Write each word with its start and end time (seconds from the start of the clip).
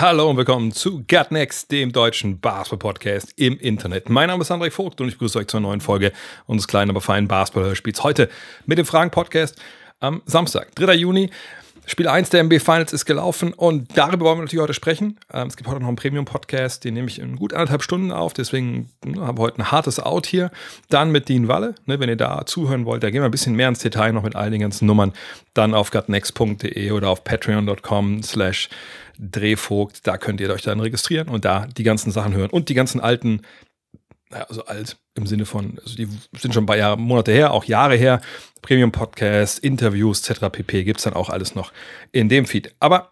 Hallo 0.00 0.30
und 0.30 0.38
willkommen 0.38 0.72
zu 0.72 1.04
Gut 1.06 1.30
Next, 1.30 1.70
dem 1.70 1.92
deutschen 1.92 2.40
Basketball-Podcast 2.40 3.34
im 3.36 3.58
Internet. 3.58 4.08
Mein 4.08 4.28
Name 4.28 4.40
ist 4.40 4.50
André 4.50 4.70
Vogt 4.70 4.98
und 5.02 5.08
ich 5.08 5.18
begrüße 5.18 5.38
euch 5.38 5.46
zur 5.48 5.60
neuen 5.60 5.82
Folge 5.82 6.12
unseres 6.46 6.68
kleinen, 6.68 6.88
aber 6.88 7.02
feinen 7.02 7.28
Basketball-Hörspiels. 7.28 8.02
Heute 8.02 8.30
mit 8.64 8.78
dem 8.78 8.86
Fragen-Podcast 8.86 9.60
am 9.98 10.22
Samstag, 10.24 10.74
3. 10.76 10.94
Juni. 10.94 11.28
Spiel 11.86 12.08
1 12.08 12.30
der 12.30 12.44
NBA 12.44 12.58
Finals 12.58 12.92
ist 12.92 13.04
gelaufen 13.04 13.52
und 13.52 13.96
darüber 13.96 14.26
wollen 14.26 14.38
wir 14.38 14.42
natürlich 14.42 14.62
heute 14.62 14.74
sprechen. 14.74 15.18
Ähm, 15.32 15.48
es 15.48 15.56
gibt 15.56 15.68
heute 15.68 15.80
noch 15.80 15.88
einen 15.88 15.96
Premium-Podcast, 15.96 16.84
den 16.84 16.94
nehme 16.94 17.08
ich 17.08 17.18
in 17.18 17.36
gut 17.36 17.52
anderthalb 17.52 17.82
Stunden 17.82 18.12
auf, 18.12 18.32
deswegen 18.32 18.90
ne, 19.04 19.20
haben 19.20 19.38
wir 19.38 19.42
heute 19.42 19.58
ein 19.58 19.70
hartes 19.70 19.98
Out 19.98 20.26
hier. 20.26 20.50
Dann 20.88 21.10
mit 21.10 21.28
Dean 21.28 21.48
Walle, 21.48 21.74
ne, 21.86 21.98
wenn 21.98 22.08
ihr 22.08 22.16
da 22.16 22.44
zuhören 22.46 22.84
wollt, 22.84 23.02
da 23.02 23.10
gehen 23.10 23.22
wir 23.22 23.26
ein 23.26 23.30
bisschen 23.30 23.56
mehr 23.56 23.68
ins 23.68 23.80
Detail 23.80 24.12
noch 24.12 24.22
mit 24.22 24.36
all 24.36 24.50
den 24.50 24.60
ganzen 24.60 24.86
Nummern. 24.86 25.12
Dann 25.54 25.74
auf 25.74 25.90
gutnext.de 25.90 26.90
oder 26.92 27.08
auf 27.08 27.24
patreon.com 27.24 28.22
slash 28.22 28.68
Drehvogt, 29.18 30.06
da 30.06 30.16
könnt 30.16 30.40
ihr 30.40 30.48
euch 30.50 30.62
dann 30.62 30.80
registrieren 30.80 31.28
und 31.28 31.44
da 31.44 31.66
die 31.66 31.82
ganzen 31.82 32.10
Sachen 32.10 32.34
hören 32.34 32.48
und 32.48 32.70
die 32.70 32.74
ganzen 32.74 33.00
alten 33.00 33.42
naja, 34.30 34.44
also 34.48 34.64
alt 34.64 34.96
im 35.14 35.26
Sinne 35.26 35.44
von, 35.44 35.78
also 35.82 35.96
die 35.96 36.08
sind 36.38 36.54
schon 36.54 36.64
ein 36.64 36.66
paar 36.66 36.76
Jahre, 36.76 36.96
Monate 36.96 37.32
her, 37.32 37.52
auch 37.52 37.64
Jahre 37.64 37.96
her. 37.96 38.20
Premium-Podcast, 38.62 39.58
Interviews 39.58 40.28
etc. 40.28 40.46
pp. 40.50 40.84
gibt 40.84 41.00
es 41.00 41.04
dann 41.04 41.14
auch 41.14 41.30
alles 41.30 41.54
noch 41.54 41.72
in 42.12 42.28
dem 42.28 42.46
Feed. 42.46 42.74
Aber 42.78 43.10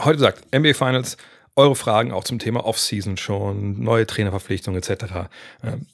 heute 0.00 0.18
sagt 0.18 0.54
NBA 0.54 0.72
Finals, 0.74 1.16
eure 1.56 1.76
Fragen 1.76 2.12
auch 2.12 2.24
zum 2.24 2.38
Thema 2.38 2.64
Offseason 2.64 3.16
schon, 3.16 3.82
neue 3.82 4.06
Trainerverpflichtungen 4.06 4.80
etc. 4.82 5.28
Ähm, 5.62 5.86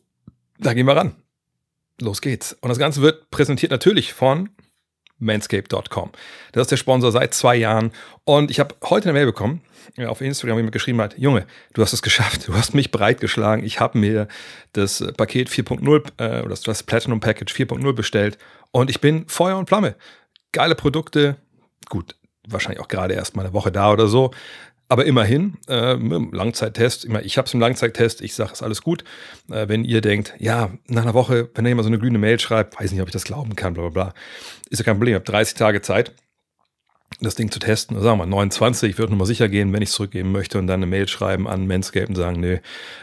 da 0.59 0.73
gehen 0.73 0.87
wir 0.87 0.97
ran. 0.97 1.17
Los 2.01 2.21
geht's. 2.21 2.53
Und 2.61 2.69
das 2.69 2.79
Ganze 2.79 3.03
wird 3.03 3.31
präsentiert 3.31 3.73
natürlich 3.73 4.13
von 4.13 4.51
manscape.com. 5.21 6.11
Das 6.53 6.63
ist 6.63 6.71
der 6.71 6.77
Sponsor 6.77 7.13
seit 7.13 7.35
zwei 7.35 7.57
Jahren. 7.57 7.93
Und 8.25 8.51
ich 8.51 8.61
habe 8.61 8.75
heute 8.85 9.09
eine 9.09 9.19
Mail 9.19 9.27
bekommen, 9.27 9.63
ja, 9.97 10.09
auf 10.09 10.21
Instagram, 10.21 10.59
wie 10.59 10.63
mir 10.63 10.71
geschrieben 10.71 11.01
hat, 11.01 11.17
Junge, 11.19 11.47
du 11.75 11.83
hast 11.83 11.93
es 11.93 12.03
geschafft, 12.03 12.47
du 12.49 12.55
hast 12.55 12.75
mich 12.75 12.91
breitgeschlagen. 12.91 13.65
Ich 13.65 13.81
habe 13.81 13.99
mir 13.99 14.29
das 14.73 15.05
Paket 15.17 15.49
4.0 15.49 16.13
äh, 16.19 16.43
oder 16.43 16.57
das 16.57 16.83
Platinum 16.83 17.21
Package 17.21 17.53
4.0 17.53 17.93
bestellt 17.93 18.39
und 18.71 18.91
ich 18.91 19.01
bin 19.01 19.29
Feuer 19.29 19.59
und 19.59 19.69
Flamme. 19.69 19.97
Geile 20.53 20.75
Produkte, 20.75 21.37
gut, 21.89 22.17
wahrscheinlich 22.49 22.81
auch 22.81 22.89
gerade 22.89 23.15
erst 23.15 23.37
mal 23.37 23.45
eine 23.45 23.55
Woche 23.55 23.73
da 23.73 23.93
oder 23.93 24.09
so. 24.09 24.33
Aber 24.91 25.07
immerhin, 25.07 25.57
äh, 25.69 25.95
Langzeittest, 25.95 27.07
ich 27.23 27.39
habe 27.39 27.47
es 27.47 27.55
im 27.55 27.61
Langzeittest, 27.61 28.21
ich 28.23 28.35
sage, 28.35 28.51
es 28.53 28.59
ist 28.59 28.63
alles 28.65 28.83
gut. 28.83 29.05
Äh, 29.49 29.69
wenn 29.69 29.85
ihr 29.85 30.01
denkt, 30.01 30.35
ja, 30.41 30.73
nach 30.89 31.03
einer 31.03 31.15
Woche, 31.15 31.49
wenn 31.55 31.65
ihr 31.65 31.69
jemand 31.69 31.85
so 31.85 31.91
eine 31.91 32.01
glühende 32.01 32.19
Mail 32.19 32.41
schreibt, 32.41 32.79
weiß 32.79 32.91
nicht, 32.91 33.01
ob 33.01 33.07
ich 33.07 33.13
das 33.13 33.23
glauben 33.23 33.55
kann, 33.55 33.73
bla 33.75 33.89
bla 33.89 33.91
bla, 33.91 34.15
ist 34.69 34.81
ja 34.81 34.85
kein 34.85 34.97
Problem. 34.97 35.15
Ich 35.15 35.21
habe 35.21 35.31
30 35.31 35.55
Tage 35.55 35.81
Zeit, 35.81 36.13
das 37.21 37.37
Ding 37.37 37.53
zu 37.53 37.61
testen. 37.61 38.01
Sagen 38.01 38.19
wir 38.19 38.27
mal 38.27 38.31
29, 38.31 38.91
ich 38.91 38.99
würde 38.99 39.13
nochmal 39.13 39.29
sicher 39.29 39.49
gehen, 39.49 39.73
wenn 39.73 39.81
ich 39.81 39.91
zurückgeben 39.91 40.33
möchte 40.33 40.59
und 40.59 40.67
dann 40.67 40.81
eine 40.81 40.87
Mail 40.87 41.07
schreiben 41.07 41.47
an 41.47 41.69
Manscaped 41.69 42.09
und 42.09 42.17
sagen, 42.17 42.41
nö, 42.41 42.59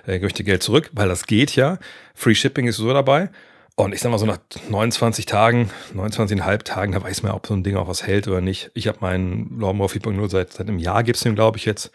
ich 0.08 0.22
möchte 0.22 0.44
Geld 0.44 0.64
zurück, 0.64 0.90
weil 0.92 1.08
das 1.08 1.26
geht 1.26 1.56
ja. 1.56 1.80
Free 2.14 2.36
Shipping 2.36 2.68
ist 2.68 2.76
so 2.76 2.92
dabei. 2.92 3.30
Und 3.80 3.94
ich 3.94 4.02
sag 4.02 4.10
mal 4.10 4.18
so 4.18 4.26
nach 4.26 4.40
29 4.70 5.28
Tagen, 5.28 5.70
29,5 5.96 6.64
Tagen, 6.64 6.94
da 6.94 7.04
weiß 7.04 7.22
man, 7.22 7.34
ob 7.34 7.46
so 7.46 7.54
ein 7.54 7.62
Ding 7.62 7.76
auch 7.76 7.88
was 7.88 8.08
hält 8.08 8.28
oder 8.28 8.42
nicht. 8.42 8.72
Ich 8.74 8.88
habe 8.88 8.98
meinen 9.02 9.60
Lawnmower 9.60 9.88
4.0 9.88 10.30
seit, 10.32 10.52
seit 10.54 10.68
einem 10.68 10.80
Jahr 10.80 11.04
gibt's 11.04 11.22
den, 11.22 11.36
glaube 11.36 11.60
ich, 11.60 11.66
jetzt. 11.66 11.92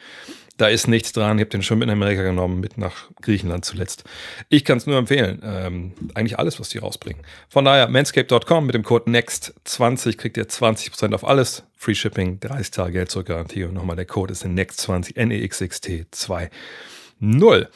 Da 0.59 0.69
ist 0.69 0.87
nichts 0.87 1.13
dran. 1.13 1.39
Ich 1.39 1.43
habe 1.43 1.51
den 1.51 1.65
schon 1.65 1.81
mit 1.81 1.89
in 1.89 1.93
Amerika 1.93 2.23
genommen, 2.23 2.61
mit 2.61 2.79
nach 2.79 3.11
Griechenland 3.21 3.65
zuletzt. 3.65 4.05
Ich 4.49 4.65
kann 4.65 4.79
es 4.79 4.87
nur 4.87 4.97
empfehlen. 4.97 5.43
Ähm, 5.45 5.93
eigentlich 6.15 6.39
alles, 6.39 6.61
was 6.61 6.69
die 6.69 6.79
rausbringen. 6.79 7.21
Von 7.49 7.65
daher, 7.65 7.89
manscape.com 7.89 8.65
mit 8.65 8.77
dem 8.77 8.85
Code 8.85 9.11
NEXT20 9.11 10.17
kriegt 10.17 10.37
ihr 10.37 10.47
20% 10.47 11.13
auf 11.15 11.27
alles. 11.27 11.65
Free 11.77 11.97
Shipping, 11.97 12.39
30 12.39 12.71
Tage 12.71 12.93
Geld 12.93 13.11
zurückgarantie. 13.11 13.65
Und 13.65 13.75
nochmal 13.75 13.97
der 13.97 14.07
Code 14.07 14.31
ist 14.31 14.45
NEXT20, 14.45 15.17
N-E-X-X-T 15.17 16.07
2.0. 16.15 17.67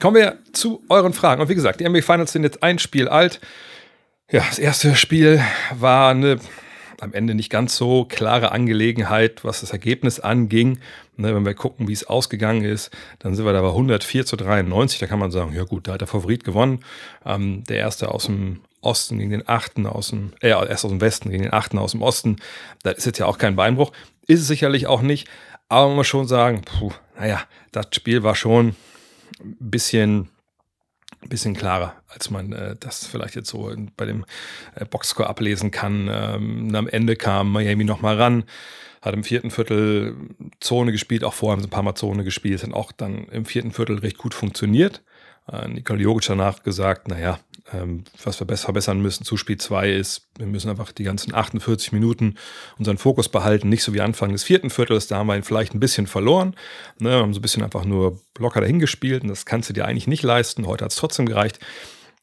Kommen 0.00 0.16
wir 0.16 0.38
zu 0.52 0.84
euren 0.88 1.12
Fragen. 1.12 1.42
Und 1.42 1.48
wie 1.48 1.56
gesagt, 1.56 1.80
die 1.80 1.88
NBA 1.88 2.02
Finals 2.02 2.32
sind 2.32 2.44
jetzt 2.44 2.62
ein 2.62 2.78
Spiel 2.78 3.08
alt. 3.08 3.40
Ja, 4.30 4.44
das 4.48 4.60
erste 4.60 4.94
Spiel 4.94 5.42
war 5.72 6.10
eine 6.10 6.38
am 7.00 7.12
Ende 7.12 7.34
nicht 7.34 7.50
ganz 7.50 7.76
so 7.76 8.04
klare 8.04 8.50
Angelegenheit, 8.52 9.44
was 9.44 9.60
das 9.60 9.72
Ergebnis 9.72 10.20
anging. 10.20 10.80
Ne, 11.16 11.34
wenn 11.34 11.46
wir 11.46 11.54
gucken, 11.54 11.88
wie 11.88 11.92
es 11.92 12.04
ausgegangen 12.04 12.64
ist, 12.64 12.90
dann 13.20 13.34
sind 13.34 13.44
wir 13.44 13.52
da 13.52 13.60
bei 13.60 13.68
104 13.68 14.26
zu 14.26 14.36
93. 14.36 14.98
Da 14.98 15.06
kann 15.06 15.18
man 15.18 15.30
sagen, 15.30 15.52
ja 15.52 15.64
gut, 15.64 15.88
da 15.88 15.92
hat 15.92 16.00
der 16.00 16.08
Favorit 16.08 16.44
gewonnen. 16.44 16.84
Ähm, 17.24 17.64
der 17.64 17.78
erste 17.78 18.12
aus 18.12 18.26
dem 18.26 18.60
Osten 18.80 19.18
gegen 19.18 19.30
den 19.30 19.48
achten 19.48 19.86
aus 19.86 20.10
dem, 20.10 20.32
äh, 20.40 20.48
erst 20.48 20.84
aus 20.84 20.90
dem 20.90 21.00
Westen 21.00 21.30
gegen 21.30 21.42
den 21.42 21.52
achten 21.52 21.78
aus 21.78 21.92
dem 21.92 22.02
Osten. 22.02 22.36
Das 22.84 22.98
ist 22.98 23.06
jetzt 23.06 23.18
ja 23.18 23.26
auch 23.26 23.38
kein 23.38 23.56
Beinbruch. 23.56 23.92
Ist 24.26 24.40
es 24.40 24.46
sicherlich 24.46 24.86
auch 24.86 25.02
nicht. 25.02 25.28
Aber 25.68 25.88
man 25.88 25.96
muss 25.96 26.06
schon 26.06 26.28
sagen, 26.28 26.62
puh, 26.62 26.92
naja, 27.18 27.42
das 27.72 27.88
Spiel 27.92 28.22
war 28.22 28.34
schon 28.34 28.76
bisschen, 29.40 30.28
bisschen 31.28 31.54
klarer, 31.54 31.94
als 32.08 32.30
man 32.30 32.52
äh, 32.52 32.76
das 32.78 33.06
vielleicht 33.06 33.34
jetzt 33.34 33.48
so 33.48 33.72
bei 33.96 34.06
dem 34.06 34.24
äh, 34.74 34.84
Boxscore 34.84 35.28
ablesen 35.28 35.70
kann. 35.70 36.08
Ähm, 36.10 36.74
am 36.74 36.88
Ende 36.88 37.16
kam 37.16 37.52
Miami 37.52 37.84
nochmal 37.84 38.16
ran, 38.16 38.44
hat 39.02 39.14
im 39.14 39.24
vierten 39.24 39.50
Viertel 39.50 40.16
Zone 40.60 40.92
gespielt, 40.92 41.24
auch 41.24 41.34
vorher 41.34 41.52
haben 41.52 41.62
sie 41.62 41.68
ein 41.68 41.70
paar 41.70 41.82
Mal 41.82 41.94
Zone 41.94 42.24
gespielt, 42.24 42.62
hat 42.62 42.72
auch 42.72 42.92
dann 42.92 43.24
im 43.28 43.44
vierten 43.44 43.72
Viertel 43.72 43.98
recht 43.98 44.18
gut 44.18 44.34
funktioniert. 44.34 45.02
Äh, 45.50 45.68
Nikola 45.68 46.00
Jogic 46.00 46.26
danach 46.26 46.62
gesagt, 46.62 47.08
naja, 47.08 47.38
ähm, 47.72 48.04
was 48.22 48.40
wir 48.40 48.46
besser 48.46 48.66
verbessern 48.66 49.00
müssen 49.00 49.24
zu 49.24 49.36
Spiel 49.36 49.58
2 49.58 49.92
ist, 49.92 50.28
wir 50.38 50.46
müssen 50.46 50.70
einfach 50.70 50.92
die 50.92 51.04
ganzen 51.04 51.34
48 51.34 51.92
Minuten 51.92 52.36
unseren 52.78 52.98
Fokus 52.98 53.28
behalten, 53.28 53.68
nicht 53.68 53.82
so 53.82 53.92
wie 53.94 54.00
Anfang 54.00 54.32
des 54.32 54.44
vierten 54.44 54.70
Viertels, 54.70 55.06
da 55.06 55.16
haben 55.16 55.26
wir 55.26 55.36
ihn 55.36 55.42
vielleicht 55.42 55.74
ein 55.74 55.80
bisschen 55.80 56.06
verloren, 56.06 56.54
ne, 56.98 57.12
haben 57.12 57.34
so 57.34 57.38
ein 57.38 57.42
bisschen 57.42 57.62
einfach 57.62 57.84
nur 57.84 58.20
locker 58.38 58.60
dahin 58.60 58.78
gespielt 58.78 59.22
und 59.22 59.28
das 59.28 59.46
kannst 59.46 59.68
du 59.68 59.72
dir 59.72 59.84
eigentlich 59.84 60.06
nicht 60.06 60.22
leisten, 60.22 60.66
heute 60.66 60.84
hat 60.84 60.92
es 60.92 60.96
trotzdem 60.98 61.26
gereicht. 61.26 61.58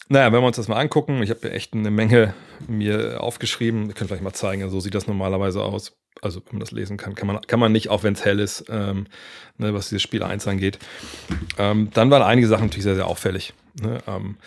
Naja, 0.07 0.31
wenn 0.31 0.41
wir 0.41 0.47
uns 0.47 0.57
das 0.57 0.67
mal 0.67 0.79
angucken, 0.79 1.23
ich 1.23 1.31
habe 1.31 1.51
echt 1.51 1.73
eine 1.73 1.89
Menge 1.89 2.35
mir 2.67 3.21
aufgeschrieben, 3.21 3.89
ich 3.89 3.95
könnte 3.95 4.09
vielleicht 4.09 4.23
mal 4.23 4.33
zeigen, 4.33 4.69
so 4.69 4.79
sieht 4.79 4.93
das 4.93 5.07
normalerweise 5.07 5.63
aus. 5.63 5.93
Also, 6.21 6.41
wenn 6.45 6.53
man 6.53 6.59
das 6.61 6.71
lesen 6.71 6.95
kann, 6.95 7.13
kann 7.13 7.27
man, 7.27 7.41
kann 7.41 7.59
man 7.59 7.71
nicht, 7.71 7.89
auch 7.89 8.03
wenn 8.03 8.13
es 8.13 8.23
hell 8.23 8.39
ist, 8.39 8.65
ähm, 8.69 9.07
ne, 9.57 9.73
was 9.73 9.89
dieses 9.89 10.01
Spiel 10.01 10.23
1 10.23 10.47
angeht. 10.47 10.79
Ähm, 11.57 11.89
dann 11.93 12.09
waren 12.09 12.21
einige 12.21 12.47
Sachen 12.47 12.65
natürlich 12.65 12.83
sehr, 12.83 12.95
sehr 12.95 13.07
auffällig. 13.07 13.53
Ne? 13.81 13.97
Ähm, 14.07 14.37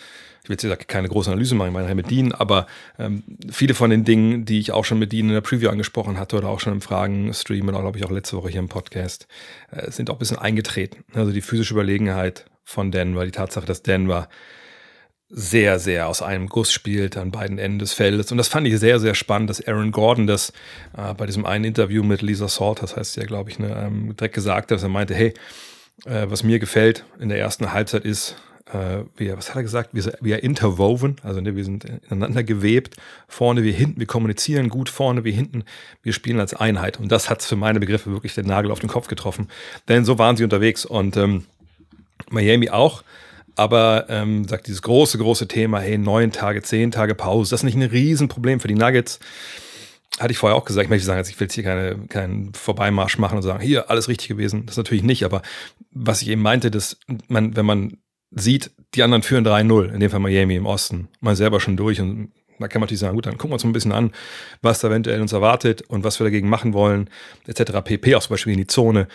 ich 0.49 0.51
will 0.51 0.55
jetzt 0.55 0.63
gesagt 0.63 0.87
keine 0.87 1.09
große 1.09 1.29
Analyse 1.29 1.53
machen, 1.53 1.67
ich 1.67 1.73
meine 1.73 1.93
mit 1.93 2.09
Dean, 2.09 2.31
aber 2.31 2.65
ähm, 2.97 3.21
viele 3.51 3.75
von 3.75 3.91
den 3.91 4.03
Dingen, 4.03 4.45
die 4.45 4.59
ich 4.59 4.71
auch 4.71 4.83
schon 4.83 4.97
mit 4.97 5.11
Dean 5.11 5.27
in 5.27 5.33
der 5.35 5.41
Preview 5.41 5.69
angesprochen 5.69 6.17
hatte 6.17 6.37
oder 6.37 6.49
auch 6.49 6.59
schon 6.59 6.73
im 6.73 6.81
Fragen-Stream 6.81 7.67
oder 7.69 7.81
glaube 7.81 7.99
ich 7.99 8.03
auch 8.03 8.09
letzte 8.09 8.35
Woche 8.35 8.49
hier 8.49 8.59
im 8.59 8.67
Podcast, 8.67 9.27
äh, 9.69 9.91
sind 9.91 10.09
auch 10.09 10.15
ein 10.15 10.17
bisschen 10.17 10.39
eingetreten. 10.39 11.03
Also 11.13 11.31
die 11.31 11.41
physische 11.41 11.75
Überlegenheit 11.75 12.45
von 12.63 12.91
Denver, 12.91 13.25
die 13.25 13.31
Tatsache, 13.31 13.67
dass 13.67 13.83
Denver 13.83 14.27
sehr, 15.29 15.77
sehr 15.77 16.07
aus 16.07 16.23
einem 16.23 16.49
Guss 16.49 16.73
spielt 16.73 17.15
an 17.15 17.29
beiden 17.29 17.59
Enden 17.59 17.77
des 17.77 17.93
Feldes. 17.93 18.31
Und 18.31 18.39
das 18.39 18.47
fand 18.47 18.65
ich 18.65 18.79
sehr, 18.79 18.99
sehr 18.99 19.13
spannend, 19.13 19.51
dass 19.51 19.63
Aaron 19.67 19.91
Gordon 19.91 20.25
das 20.25 20.51
äh, 20.97 21.13
bei 21.13 21.27
diesem 21.27 21.45
einen 21.45 21.65
Interview 21.65 22.01
mit 22.01 22.23
Lisa 22.23 22.47
Salt, 22.47 22.81
das 22.81 22.95
heißt 22.95 23.17
ja, 23.17 23.25
glaube 23.25 23.51
ich, 23.51 23.59
ne, 23.59 23.69
ähm, 23.85 24.15
direkt 24.17 24.33
gesagt 24.33 24.63
hat, 24.63 24.71
dass 24.71 24.81
er 24.81 24.89
meinte, 24.89 25.13
hey, 25.13 25.35
äh, 26.05 26.25
was 26.27 26.41
mir 26.41 26.57
gefällt 26.57 27.05
in 27.19 27.29
der 27.29 27.37
ersten 27.37 27.71
Halbzeit 27.71 28.03
ist, 28.03 28.35
äh, 28.71 29.03
wie, 29.17 29.31
was 29.35 29.49
hat 29.49 29.57
er 29.57 29.63
gesagt, 29.63 29.89
wir, 29.93 30.13
wir 30.21 30.43
interwoven, 30.43 31.15
also 31.23 31.41
ne, 31.41 31.55
wir 31.55 31.63
sind 31.63 31.85
ineinander 31.85 32.43
gewebt, 32.43 32.95
vorne 33.27 33.63
wie 33.63 33.71
hinten, 33.71 33.99
wir 33.99 34.07
kommunizieren 34.07 34.69
gut, 34.69 34.89
vorne 34.89 35.23
wie 35.23 35.31
hinten, 35.31 35.63
wir 36.03 36.13
spielen 36.13 36.39
als 36.39 36.53
Einheit. 36.53 36.99
Und 36.99 37.11
das 37.11 37.29
hat 37.29 37.41
für 37.41 37.55
meine 37.55 37.79
Begriffe 37.79 38.11
wirklich 38.11 38.35
den 38.35 38.45
Nagel 38.45 38.71
auf 38.71 38.79
den 38.79 38.89
Kopf 38.89 39.07
getroffen. 39.07 39.47
Denn 39.87 40.05
so 40.05 40.17
waren 40.17 40.37
sie 40.37 40.43
unterwegs 40.43 40.85
und 40.85 41.17
ähm, 41.17 41.45
Miami 42.29 42.69
auch. 42.69 43.03
Aber 43.55 44.05
ähm, 44.07 44.47
sagt 44.47 44.67
dieses 44.67 44.81
große, 44.81 45.17
große 45.17 45.47
Thema, 45.47 45.81
hey, 45.81 45.97
neun 45.97 46.31
Tage, 46.31 46.61
zehn 46.61 46.91
Tage 46.91 47.13
Pause, 47.13 47.49
das 47.49 47.59
ist 47.59 47.65
nicht 47.65 47.75
ein 47.75 47.81
Riesenproblem 47.81 48.61
für 48.61 48.69
die 48.69 48.75
Nuggets. 48.75 49.19
Hatte 50.17 50.31
ich 50.31 50.37
vorher 50.37 50.55
auch 50.55 50.65
gesagt, 50.65 50.85
ich 50.85 50.89
möchte 50.89 51.05
sagen, 51.05 51.17
also 51.17 51.29
ich 51.29 51.39
will 51.39 51.45
jetzt 51.45 51.55
hier 51.55 51.63
keine, 51.63 51.97
keinen 52.07 52.53
Vorbeimarsch 52.53 53.17
machen 53.17 53.37
und 53.37 53.41
sagen, 53.41 53.61
hier, 53.61 53.89
alles 53.89 54.07
richtig 54.07 54.29
gewesen. 54.29 54.65
Das 54.65 54.77
natürlich 54.77 55.03
nicht, 55.03 55.25
aber 55.25 55.41
was 55.91 56.21
ich 56.21 56.29
eben 56.29 56.41
meinte, 56.41 56.71
dass 56.71 56.97
man, 57.27 57.55
wenn 57.55 57.65
man 57.65 57.97
sieht, 58.31 58.71
die 58.95 59.03
anderen 59.03 59.23
führen 59.23 59.45
3-0, 59.45 59.93
in 59.93 59.99
dem 59.99 60.09
Fall 60.09 60.19
Miami 60.19 60.55
im 60.55 60.65
Osten, 60.65 61.09
man 61.19 61.35
selber 61.35 61.59
schon 61.59 61.77
durch 61.77 61.99
und 62.01 62.31
Da 62.59 62.67
kann 62.67 62.81
man 62.81 62.87
natürlich 62.87 62.99
sagen, 62.99 63.15
gut, 63.15 63.25
dann 63.25 63.37
gucken 63.37 63.51
wir 63.51 63.53
uns 63.53 63.63
mal 63.63 63.69
ein 63.69 63.73
bisschen 63.73 63.93
an, 63.93 64.11
was 64.61 64.79
da 64.79 64.89
eventuell 64.89 65.21
uns 65.21 65.31
erwartet 65.31 65.81
und 65.83 66.03
was 66.03 66.19
wir 66.19 66.25
dagegen 66.25 66.49
machen 66.49 66.73
wollen, 66.73 67.09
etc. 67.47 67.81
pp. 67.83 68.15
Auch 68.15 68.21
zum 68.21 68.33
Beispiel 68.33 68.53
in 68.53 68.59
die 68.59 68.67
Zone. 68.67 69.07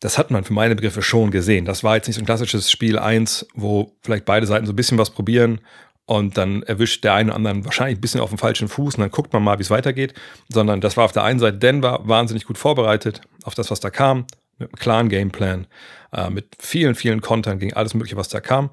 Das 0.00 0.18
hat 0.18 0.30
man 0.30 0.44
für 0.44 0.52
meine 0.52 0.74
Begriffe 0.74 1.02
schon 1.02 1.30
gesehen. 1.30 1.64
Das 1.64 1.84
war 1.84 1.94
jetzt 1.94 2.08
nicht 2.08 2.16
so 2.16 2.22
ein 2.22 2.26
klassisches 2.26 2.70
Spiel 2.70 2.98
1, 2.98 3.46
wo 3.54 3.92
vielleicht 4.02 4.24
beide 4.24 4.46
Seiten 4.46 4.66
so 4.66 4.72
ein 4.72 4.76
bisschen 4.76 4.98
was 4.98 5.10
probieren 5.10 5.60
und 6.06 6.36
dann 6.36 6.62
erwischt 6.64 7.04
der 7.04 7.14
eine 7.14 7.30
oder 7.30 7.36
anderen 7.36 7.64
wahrscheinlich 7.64 7.98
ein 7.98 8.00
bisschen 8.00 8.20
auf 8.20 8.30
dem 8.30 8.38
falschen 8.38 8.66
Fuß 8.66 8.96
und 8.96 9.02
dann 9.02 9.10
guckt 9.10 9.32
man 9.32 9.44
mal, 9.44 9.58
wie 9.58 9.62
es 9.62 9.70
weitergeht. 9.70 10.14
Sondern 10.48 10.80
das 10.80 10.96
war 10.96 11.04
auf 11.04 11.12
der 11.12 11.22
einen 11.22 11.38
Seite 11.38 11.58
Denver 11.58 12.00
wahnsinnig 12.04 12.46
gut 12.46 12.58
vorbereitet 12.58 13.20
auf 13.44 13.54
das, 13.54 13.70
was 13.70 13.78
da 13.78 13.90
kam, 13.90 14.26
mit 14.58 14.68
einem 14.68 14.78
klaren 14.78 15.08
Gameplan, 15.08 15.66
äh, 16.12 16.30
mit 16.30 16.56
vielen, 16.58 16.94
vielen 16.94 17.20
Kontern 17.20 17.58
gegen 17.58 17.74
alles 17.74 17.94
Mögliche, 17.94 18.16
was 18.16 18.28
da 18.28 18.40
kam. 18.40 18.70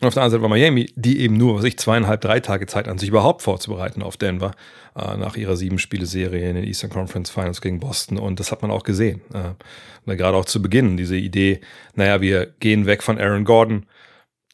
Und 0.00 0.08
auf 0.08 0.14
der 0.14 0.22
anderen 0.22 0.40
Seite 0.40 0.42
war 0.42 0.48
Miami, 0.48 0.90
die 0.96 1.20
eben 1.20 1.36
nur, 1.36 1.56
was 1.56 1.64
ich, 1.64 1.78
zweieinhalb, 1.78 2.22
drei 2.22 2.40
Tage 2.40 2.66
Zeit 2.66 2.88
an 2.88 2.96
sich 2.96 3.10
überhaupt 3.10 3.42
vorzubereiten 3.42 4.02
auf 4.02 4.16
Denver, 4.16 4.52
äh, 4.96 5.16
nach 5.18 5.36
ihrer 5.36 5.56
sieben 5.56 5.78
Spiele-Serie 5.78 6.48
in 6.48 6.56
den 6.56 6.64
Eastern 6.64 6.90
Conference 6.90 7.28
Finals 7.28 7.60
gegen 7.60 7.80
Boston. 7.80 8.18
Und 8.18 8.40
das 8.40 8.50
hat 8.50 8.62
man 8.62 8.70
auch 8.70 8.82
gesehen. 8.82 9.20
Äh, 9.34 10.16
gerade 10.16 10.36
auch 10.36 10.46
zu 10.46 10.62
Beginn, 10.62 10.96
diese 10.96 11.16
Idee, 11.16 11.60
naja, 11.94 12.20
wir 12.22 12.46
gehen 12.60 12.86
weg 12.86 13.02
von 13.02 13.18
Aaron 13.18 13.44
Gordon, 13.44 13.86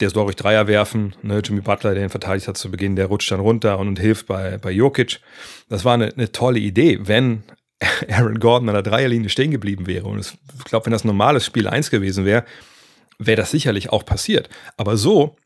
der 0.00 0.10
soll 0.10 0.24
ruhig 0.24 0.36
Dreier 0.36 0.66
werfen. 0.66 1.14
Ne? 1.22 1.40
Jimmy 1.44 1.60
Butler, 1.60 1.94
der 1.94 2.02
ihn 2.02 2.10
verteidigt 2.10 2.48
hat 2.48 2.56
zu 2.56 2.70
Beginn, 2.70 2.96
der 2.96 3.06
rutscht 3.06 3.30
dann 3.30 3.40
runter 3.40 3.78
und, 3.78 3.88
und 3.88 4.00
hilft 4.00 4.26
bei, 4.26 4.58
bei 4.58 4.70
Jokic. 4.70 5.20
Das 5.68 5.84
war 5.84 5.94
eine, 5.94 6.12
eine 6.12 6.32
tolle 6.32 6.58
Idee, 6.58 6.98
wenn 7.02 7.44
Aaron 8.08 8.38
Gordon 8.38 8.68
an 8.68 8.74
der 8.74 8.82
Dreierlinie 8.82 9.28
stehen 9.28 9.50
geblieben 9.50 9.86
wäre. 9.86 10.06
Und 10.06 10.20
ich 10.20 10.64
glaube, 10.64 10.86
wenn 10.86 10.92
das 10.92 11.04
normales 11.04 11.44
Spiel 11.44 11.68
1 11.68 11.90
gewesen 11.90 12.24
wäre, 12.24 12.44
wäre 13.18 13.36
das 13.36 13.50
sicherlich 13.50 13.90
auch 13.90 14.04
passiert. 14.04 14.48
Aber 14.76 14.96
so, 14.96 15.36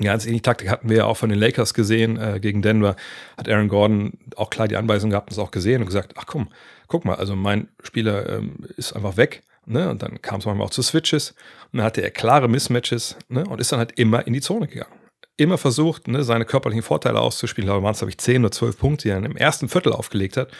ganz 0.00 0.24
ähnliche 0.26 0.42
Taktik 0.42 0.68
hatten 0.68 0.88
wir 0.88 0.98
ja 0.98 1.04
auch 1.06 1.16
von 1.16 1.30
den 1.30 1.38
Lakers 1.38 1.74
gesehen 1.74 2.16
äh, 2.16 2.40
gegen 2.40 2.62
Denver, 2.62 2.96
hat 3.36 3.48
Aaron 3.48 3.68
Gordon 3.68 4.12
auch 4.36 4.50
klar 4.50 4.68
die 4.68 4.76
Anweisung 4.76 5.10
gehabt 5.10 5.28
und 5.28 5.32
es 5.32 5.38
auch 5.38 5.50
gesehen 5.50 5.80
und 5.80 5.86
gesagt, 5.86 6.14
ach 6.16 6.26
komm, 6.26 6.48
guck 6.86 7.04
mal, 7.04 7.16
also 7.16 7.36
mein 7.36 7.68
Spieler 7.82 8.28
ähm, 8.28 8.66
ist 8.76 8.94
einfach 8.94 9.16
weg. 9.16 9.42
Ne? 9.66 9.88
Und 9.90 10.02
dann 10.02 10.20
kam 10.22 10.40
es 10.40 10.46
manchmal 10.46 10.66
auch 10.66 10.70
zu 10.70 10.82
Switches 10.82 11.34
und 11.72 11.78
dann 11.78 11.84
hatte 11.84 12.02
er 12.02 12.10
klare 12.10 12.48
Mismatches 12.48 13.16
ne? 13.28 13.44
und 13.44 13.60
ist 13.60 13.72
dann 13.72 13.78
halt 13.78 13.98
immer 13.98 14.26
in 14.26 14.32
die 14.32 14.40
Zone 14.40 14.66
gegangen. 14.66 14.92
Immer 15.36 15.58
versucht, 15.58 16.06
ne, 16.06 16.22
seine 16.22 16.44
körperlichen 16.44 16.82
Vorteile 16.82 17.18
auszuspielen. 17.18 17.68
Da 17.68 17.82
waren 17.82 17.92
es, 17.92 17.98
glaube 17.98 18.10
ich, 18.10 18.18
10 18.18 18.44
oder 18.44 18.52
12 18.52 18.78
Punkte, 18.78 19.02
die 19.04 19.08
er 19.10 19.24
im 19.24 19.36
ersten 19.36 19.70
Viertel 19.70 19.92
aufgelegt 19.92 20.36
hat. 20.36 20.50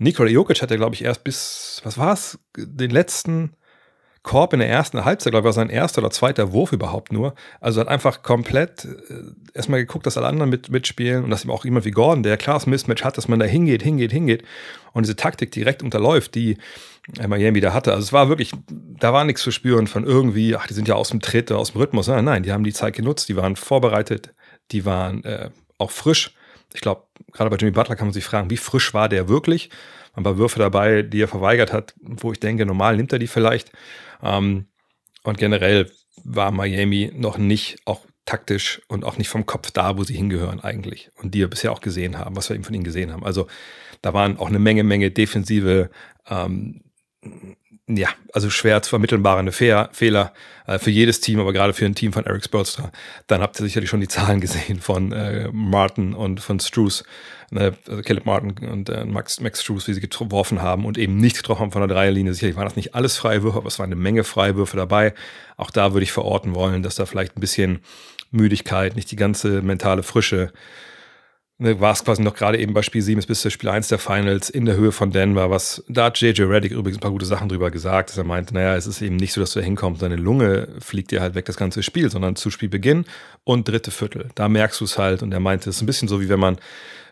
Nikola 0.00 0.30
Jokic 0.30 0.62
hat 0.62 0.70
er, 0.70 0.78
glaube 0.78 0.94
ich, 0.94 1.04
erst 1.04 1.24
bis, 1.24 1.82
was 1.84 1.98
war 1.98 2.14
es, 2.14 2.38
den 2.56 2.90
letzten 2.90 3.54
Korb 4.22 4.54
in 4.54 4.60
der 4.60 4.68
ersten 4.68 5.04
Halbzeit, 5.04 5.32
glaube 5.32 5.44
ich, 5.44 5.46
war 5.46 5.52
sein 5.52 5.68
erster 5.68 6.00
oder 6.00 6.10
zweiter 6.10 6.52
Wurf 6.52 6.72
überhaupt 6.72 7.12
nur. 7.12 7.34
Also 7.60 7.80
hat 7.80 7.88
einfach 7.88 8.22
komplett 8.22 8.86
äh, 8.86 8.98
erstmal 9.52 9.80
geguckt, 9.80 10.06
dass 10.06 10.16
alle 10.16 10.26
anderen 10.26 10.48
mit, 10.48 10.70
mitspielen 10.70 11.24
und 11.24 11.30
dass 11.30 11.42
eben 11.42 11.50
auch 11.50 11.66
jemand 11.66 11.84
wie 11.84 11.90
Gordon, 11.90 12.22
der 12.22 12.38
klares 12.38 12.66
Mismatch 12.66 13.04
hat, 13.04 13.18
dass 13.18 13.28
man 13.28 13.38
da 13.38 13.44
hingeht, 13.44 13.82
hingeht, 13.82 14.10
hingeht 14.10 14.42
und 14.92 15.04
diese 15.04 15.16
Taktik 15.16 15.52
direkt 15.52 15.82
unterläuft, 15.82 16.34
die 16.34 16.56
Miami 17.26 17.60
da 17.60 17.74
hatte. 17.74 17.92
Also 17.92 18.04
es 18.04 18.12
war 18.12 18.30
wirklich, 18.30 18.52
da 18.70 19.12
war 19.12 19.24
nichts 19.24 19.42
zu 19.42 19.50
spüren 19.50 19.86
von 19.86 20.04
irgendwie, 20.04 20.56
ach, 20.56 20.66
die 20.66 20.74
sind 20.74 20.88
ja 20.88 20.94
aus 20.94 21.10
dem 21.10 21.20
Tritt, 21.20 21.52
aus 21.52 21.72
dem 21.72 21.80
Rhythmus. 21.80 22.08
Nein, 22.08 22.24
nein, 22.24 22.42
die 22.42 22.52
haben 22.52 22.64
die 22.64 22.72
Zeit 22.72 22.94
genutzt, 22.94 23.28
die 23.28 23.36
waren 23.36 23.56
vorbereitet, 23.56 24.32
die 24.70 24.86
waren 24.86 25.24
äh, 25.24 25.50
auch 25.76 25.90
frisch. 25.90 26.34
Ich 26.72 26.80
glaube, 26.80 27.04
gerade 27.32 27.50
bei 27.50 27.56
Jimmy 27.56 27.72
Butler 27.72 27.96
kann 27.96 28.08
man 28.08 28.14
sich 28.14 28.24
fragen, 28.24 28.50
wie 28.50 28.56
frisch 28.56 28.94
war 28.94 29.08
der 29.08 29.28
wirklich? 29.28 29.70
Ein 30.14 30.24
paar 30.24 30.38
Würfe 30.38 30.58
dabei, 30.58 31.02
die 31.02 31.22
er 31.22 31.28
verweigert 31.28 31.72
hat, 31.72 31.94
wo 32.00 32.32
ich 32.32 32.40
denke, 32.40 32.66
normal 32.66 32.96
nimmt 32.96 33.12
er 33.12 33.18
die 33.18 33.26
vielleicht. 33.26 33.72
Ähm, 34.22 34.66
und 35.22 35.38
generell 35.38 35.90
war 36.24 36.50
Miami 36.50 37.12
noch 37.14 37.38
nicht 37.38 37.78
auch 37.84 38.04
taktisch 38.24 38.80
und 38.88 39.04
auch 39.04 39.16
nicht 39.16 39.28
vom 39.28 39.46
Kopf 39.46 39.70
da, 39.70 39.96
wo 39.98 40.04
sie 40.04 40.14
hingehören 40.14 40.60
eigentlich. 40.60 41.10
Und 41.16 41.34
die 41.34 41.40
wir 41.40 41.48
bisher 41.48 41.72
auch 41.72 41.80
gesehen 41.80 42.18
haben, 42.18 42.36
was 42.36 42.48
wir 42.48 42.54
eben 42.54 42.64
von 42.64 42.74
ihnen 42.74 42.84
gesehen 42.84 43.12
haben. 43.12 43.24
Also 43.24 43.46
da 44.02 44.14
waren 44.14 44.38
auch 44.38 44.48
eine 44.48 44.58
Menge, 44.58 44.84
Menge 44.84 45.10
defensive 45.10 45.90
ähm, 46.28 46.82
ja, 47.96 48.08
also 48.32 48.50
schwer 48.50 48.82
zu 48.82 48.90
vermittelbare 48.90 49.50
Fehler 49.52 50.32
äh, 50.66 50.78
für 50.78 50.90
jedes 50.90 51.20
Team, 51.20 51.40
aber 51.40 51.52
gerade 51.52 51.72
für 51.72 51.86
ein 51.86 51.94
Team 51.94 52.12
von 52.12 52.24
Eric 52.26 52.44
Spolstra. 52.44 52.90
Dann 53.26 53.40
habt 53.40 53.58
ihr 53.58 53.64
sicherlich 53.64 53.90
schon 53.90 54.00
die 54.00 54.08
Zahlen 54.08 54.40
gesehen 54.40 54.80
von 54.80 55.12
äh, 55.12 55.48
Martin 55.52 56.14
und 56.14 56.40
von 56.40 56.60
Struce, 56.60 57.04
ne, 57.50 57.74
also 57.88 58.02
Caleb 58.02 58.26
Martin 58.26 58.68
und 58.68 58.88
äh, 58.88 59.04
Max, 59.04 59.40
Max 59.40 59.62
Struce, 59.62 59.88
wie 59.88 59.94
sie 59.94 60.00
geworfen 60.00 60.62
haben 60.62 60.84
und 60.84 60.98
eben 60.98 61.16
nicht 61.16 61.36
getroffen 61.36 61.62
haben 61.62 61.72
von 61.72 61.86
der 61.86 61.94
Dreierlinie. 61.94 62.34
Sicherlich 62.34 62.56
waren 62.56 62.66
das 62.66 62.76
nicht 62.76 62.94
alles 62.94 63.16
Freiwürfe, 63.16 63.58
aber 63.58 63.68
es 63.68 63.78
waren 63.78 63.86
eine 63.86 63.96
Menge 63.96 64.24
Freiwürfe 64.24 64.76
dabei. 64.76 65.14
Auch 65.56 65.70
da 65.70 65.92
würde 65.92 66.04
ich 66.04 66.12
verorten 66.12 66.54
wollen, 66.54 66.82
dass 66.82 66.94
da 66.94 67.06
vielleicht 67.06 67.36
ein 67.36 67.40
bisschen 67.40 67.80
Müdigkeit, 68.30 68.94
nicht 68.96 69.10
die 69.10 69.16
ganze 69.16 69.62
mentale 69.62 70.02
Frische 70.02 70.52
ne, 71.60 71.78
war 71.80 71.92
es 71.92 72.04
quasi 72.04 72.22
noch 72.22 72.34
gerade 72.34 72.58
eben 72.58 72.74
bei 72.74 72.82
Spiel 72.82 73.02
7 73.02 73.22
bis 73.26 73.42
zu 73.42 73.50
Spiel 73.50 73.68
1 73.68 73.88
der 73.88 73.98
Finals 73.98 74.50
in 74.50 74.64
der 74.64 74.76
Höhe 74.76 74.92
von 74.92 75.12
Denver, 75.12 75.50
was 75.50 75.84
da 75.88 76.06
hat 76.06 76.20
JJ 76.20 76.42
Reddick 76.42 76.72
übrigens 76.72 76.98
ein 76.98 77.00
paar 77.00 77.10
gute 77.10 77.26
Sachen 77.26 77.48
drüber 77.48 77.70
gesagt, 77.70 78.10
dass 78.10 78.18
er 78.18 78.24
meinte, 78.24 78.54
naja, 78.54 78.74
es 78.74 78.86
ist 78.86 79.02
eben 79.02 79.16
nicht 79.16 79.32
so, 79.32 79.40
dass 79.40 79.52
du 79.52 79.60
da 79.60 79.64
hinkommst, 79.64 80.02
deine 80.02 80.16
Lunge 80.16 80.68
fliegt 80.80 81.10
dir 81.10 81.20
halt 81.20 81.34
weg 81.34 81.44
das 81.44 81.56
ganze 81.56 81.82
Spiel, 81.82 82.10
sondern 82.10 82.36
zu 82.36 82.50
Spielbeginn 82.50 83.04
und 83.44 83.68
dritte 83.68 83.90
Viertel. 83.90 84.28
Da 84.34 84.48
merkst 84.48 84.80
du 84.80 84.84
es 84.84 84.98
halt 84.98 85.22
und 85.22 85.32
er 85.32 85.40
meinte, 85.40 85.70
es 85.70 85.76
ist 85.76 85.82
ein 85.82 85.86
bisschen 85.86 86.08
so, 86.08 86.20
wie 86.20 86.28
wenn 86.28 86.40
man 86.40 86.58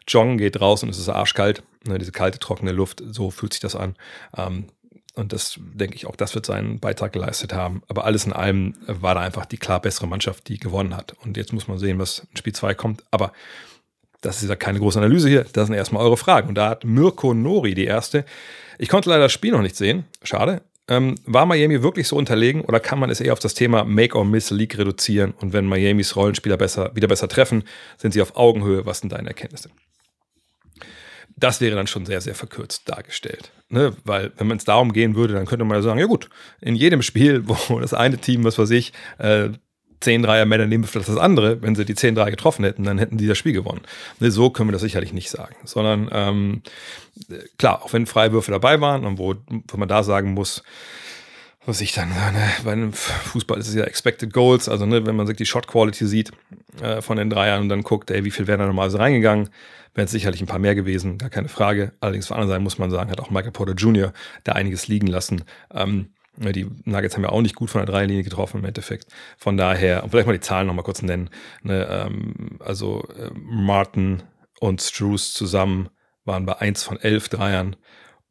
joggen 0.08 0.38
geht 0.38 0.60
raus 0.60 0.82
und 0.82 0.88
es 0.88 0.98
ist 0.98 1.08
arschkalt, 1.08 1.62
ne, 1.86 1.98
diese 1.98 2.12
kalte, 2.12 2.38
trockene 2.38 2.72
Luft, 2.72 3.02
so 3.06 3.30
fühlt 3.30 3.52
sich 3.52 3.60
das 3.60 3.76
an. 3.76 3.94
Ähm, 4.36 4.66
und 5.14 5.32
das 5.32 5.58
denke 5.58 5.96
ich 5.96 6.06
auch, 6.06 6.14
das 6.14 6.36
wird 6.36 6.46
seinen 6.46 6.78
Beitrag 6.78 7.12
geleistet 7.12 7.52
haben. 7.52 7.82
Aber 7.88 8.04
alles 8.04 8.24
in 8.24 8.32
allem 8.32 8.74
war 8.86 9.16
da 9.16 9.20
einfach 9.20 9.46
die 9.46 9.56
klar 9.56 9.82
bessere 9.82 10.06
Mannschaft, 10.06 10.48
die 10.48 10.58
gewonnen 10.58 10.96
hat. 10.96 11.16
Und 11.24 11.36
jetzt 11.36 11.52
muss 11.52 11.66
man 11.66 11.76
sehen, 11.76 11.98
was 11.98 12.20
in 12.30 12.36
Spiel 12.36 12.54
2 12.54 12.74
kommt. 12.74 13.02
Aber 13.10 13.32
das 14.20 14.42
ist 14.42 14.48
ja 14.48 14.56
keine 14.56 14.78
große 14.78 14.98
Analyse 14.98 15.28
hier, 15.28 15.44
das 15.52 15.66
sind 15.66 15.76
erstmal 15.76 16.04
eure 16.04 16.16
Fragen. 16.16 16.48
Und 16.48 16.54
da 16.56 16.70
hat 16.70 16.84
Mirko 16.84 17.34
Nori 17.34 17.74
die 17.74 17.84
erste. 17.84 18.24
Ich 18.78 18.88
konnte 18.88 19.10
leider 19.10 19.24
das 19.24 19.32
Spiel 19.32 19.52
noch 19.52 19.62
nicht 19.62 19.76
sehen, 19.76 20.04
schade. 20.22 20.62
Ähm, 20.90 21.16
war 21.26 21.44
Miami 21.44 21.82
wirklich 21.82 22.08
so 22.08 22.16
unterlegen 22.16 22.62
oder 22.62 22.80
kann 22.80 22.98
man 22.98 23.10
es 23.10 23.20
eher 23.20 23.34
auf 23.34 23.38
das 23.38 23.52
Thema 23.52 23.84
Make 23.84 24.16
or 24.16 24.24
Miss 24.24 24.50
League 24.50 24.78
reduzieren? 24.78 25.34
Und 25.38 25.52
wenn 25.52 25.68
Miamis 25.68 26.16
Rollenspieler 26.16 26.56
besser, 26.56 26.94
wieder 26.94 27.08
besser 27.08 27.28
treffen, 27.28 27.64
sind 27.98 28.12
sie 28.12 28.22
auf 28.22 28.36
Augenhöhe? 28.36 28.86
Was 28.86 29.00
sind 29.00 29.12
deine 29.12 29.28
Erkenntnisse? 29.28 29.68
Das 31.36 31.60
wäre 31.60 31.76
dann 31.76 31.86
schon 31.86 32.06
sehr, 32.06 32.20
sehr 32.20 32.34
verkürzt 32.34 32.88
dargestellt. 32.88 33.52
Ne? 33.68 33.94
Weil, 34.04 34.32
wenn 34.38 34.56
es 34.56 34.64
darum 34.64 34.92
gehen 34.92 35.14
würde, 35.14 35.34
dann 35.34 35.46
könnte 35.46 35.64
man 35.64 35.76
ja 35.76 35.82
sagen: 35.82 36.00
Ja, 36.00 36.06
gut, 36.06 36.30
in 36.60 36.74
jedem 36.74 37.02
Spiel, 37.02 37.42
wo 37.68 37.78
das 37.78 37.92
eine 37.92 38.16
Team, 38.18 38.44
was 38.44 38.58
weiß 38.58 38.70
ich, 38.70 38.92
äh, 39.18 39.50
10 40.00 40.22
Dreier 40.22 40.44
mehr 40.44 40.58
daneben 40.58 40.84
vielleicht 40.84 41.08
das 41.08 41.16
andere, 41.16 41.62
wenn 41.62 41.74
sie 41.74 41.84
die 41.84 41.94
10 41.94 42.14
Dreier 42.14 42.30
getroffen 42.30 42.64
hätten, 42.64 42.84
dann 42.84 42.98
hätten 42.98 43.18
die 43.18 43.26
das 43.26 43.38
Spiel 43.38 43.52
gewonnen. 43.52 43.82
Ne, 44.20 44.30
so 44.30 44.50
können 44.50 44.68
wir 44.68 44.72
das 44.72 44.82
sicherlich 44.82 45.12
nicht 45.12 45.30
sagen. 45.30 45.56
Sondern 45.64 46.08
ähm, 46.12 46.62
klar, 47.58 47.82
auch 47.82 47.92
wenn 47.92 48.06
Freiwürfe 48.06 48.50
dabei 48.50 48.80
waren 48.80 49.04
und 49.04 49.18
wo, 49.18 49.34
wo 49.68 49.76
man 49.76 49.88
da 49.88 50.02
sagen 50.02 50.34
muss, 50.34 50.62
was 51.66 51.80
ich 51.80 51.92
dann, 51.92 52.08
ne, 52.08 52.50
bei 52.64 52.72
einem 52.72 52.92
Fußball 52.92 53.58
ist 53.58 53.68
es 53.68 53.74
ja 53.74 53.84
Expected 53.84 54.32
Goals, 54.32 54.68
also 54.68 54.86
ne, 54.86 55.04
wenn 55.04 55.16
man 55.16 55.26
sich 55.26 55.36
die 55.36 55.46
Shot 55.46 55.66
Quality 55.66 56.06
sieht 56.06 56.32
äh, 56.80 57.02
von 57.02 57.18
den 57.18 57.28
Dreiern 57.28 57.62
und 57.62 57.68
dann 57.68 57.82
guckt, 57.82 58.10
ey, 58.10 58.24
wie 58.24 58.30
viel 58.30 58.46
wären 58.46 58.60
da 58.60 58.66
normalerweise 58.66 59.00
reingegangen, 59.00 59.50
wären 59.94 60.06
es 60.06 60.10
sicherlich 60.10 60.40
ein 60.40 60.46
paar 60.46 60.60
mehr 60.60 60.74
gewesen, 60.74 61.18
gar 61.18 61.28
keine 61.28 61.48
Frage. 61.48 61.92
Allerdings 62.00 62.28
von 62.28 62.36
anderen 62.36 62.50
Seite 62.50 62.62
muss 62.62 62.78
man 62.78 62.90
sagen, 62.90 63.10
hat 63.10 63.20
auch 63.20 63.30
Michael 63.30 63.52
Porter 63.52 63.74
Jr. 63.74 64.12
da 64.44 64.52
einiges 64.52 64.88
liegen 64.88 65.08
lassen. 65.08 65.44
Ähm, 65.74 66.08
die 66.38 66.68
Nuggets 66.84 67.14
haben 67.14 67.24
ja 67.24 67.30
auch 67.30 67.42
nicht 67.42 67.56
gut 67.56 67.70
von 67.70 67.80
der 67.80 67.86
Dreierlinie 67.86 68.22
getroffen 68.22 68.58
im 68.58 68.64
Endeffekt. 68.64 69.06
Von 69.36 69.56
daher, 69.56 70.04
und 70.04 70.10
vielleicht 70.10 70.26
mal 70.26 70.32
die 70.32 70.40
Zahlen 70.40 70.66
nochmal 70.66 70.84
kurz 70.84 71.02
nennen. 71.02 71.30
Ne, 71.62 71.86
ähm, 71.90 72.58
also 72.60 73.04
äh, 73.18 73.30
Martin 73.34 74.22
und 74.60 74.80
Struce 74.80 75.32
zusammen 75.32 75.88
waren 76.24 76.46
bei 76.46 76.56
1 76.58 76.82
von 76.82 77.00
11 77.00 77.28
Dreiern. 77.28 77.76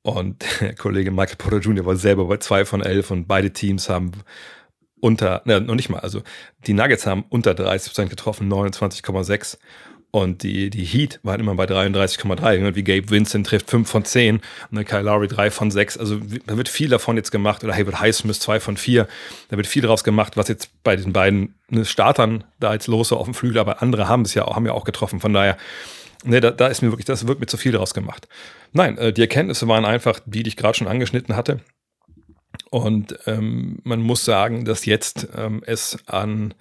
Und 0.02 0.46
der 0.62 0.76
Kollege 0.76 1.12
Michael 1.12 1.38
Porter 1.38 1.60
Jr. 1.60 1.86
war 1.86 1.96
selber 1.96 2.26
bei 2.26 2.38
2 2.38 2.66
von 2.66 2.82
11 2.82 3.12
und 3.12 3.28
beide 3.28 3.52
Teams 3.52 3.90
haben 3.90 4.12
unter, 5.00 5.42
ne, 5.46 5.62
noch 5.62 5.76
nicht 5.76 5.90
mal, 5.90 6.00
also 6.00 6.24
die 6.66 6.74
Nuggets 6.74 7.06
haben 7.06 7.26
unter 7.30 7.52
30% 7.52 8.08
getroffen, 8.08 8.52
29,6 8.52 9.58
und 10.12 10.42
die, 10.44 10.70
die 10.70 10.86
Heat 10.86 11.20
waren 11.24 11.40
immer 11.40 11.56
bei 11.56 11.66
33,3. 11.66 12.76
Wie 12.76 12.84
Gabe 12.84 13.10
Vincent 13.10 13.46
trifft 13.46 13.70
5 13.70 13.90
von 13.90 14.06
10 14.06 14.40
und 14.72 14.86
Kyle 14.86 15.02
Lowry 15.02 15.28
3 15.28 15.52
von 15.52 15.70
6. 15.70 15.98
Also 15.98 16.20
da 16.46 16.56
wird 16.58 16.70
viel 16.70 16.88
davon 16.88 17.18
jetzt 17.18 17.32
gemacht. 17.32 17.64
Oder 17.64 17.74
Haywood 17.74 18.00
Highsmith 18.00 18.40
2 18.40 18.60
von 18.62 18.78
4. 18.78 19.08
Da 19.50 19.58
wird 19.58 19.68
viel 19.68 19.82
daraus 19.82 20.06
gemacht, 20.06 20.38
was 20.38 20.48
jetzt 20.48 20.70
bei 20.84 20.96
diesen 20.96 21.12
beiden 21.12 21.56
ne, 21.70 21.84
Startern 21.84 22.46
da 22.60 22.74
jetzt 22.74 22.88
los 22.88 23.12
auf 23.12 23.26
dem 23.26 23.34
Flügel. 23.34 23.60
Aber 23.60 23.82
andere 23.82 24.08
haben 24.08 24.22
es 24.22 24.34
ja 24.34 24.46
auch, 24.46 24.56
haben 24.56 24.66
ja 24.66 24.72
auch 24.72 24.86
getroffen. 24.86 25.20
Von 25.20 25.34
daher, 25.34 25.58
ne, 26.24 26.40
da, 26.40 26.52
da 26.52 26.68
ist 26.68 26.82
mir 26.82 26.92
wirklich, 26.92 27.06
das 27.06 27.28
wird 27.28 27.42
mir 27.42 27.48
zu 27.48 27.58
viel 27.58 27.74
daraus 27.74 27.94
gemacht. 27.94 28.30
Nein, 28.72 28.98
äh, 28.98 29.12
die 29.12 29.22
Erkenntnisse 29.22 29.68
waren 29.68 29.84
einfach 29.84 30.22
die, 30.26 30.42
die 30.42 30.50
ich 30.50 30.58
gerade 30.58 30.78
schon 30.78 30.88
angeschnitten 30.88 31.36
hatte. 31.36 31.60
Und 32.70 33.20
ähm, 33.28 33.80
man 33.84 34.02
muss 34.02 34.24
sagen, 34.24 34.64
dass 34.64 34.86
jetzt 34.86 35.28
ähm, 35.36 35.64
es 35.66 35.98
an 36.08 36.54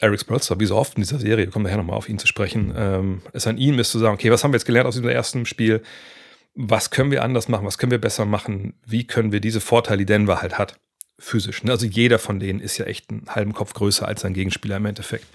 Eric 0.00 0.20
Spolster, 0.20 0.58
wie 0.58 0.66
so 0.66 0.76
oft 0.76 0.96
in 0.96 1.02
dieser 1.02 1.18
Serie, 1.18 1.44
wir 1.44 1.52
kommen 1.52 1.64
nachher 1.64 1.76
nochmal 1.76 1.96
auf 1.96 2.08
ihn 2.08 2.18
zu 2.18 2.26
sprechen, 2.26 2.72
ähm, 2.76 3.22
es 3.32 3.46
an 3.46 3.58
ihm 3.58 3.78
ist 3.78 3.92
zu 3.92 3.98
sagen, 3.98 4.14
okay, 4.14 4.30
was 4.30 4.42
haben 4.42 4.52
wir 4.52 4.56
jetzt 4.56 4.64
gelernt 4.64 4.88
aus 4.88 4.94
diesem 4.94 5.08
ersten 5.08 5.46
Spiel? 5.46 5.82
Was 6.54 6.90
können 6.90 7.10
wir 7.10 7.22
anders 7.22 7.48
machen? 7.48 7.66
Was 7.66 7.78
können 7.78 7.92
wir 7.92 8.00
besser 8.00 8.24
machen? 8.24 8.74
Wie 8.84 9.06
können 9.06 9.30
wir 9.30 9.40
diese 9.40 9.60
Vorteile, 9.60 9.98
die 9.98 10.06
Denver 10.06 10.42
halt 10.42 10.58
hat, 10.58 10.80
physisch. 11.20 11.62
Ne? 11.62 11.70
Also 11.70 11.86
jeder 11.86 12.18
von 12.18 12.40
denen 12.40 12.60
ist 12.60 12.78
ja 12.78 12.86
echt 12.86 13.10
einen 13.10 13.26
halben 13.28 13.52
Kopf 13.52 13.74
größer 13.74 14.08
als 14.08 14.22
sein 14.22 14.34
Gegenspieler 14.34 14.78
im 14.78 14.86
Endeffekt. 14.86 15.26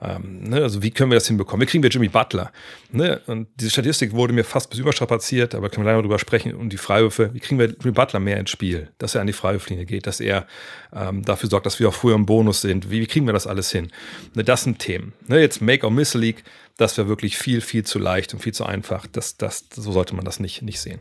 Ähm, 0.00 0.42
ne? 0.44 0.62
Also 0.62 0.82
wie 0.82 0.90
können 0.90 1.10
wir 1.10 1.16
das 1.16 1.26
hinbekommen? 1.26 1.62
Wie 1.62 1.70
kriegen 1.70 1.82
wir 1.82 1.90
Jimmy 1.90 2.08
Butler? 2.08 2.52
Ne? 2.90 3.20
Und 3.26 3.48
diese 3.56 3.70
Statistik 3.70 4.12
wurde 4.12 4.32
mir 4.32 4.44
fast 4.44 4.70
bis 4.70 4.78
überstrapaziert, 4.78 5.54
aber 5.54 5.70
können 5.70 5.86
wir 5.86 5.90
leider 5.90 6.02
drüber 6.02 6.18
sprechen, 6.18 6.54
um 6.54 6.68
die 6.68 6.76
Freiwürfe. 6.76 7.30
Wie 7.32 7.40
kriegen 7.40 7.58
wir 7.58 7.66
Jimmy 7.68 7.92
Butler 7.92 8.20
mehr 8.20 8.36
ins 8.36 8.50
Spiel? 8.50 8.88
Dass 8.98 9.14
er 9.14 9.22
an 9.22 9.26
die 9.26 9.32
Freiwurflinie 9.32 9.86
geht, 9.86 10.06
dass 10.06 10.20
er 10.20 10.46
ähm, 10.94 11.24
dafür 11.24 11.48
sorgt, 11.48 11.66
dass 11.66 11.80
wir 11.80 11.88
auch 11.88 11.94
früher 11.94 12.14
im 12.14 12.26
Bonus 12.26 12.60
sind. 12.60 12.90
Wie, 12.90 13.00
wie 13.00 13.06
kriegen 13.06 13.26
wir 13.26 13.32
das 13.32 13.46
alles 13.46 13.70
hin? 13.70 13.90
Ne? 14.34 14.44
Das 14.44 14.64
sind 14.64 14.78
Themen. 14.78 15.14
Ne? 15.28 15.40
Jetzt 15.40 15.62
Make 15.62 15.84
or 15.86 15.90
Miss 15.90 16.14
League, 16.14 16.44
das 16.76 16.96
wäre 16.98 17.08
wirklich 17.08 17.36
viel, 17.38 17.60
viel 17.60 17.84
zu 17.84 17.98
leicht 17.98 18.34
und 18.34 18.40
viel 18.40 18.54
zu 18.54 18.66
einfach. 18.66 19.06
Das, 19.10 19.36
das, 19.36 19.64
so 19.74 19.92
sollte 19.92 20.14
man 20.14 20.24
das 20.24 20.40
nicht, 20.40 20.62
nicht 20.62 20.80
sehen. 20.80 21.00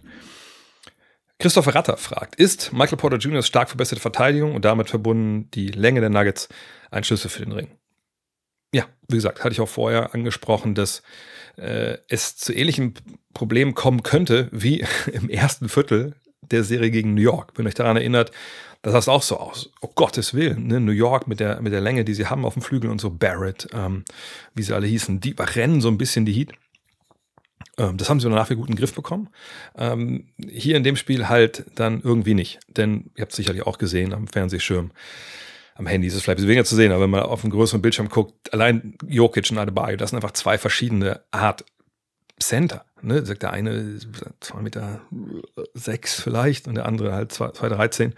Christopher 1.42 1.74
Ratter 1.74 1.98
fragt, 1.98 2.36
ist 2.36 2.72
Michael 2.72 3.00
Porter 3.00 3.18
Jr.'s 3.18 3.48
stark 3.48 3.70
verbesserte 3.70 4.00
Verteidigung 4.00 4.54
und 4.54 4.64
damit 4.64 4.92
verbunden 4.92 5.50
die 5.56 5.70
Länge 5.70 6.00
der 6.00 6.12
Nuggets 6.12 6.50
ein 6.92 7.04
Schlüssel 7.04 7.30
für 7.30 7.44
den 7.44 7.52
Ring? 7.52 7.68
Ja, 8.72 8.86
wie 9.08 9.16
gesagt, 9.16 9.44
hatte 9.44 9.54
ich 9.54 9.60
auch 9.60 9.68
vorher 9.68 10.14
angesprochen, 10.14 10.76
dass 10.76 11.02
äh, 11.58 11.98
es 12.08 12.38
zu 12.38 12.54
ähnlichen 12.54 12.94
Problemen 13.34 13.74
kommen 13.74 14.04
könnte 14.04 14.50
wie 14.52 14.86
im 15.12 15.30
ersten 15.30 15.68
Viertel 15.68 16.14
der 16.42 16.64
Serie 16.64 16.92
gegen 16.92 17.16
New 17.16 17.22
York. 17.22 17.54
Wenn 17.56 17.66
euch 17.66 17.74
daran 17.74 17.98
erinnert, 17.98 18.32
da 18.84 18.92
sah 18.92 19.00
es 19.00 19.10
auch 19.10 19.24
so 19.24 19.38
aus. 19.38 19.72
Oh 19.82 19.90
Gottes 19.96 20.36
Willen, 20.36 20.68
ne? 20.68 20.80
New 20.80 20.92
York 20.92 21.28
mit 21.28 21.40
der, 21.40 21.60
mit 21.60 21.74
der 21.74 21.82
Länge, 21.82 22.06
die 22.06 22.14
sie 22.14 22.28
haben 22.28 22.46
auf 22.46 22.54
dem 22.54 22.62
Flügel 22.62 22.92
und 22.92 23.02
so, 23.02 23.10
Barrett, 23.10 23.68
ähm, 23.74 24.06
wie 24.54 24.62
sie 24.62 24.76
alle 24.76 24.86
hießen, 24.86 25.20
die 25.22 25.36
rennen 25.40 25.82
so 25.82 25.88
ein 25.88 25.98
bisschen 25.98 26.26
die 26.26 26.34
Heat. 26.34 26.52
Ähm, 27.82 27.98
das 27.98 28.10
haben 28.10 28.20
sie 28.20 28.30
danach 28.30 28.48
für 28.48 28.56
guten 28.56 28.76
Griff 28.76 28.94
bekommen. 28.94 29.30
Ähm, 29.76 30.28
hier 30.50 30.78
in 30.78 30.84
dem 30.84 30.96
Spiel 30.96 31.28
halt 31.30 31.66
dann 31.76 32.02
irgendwie 32.02 32.36
nicht. 32.36 32.60
Denn 32.68 33.12
ihr 33.16 33.24
habt 33.24 33.32
es 33.32 33.38
sicherlich 33.38 33.64
auch 33.64 33.78
gesehen 33.78 34.14
am 34.14 34.28
Fernsehschirm. 34.28 34.92
Am 35.76 35.88
Handy 35.88 36.08
ist 36.08 36.16
es 36.16 36.22
vielleicht 36.22 36.42
weniger 36.42 36.66
zu 36.66 36.76
sehen, 36.76 36.92
aber 36.92 37.04
wenn 37.04 37.10
man 37.10 37.22
auf 37.22 37.44
einem 37.44 37.52
größeren 37.52 37.82
Bildschirm 37.82 38.10
guckt, 38.10 38.54
allein 38.54 38.96
Jokic 39.08 39.50
und 39.52 39.58
Adebayo, 39.58 39.98
das 39.98 40.12
sind 40.12 40.18
einfach 40.18 40.34
zwei 40.34 40.58
verschiedene 40.58 41.22
Art 41.32 41.66
Center. 42.40 42.86
Ne? 43.04 43.26
Sagt 43.26 43.44
der 43.44 43.52
eine 43.52 44.00
2,6 44.42 44.62
Meter 44.62 45.02
sechs 45.74 46.20
vielleicht 46.20 46.68
und 46.68 46.76
der 46.76 46.86
andere 46.86 47.14
halt 47.14 47.32
2,13. 47.32 48.12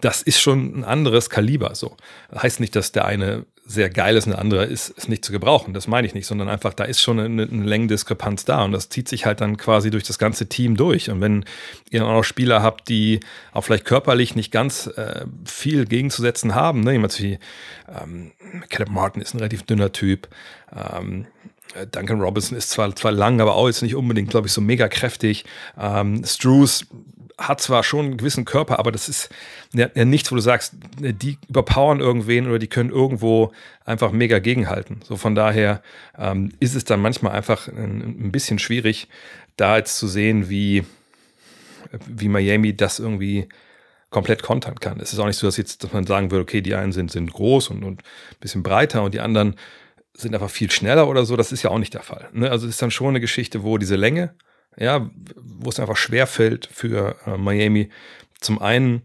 Das 0.00 0.22
ist 0.22 0.40
schon 0.40 0.78
ein 0.78 0.84
anderes 0.84 1.30
Kaliber. 1.30 1.74
So. 1.74 1.96
Das 2.30 2.42
heißt 2.42 2.60
nicht, 2.60 2.76
dass 2.76 2.92
der 2.92 3.04
eine 3.04 3.46
sehr 3.64 3.90
geil 3.90 4.16
ist 4.16 4.26
und 4.26 4.32
der 4.32 4.40
andere 4.40 4.64
ist, 4.64 4.90
ist 4.90 5.08
nicht 5.08 5.24
zu 5.24 5.30
gebrauchen. 5.30 5.72
Das 5.72 5.86
meine 5.86 6.06
ich 6.06 6.14
nicht, 6.14 6.26
sondern 6.26 6.48
einfach, 6.48 6.74
da 6.74 6.84
ist 6.84 7.00
schon 7.00 7.20
eine, 7.20 7.44
eine 7.44 7.64
Längendiskrepanz 7.64 8.44
da 8.44 8.64
und 8.64 8.72
das 8.72 8.88
zieht 8.88 9.08
sich 9.08 9.24
halt 9.24 9.40
dann 9.40 9.56
quasi 9.56 9.90
durch 9.90 10.02
das 10.02 10.18
ganze 10.18 10.48
Team 10.48 10.76
durch. 10.76 11.10
Und 11.10 11.20
wenn 11.20 11.44
ihr 11.90 12.04
auch 12.04 12.12
noch 12.12 12.24
Spieler 12.24 12.62
habt, 12.62 12.88
die 12.88 13.20
auch 13.52 13.62
vielleicht 13.62 13.84
körperlich 13.84 14.34
nicht 14.34 14.50
ganz 14.50 14.88
äh, 14.88 15.26
viel 15.44 15.86
gegenzusetzen 15.86 16.54
haben, 16.54 16.80
ne? 16.80 16.92
jemand 16.92 17.18
wie 17.20 17.38
ähm, 17.88 18.32
Caleb 18.68 18.90
Martin 18.90 19.22
ist 19.22 19.34
ein 19.34 19.38
relativ 19.38 19.62
dünner 19.62 19.92
Typ, 19.92 20.28
ähm, 20.74 21.26
Duncan 21.90 22.20
Robinson 22.20 22.56
ist 22.56 22.70
zwar, 22.70 22.94
zwar 22.94 23.12
lang, 23.12 23.40
aber 23.40 23.54
auch 23.54 23.66
jetzt 23.66 23.82
nicht 23.82 23.94
unbedingt, 23.94 24.30
glaube 24.30 24.46
ich, 24.46 24.52
so 24.52 24.60
mega 24.60 24.88
kräftig. 24.88 25.44
Ähm, 25.78 26.22
Struce 26.24 26.86
hat 27.38 27.60
zwar 27.60 27.82
schon 27.82 28.06
einen 28.06 28.16
gewissen 28.16 28.44
Körper, 28.44 28.78
aber 28.78 28.92
das 28.92 29.08
ist 29.08 29.30
ja, 29.72 29.88
ja, 29.94 30.04
nichts, 30.04 30.30
wo 30.30 30.36
du 30.36 30.42
sagst, 30.42 30.74
die 30.98 31.38
überpowern 31.48 32.00
irgendwen 32.00 32.46
oder 32.46 32.58
die 32.58 32.68
können 32.68 32.90
irgendwo 32.90 33.52
einfach 33.84 34.12
mega 34.12 34.38
gegenhalten. 34.38 35.00
So 35.06 35.16
von 35.16 35.34
daher 35.34 35.82
ähm, 36.18 36.52
ist 36.60 36.74
es 36.74 36.84
dann 36.84 37.00
manchmal 37.00 37.32
einfach 37.32 37.68
ein, 37.68 38.26
ein, 38.26 38.32
bisschen 38.32 38.58
schwierig, 38.58 39.08
da 39.56 39.78
jetzt 39.78 39.96
zu 39.98 40.06
sehen, 40.06 40.48
wie, 40.48 40.84
wie 42.06 42.28
Miami 42.28 42.76
das 42.76 42.98
irgendwie 42.98 43.48
komplett 44.10 44.42
kontern 44.42 44.78
kann. 44.78 45.00
Es 45.00 45.12
ist 45.12 45.18
auch 45.18 45.26
nicht 45.26 45.38
so, 45.38 45.46
dass 45.46 45.56
jetzt, 45.56 45.82
dass 45.82 45.92
man 45.92 46.06
sagen 46.06 46.30
würde, 46.30 46.42
okay, 46.42 46.60
die 46.60 46.74
einen 46.74 46.92
sind, 46.92 47.10
sind 47.10 47.32
groß 47.32 47.68
und, 47.68 47.82
und 47.82 48.02
ein 48.02 48.36
bisschen 48.40 48.62
breiter 48.62 49.02
und 49.02 49.14
die 49.14 49.20
anderen 49.20 49.56
sind 50.14 50.34
einfach 50.34 50.50
viel 50.50 50.70
schneller 50.70 51.08
oder 51.08 51.24
so. 51.24 51.36
Das 51.36 51.52
ist 51.52 51.62
ja 51.62 51.70
auch 51.70 51.78
nicht 51.78 51.94
der 51.94 52.02
Fall. 52.02 52.28
Ne? 52.32 52.50
Also 52.50 52.66
ist 52.66 52.82
dann 52.82 52.90
schon 52.90 53.08
eine 53.08 53.20
Geschichte, 53.20 53.62
wo 53.62 53.78
diese 53.78 53.96
Länge, 53.96 54.34
ja, 54.76 55.10
wo 55.36 55.68
es 55.68 55.80
einfach 55.80 55.96
schwer 55.96 56.26
fällt 56.26 56.66
für 56.66 57.16
äh, 57.26 57.36
Miami, 57.36 57.90
zum 58.40 58.60
einen 58.60 59.02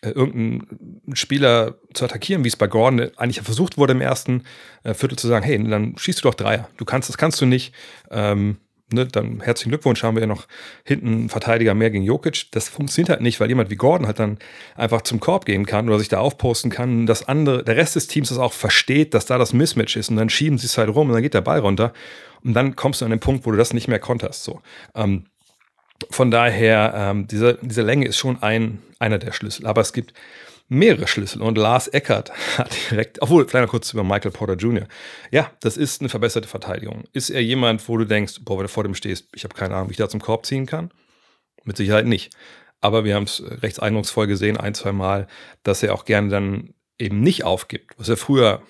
äh, 0.00 0.10
irgendeinen 0.10 1.16
Spieler 1.16 1.76
zu 1.94 2.04
attackieren, 2.04 2.44
wie 2.44 2.48
es 2.48 2.56
bei 2.56 2.66
Gordon 2.66 3.10
eigentlich 3.16 3.40
versucht 3.40 3.78
wurde 3.78 3.92
im 3.92 4.00
ersten 4.00 4.44
äh, 4.84 4.94
Viertel 4.94 5.18
zu 5.18 5.28
sagen, 5.28 5.44
hey, 5.44 5.62
dann 5.68 5.96
schießt 5.96 6.20
du 6.20 6.28
doch 6.28 6.34
Dreier. 6.34 6.68
Du 6.76 6.84
kannst, 6.84 7.08
das 7.08 7.18
kannst 7.18 7.40
du 7.40 7.46
nicht. 7.46 7.74
Ähm, 8.10 8.58
ne, 8.92 9.06
dann 9.06 9.40
herzlichen 9.40 9.70
Glückwunsch, 9.70 10.02
haben 10.02 10.16
wir 10.16 10.22
ja 10.22 10.26
noch 10.26 10.46
hinten 10.84 11.06
einen 11.06 11.28
Verteidiger 11.28 11.74
mehr 11.74 11.90
gegen 11.90 12.04
Jokic. 12.04 12.50
Das 12.52 12.68
funktioniert 12.68 13.10
halt 13.10 13.20
nicht, 13.20 13.40
weil 13.40 13.48
jemand 13.48 13.70
wie 13.70 13.76
Gordon 13.76 14.06
halt 14.06 14.18
dann 14.18 14.38
einfach 14.76 15.02
zum 15.02 15.20
Korb 15.20 15.44
gehen 15.44 15.66
kann 15.66 15.88
oder 15.88 15.98
sich 15.98 16.08
da 16.08 16.18
aufposten 16.18 16.70
kann, 16.70 17.06
dass 17.06 17.26
andere, 17.28 17.64
der 17.64 17.76
Rest 17.76 17.96
des 17.96 18.06
Teams 18.06 18.28
das 18.28 18.38
auch 18.38 18.52
versteht, 18.52 19.14
dass 19.14 19.26
da 19.26 19.38
das 19.38 19.52
Mismatch 19.52 19.96
ist 19.96 20.10
und 20.10 20.16
dann 20.16 20.30
schieben 20.30 20.58
sie 20.58 20.66
es 20.66 20.78
halt 20.78 20.88
rum 20.88 21.08
und 21.08 21.14
dann 21.14 21.22
geht 21.22 21.34
der 21.34 21.40
Ball 21.40 21.60
runter 21.60 21.92
und 22.44 22.54
dann 22.54 22.76
kommst 22.76 23.00
du 23.00 23.04
an 23.04 23.10
den 23.10 23.20
Punkt, 23.20 23.46
wo 23.46 23.50
du 23.50 23.56
das 23.56 23.72
nicht 23.72 23.88
mehr 23.88 23.98
konterst. 23.98 24.44
So. 24.44 24.60
Ähm, 24.94 25.24
von 26.10 26.30
daher, 26.30 26.94
ähm, 26.96 27.26
diese, 27.26 27.58
diese 27.60 27.82
Länge 27.82 28.06
ist 28.06 28.18
schon 28.18 28.42
ein, 28.42 28.80
einer 28.98 29.18
der 29.18 29.32
Schlüssel. 29.32 29.66
Aber 29.66 29.80
es 29.80 29.92
gibt 29.92 30.14
mehrere 30.68 31.08
Schlüssel. 31.08 31.42
Und 31.42 31.58
Lars 31.58 31.88
Eckert 31.88 32.30
hat 32.58 32.76
direkt, 32.90 33.20
obwohl, 33.22 33.46
noch 33.52 33.68
kurz 33.68 33.92
über 33.92 34.04
Michael 34.04 34.30
Porter 34.30 34.54
Jr. 34.54 34.86
Ja, 35.30 35.50
das 35.60 35.76
ist 35.76 36.00
eine 36.00 36.08
verbesserte 36.08 36.48
Verteidigung. 36.48 37.04
Ist 37.12 37.30
er 37.30 37.42
jemand, 37.42 37.86
wo 37.88 37.96
du 37.96 38.04
denkst, 38.04 38.40
boah, 38.42 38.58
wenn 38.58 38.64
du 38.64 38.68
vor 38.68 38.84
dem 38.84 38.94
stehst, 38.94 39.28
ich 39.34 39.44
habe 39.44 39.54
keine 39.54 39.74
Ahnung, 39.74 39.88
wie 39.88 39.92
ich 39.92 39.98
da 39.98 40.08
zum 40.08 40.20
Korb 40.20 40.46
ziehen 40.46 40.66
kann? 40.66 40.90
Mit 41.64 41.76
Sicherheit 41.76 42.06
nicht. 42.06 42.34
Aber 42.80 43.04
wir 43.04 43.14
haben 43.14 43.24
es 43.24 43.42
recht 43.62 43.82
eindrucksvoll 43.82 44.26
gesehen, 44.26 44.56
ein, 44.56 44.74
zwei 44.74 44.92
Mal, 44.92 45.26
dass 45.64 45.82
er 45.82 45.94
auch 45.94 46.04
gerne 46.04 46.28
dann 46.28 46.74
eben 46.98 47.20
nicht 47.20 47.44
aufgibt, 47.44 47.98
was 47.98 48.08
er 48.08 48.16
früher 48.16 48.62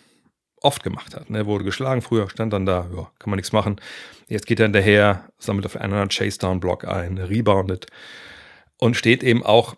oft 0.61 0.83
gemacht 0.83 1.15
hat. 1.15 1.31
Er 1.31 1.47
wurde 1.47 1.65
geschlagen, 1.65 2.03
früher 2.03 2.29
stand 2.31 2.53
dann 2.53 2.67
da, 2.67 2.89
ja, 2.95 3.11
kann 3.19 3.31
man 3.31 3.37
nichts 3.37 3.53
machen. 3.53 3.81
Jetzt 4.29 4.47
geht 4.47 4.61
er 4.61 4.67
hinterher, 4.67 5.31
sammelt 5.39 5.67
auf 5.67 5.77
einen 5.77 5.93
anderen 5.93 6.09
Chase-Down-Block 6.09 6.87
ein, 6.87 7.19
reboundet 7.19 7.87
und 8.79 8.97
steht 8.97 9.23
eben 9.23 9.45
auch, 9.45 9.77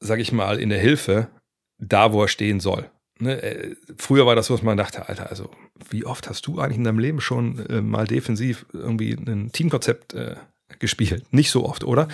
sag 0.00 0.18
ich 0.20 0.32
mal, 0.32 0.58
in 0.58 0.70
der 0.70 0.78
Hilfe 0.78 1.28
da, 1.78 2.12
wo 2.12 2.22
er 2.22 2.28
stehen 2.28 2.60
soll. 2.60 2.90
Ne? 3.18 3.42
Äh, 3.42 3.76
früher 3.96 4.26
war 4.26 4.36
das 4.36 4.46
so, 4.46 4.54
dass 4.54 4.62
man 4.62 4.76
dachte, 4.76 5.08
Alter, 5.08 5.30
also 5.30 5.50
wie 5.90 6.04
oft 6.04 6.28
hast 6.28 6.46
du 6.46 6.60
eigentlich 6.60 6.78
in 6.78 6.84
deinem 6.84 6.98
Leben 6.98 7.20
schon 7.20 7.66
äh, 7.68 7.80
mal 7.80 8.06
defensiv 8.06 8.66
irgendwie 8.72 9.12
ein 9.12 9.50
Teamkonzept 9.52 10.14
äh, 10.14 10.36
gespielt? 10.78 11.32
Nicht 11.32 11.50
so 11.50 11.64
oft, 11.64 11.84
oder? 11.84 12.08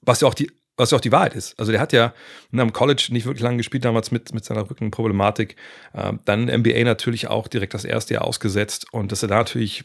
Was 0.00 0.20
ja 0.20 0.28
auch 0.28 0.34
die 0.34 0.50
was 0.76 0.92
auch 0.92 1.00
die 1.00 1.12
Wahrheit 1.12 1.34
ist. 1.34 1.58
Also 1.58 1.70
der 1.70 1.80
hat 1.80 1.92
ja 1.92 2.14
ne, 2.50 2.62
am 2.62 2.72
College 2.72 3.08
nicht 3.10 3.26
wirklich 3.26 3.42
lange 3.42 3.58
gespielt, 3.58 3.84
damals 3.84 4.10
mit, 4.10 4.32
mit 4.32 4.44
seiner 4.44 4.68
Rückenproblematik. 4.68 5.56
Äh, 5.92 6.14
dann 6.24 6.46
NBA 6.46 6.84
natürlich 6.84 7.28
auch 7.28 7.48
direkt 7.48 7.74
das 7.74 7.84
erste 7.84 8.14
Jahr 8.14 8.24
ausgesetzt 8.24 8.86
und 8.92 9.12
dass 9.12 9.22
er 9.22 9.28
da 9.28 9.36
natürlich 9.36 9.84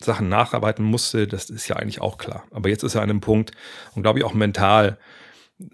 Sachen 0.00 0.28
nacharbeiten 0.28 0.84
musste, 0.84 1.26
das 1.26 1.48
ist 1.48 1.68
ja 1.68 1.76
eigentlich 1.76 2.00
auch 2.00 2.18
klar. 2.18 2.44
Aber 2.50 2.68
jetzt 2.68 2.82
ist 2.82 2.94
er 2.94 3.02
an 3.02 3.10
einem 3.10 3.20
Punkt 3.20 3.52
und 3.94 4.02
glaube 4.02 4.18
ich 4.18 4.24
auch 4.24 4.34
mental 4.34 4.98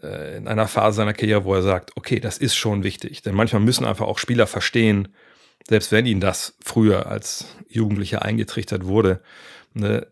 äh, 0.02 0.36
in 0.36 0.48
einer 0.48 0.68
Phase 0.68 0.96
seiner 0.96 1.12
Karriere, 1.12 1.44
wo 1.44 1.54
er 1.54 1.62
sagt, 1.62 1.96
okay, 1.96 2.20
das 2.20 2.38
ist 2.38 2.54
schon 2.54 2.82
wichtig. 2.82 3.22
Denn 3.22 3.34
manchmal 3.34 3.62
müssen 3.62 3.84
einfach 3.84 4.06
auch 4.06 4.18
Spieler 4.18 4.46
verstehen, 4.46 5.08
selbst 5.68 5.92
wenn 5.92 6.06
ihnen 6.06 6.20
das 6.20 6.56
früher 6.62 7.06
als 7.06 7.56
Jugendlicher 7.68 8.22
eingetrichtert 8.22 8.86
wurde, 8.86 9.22
ne, 9.74 10.06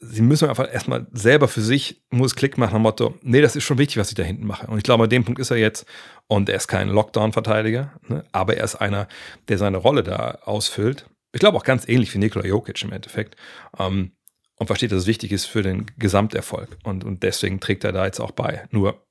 sie 0.00 0.22
müssen 0.22 0.48
einfach 0.48 0.72
erstmal 0.72 1.06
selber 1.12 1.48
für 1.48 1.60
sich, 1.60 2.02
muss 2.10 2.36
Klick 2.36 2.58
machen 2.58 2.76
am 2.76 2.82
Motto, 2.82 3.14
nee, 3.22 3.40
das 3.40 3.56
ist 3.56 3.64
schon 3.64 3.78
wichtig, 3.78 3.98
was 3.98 4.08
ich 4.08 4.14
da 4.14 4.22
hinten 4.22 4.46
mache. 4.46 4.66
Und 4.66 4.78
ich 4.78 4.84
glaube, 4.84 5.04
an 5.04 5.10
dem 5.10 5.24
Punkt 5.24 5.40
ist 5.40 5.50
er 5.50 5.56
jetzt 5.56 5.86
und 6.26 6.48
er 6.48 6.56
ist 6.56 6.68
kein 6.68 6.88
Lockdown-Verteidiger, 6.88 7.92
ne, 8.08 8.24
aber 8.32 8.56
er 8.56 8.64
ist 8.64 8.76
einer, 8.76 9.08
der 9.48 9.58
seine 9.58 9.78
Rolle 9.78 10.02
da 10.02 10.38
ausfüllt. 10.44 11.06
Ich 11.32 11.40
glaube 11.40 11.58
auch 11.58 11.64
ganz 11.64 11.86
ähnlich 11.88 12.12
wie 12.14 12.18
Nikola 12.18 12.46
Jokic 12.46 12.82
im 12.82 12.92
Endeffekt. 12.92 13.36
Ähm, 13.78 14.12
und 14.58 14.66
versteht, 14.66 14.92
dass 14.92 15.00
es 15.00 15.06
wichtig 15.06 15.32
ist 15.32 15.46
für 15.46 15.62
den 15.62 15.86
Gesamterfolg. 15.98 16.76
Und, 16.82 17.04
und 17.04 17.22
deswegen 17.22 17.60
trägt 17.60 17.84
er 17.84 17.92
da 17.92 18.04
jetzt 18.04 18.20
auch 18.20 18.32
bei. 18.32 18.66
Nur 18.70 19.06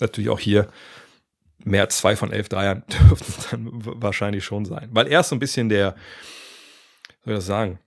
natürlich 0.00 0.30
auch 0.30 0.40
hier 0.40 0.68
mehr 1.64 1.82
als 1.82 1.98
zwei 1.98 2.16
von 2.16 2.32
elf 2.32 2.48
Dreiern 2.48 2.84
dürften 3.08 3.34
es 3.36 3.50
dann 3.50 3.68
wahrscheinlich 4.02 4.44
schon 4.44 4.64
sein. 4.64 4.88
Weil 4.92 5.08
er 5.08 5.20
ist 5.20 5.28
so 5.28 5.36
ein 5.36 5.40
bisschen 5.40 5.68
der, 5.68 5.96
soll 7.24 7.34
ich 7.34 7.38
das 7.38 7.46
sagen, 7.46 7.78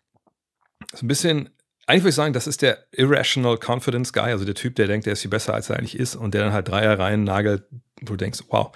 so 0.93 1.05
ein 1.05 1.07
bisschen, 1.07 1.49
eigentlich 1.85 2.03
würde 2.03 2.09
ich 2.09 2.15
sagen, 2.15 2.33
das 2.33 2.47
ist 2.47 2.61
der 2.61 2.85
Irrational 2.91 3.57
Confidence 3.57 4.11
Guy, 4.11 4.31
also 4.31 4.45
der 4.45 4.55
Typ, 4.55 4.75
der 4.75 4.87
denkt, 4.87 5.05
der 5.05 5.13
ist 5.13 5.21
viel 5.21 5.31
besser, 5.31 5.53
als 5.53 5.69
er 5.69 5.77
eigentlich 5.77 5.97
ist 5.97 6.15
und 6.15 6.33
der 6.33 6.43
dann 6.43 6.53
halt 6.53 6.67
Dreier 6.67 6.99
rein 6.99 7.23
nagelt, 7.23 7.63
wo 8.01 8.13
du 8.13 8.17
denkst, 8.17 8.43
wow. 8.49 8.75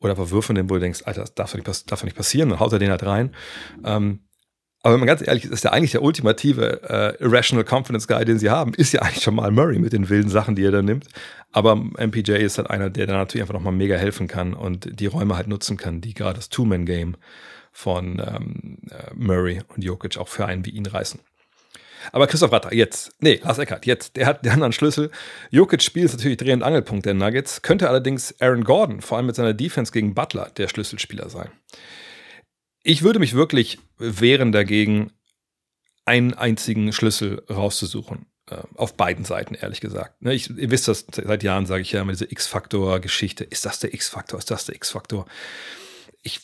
Oder 0.00 0.14
nimmt, 0.16 0.70
wo 0.70 0.74
du 0.74 0.80
denkst, 0.80 1.02
Alter, 1.04 1.22
das 1.22 1.34
darf 1.34 1.50
doch 1.50 1.58
nicht, 1.58 1.90
darf 1.90 2.00
doch 2.00 2.04
nicht 2.04 2.16
passieren, 2.16 2.50
dann 2.50 2.60
haut 2.60 2.72
er 2.72 2.78
den 2.78 2.90
halt 2.90 3.04
rein. 3.04 3.34
Ähm, 3.84 4.20
aber 4.82 4.94
wenn 4.94 5.00
man 5.00 5.08
ganz 5.08 5.26
ehrlich 5.26 5.44
ist, 5.44 5.52
ist 5.52 5.64
ja 5.64 5.72
eigentlich 5.72 5.90
der 5.90 6.02
ultimative 6.02 6.82
äh, 6.88 7.22
Irrational 7.22 7.64
Confidence 7.64 8.06
Guy, 8.06 8.24
den 8.24 8.38
sie 8.38 8.50
haben, 8.50 8.74
ist 8.74 8.92
ja 8.92 9.02
eigentlich 9.02 9.24
schon 9.24 9.34
mal 9.34 9.50
Murray 9.50 9.78
mit 9.78 9.92
den 9.92 10.08
wilden 10.08 10.30
Sachen, 10.30 10.54
die 10.54 10.64
er 10.64 10.70
da 10.70 10.82
nimmt. 10.82 11.06
Aber 11.52 11.74
MPJ 11.74 12.32
ist 12.32 12.58
halt 12.58 12.70
einer, 12.70 12.88
der 12.88 13.06
da 13.06 13.14
natürlich 13.14 13.42
einfach 13.42 13.54
nochmal 13.54 13.72
mega 13.72 13.96
helfen 13.96 14.28
kann 14.28 14.54
und 14.54 15.00
die 15.00 15.06
Räume 15.06 15.36
halt 15.36 15.48
nutzen 15.48 15.76
kann, 15.76 16.00
die 16.00 16.14
gerade 16.14 16.36
das 16.36 16.48
Two-Man-Game 16.48 17.16
von 17.72 18.22
ähm, 18.24 18.78
äh, 18.90 19.12
Murray 19.14 19.62
und 19.68 19.82
Jokic 19.82 20.16
auch 20.16 20.28
für 20.28 20.46
einen 20.46 20.64
wie 20.64 20.70
ihn 20.70 20.86
reißen. 20.86 21.20
Aber 22.12 22.26
Christoph 22.26 22.52
Ratter, 22.52 22.72
jetzt, 22.72 23.12
nee, 23.20 23.40
Lars 23.42 23.58
Eckert, 23.58 23.84
jetzt, 23.84 24.16
der 24.16 24.26
hat 24.26 24.44
den 24.44 24.52
anderen 24.52 24.72
Schlüssel. 24.72 25.10
Jokic 25.50 25.82
Spiel 25.82 26.04
ist 26.04 26.14
natürlich 26.14 26.36
Dreh- 26.36 26.52
und 26.52 26.62
Angelpunkt 26.62 27.04
der 27.04 27.14
Nuggets, 27.14 27.62
könnte 27.62 27.88
allerdings 27.88 28.34
Aaron 28.40 28.64
Gordon, 28.64 29.00
vor 29.00 29.16
allem 29.16 29.26
mit 29.26 29.34
seiner 29.34 29.54
Defense 29.54 29.92
gegen 29.92 30.14
Butler, 30.14 30.50
der 30.56 30.68
Schlüsselspieler 30.68 31.28
sein. 31.28 31.50
Ich 32.82 33.02
würde 33.02 33.18
mich 33.18 33.34
wirklich 33.34 33.78
wehren 33.98 34.52
dagegen, 34.52 35.12
einen 36.04 36.34
einzigen 36.34 36.92
Schlüssel 36.92 37.42
rauszusuchen. 37.50 38.26
Äh, 38.50 38.62
auf 38.74 38.96
beiden 38.96 39.24
Seiten, 39.24 39.54
ehrlich 39.54 39.80
gesagt. 39.80 40.22
Ne, 40.22 40.32
ich, 40.32 40.48
ihr 40.50 40.70
wisst 40.70 40.88
das, 40.88 41.04
seit 41.12 41.42
Jahren 41.42 41.66
sage 41.66 41.82
ich 41.82 41.92
ja 41.92 42.00
immer 42.00 42.12
diese 42.12 42.30
X-Faktor-Geschichte. 42.30 43.44
Ist 43.44 43.66
das 43.66 43.78
der 43.78 43.92
X-Faktor? 43.92 44.38
Ist 44.38 44.50
das 44.50 44.64
der 44.64 44.74
X-Faktor? 44.74 45.26
Ich 46.22 46.40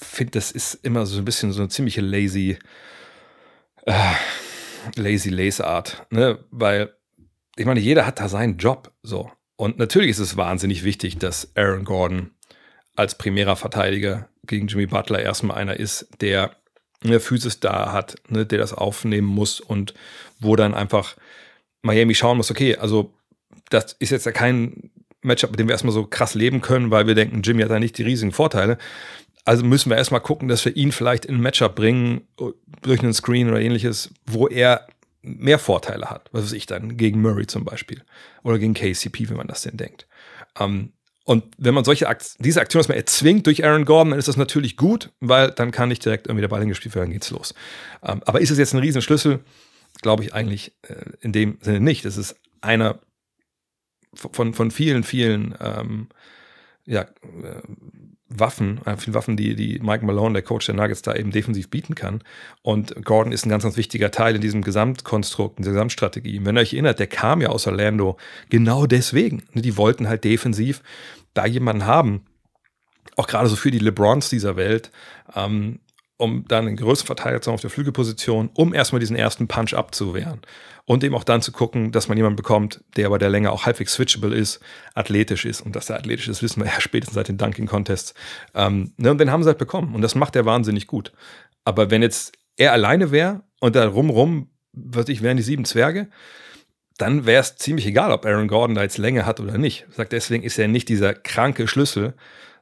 finde, 0.00 0.32
das 0.32 0.50
ist 0.50 0.74
immer 0.82 1.04
so 1.04 1.18
ein 1.18 1.24
bisschen 1.24 1.52
so 1.52 1.60
eine 1.60 1.68
ziemliche 1.68 2.00
lazy, 2.00 2.58
äh, 3.84 4.14
lazy 4.96 5.28
Lace-Art. 5.28 6.06
Ne? 6.10 6.38
Weil, 6.50 6.94
ich 7.56 7.66
meine, 7.66 7.80
jeder 7.80 8.06
hat 8.06 8.18
da 8.18 8.28
seinen 8.28 8.56
Job. 8.56 8.92
So. 9.02 9.30
Und 9.56 9.78
natürlich 9.78 10.10
ist 10.10 10.20
es 10.20 10.38
wahnsinnig 10.38 10.84
wichtig, 10.84 11.18
dass 11.18 11.54
Aaron 11.54 11.84
Gordon 11.84 12.30
als 12.96 13.16
primärer 13.16 13.56
Verteidiger 13.56 14.28
gegen 14.46 14.66
Jimmy 14.66 14.86
Butler 14.86 15.20
erstmal 15.20 15.56
einer 15.56 15.76
ist, 15.76 16.08
der 16.20 16.56
eine 17.02 17.20
Physis 17.20 17.60
da 17.60 17.92
hat, 17.92 18.16
ne, 18.28 18.44
der 18.44 18.58
das 18.58 18.74
aufnehmen 18.74 19.28
muss 19.28 19.60
und 19.60 19.94
wo 20.38 20.56
dann 20.56 20.74
einfach 20.74 21.16
Miami 21.82 22.14
schauen 22.14 22.36
muss, 22.36 22.50
okay, 22.50 22.76
also 22.76 23.14
das 23.70 23.94
ist 23.98 24.10
jetzt 24.10 24.26
ja 24.26 24.32
kein 24.32 24.90
Matchup, 25.22 25.50
mit 25.50 25.60
dem 25.60 25.68
wir 25.68 25.72
erstmal 25.72 25.94
so 25.94 26.06
krass 26.06 26.34
leben 26.34 26.60
können, 26.60 26.90
weil 26.90 27.06
wir 27.06 27.14
denken, 27.14 27.42
Jimmy 27.42 27.62
hat 27.62 27.70
da 27.70 27.78
nicht 27.78 27.98
die 27.98 28.02
riesigen 28.02 28.32
Vorteile. 28.32 28.78
Also 29.44 29.64
müssen 29.64 29.90
wir 29.90 29.96
erstmal 29.96 30.20
gucken, 30.20 30.48
dass 30.48 30.64
wir 30.64 30.76
ihn 30.76 30.92
vielleicht 30.92 31.24
in 31.24 31.36
ein 31.36 31.40
Matchup 31.40 31.74
bringen, 31.74 32.22
durch 32.82 33.02
einen 33.02 33.14
Screen 33.14 33.48
oder 33.48 33.60
ähnliches, 33.60 34.12
wo 34.26 34.48
er 34.48 34.86
mehr 35.22 35.58
Vorteile 35.58 36.10
hat. 36.10 36.28
Was 36.32 36.44
weiß 36.44 36.52
ich 36.52 36.66
dann, 36.66 36.96
gegen 36.96 37.20
Murray 37.20 37.46
zum 37.46 37.64
Beispiel. 37.64 38.02
Oder 38.42 38.58
gegen 38.58 38.74
KCP, 38.74 39.28
wenn 39.28 39.36
man 39.36 39.48
das 39.48 39.62
denn 39.62 39.76
denkt. 39.76 40.06
Ähm, 40.58 40.92
und 41.30 41.44
wenn 41.58 41.74
man 41.74 41.84
solche 41.84 42.08
Akt 42.08 42.34
diese 42.40 42.60
Aktion 42.60 42.80
erstmal 42.80 42.98
erzwingt 42.98 43.46
durch 43.46 43.64
Aaron 43.64 43.84
Gordon, 43.84 44.10
dann 44.10 44.18
ist 44.18 44.26
das 44.26 44.36
natürlich 44.36 44.76
gut, 44.76 45.12
weil 45.20 45.52
dann 45.52 45.70
kann 45.70 45.88
nicht 45.88 46.04
direkt 46.04 46.26
irgendwie 46.26 46.40
der 46.40 46.48
Ball 46.48 46.58
hingespielt 46.58 46.96
werden, 46.96 47.12
geht's 47.12 47.30
los. 47.30 47.54
Ähm, 48.02 48.20
aber 48.26 48.40
ist 48.40 48.50
es 48.50 48.58
jetzt 48.58 48.74
ein 48.74 48.80
Riesenschlüssel? 48.80 49.38
Glaube 50.02 50.24
ich 50.24 50.34
eigentlich 50.34 50.72
äh, 50.82 50.96
in 51.20 51.30
dem 51.30 51.58
Sinne 51.60 51.78
nicht. 51.78 52.04
Es 52.04 52.16
ist 52.16 52.34
einer 52.62 52.98
von, 54.12 54.54
von 54.54 54.72
vielen, 54.72 55.04
vielen 55.04 55.54
ähm, 55.60 56.08
ja, 56.84 57.02
äh, 57.02 57.62
Waffen, 58.30 58.80
äh, 58.84 58.96
vielen 58.96 59.14
Waffen, 59.14 59.36
die, 59.36 59.54
die 59.54 59.80
Mike 59.80 60.04
Malone, 60.04 60.34
der 60.34 60.42
Coach 60.42 60.66
der 60.66 60.74
Nuggets, 60.74 61.02
da 61.02 61.14
eben 61.14 61.30
defensiv 61.30 61.68
bieten 61.68 61.94
kann. 61.94 62.22
Und 62.62 63.04
Gordon 63.04 63.32
ist 63.32 63.44
ein 63.44 63.50
ganz, 63.50 63.64
ganz 63.64 63.76
wichtiger 63.76 64.10
Teil 64.10 64.36
in 64.36 64.40
diesem 64.40 64.62
Gesamtkonstrukt, 64.62 65.58
in 65.58 65.64
der 65.64 65.74
Gesamtstrategie. 65.74 66.40
Wenn 66.44 66.56
ihr 66.56 66.62
euch 66.62 66.72
erinnert, 66.72 66.98
der 66.98 67.08
kam 67.08 67.40
ja 67.40 67.48
aus 67.48 67.66
Orlando 67.66 68.16
genau 68.48 68.86
deswegen. 68.86 69.42
Die 69.54 69.76
wollten 69.76 70.08
halt 70.08 70.24
defensiv 70.24 70.82
da 71.34 71.46
jemanden 71.46 71.86
haben, 71.86 72.26
auch 73.16 73.26
gerade 73.26 73.48
so 73.48 73.56
für 73.56 73.70
die 73.70 73.78
LeBrons 73.78 74.28
dieser 74.30 74.56
Welt, 74.56 74.90
ähm, 75.34 75.80
um 76.16 76.44
dann 76.46 76.66
einen 76.66 76.76
größeren 76.76 77.06
Verteidiger 77.06 77.40
zu 77.40 77.50
haben 77.50 77.54
auf 77.54 77.60
der 77.62 77.70
Flügelposition, 77.70 78.50
um 78.54 78.74
erstmal 78.74 79.00
diesen 79.00 79.16
ersten 79.16 79.48
Punch 79.48 79.72
abzuwehren. 79.72 80.40
Und 80.84 81.02
eben 81.02 81.14
auch 81.14 81.24
dann 81.24 81.40
zu 81.40 81.50
gucken, 81.52 81.92
dass 81.92 82.08
man 82.08 82.16
jemanden 82.16 82.36
bekommt, 82.36 82.82
der 82.96 83.08
bei 83.08 83.16
der 83.16 83.30
Länge 83.30 83.52
auch 83.52 83.64
halbwegs 83.64 83.94
switchable 83.94 84.34
ist, 84.34 84.60
athletisch 84.94 85.44
ist. 85.44 85.60
Und 85.60 85.76
dass 85.76 85.88
er 85.88 85.96
athletisch 85.96 86.28
ist, 86.28 86.42
wissen 86.42 86.62
wir 86.62 86.70
ja 86.70 86.80
spätestens 86.80 87.14
seit 87.14 87.28
den 87.28 87.38
Dunking 87.38 87.66
Contests. 87.66 88.12
Ähm, 88.54 88.92
ne, 88.96 89.10
und 89.10 89.18
den 89.18 89.30
haben 89.30 89.42
sie 89.42 89.48
halt 89.48 89.58
bekommen. 89.58 89.94
Und 89.94 90.02
das 90.02 90.14
macht 90.14 90.36
er 90.36 90.44
wahnsinnig 90.44 90.86
gut. 90.86 91.12
Aber 91.64 91.90
wenn 91.90 92.02
jetzt 92.02 92.32
er 92.56 92.72
alleine 92.72 93.10
wäre 93.10 93.42
und 93.60 93.76
da 93.76 93.86
rum, 93.86 94.10
rum, 94.10 94.50
was 94.72 95.08
ich, 95.08 95.22
wären 95.22 95.36
die 95.36 95.42
sieben 95.42 95.64
Zwerge, 95.64 96.08
dann 97.00 97.26
wäre 97.26 97.40
es 97.40 97.56
ziemlich 97.56 97.86
egal, 97.86 98.12
ob 98.12 98.26
Aaron 98.26 98.48
Gordon 98.48 98.74
da 98.74 98.82
jetzt 98.82 98.98
Länge 98.98 99.26
hat 99.26 99.40
oder 99.40 99.58
nicht. 99.58 99.86
Sagt 99.90 100.12
deswegen 100.12 100.42
ist 100.42 100.58
er 100.58 100.68
nicht 100.68 100.88
dieser 100.88 101.14
kranke 101.14 101.66
Schlüssel, 101.66 102.14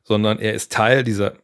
sondern 0.05 0.39
er 0.39 0.55
ist 0.55 0.73
Teil 0.73 1.05
dieser 1.05 1.35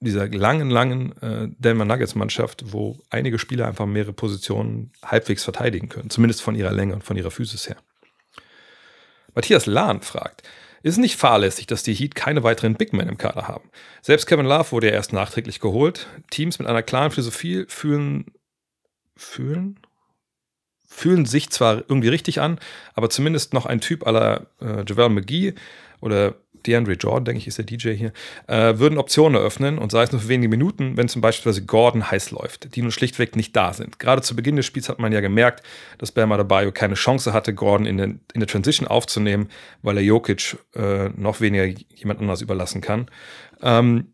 dieser 0.00 0.28
langen, 0.28 0.70
langen 0.70 1.16
äh, 1.22 1.48
Denver 1.58 1.84
Nuggets 1.86 2.14
Mannschaft, 2.14 2.72
wo 2.72 2.98
einige 3.10 3.38
Spieler 3.38 3.66
einfach 3.66 3.86
mehrere 3.86 4.12
Positionen 4.12 4.92
halbwegs 5.02 5.44
verteidigen 5.44 5.88
können, 5.88 6.10
zumindest 6.10 6.42
von 6.42 6.54
ihrer 6.54 6.72
Länge 6.72 6.94
und 6.94 7.04
von 7.04 7.16
ihrer 7.16 7.30
Physis 7.30 7.68
her. 7.68 7.76
Matthias 9.34 9.64
Lahn 9.66 10.02
fragt, 10.02 10.42
ist 10.82 10.92
es 10.92 10.98
nicht 10.98 11.16
fahrlässig, 11.16 11.66
dass 11.66 11.82
die 11.82 11.94
Heat 11.94 12.14
keine 12.14 12.42
weiteren 12.42 12.74
Big 12.74 12.92
Men 12.92 13.08
im 13.08 13.16
Kader 13.16 13.48
haben? 13.48 13.70
Selbst 14.02 14.26
Kevin 14.26 14.44
Love 14.44 14.72
wurde 14.72 14.88
ja 14.88 14.92
erst 14.92 15.14
nachträglich 15.14 15.58
geholt. 15.58 16.06
Teams 16.30 16.58
mit 16.58 16.68
einer 16.68 16.82
klaren 16.82 17.10
Philosophie 17.10 17.64
fühlen, 17.68 18.26
fühlen, 19.16 19.80
fühlen 20.94 21.26
sich 21.26 21.50
zwar 21.50 21.78
irgendwie 21.88 22.08
richtig 22.08 22.40
an, 22.40 22.58
aber 22.94 23.10
zumindest 23.10 23.52
noch 23.52 23.66
ein 23.66 23.80
Typ 23.80 24.06
aller 24.06 24.46
äh, 24.60 24.84
Javel 24.86 25.08
McGee 25.08 25.54
oder 26.00 26.36
DeAndre 26.66 26.92
Jordan, 26.92 27.24
denke 27.24 27.40
ich, 27.40 27.46
ist 27.46 27.58
der 27.58 27.64
DJ 27.64 27.90
hier, 27.90 28.12
äh, 28.46 28.78
würden 28.78 28.96
Optionen 28.96 29.36
eröffnen 29.36 29.76
und 29.76 29.90
sei 29.90 30.04
es 30.04 30.12
nur 30.12 30.20
für 30.20 30.28
wenige 30.28 30.48
Minuten, 30.48 30.96
wenn 30.96 31.08
zum 31.08 31.20
Beispiel 31.20 31.52
Gordon 31.62 32.10
heiß 32.10 32.30
läuft, 32.30 32.74
die 32.74 32.82
nun 32.82 32.92
schlichtweg 32.92 33.36
nicht 33.36 33.54
da 33.54 33.72
sind. 33.72 33.98
Gerade 33.98 34.22
zu 34.22 34.34
Beginn 34.36 34.56
des 34.56 34.66
Spiels 34.66 34.88
hat 34.88 34.98
man 34.98 35.12
ja 35.12 35.20
gemerkt, 35.20 35.62
dass 35.98 36.12
Bam 36.12 36.32
Adebayo 36.32 36.72
keine 36.72 36.94
Chance 36.94 37.32
hatte, 37.32 37.54
Gordon 37.54 37.86
in, 37.86 37.98
den, 37.98 38.20
in 38.32 38.40
der 38.40 38.48
Transition 38.48 38.88
aufzunehmen, 38.88 39.48
weil 39.82 39.98
er 39.98 40.02
Jokic 40.04 40.56
äh, 40.74 41.10
noch 41.10 41.40
weniger 41.40 41.66
jemand 41.94 42.20
anders 42.20 42.40
überlassen 42.40 42.80
kann. 42.80 43.10
Ähm, 43.60 44.13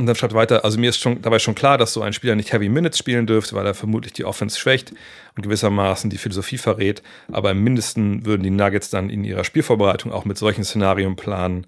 und 0.00 0.06
dann 0.06 0.16
schreibt 0.16 0.32
weiter, 0.32 0.64
also 0.64 0.80
mir 0.80 0.88
ist 0.88 0.98
schon 0.98 1.20
dabei 1.20 1.38
schon 1.38 1.54
klar, 1.54 1.76
dass 1.76 1.92
so 1.92 2.00
ein 2.00 2.14
Spieler 2.14 2.34
nicht 2.34 2.54
Heavy 2.54 2.70
Minutes 2.70 2.96
spielen 2.96 3.26
dürfte, 3.26 3.54
weil 3.54 3.66
er 3.66 3.74
vermutlich 3.74 4.14
die 4.14 4.24
Offense 4.24 4.58
schwächt 4.58 4.94
und 5.36 5.42
gewissermaßen 5.42 6.08
die 6.08 6.16
Philosophie 6.16 6.56
verrät. 6.56 7.02
Aber 7.30 7.50
im 7.50 7.62
Mindesten 7.62 8.24
würden 8.24 8.42
die 8.42 8.50
Nuggets 8.50 8.88
dann 8.88 9.10
in 9.10 9.24
ihrer 9.24 9.44
Spielvorbereitung 9.44 10.10
auch 10.10 10.24
mit 10.24 10.38
solchen 10.38 10.64
Szenarien 10.64 11.16
planen, 11.16 11.66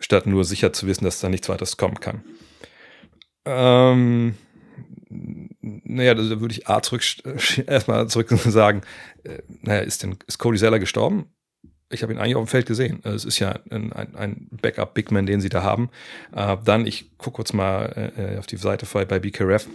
statt 0.00 0.26
nur 0.26 0.44
sicher 0.44 0.72
zu 0.72 0.88
wissen, 0.88 1.04
dass 1.04 1.20
da 1.20 1.28
nichts 1.28 1.48
weiteres 1.48 1.76
kommen 1.76 2.00
kann. 2.00 2.24
Ähm, 3.44 4.34
naja, 5.60 6.14
da 6.14 6.40
würde 6.40 6.52
ich 6.52 6.68
A 6.68 6.82
zurück, 6.82 7.04
erstmal 7.68 8.08
zurück 8.08 8.30
sagen, 8.46 8.82
äh, 9.22 9.38
naja, 9.62 9.82
ist 9.82 10.02
denn, 10.02 10.16
ist 10.26 10.38
Cody 10.38 10.58
Zeller 10.58 10.80
gestorben? 10.80 11.26
Ich 11.90 12.02
habe 12.02 12.12
ihn 12.12 12.18
eigentlich 12.18 12.36
auf 12.36 12.44
dem 12.44 12.50
Feld 12.50 12.66
gesehen. 12.66 13.00
Es 13.04 13.24
ist 13.24 13.38
ja 13.40 13.58
ein, 13.70 13.92
ein, 13.92 14.48
Backup-Bigman, 14.50 15.26
den 15.26 15.40
sie 15.40 15.48
da 15.48 15.62
haben. 15.62 15.90
Äh, 16.34 16.56
dann, 16.64 16.86
ich 16.86 17.10
gucke 17.18 17.36
kurz 17.36 17.52
mal 17.52 18.12
äh, 18.16 18.38
auf 18.38 18.46
die 18.46 18.56
Seite 18.56 18.86
bei 19.06 19.18
BKRF. 19.18 19.68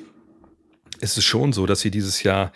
Es 1.02 1.18
ist 1.18 1.26
schon 1.26 1.52
so, 1.52 1.66
dass 1.66 1.82
sie 1.82 1.92
dieses 1.92 2.24
Jahr 2.24 2.54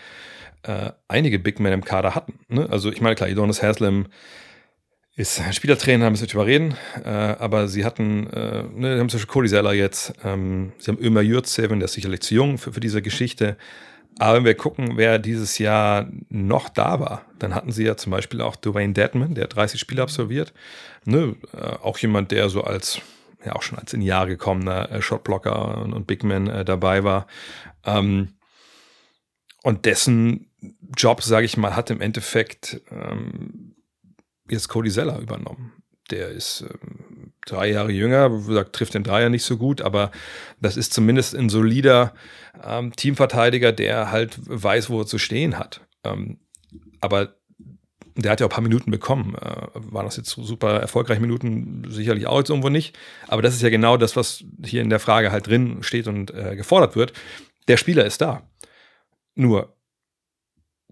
äh, 0.63 0.91
einige 1.07 1.39
Bigmen 1.39 1.73
im 1.73 1.83
Kader 1.83 2.15
hatten. 2.15 2.39
Ne? 2.47 2.67
Also 2.69 2.91
ich 2.91 3.01
meine, 3.01 3.15
klar, 3.15 3.29
Idonis 3.29 3.61
Haslam 3.61 4.07
ist 5.15 5.41
Spielertrainer, 5.53 6.05
haben 6.05 6.15
wir 6.15 6.21
nicht 6.21 6.33
überreden, 6.33 6.75
äh, 7.03 7.09
aber 7.09 7.67
sie 7.67 7.83
hatten, 7.83 8.27
äh, 8.27 8.63
ne, 8.63 8.99
haben 8.99 9.09
zum 9.09 9.17
Beispiel 9.17 9.33
Cody 9.33 9.49
Zeller 9.49 9.73
jetzt, 9.73 10.13
ähm, 10.23 10.71
sie 10.77 10.91
haben 10.91 10.99
Ömer 10.99 11.21
Jürzeven, 11.21 11.79
der 11.79 11.85
ist 11.85 11.93
sicherlich 11.93 12.21
zu 12.21 12.35
jung 12.35 12.57
für, 12.57 12.71
für 12.71 12.79
diese 12.79 13.01
Geschichte. 13.01 13.57
Aber 14.17 14.37
wenn 14.37 14.45
wir 14.45 14.55
gucken, 14.55 14.97
wer 14.97 15.19
dieses 15.19 15.59
Jahr 15.59 16.09
noch 16.29 16.67
da 16.69 16.99
war, 16.99 17.25
dann 17.37 17.55
hatten 17.55 17.71
sie 17.71 17.85
ja 17.85 17.95
zum 17.95 18.11
Beispiel 18.11 18.41
auch 18.41 18.55
Dwayne 18.55 18.93
Deadman, 18.93 19.35
der 19.35 19.47
30 19.47 19.79
Spiele 19.79 20.01
absolviert. 20.01 20.53
Ne, 21.05 21.35
äh, 21.53 21.57
auch 21.81 21.97
jemand, 21.99 22.31
der 22.31 22.49
so 22.49 22.63
als, 22.63 22.99
ja 23.45 23.55
auch 23.55 23.61
schon 23.61 23.77
als 23.77 23.93
in 23.93 24.01
Jahre 24.01 24.29
gekommener 24.29 24.91
äh, 24.91 25.01
Shotblocker 25.01 25.77
und, 25.77 25.93
und 25.93 26.07
Big 26.07 26.23
Man 26.23 26.47
äh, 26.47 26.65
dabei 26.65 27.03
war. 27.03 27.27
Ähm, 27.85 28.33
und 29.63 29.85
dessen 29.85 30.49
Job, 30.97 31.21
sage 31.23 31.45
ich 31.45 31.55
mal, 31.55 31.75
hat 31.75 31.89
im 31.89 32.01
Endeffekt 32.01 32.81
ähm, 32.91 33.75
jetzt 34.49 34.67
Cody 34.67 34.89
Zeller 34.89 35.19
übernommen. 35.19 35.78
Der 36.11 36.29
ist 36.29 36.61
ähm, 36.61 37.33
drei 37.45 37.71
Jahre 37.71 37.91
jünger, 37.91 38.47
wie 38.47 38.63
trifft 38.71 38.93
den 38.93 39.03
Dreier 39.03 39.29
nicht 39.29 39.43
so 39.43 39.57
gut, 39.57 39.81
aber 39.81 40.11
das 40.61 40.77
ist 40.77 40.93
zumindest 40.93 41.35
ein 41.35 41.49
solider 41.49 42.13
ähm, 42.63 42.95
Teamverteidiger, 42.95 43.71
der 43.71 44.11
halt 44.11 44.37
weiß, 44.45 44.89
wo 44.89 45.01
er 45.01 45.05
zu 45.07 45.17
stehen 45.17 45.57
hat. 45.57 45.81
Ähm, 46.03 46.39
aber 47.01 47.35
der 48.15 48.31
hat 48.31 48.39
ja 48.39 48.45
auch 48.45 48.49
ein 48.49 48.53
paar 48.53 48.63
Minuten 48.63 48.91
bekommen. 48.91 49.35
Äh, 49.35 49.67
waren 49.73 50.05
das 50.05 50.17
jetzt 50.17 50.29
super 50.29 50.79
erfolgreiche 50.79 51.21
Minuten? 51.21 51.85
Sicherlich 51.89 52.27
auch 52.27 52.39
jetzt 52.39 52.49
irgendwo 52.49 52.69
nicht. 52.69 52.97
Aber 53.27 53.41
das 53.41 53.55
ist 53.55 53.61
ja 53.61 53.69
genau 53.69 53.97
das, 53.97 54.15
was 54.15 54.43
hier 54.63 54.81
in 54.81 54.89
der 54.89 54.99
Frage 54.99 55.31
halt 55.31 55.47
drin 55.47 55.83
steht 55.83 56.07
und 56.07 56.31
äh, 56.31 56.55
gefordert 56.55 56.95
wird. 56.95 57.13
Der 57.67 57.77
Spieler 57.77 58.05
ist 58.05 58.21
da. 58.21 58.43
Nur, 59.35 59.73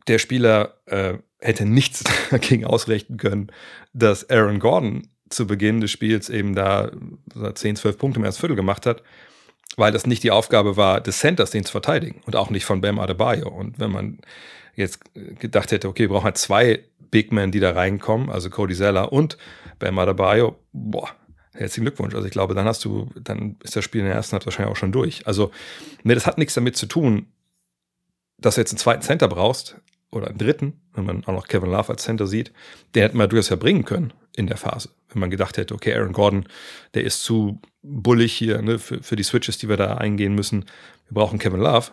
der 0.08 0.20
Spieler 0.20 0.80
äh, 0.86 1.16
hätte 1.40 1.66
nichts 1.66 2.04
dagegen 2.32 2.66
ausrichten 2.66 3.18
können, 3.18 3.52
dass 3.94 4.30
Aaron 4.30 4.60
Gordon 4.60 5.10
zu 5.30 5.48
Beginn 5.48 5.82
des 5.82 5.92
Spiels 5.92 6.30
eben 6.30 6.56
da 6.56 6.92
10, 7.54 7.76
12 7.76 7.98
Punkte 7.98 8.20
im 8.20 8.26
ersten 8.26 8.40
Viertel 8.40 8.56
gemacht 8.56 8.86
hat, 8.86 9.04
weil 9.76 9.92
das 9.92 10.08
nicht 10.08 10.24
die 10.24 10.32
Aufgabe 10.32 10.78
war 10.78 11.02
des 11.02 11.20
Centers, 11.20 11.52
den 11.52 11.66
zu 11.66 11.72
verteidigen 11.72 12.22
und 12.26 12.36
auch 12.36 12.50
nicht 12.50 12.66
von 12.66 12.82
Bam 12.82 13.00
Adebayo. 13.00 13.50
Und 13.50 13.80
wenn 13.80 13.92
man 13.92 14.20
jetzt 14.76 15.02
gedacht 15.14 15.72
hätte, 15.72 15.90
okay, 15.90 16.04
wir 16.04 16.10
brauchen 16.10 16.26
halt 16.26 16.38
zwei 16.38 16.84
Big 17.12 17.32
Men, 17.32 17.52
die 17.52 17.60
da 17.60 17.72
reinkommen, 17.72 18.30
also 18.30 18.50
Cody 18.50 18.76
Zeller 18.76 19.12
und 19.12 19.38
Bam 19.80 20.00
Adebayo, 20.00 20.58
boah, 20.72 21.10
herzlichen 21.54 21.86
Glückwunsch. 21.86 22.16
Also 22.16 22.26
ich 22.26 22.32
glaube, 22.32 22.54
dann 22.54 22.66
hast 22.66 22.86
du, 22.86 23.10
dann 23.20 23.58
ist 23.64 23.76
das 23.76 23.84
Spiel 23.84 24.02
in 24.02 24.08
der 24.08 24.16
ersten 24.16 24.34
Halbzeit 24.34 24.48
wahrscheinlich 24.48 24.72
auch 24.72 24.80
schon 24.80 24.92
durch. 24.92 25.28
Also, 25.28 25.52
ne, 26.04 26.16
das 26.16 26.26
hat 26.26 26.38
nichts 26.38 26.54
damit 26.54 26.78
zu 26.78 26.86
tun, 26.86 27.28
dass 28.38 28.56
du 28.56 28.62
jetzt 28.62 28.72
einen 28.72 28.80
zweiten 28.80 29.02
Center 29.02 29.28
brauchst 29.28 29.78
oder 30.12 30.28
einen 30.28 30.38
dritten, 30.38 30.82
wenn 30.94 31.06
man 31.06 31.26
auch 31.26 31.34
noch 31.34 31.48
Kevin 31.48 31.72
Love 31.72 31.90
als 31.90 32.04
Center 32.04 32.28
sieht, 32.28 32.54
den 32.96 33.04
hätten 33.04 33.18
wir 33.18 33.28
durchaus 33.28 33.50
ja 33.50 33.56
bringen 33.56 33.86
können 33.86 34.14
in 34.36 34.48
der 34.48 34.58
Phase. 34.58 34.90
Wenn 35.10 35.20
man 35.20 35.30
gedacht 35.30 35.58
hätte, 35.58 35.74
okay, 35.74 35.94
Aaron 35.94 36.14
Gordon, 36.14 36.48
der 36.94 37.04
ist 37.04 37.24
zu 37.24 37.62
bullig 37.82 38.34
hier 38.34 38.62
ne, 38.62 38.80
für, 38.80 39.04
für 39.04 39.16
die 39.16 39.24
Switches, 39.24 39.58
die 39.58 39.70
wir 39.70 39.78
da 39.78 39.96
eingehen 39.96 40.36
müssen. 40.36 40.66
Wir 41.08 41.16
brauchen 41.16 41.40
Kevin 41.40 41.60
Love. 41.60 41.92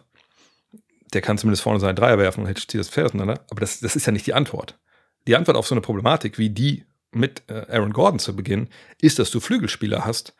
Der 1.12 1.22
kann 1.22 1.38
zumindest 1.38 1.62
vorne 1.62 1.80
seine 1.80 1.94
Dreier 1.94 2.18
werfen 2.18 2.40
und 2.40 2.46
hätte 2.46 2.76
das 2.76 2.88
Pferd 2.88 3.06
auseinander. 3.06 3.44
Aber 3.50 3.60
das, 3.60 3.80
das 3.80 3.96
ist 3.96 4.06
ja 4.06 4.12
nicht 4.12 4.26
die 4.26 4.34
Antwort. 4.34 4.78
Die 5.26 5.36
Antwort 5.36 5.56
auf 5.56 5.66
so 5.66 5.74
eine 5.74 5.82
Problematik 5.82 6.38
wie 6.38 6.50
die 6.50 6.84
mit 7.12 7.42
äh, 7.48 7.66
Aaron 7.68 7.92
Gordon 7.92 8.18
zu 8.18 8.34
beginnen, 8.34 8.68
ist, 9.00 9.20
dass 9.20 9.30
du 9.30 9.38
Flügelspieler 9.38 10.04
hast, 10.04 10.34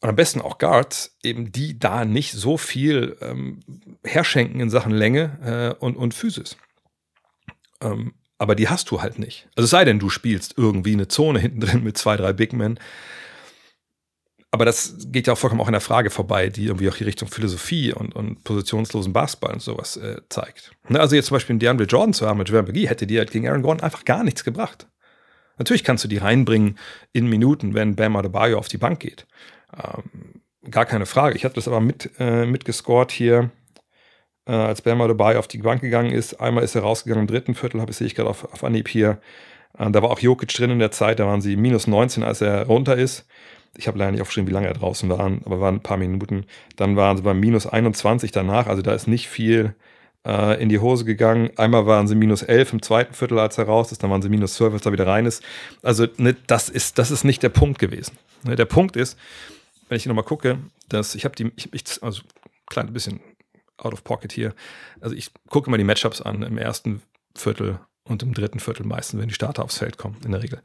und 0.00 0.10
am 0.10 0.16
besten 0.16 0.40
auch 0.40 0.58
Guards, 0.58 1.16
eben 1.22 1.52
die 1.52 1.78
da 1.78 2.04
nicht 2.04 2.32
so 2.32 2.58
viel 2.58 3.16
ähm, 3.20 3.60
herschenken 4.04 4.60
in 4.60 4.70
Sachen 4.70 4.92
Länge 4.92 5.74
äh, 5.78 5.84
und, 5.84 5.96
und 5.96 6.12
Physis. 6.12 6.56
Ähm, 7.86 8.14
aber 8.38 8.54
die 8.54 8.68
hast 8.68 8.90
du 8.90 9.00
halt 9.00 9.18
nicht. 9.18 9.48
Also 9.56 9.64
es 9.64 9.70
sei 9.70 9.84
denn, 9.84 9.98
du 9.98 10.10
spielst 10.10 10.54
irgendwie 10.56 10.92
eine 10.92 11.08
Zone 11.08 11.38
hinten 11.40 11.60
drin 11.60 11.84
mit 11.84 11.96
zwei, 11.96 12.16
drei 12.16 12.32
Big 12.32 12.52
Men. 12.52 12.78
Aber 14.52 14.64
das 14.64 14.96
geht 15.08 15.26
ja 15.26 15.34
auch 15.34 15.38
vollkommen 15.38 15.60
auch 15.60 15.68
in 15.68 15.72
der 15.72 15.80
Frage 15.80 16.08
vorbei, 16.08 16.48
die 16.48 16.66
irgendwie 16.66 16.88
auch 16.88 16.96
die 16.96 17.04
Richtung 17.04 17.28
Philosophie 17.28 17.92
und, 17.92 18.14
und 18.14 18.42
positionslosen 18.44 19.12
Basketball 19.12 19.52
und 19.52 19.60
sowas 19.60 19.96
äh, 19.96 20.20
zeigt. 20.30 20.70
Ne, 20.88 21.00
also 21.00 21.14
jetzt 21.14 21.26
zum 21.26 21.34
Beispiel 21.34 21.54
einen 21.54 21.60
DeAndre 21.60 21.86
Jordan 21.86 22.14
zu 22.14 22.26
haben 22.26 22.38
mit 22.38 22.48
Javel 22.48 22.62
McGee, 22.62 22.88
hätte 22.88 23.06
dir 23.06 23.18
halt 23.18 23.30
gegen 23.32 23.48
Aaron 23.48 23.62
Gordon 23.62 23.82
einfach 23.82 24.04
gar 24.04 24.24
nichts 24.24 24.44
gebracht. 24.44 24.88
Natürlich 25.58 25.84
kannst 25.84 26.04
du 26.04 26.08
die 26.08 26.18
reinbringen 26.18 26.78
in 27.12 27.26
Minuten, 27.26 27.74
wenn 27.74 27.96
Bam 27.96 28.16
Adebayo 28.16 28.58
auf 28.58 28.68
die 28.68 28.78
Bank 28.78 29.00
geht. 29.00 29.26
Ähm, 29.74 30.40
gar 30.70 30.86
keine 30.86 31.06
Frage. 31.06 31.36
Ich 31.36 31.44
hatte 31.44 31.56
das 31.56 31.68
aber 31.68 31.80
mit, 31.80 32.10
äh, 32.18 32.46
mitgescored 32.46 33.10
hier, 33.10 33.50
äh, 34.46 34.52
als 34.52 34.82
Bama 34.82 35.06
dabei 35.08 35.38
auf 35.38 35.48
die 35.48 35.58
Bank 35.58 35.80
gegangen 35.80 36.12
ist. 36.12 36.40
Einmal 36.40 36.64
ist 36.64 36.74
er 36.74 36.82
rausgegangen 36.82 37.22
im 37.22 37.26
dritten 37.26 37.54
Viertel, 37.54 37.80
habe 37.80 37.90
ich 37.90 37.96
sehe 37.96 38.06
ich 38.06 38.14
gerade 38.14 38.30
auf, 38.30 38.44
auf 38.52 38.64
Anhieb 38.64 38.88
hier. 38.88 39.18
Äh, 39.78 39.90
da 39.90 40.02
war 40.02 40.10
auch 40.10 40.20
Jokic 40.20 40.52
drin 40.54 40.70
in 40.70 40.78
der 40.78 40.90
Zeit, 40.90 41.18
da 41.18 41.26
waren 41.26 41.40
sie 41.40 41.56
minus 41.56 41.86
19, 41.86 42.22
als 42.22 42.40
er 42.40 42.66
runter 42.66 42.96
ist. 42.96 43.26
Ich 43.76 43.88
habe 43.88 43.98
leider 43.98 44.12
nicht 44.12 44.22
aufgeschrieben, 44.22 44.48
wie 44.48 44.54
lange 44.54 44.68
er 44.68 44.74
draußen 44.74 45.08
war, 45.10 45.20
aber 45.20 45.60
waren 45.60 45.76
ein 45.76 45.82
paar 45.82 45.98
Minuten. 45.98 46.46
Dann 46.76 46.96
waren 46.96 47.16
sie 47.18 47.22
bei 47.22 47.34
minus 47.34 47.66
21 47.66 48.32
danach, 48.32 48.68
also 48.68 48.80
da 48.80 48.94
ist 48.94 49.06
nicht 49.06 49.28
viel 49.28 49.74
äh, 50.24 50.60
in 50.62 50.68
die 50.68 50.78
Hose 50.78 51.04
gegangen. 51.04 51.50
Einmal 51.56 51.86
waren 51.86 52.08
sie 52.08 52.14
minus 52.14 52.42
11 52.42 52.74
im 52.74 52.82
zweiten 52.82 53.14
Viertel, 53.14 53.38
als 53.38 53.58
er 53.58 53.64
raus 53.64 53.92
ist, 53.92 54.02
dann 54.02 54.10
waren 54.10 54.22
sie 54.22 54.28
minus 54.28 54.54
12, 54.54 54.74
als 54.74 54.86
er 54.86 54.92
wieder 54.92 55.06
rein 55.06 55.26
ist. 55.26 55.42
Also 55.82 56.06
ne, 56.16 56.34
das, 56.46 56.68
ist, 56.68 56.98
das 56.98 57.10
ist 57.10 57.24
nicht 57.24 57.42
der 57.42 57.50
Punkt 57.50 57.78
gewesen. 57.78 58.16
Ne, 58.44 58.56
der 58.56 58.64
Punkt 58.64 58.96
ist, 58.96 59.18
wenn 59.88 59.96
ich 59.96 60.06
nochmal 60.06 60.24
gucke, 60.24 60.58
dass 60.88 61.14
ich 61.14 61.24
habe 61.24 61.36
die, 61.36 61.52
ich, 61.56 61.72
ich, 61.72 62.02
also 62.02 62.22
klein 62.66 62.92
bisschen 62.92 63.20
out 63.78 63.92
of 63.92 64.04
pocket 64.04 64.32
hier. 64.32 64.54
Also 65.00 65.14
ich 65.14 65.30
gucke 65.48 65.70
mal 65.70 65.76
die 65.76 65.84
Matchups 65.84 66.20
an 66.20 66.42
im 66.42 66.58
ersten 66.58 67.02
Viertel 67.34 67.78
und 68.04 68.22
im 68.22 68.34
dritten 68.34 68.60
Viertel 68.60 68.86
meistens, 68.86 69.20
wenn 69.20 69.28
die 69.28 69.34
Starter 69.34 69.64
aufs 69.64 69.78
Feld 69.78 69.98
kommen, 69.98 70.16
in 70.24 70.32
der 70.32 70.42
Regel. 70.42 70.60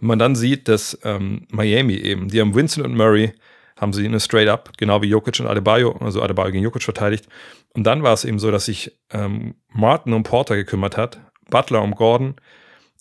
Und 0.00 0.08
man 0.08 0.18
dann 0.18 0.36
sieht, 0.36 0.68
dass 0.68 0.98
ähm, 1.04 1.46
Miami 1.50 1.94
eben, 1.94 2.28
die 2.28 2.40
haben 2.40 2.54
Winston 2.54 2.84
und 2.84 2.94
Murray, 2.94 3.32
haben 3.78 3.92
sie 3.92 4.06
eine 4.06 4.20
Straight 4.20 4.48
Up, 4.48 4.72
genau 4.78 5.02
wie 5.02 5.08
Jokic 5.08 5.38
und 5.40 5.46
Adebayo, 5.46 5.92
also 6.00 6.22
Adebayo 6.22 6.50
gegen 6.50 6.64
Jokic 6.64 6.82
verteidigt. 6.82 7.28
Und 7.74 7.84
dann 7.84 8.02
war 8.02 8.14
es 8.14 8.24
eben 8.24 8.38
so, 8.38 8.50
dass 8.50 8.64
sich 8.64 8.96
ähm, 9.10 9.54
Martin 9.68 10.14
um 10.14 10.22
Porter 10.22 10.56
gekümmert 10.56 10.96
hat, 10.96 11.20
Butler 11.50 11.82
um 11.82 11.94
Gordon 11.94 12.36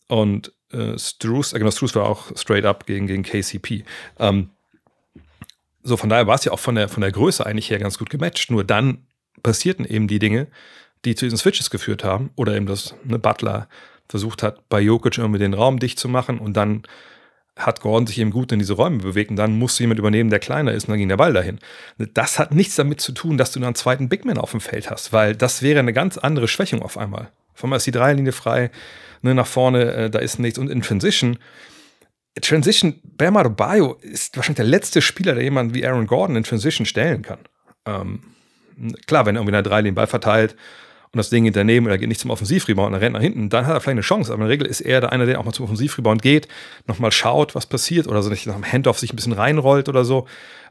und 0.08 0.52
äh, 0.72 0.98
Struce, 1.00 1.54
äh, 1.54 1.60
genau, 1.60 1.72
Struce 1.72 1.96
war 1.96 2.08
auch 2.08 2.36
Straight 2.36 2.66
Up 2.66 2.86
gegen, 2.86 3.08
gegen 3.08 3.24
KCP. 3.24 3.86
Ähm, 4.20 4.50
so, 5.82 5.98
von 5.98 6.10
daher 6.10 6.28
war 6.28 6.36
es 6.36 6.44
ja 6.44 6.52
auch 6.52 6.60
von 6.60 6.76
der, 6.76 6.90
von 6.90 7.02
der 7.02 7.12
Größe 7.12 7.46
eigentlich 7.46 7.70
her 7.70 7.80
ganz 7.80 7.98
gut 7.98 8.10
gematcht. 8.10 8.52
Nur 8.52 8.64
dann 8.64 9.06
passierten 9.44 9.86
eben 9.86 10.08
die 10.08 10.20
Dinge, 10.20 10.48
die 11.06 11.16
zu 11.16 11.26
diesen 11.26 11.38
Switches 11.38 11.70
geführt 11.70 12.04
haben. 12.04 12.32
Oder 12.36 12.56
eben, 12.56 12.66
dass 12.66 12.96
eine 13.08 13.20
Butler 13.20 13.68
versucht 14.10 14.44
hat, 14.44 14.68
bei 14.70 14.82
Jokic 14.82 15.18
irgendwie 15.18 15.40
den 15.40 15.54
Raum 15.54 15.80
dicht 15.80 16.00
zu 16.00 16.08
machen 16.10 16.40
und 16.40 16.56
dann 16.56 16.84
hat 17.58 17.80
Gordon 17.80 18.06
sich 18.06 18.20
eben 18.20 18.32
gut 18.32 18.52
in 18.52 18.60
diese 18.60 18.74
Räume 18.74 18.98
bewegt 18.98 19.30
und 19.30 19.38
dann 19.38 19.58
musste 19.58 19.82
jemand 19.84 20.00
übernehmen, 20.00 20.30
der 20.30 20.40
kleiner 20.40 20.74
ist 20.74 20.84
und 20.84 20.90
dann 20.90 21.00
ging 21.00 21.08
der 21.08 21.18
Ball 21.18 21.32
dahin. 21.32 21.60
Das 21.98 22.38
hat 22.38 22.54
nichts 22.54 22.76
damit 22.76 23.00
zu 23.00 23.14
tun, 23.14 23.38
dass 23.38 23.52
du 23.52 23.64
einen 23.64 23.76
zweiten 23.76 24.10
Bigman 24.10 24.38
auf 24.38 24.52
dem 24.52 24.60
Feld 24.60 24.92
hast, 24.92 25.14
weil 25.14 25.36
das 25.36 25.62
wäre 25.62 25.80
eine 25.80 25.94
ganz 25.94 26.18
andere 26.18 26.50
Schwächung 26.50 26.82
auf 26.82 26.98
einmal. 26.98 27.32
Auf 27.54 27.64
einmal 27.64 27.78
ist 27.78 27.88
die 27.88 27.92
Dreierlinie 27.92 28.34
frei, 28.34 28.72
ne, 29.22 29.34
nach 29.34 29.48
vorne, 29.48 29.94
äh, 29.94 30.10
da 30.10 30.20
ist 30.20 30.38
nichts 30.38 30.60
und 30.60 30.70
in 30.70 30.82
Transition 30.82 31.38
Transition, 32.42 33.00
Bam 33.04 33.38
Adebayo 33.38 33.94
ist 34.02 34.36
wahrscheinlich 34.36 34.58
der 34.58 34.66
letzte 34.66 35.02
Spieler, 35.02 35.36
der 35.36 35.44
jemanden 35.44 35.74
wie 35.74 35.86
Aaron 35.88 36.06
Gordon 36.06 36.36
in 36.36 36.44
Transition 36.44 36.86
stellen 36.86 37.22
kann. 37.22 37.40
Ähm, 37.86 38.20
klar, 39.06 39.26
wenn 39.26 39.36
er 39.36 39.40
irgendwie 39.40 39.56
in 39.56 39.64
der 39.64 39.70
Drei 39.70 39.82
den 39.82 39.96
Ball 39.96 40.08
verteilt 40.08 40.56
und 41.12 41.18
das 41.18 41.30
Ding 41.30 41.44
hinternehmen 41.46 41.88
oder 41.88 41.98
geht 41.98 42.10
nicht 42.10 42.22
zum 42.22 42.32
Offensivrebound 42.32 42.88
und 42.88 42.94
er 42.96 43.02
rennt 43.02 43.14
nach 43.14 43.22
hinten, 43.22 43.50
dann 43.50 43.66
hat 43.66 43.74
er 43.74 43.82
vielleicht 43.82 43.96
eine 43.96 44.02
Chance. 44.02 44.32
Aber 44.32 44.44
in 44.44 44.48
der 44.48 44.54
Regel 44.54 44.68
ist 44.68 44.82
er 44.82 45.02
der 45.02 45.12
einer, 45.12 45.26
der 45.26 45.40
auch 45.40 45.46
mal 45.46 45.54
zum 45.54 45.66
Offensivrebound 45.66 46.22
geht, 46.22 46.48
nochmal 46.88 47.12
schaut, 47.12 47.56
was 47.56 47.66
passiert 47.66 48.08
oder 48.08 48.22
so 48.22 48.30
nicht 48.30 48.48
nach 48.48 48.56
dem 48.56 48.66
Handoff 48.66 49.00
sich 49.00 49.14
ein 49.14 49.16
bisschen 49.16 49.34
reinrollt 49.34 49.90
oder 49.90 50.06
so. 50.06 50.28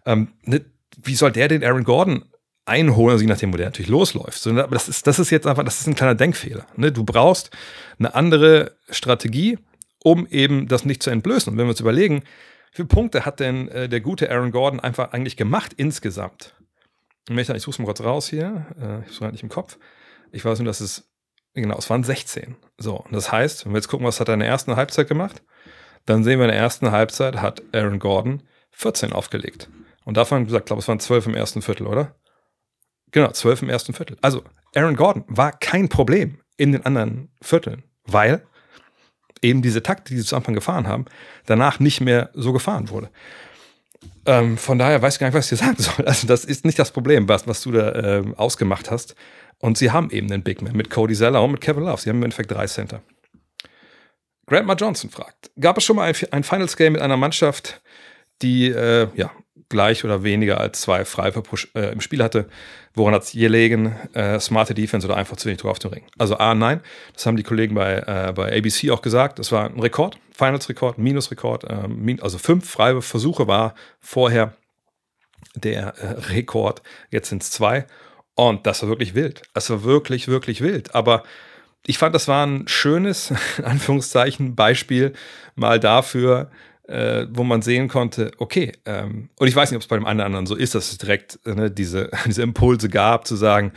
Ähm, 0.06 0.28
ne, 0.44 0.64
wie 1.02 1.14
soll 1.14 1.32
der 1.32 1.48
den 1.48 1.64
Aaron 1.64 1.84
Gordon 1.84 2.24
einholen, 2.66 3.12
also 3.12 3.22
je 3.22 3.28
nachdem, 3.28 3.52
wo 3.52 3.56
der 3.56 3.66
natürlich 3.66 3.90
losläuft. 3.90 4.38
So, 4.38 4.50
aber 4.50 4.74
das 4.74 4.88
ist, 4.88 5.06
das 5.06 5.18
ist 5.18 5.30
jetzt 5.30 5.46
einfach, 5.46 5.64
das 5.64 5.80
ist 5.80 5.86
ein 5.86 5.94
kleiner 5.94 6.14
Denkfehler. 6.14 6.66
Ne? 6.76 6.92
Du 6.92 7.04
brauchst 7.04 7.50
eine 7.98 8.14
andere 8.14 8.76
Strategie 8.88 9.58
um 10.04 10.26
eben 10.28 10.68
das 10.68 10.84
nicht 10.84 11.02
zu 11.02 11.10
entblößen. 11.10 11.50
Und 11.50 11.58
wenn 11.58 11.66
wir 11.66 11.70
uns 11.70 11.80
überlegen, 11.80 12.20
wie 12.20 12.76
viele 12.76 12.88
Punkte 12.88 13.24
hat 13.24 13.40
denn 13.40 13.68
äh, 13.68 13.88
der 13.88 14.00
gute 14.00 14.30
Aaron 14.30 14.52
Gordon 14.52 14.78
einfach 14.78 15.12
eigentlich 15.12 15.36
gemacht 15.36 15.72
insgesamt? 15.76 16.54
Und 17.28 17.38
ich, 17.38 17.48
ich 17.48 17.62
suche 17.62 17.70
es 17.74 17.78
mal 17.78 17.86
kurz 17.86 18.00
raus 18.00 18.28
hier, 18.28 18.66
äh, 18.80 19.08
ich 19.08 19.12
suche 19.12 19.30
nicht 19.30 19.42
im 19.42 19.48
Kopf. 19.48 19.78
Ich 20.32 20.44
weiß 20.44 20.58
nur, 20.58 20.66
dass 20.66 20.80
es, 20.80 21.10
genau, 21.54 21.76
es 21.78 21.88
waren 21.88 22.04
16. 22.04 22.56
So, 22.78 22.96
und 22.96 23.12
das 23.12 23.32
heißt, 23.32 23.64
wenn 23.64 23.72
wir 23.72 23.78
jetzt 23.78 23.88
gucken, 23.88 24.06
was 24.06 24.20
hat 24.20 24.28
er 24.28 24.34
in 24.34 24.40
der 24.40 24.48
ersten 24.48 24.76
Halbzeit 24.76 25.08
gemacht, 25.08 25.42
dann 26.06 26.24
sehen 26.24 26.38
wir 26.38 26.44
in 26.44 26.50
der 26.50 26.60
ersten 26.60 26.90
Halbzeit 26.90 27.36
hat 27.36 27.62
Aaron 27.72 27.98
Gordon 27.98 28.42
14 28.72 29.12
aufgelegt. 29.12 29.70
Und 30.04 30.16
davon 30.16 30.44
gesagt, 30.44 30.66
glaube 30.66 30.80
es 30.80 30.88
waren 30.88 31.00
12 31.00 31.28
im 31.28 31.34
ersten 31.34 31.62
Viertel, 31.62 31.86
oder? 31.86 32.14
Genau, 33.10 33.30
12 33.30 33.62
im 33.62 33.70
ersten 33.70 33.94
Viertel. 33.94 34.18
Also, 34.20 34.42
Aaron 34.74 34.96
Gordon 34.96 35.24
war 35.28 35.52
kein 35.52 35.88
Problem 35.88 36.40
in 36.56 36.72
den 36.72 36.84
anderen 36.84 37.32
Vierteln, 37.40 37.84
weil 38.04 38.46
eben 39.40 39.62
diese 39.62 39.82
Taktik, 39.82 40.16
die 40.16 40.20
sie 40.20 40.26
zu 40.26 40.36
Anfang 40.36 40.54
gefahren 40.54 40.88
haben, 40.88 41.04
danach 41.46 41.78
nicht 41.78 42.00
mehr 42.00 42.30
so 42.34 42.52
gefahren 42.52 42.90
wurde. 42.90 43.10
Ähm, 44.26 44.56
von 44.56 44.78
daher 44.78 45.02
weiß 45.02 45.14
ich 45.14 45.20
gar 45.20 45.26
nicht, 45.26 45.34
was 45.34 45.50
ich 45.50 45.58
dir 45.58 45.64
sagen 45.64 45.76
soll. 45.78 46.04
Also, 46.06 46.26
das 46.26 46.44
ist 46.44 46.64
nicht 46.64 46.78
das 46.78 46.90
Problem, 46.90 47.28
was, 47.28 47.46
was 47.46 47.62
du 47.62 47.72
da 47.72 47.92
äh, 47.92 48.24
ausgemacht 48.36 48.90
hast. 48.90 49.14
Und 49.58 49.78
sie 49.78 49.90
haben 49.90 50.10
eben 50.10 50.30
einen 50.30 50.42
Big 50.42 50.62
Man 50.62 50.76
mit 50.76 50.90
Cody 50.90 51.14
Zeller 51.14 51.42
und 51.42 51.52
mit 51.52 51.60
Kevin 51.60 51.84
Love. 51.84 52.00
Sie 52.00 52.10
haben 52.10 52.18
im 52.18 52.24
Endeffekt 52.24 52.50
drei 52.50 52.66
Center. 52.66 53.02
Grandma 54.46 54.74
Johnson 54.74 55.10
fragt: 55.10 55.50
Gab 55.58 55.78
es 55.78 55.84
schon 55.84 55.96
mal 55.96 56.04
ein, 56.04 56.14
ein 56.30 56.44
Finals 56.44 56.76
Game 56.76 56.94
mit 56.94 57.02
einer 57.02 57.16
Mannschaft, 57.16 57.82
die 58.42 58.68
äh, 58.68 59.08
ja, 59.14 59.30
gleich 59.68 60.04
oder 60.04 60.22
weniger 60.22 60.60
als 60.60 60.80
zwei 60.80 61.04
Freiwürfe 61.04 61.68
äh, 61.74 61.92
im 61.92 62.00
Spiel 62.00 62.22
hatte. 62.22 62.46
Woran 62.94 63.14
hat 63.14 63.24
es 63.24 63.32
gelegen? 63.32 63.96
Äh, 64.12 64.38
smarte 64.38 64.74
Defense 64.74 65.06
oder 65.06 65.16
einfach 65.16 65.36
zu 65.36 65.46
wenig 65.46 65.60
Druck 65.60 65.72
auf 65.72 65.78
den 65.78 65.92
Ring? 65.92 66.04
Also 66.18 66.36
A, 66.36 66.54
nein. 66.54 66.80
Das 67.12 67.26
haben 67.26 67.36
die 67.36 67.42
Kollegen 67.42 67.74
bei, 67.74 67.96
äh, 67.96 68.32
bei 68.32 68.56
ABC 68.56 68.90
auch 68.90 69.02
gesagt. 69.02 69.38
Das 69.38 69.50
war 69.52 69.64
ein 69.64 69.80
Rekord, 69.80 70.18
Finals-Rekord, 70.32 70.98
Minus-Rekord. 70.98 71.64
Äh, 71.64 72.16
also 72.20 72.38
fünf 72.38 72.68
Freiwürfe-Versuche 72.70 73.46
war 73.48 73.74
vorher 74.00 74.54
der 75.54 75.94
äh, 75.98 76.06
Rekord. 76.32 76.82
Jetzt 77.10 77.28
sind 77.28 77.42
es 77.42 77.50
zwei. 77.50 77.86
Und 78.34 78.66
das 78.66 78.82
war 78.82 78.88
wirklich 78.88 79.14
wild. 79.14 79.42
Das 79.54 79.70
war 79.70 79.84
wirklich, 79.84 80.28
wirklich 80.28 80.60
wild. 80.60 80.94
Aber 80.94 81.24
ich 81.86 81.98
fand, 81.98 82.14
das 82.14 82.28
war 82.28 82.46
ein 82.46 82.66
schönes, 82.66 83.32
in 83.58 83.64
Anführungszeichen, 83.64 84.54
Beispiel 84.54 85.12
mal 85.54 85.78
dafür, 85.80 86.50
äh, 86.88 87.26
wo 87.30 87.44
man 87.44 87.62
sehen 87.62 87.88
konnte, 87.88 88.32
okay, 88.38 88.72
ähm, 88.84 89.30
und 89.38 89.48
ich 89.48 89.56
weiß 89.56 89.70
nicht, 89.70 89.76
ob 89.76 89.82
es 89.82 89.88
bei 89.88 89.96
dem 89.96 90.06
einen 90.06 90.20
oder 90.20 90.26
anderen 90.26 90.46
so 90.46 90.54
ist, 90.54 90.74
dass 90.74 90.92
es 90.92 90.98
direkt 90.98 91.38
ne, 91.46 91.70
diese, 91.70 92.10
diese 92.26 92.42
Impulse 92.42 92.88
gab, 92.88 93.26
zu 93.26 93.36
sagen, 93.36 93.72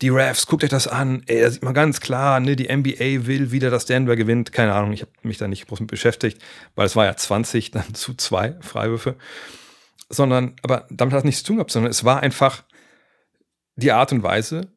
die 0.00 0.08
Refs, 0.08 0.46
guckt 0.46 0.64
euch 0.64 0.70
das 0.70 0.88
an, 0.88 1.22
ey, 1.26 1.42
da 1.42 1.50
sieht 1.50 1.62
man 1.62 1.74
ganz 1.74 2.00
klar, 2.00 2.40
ne, 2.40 2.56
die 2.56 2.74
NBA 2.74 3.26
will 3.26 3.52
wieder, 3.52 3.70
dass 3.70 3.86
Denver 3.86 4.16
gewinnt. 4.16 4.52
Keine 4.52 4.74
Ahnung, 4.74 4.92
ich 4.92 5.02
habe 5.02 5.12
mich 5.22 5.38
da 5.38 5.46
nicht 5.46 5.68
groß 5.68 5.80
mit 5.80 5.90
beschäftigt, 5.90 6.42
weil 6.74 6.86
es 6.86 6.96
war 6.96 7.04
ja 7.04 7.16
20 7.16 7.70
dann 7.70 7.94
zu 7.94 8.14
zwei 8.14 8.56
Freiwürfe. 8.60 9.16
Sondern, 10.08 10.56
aber 10.62 10.86
damit 10.90 11.14
hat 11.14 11.20
es 11.20 11.24
nichts 11.24 11.42
zu 11.42 11.48
tun 11.48 11.56
gehabt, 11.56 11.70
sondern 11.70 11.90
es 11.90 12.04
war 12.04 12.20
einfach 12.20 12.64
die 13.76 13.92
Art 13.92 14.12
und 14.12 14.22
Weise, 14.22 14.72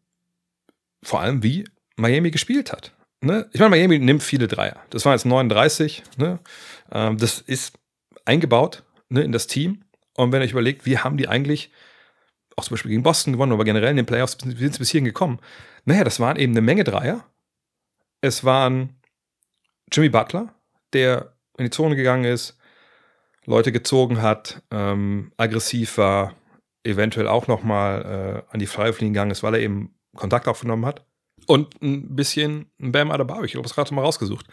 vor 1.04 1.20
allem 1.20 1.44
wie 1.44 1.66
Miami 1.98 2.32
gespielt 2.32 2.72
hat. 2.72 2.95
Ne? 3.22 3.50
Ich 3.54 3.60
meine, 3.60 3.72
Miami 3.72 4.00
nimmt 4.00 4.24
viele 4.24 4.48
Dreier. 4.48 4.82
Das 4.90 5.06
waren 5.06 5.14
jetzt 5.14 5.26
39. 5.26 6.04
Ne? 6.18 6.40
Ähm, 6.92 7.18
das 7.18 7.42
ist 7.42 7.78
eingebaut 8.26 8.84
ne, 9.10 9.22
in 9.22 9.32
das 9.32 9.48
Team. 9.48 9.84
Und 10.16 10.32
wenn 10.32 10.42
ihr 10.42 10.46
euch 10.46 10.52
überlegt, 10.52 10.86
wie 10.86 10.98
haben 10.98 11.18
die 11.18 11.28
eigentlich 11.28 11.72
auch 12.56 12.64
zum 12.64 12.76
Beispiel 12.76 12.92
gegen 12.92 13.04
Boston 13.04 13.34
gewonnen, 13.34 13.52
aber 13.52 13.66
generell 13.66 13.92
in 13.92 13.98
den 13.98 14.06
Playoffs, 14.06 14.38
wie 14.44 14.56
sind 14.56 14.74
sie 14.74 14.80
bis 14.80 14.90
hierhin 14.90 15.06
gekommen? 15.06 15.40
Naja, 15.84 16.04
das 16.04 16.20
waren 16.20 16.38
eben 16.38 16.54
eine 16.54 16.62
Menge 16.62 16.84
Dreier. 16.84 17.26
Es 18.22 18.44
waren 18.44 19.02
Jimmy 19.92 20.10
Butler, 20.10 20.54
der 20.94 21.34
in 21.58 21.66
die 21.66 21.72
Zone 21.72 21.96
gegangen 21.96 22.26
ist, 22.26 22.58
Leute 23.46 23.72
gezogen 23.72 24.22
hat, 24.22 24.64
ähm, 24.72 25.32
aggressiv 25.38 25.98
war, 25.98 26.36
eventuell 26.84 27.28
auch 27.28 27.48
nochmal 27.48 28.44
äh, 28.50 28.54
an 28.54 28.60
die 28.60 28.68
Freiwurflinie 28.68 29.12
gegangen 29.12 29.32
ist, 29.32 29.44
weil 29.44 29.56
er 29.56 29.60
eben 29.60 29.96
Kontakt 30.16 30.48
aufgenommen 30.48 30.86
hat. 30.86 31.06
Und 31.48 31.82
ein 31.82 32.16
bisschen 32.16 32.72
Bam 32.78 33.12
Adebayo. 33.12 33.44
Ich 33.44 33.56
habe 33.56 33.66
es 33.66 33.76
gerade 33.76 33.94
mal 33.94 34.02
rausgesucht. 34.02 34.48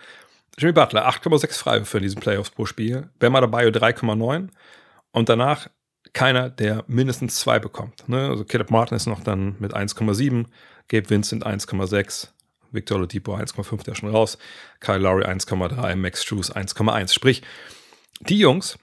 Jimmy 0.58 0.72
Butler, 0.72 1.08
8,6 1.08 1.58
Freiwürfe 1.58 1.98
in 1.98 2.02
diesen 2.02 2.20
Playoffs 2.20 2.50
pro 2.50 2.66
Spiel. 2.66 3.08
Bam 3.18 3.34
Adebayo 3.34 3.70
3,9. 3.70 4.48
Und 5.12 5.28
danach 5.28 5.68
keiner, 6.12 6.50
der 6.50 6.84
mindestens 6.88 7.36
zwei 7.36 7.58
bekommt. 7.58 8.08
Ne? 8.08 8.28
Also 8.28 8.44
Caleb 8.44 8.70
Martin 8.70 8.96
ist 8.96 9.06
noch 9.06 9.22
dann 9.22 9.56
mit 9.58 9.74
1,7, 9.74 10.46
Gabe 10.88 11.08
Vincent 11.08 11.46
1,6, 11.46 12.28
Victor 12.70 12.98
Oladipo 12.98 13.34
1,5, 13.34 13.84
der 13.84 13.94
schon 13.94 14.10
raus, 14.10 14.38
Kyle 14.80 14.98
Lowry 14.98 15.24
1,3, 15.24 15.96
Max 15.96 16.22
Struess 16.22 16.54
1,1. 16.54 17.12
Sprich, 17.12 17.42
die 18.20 18.38
Jungs 18.38 18.78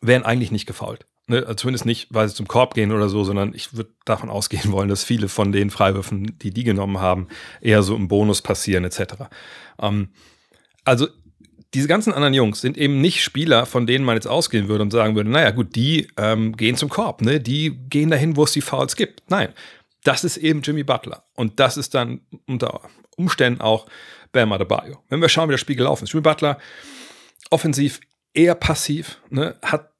wären 0.00 0.24
eigentlich 0.24 0.50
nicht 0.52 0.66
gefault. 0.66 1.06
Ne? 1.28 1.38
Also 1.38 1.54
zumindest 1.54 1.86
nicht, 1.86 2.08
weil 2.10 2.28
sie 2.28 2.34
zum 2.34 2.48
Korb 2.48 2.74
gehen 2.74 2.92
oder 2.92 3.08
so, 3.08 3.24
sondern 3.24 3.54
ich 3.54 3.74
würde 3.74 3.90
davon 4.04 4.30
ausgehen 4.30 4.72
wollen, 4.72 4.88
dass 4.88 5.04
viele 5.04 5.28
von 5.28 5.52
den 5.52 5.70
Freiwürfen, 5.70 6.38
die 6.38 6.50
die 6.50 6.64
genommen 6.64 7.00
haben, 7.00 7.28
eher 7.60 7.82
so 7.82 7.94
im 7.94 8.08
Bonus 8.08 8.42
passieren 8.42 8.84
etc. 8.84 9.02
Ähm, 9.80 10.08
also 10.84 11.08
diese 11.74 11.88
ganzen 11.88 12.14
anderen 12.14 12.34
Jungs 12.34 12.62
sind 12.62 12.78
eben 12.78 13.00
nicht 13.00 13.22
Spieler, 13.22 13.66
von 13.66 13.86
denen 13.86 14.04
man 14.04 14.16
jetzt 14.16 14.26
ausgehen 14.26 14.68
würde 14.68 14.82
und 14.82 14.90
sagen 14.90 15.14
würde, 15.16 15.30
naja 15.30 15.50
gut, 15.50 15.76
die 15.76 16.08
ähm, 16.16 16.56
gehen 16.56 16.76
zum 16.76 16.88
Korb, 16.88 17.20
ne? 17.20 17.40
die 17.40 17.78
gehen 17.90 18.10
dahin, 18.10 18.36
wo 18.36 18.44
es 18.44 18.52
die 18.52 18.62
Fouls 18.62 18.96
gibt. 18.96 19.22
Nein, 19.28 19.52
das 20.04 20.24
ist 20.24 20.38
eben 20.38 20.62
Jimmy 20.62 20.84
Butler. 20.84 21.24
Und 21.34 21.60
das 21.60 21.76
ist 21.76 21.94
dann 21.94 22.22
unter 22.46 22.80
Umständen 23.16 23.60
auch 23.60 23.86
Bam 24.32 24.52
Adebayo. 24.52 25.02
Wenn 25.08 25.20
wir 25.20 25.28
schauen, 25.28 25.48
wie 25.48 25.52
das 25.52 25.60
Spiel 25.60 25.76
gelaufen 25.76 26.04
ist. 26.04 26.12
Jimmy 26.12 26.22
Butler 26.22 26.58
offensiv 27.50 28.00
eher 28.32 28.54
passiv, 28.54 29.20
ne? 29.28 29.56
hat, 29.62 29.90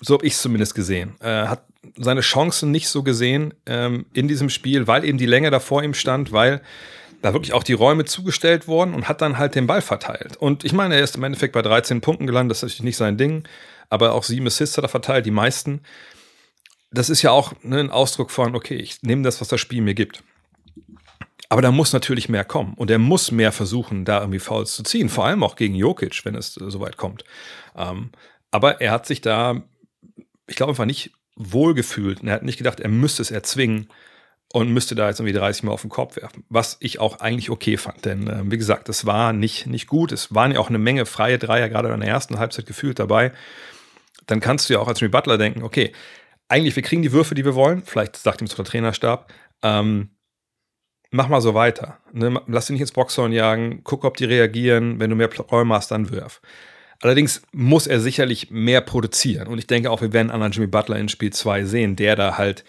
so 0.00 0.14
habe 0.14 0.26
ich 0.26 0.34
es 0.34 0.42
zumindest 0.42 0.74
gesehen, 0.74 1.14
äh, 1.20 1.46
hat 1.46 1.64
seine 1.96 2.20
Chancen 2.20 2.70
nicht 2.70 2.88
so 2.88 3.02
gesehen 3.02 3.54
ähm, 3.66 4.06
in 4.12 4.28
diesem 4.28 4.50
Spiel, 4.50 4.86
weil 4.86 5.04
eben 5.04 5.18
die 5.18 5.26
Länge 5.26 5.50
da 5.50 5.60
vor 5.60 5.82
ihm 5.82 5.94
stand, 5.94 6.32
weil 6.32 6.62
da 7.22 7.32
wirklich 7.32 7.52
auch 7.52 7.62
die 7.62 7.72
Räume 7.72 8.04
zugestellt 8.04 8.66
worden 8.66 8.94
und 8.94 9.08
hat 9.08 9.20
dann 9.20 9.38
halt 9.38 9.54
den 9.54 9.66
Ball 9.66 9.80
verteilt. 9.80 10.36
Und 10.36 10.64
ich 10.64 10.72
meine, 10.72 10.96
er 10.96 11.04
ist 11.04 11.16
im 11.16 11.22
Endeffekt 11.22 11.52
bei 11.52 11.62
13 11.62 12.00
Punkten 12.00 12.26
gelandet, 12.26 12.50
das 12.50 12.58
ist 12.58 12.62
natürlich 12.64 12.84
nicht 12.84 12.96
sein 12.96 13.16
Ding, 13.16 13.44
aber 13.90 14.12
auch 14.12 14.24
sieben 14.24 14.46
Assists 14.46 14.76
hat 14.76 14.84
er 14.84 14.88
verteilt, 14.88 15.26
die 15.26 15.30
meisten. 15.30 15.82
Das 16.90 17.08
ist 17.08 17.22
ja 17.22 17.30
auch 17.30 17.52
ne, 17.62 17.78
ein 17.78 17.90
Ausdruck 17.90 18.30
von, 18.30 18.54
okay, 18.54 18.74
ich 18.74 19.02
nehme 19.02 19.22
das, 19.22 19.40
was 19.40 19.48
das 19.48 19.60
Spiel 19.60 19.82
mir 19.82 19.94
gibt. 19.94 20.22
Aber 21.48 21.62
da 21.62 21.70
muss 21.70 21.92
natürlich 21.92 22.28
mehr 22.28 22.44
kommen 22.44 22.74
und 22.74 22.90
er 22.90 22.98
muss 22.98 23.30
mehr 23.30 23.52
versuchen, 23.52 24.04
da 24.04 24.20
irgendwie 24.20 24.38
Fouls 24.38 24.74
zu 24.74 24.82
ziehen, 24.82 25.08
vor 25.08 25.26
allem 25.26 25.42
auch 25.42 25.54
gegen 25.54 25.74
Jokic, 25.74 26.24
wenn 26.24 26.34
es 26.34 26.56
äh, 26.56 26.70
soweit 26.70 26.96
kommt. 26.96 27.24
Ähm, 27.76 28.10
aber 28.52 28.80
er 28.80 28.92
hat 28.92 29.06
sich 29.06 29.20
da, 29.20 29.62
ich 30.46 30.54
glaube 30.54 30.70
einfach 30.70 30.84
nicht 30.84 31.10
wohlgefühlt 31.34 32.20
und 32.20 32.28
er 32.28 32.34
hat 32.34 32.44
nicht 32.44 32.58
gedacht, 32.58 32.78
er 32.78 32.88
müsste 32.88 33.22
es 33.22 33.32
erzwingen, 33.32 33.88
und 34.52 34.70
müsste 34.70 34.94
da 34.94 35.08
jetzt 35.08 35.18
irgendwie 35.18 35.32
30 35.32 35.62
Mal 35.64 35.72
auf 35.72 35.80
den 35.80 35.90
Korb 35.90 36.16
werfen. 36.16 36.44
Was 36.48 36.76
ich 36.80 37.00
auch 37.00 37.20
eigentlich 37.20 37.50
okay 37.50 37.76
fand, 37.78 38.04
denn 38.04 38.28
äh, 38.28 38.42
wie 38.44 38.58
gesagt, 38.58 38.88
es 38.88 39.06
war 39.06 39.32
nicht, 39.32 39.66
nicht 39.66 39.86
gut. 39.86 40.12
Es 40.12 40.34
waren 40.34 40.52
ja 40.52 40.60
auch 40.60 40.68
eine 40.68 40.78
Menge 40.78 41.06
freie 41.06 41.38
Dreier 41.38 41.68
gerade 41.68 41.92
in 41.92 42.00
der 42.00 42.08
ersten 42.08 42.38
Halbzeit 42.38 42.66
gefühlt 42.66 42.98
dabei. 42.98 43.32
Dann 44.26 44.40
kannst 44.40 44.68
du 44.68 44.74
ja 44.74 44.80
auch 44.80 44.88
als 44.88 45.00
Jimmy 45.00 45.10
Butler 45.10 45.38
denken, 45.38 45.62
okay, 45.62 45.92
eigentlich, 46.48 46.76
wir 46.76 46.82
kriegen 46.82 47.02
die 47.02 47.12
Würfe, 47.12 47.34
die 47.34 47.46
wir 47.46 47.54
wollen. 47.54 47.82
Vielleicht 47.82 48.16
sagt 48.16 48.42
ihm 48.42 48.46
so 48.46 48.56
der 48.56 48.66
Trainerstab. 48.66 49.32
Ähm, 49.62 50.10
mach 51.10 51.28
mal 51.28 51.40
so 51.40 51.54
weiter. 51.54 51.98
Ne? 52.12 52.42
Lass 52.46 52.66
sie 52.66 52.74
nicht 52.74 52.82
ins 52.82 52.92
Boxhorn 52.92 53.32
jagen. 53.32 53.80
Guck, 53.84 54.04
ob 54.04 54.18
die 54.18 54.26
reagieren. 54.26 55.00
Wenn 55.00 55.08
du 55.08 55.16
mehr 55.16 55.30
Räume 55.34 55.74
hast, 55.74 55.90
dann 55.90 56.10
wirf. 56.10 56.42
Allerdings 57.02 57.42
muss 57.52 57.88
er 57.88 58.00
sicherlich 58.00 58.50
mehr 58.50 58.80
produzieren. 58.80 59.48
Und 59.48 59.58
ich 59.58 59.66
denke 59.66 59.90
auch, 59.90 60.00
wir 60.00 60.12
werden 60.12 60.30
einen 60.30 60.42
anderen 60.42 60.52
Jimmy 60.52 60.68
Butler 60.68 60.98
in 60.98 61.08
Spiel 61.08 61.32
2 61.32 61.64
sehen, 61.64 61.96
der 61.96 62.14
da 62.14 62.38
halt 62.38 62.64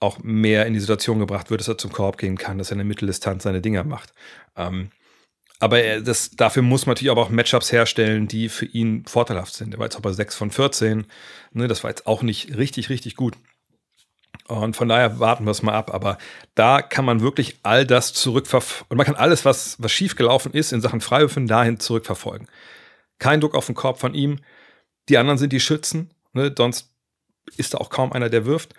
auch 0.00 0.18
mehr 0.22 0.66
in 0.66 0.72
die 0.72 0.80
Situation 0.80 1.18
gebracht 1.18 1.50
wird, 1.50 1.60
dass 1.60 1.68
er 1.68 1.78
zum 1.78 1.92
Korb 1.92 2.16
gehen 2.18 2.38
kann, 2.38 2.58
dass 2.58 2.70
er 2.70 2.72
in 2.72 2.78
der 2.78 2.86
Mitteldistanz 2.86 3.42
seine 3.42 3.60
Dinger 3.60 3.84
macht. 3.84 4.12
Ähm, 4.56 4.90
aber 5.58 5.80
er, 5.80 6.00
das, 6.00 6.30
dafür 6.30 6.62
muss 6.62 6.86
man 6.86 6.92
natürlich 6.94 7.10
aber 7.10 7.22
auch 7.22 7.30
Matchups 7.30 7.70
herstellen, 7.70 8.28
die 8.28 8.48
für 8.48 8.66
ihn 8.66 9.04
vorteilhaft 9.06 9.54
sind. 9.54 9.74
Er 9.74 9.78
war 9.78 9.86
jetzt 9.86 9.96
auch 9.96 10.02
bei 10.02 10.12
6 10.12 10.34
von 10.34 10.50
14. 10.50 11.06
Ne, 11.52 11.68
das 11.68 11.82
war 11.84 11.90
jetzt 11.90 12.06
auch 12.06 12.22
nicht 12.22 12.56
richtig, 12.56 12.88
richtig 12.88 13.14
gut. 13.14 13.34
Und 14.48 14.76
von 14.76 14.88
daher 14.88 15.18
warten 15.18 15.44
wir 15.44 15.50
es 15.50 15.62
mal 15.62 15.74
ab. 15.74 15.92
Aber 15.92 16.18
da 16.54 16.80
kann 16.82 17.04
man 17.04 17.20
wirklich 17.20 17.58
all 17.62 17.86
das 17.86 18.12
zurückverfolgen. 18.12 18.86
Und 18.90 18.96
man 18.96 19.06
kann 19.06 19.16
alles, 19.16 19.44
was, 19.44 19.76
was 19.80 19.92
schiefgelaufen 19.92 20.52
ist 20.52 20.72
in 20.72 20.80
Sachen 20.80 21.00
Freiwürfen, 21.00 21.46
dahin 21.46 21.80
zurückverfolgen. 21.80 22.48
Kein 23.18 23.40
Druck 23.40 23.54
auf 23.54 23.66
den 23.66 23.74
Korb 23.74 23.98
von 23.98 24.14
ihm. 24.14 24.38
Die 25.08 25.18
anderen 25.18 25.38
sind 25.38 25.52
die 25.52 25.60
Schützen. 25.60 26.10
Ne? 26.32 26.54
Sonst 26.56 26.92
ist 27.56 27.74
da 27.74 27.78
auch 27.78 27.90
kaum 27.90 28.12
einer, 28.12 28.28
der 28.28 28.46
wirft. 28.46 28.74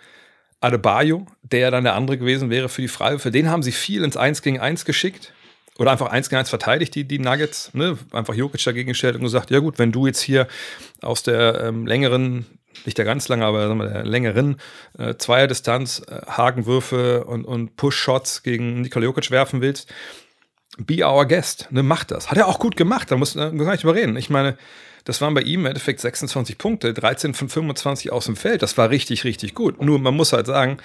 Adebayo, 0.60 1.26
der 1.42 1.70
dann 1.70 1.84
der 1.84 1.94
andere 1.94 2.18
gewesen 2.18 2.50
wäre 2.50 2.68
für 2.68 2.82
die 2.82 2.88
Freiwürfe, 2.88 3.30
den 3.30 3.48
haben 3.48 3.62
sie 3.62 3.72
viel 3.72 4.02
ins 4.02 4.16
1 4.16 4.42
gegen 4.42 4.58
1 4.58 4.84
geschickt. 4.84 5.32
Oder 5.78 5.92
einfach 5.92 6.08
1 6.08 6.28
gegen 6.28 6.40
1 6.40 6.50
verteidigt, 6.50 6.94
die, 6.96 7.04
die 7.04 7.20
Nuggets. 7.20 7.72
Ne? 7.72 7.96
Einfach 8.10 8.34
Jokic 8.34 8.64
dagegen 8.64 8.88
gestellt 8.88 9.14
und 9.14 9.22
gesagt, 9.22 9.50
ja 9.50 9.60
gut, 9.60 9.78
wenn 9.78 9.92
du 9.92 10.08
jetzt 10.08 10.20
hier 10.20 10.48
aus 11.02 11.22
der 11.22 11.60
ähm, 11.60 11.86
längeren, 11.86 12.46
nicht 12.84 12.98
der 12.98 13.04
ganz 13.04 13.28
lange, 13.28 13.44
aber 13.44 13.72
wir, 13.72 13.88
der 13.88 14.04
längeren 14.04 14.56
äh, 14.98 15.14
Zweierdistanz 15.14 16.02
äh, 16.08 16.22
Hakenwürfe 16.26 17.24
und, 17.24 17.44
und 17.44 17.76
Push-Shots 17.76 18.42
gegen 18.42 18.80
Nikola 18.80 19.04
Jokic 19.04 19.30
werfen 19.30 19.60
willst, 19.60 19.92
be 20.78 21.06
our 21.06 21.26
guest, 21.26 21.68
ne, 21.70 21.82
mach 21.82 22.04
das. 22.04 22.30
Hat 22.30 22.38
er 22.38 22.48
auch 22.48 22.58
gut 22.58 22.76
gemacht, 22.76 23.10
da 23.10 23.16
muss 23.16 23.34
man 23.34 23.58
gar 23.58 23.72
nicht 23.72 23.84
überreden. 23.84 24.16
Ich 24.16 24.30
meine, 24.30 24.56
das 25.04 25.20
waren 25.20 25.34
bei 25.34 25.42
ihm 25.42 25.60
im 25.60 25.66
Endeffekt 25.66 26.00
26 26.00 26.58
Punkte, 26.58 26.94
13 26.94 27.34
von 27.34 27.48
25 27.48 28.12
aus 28.12 28.26
dem 28.26 28.36
Feld. 28.36 28.62
Das 28.62 28.76
war 28.78 28.90
richtig, 28.90 29.24
richtig 29.24 29.54
gut. 29.54 29.80
Nur 29.82 29.98
man 29.98 30.14
muss 30.14 30.32
halt 30.32 30.46
sagen, 30.46 30.78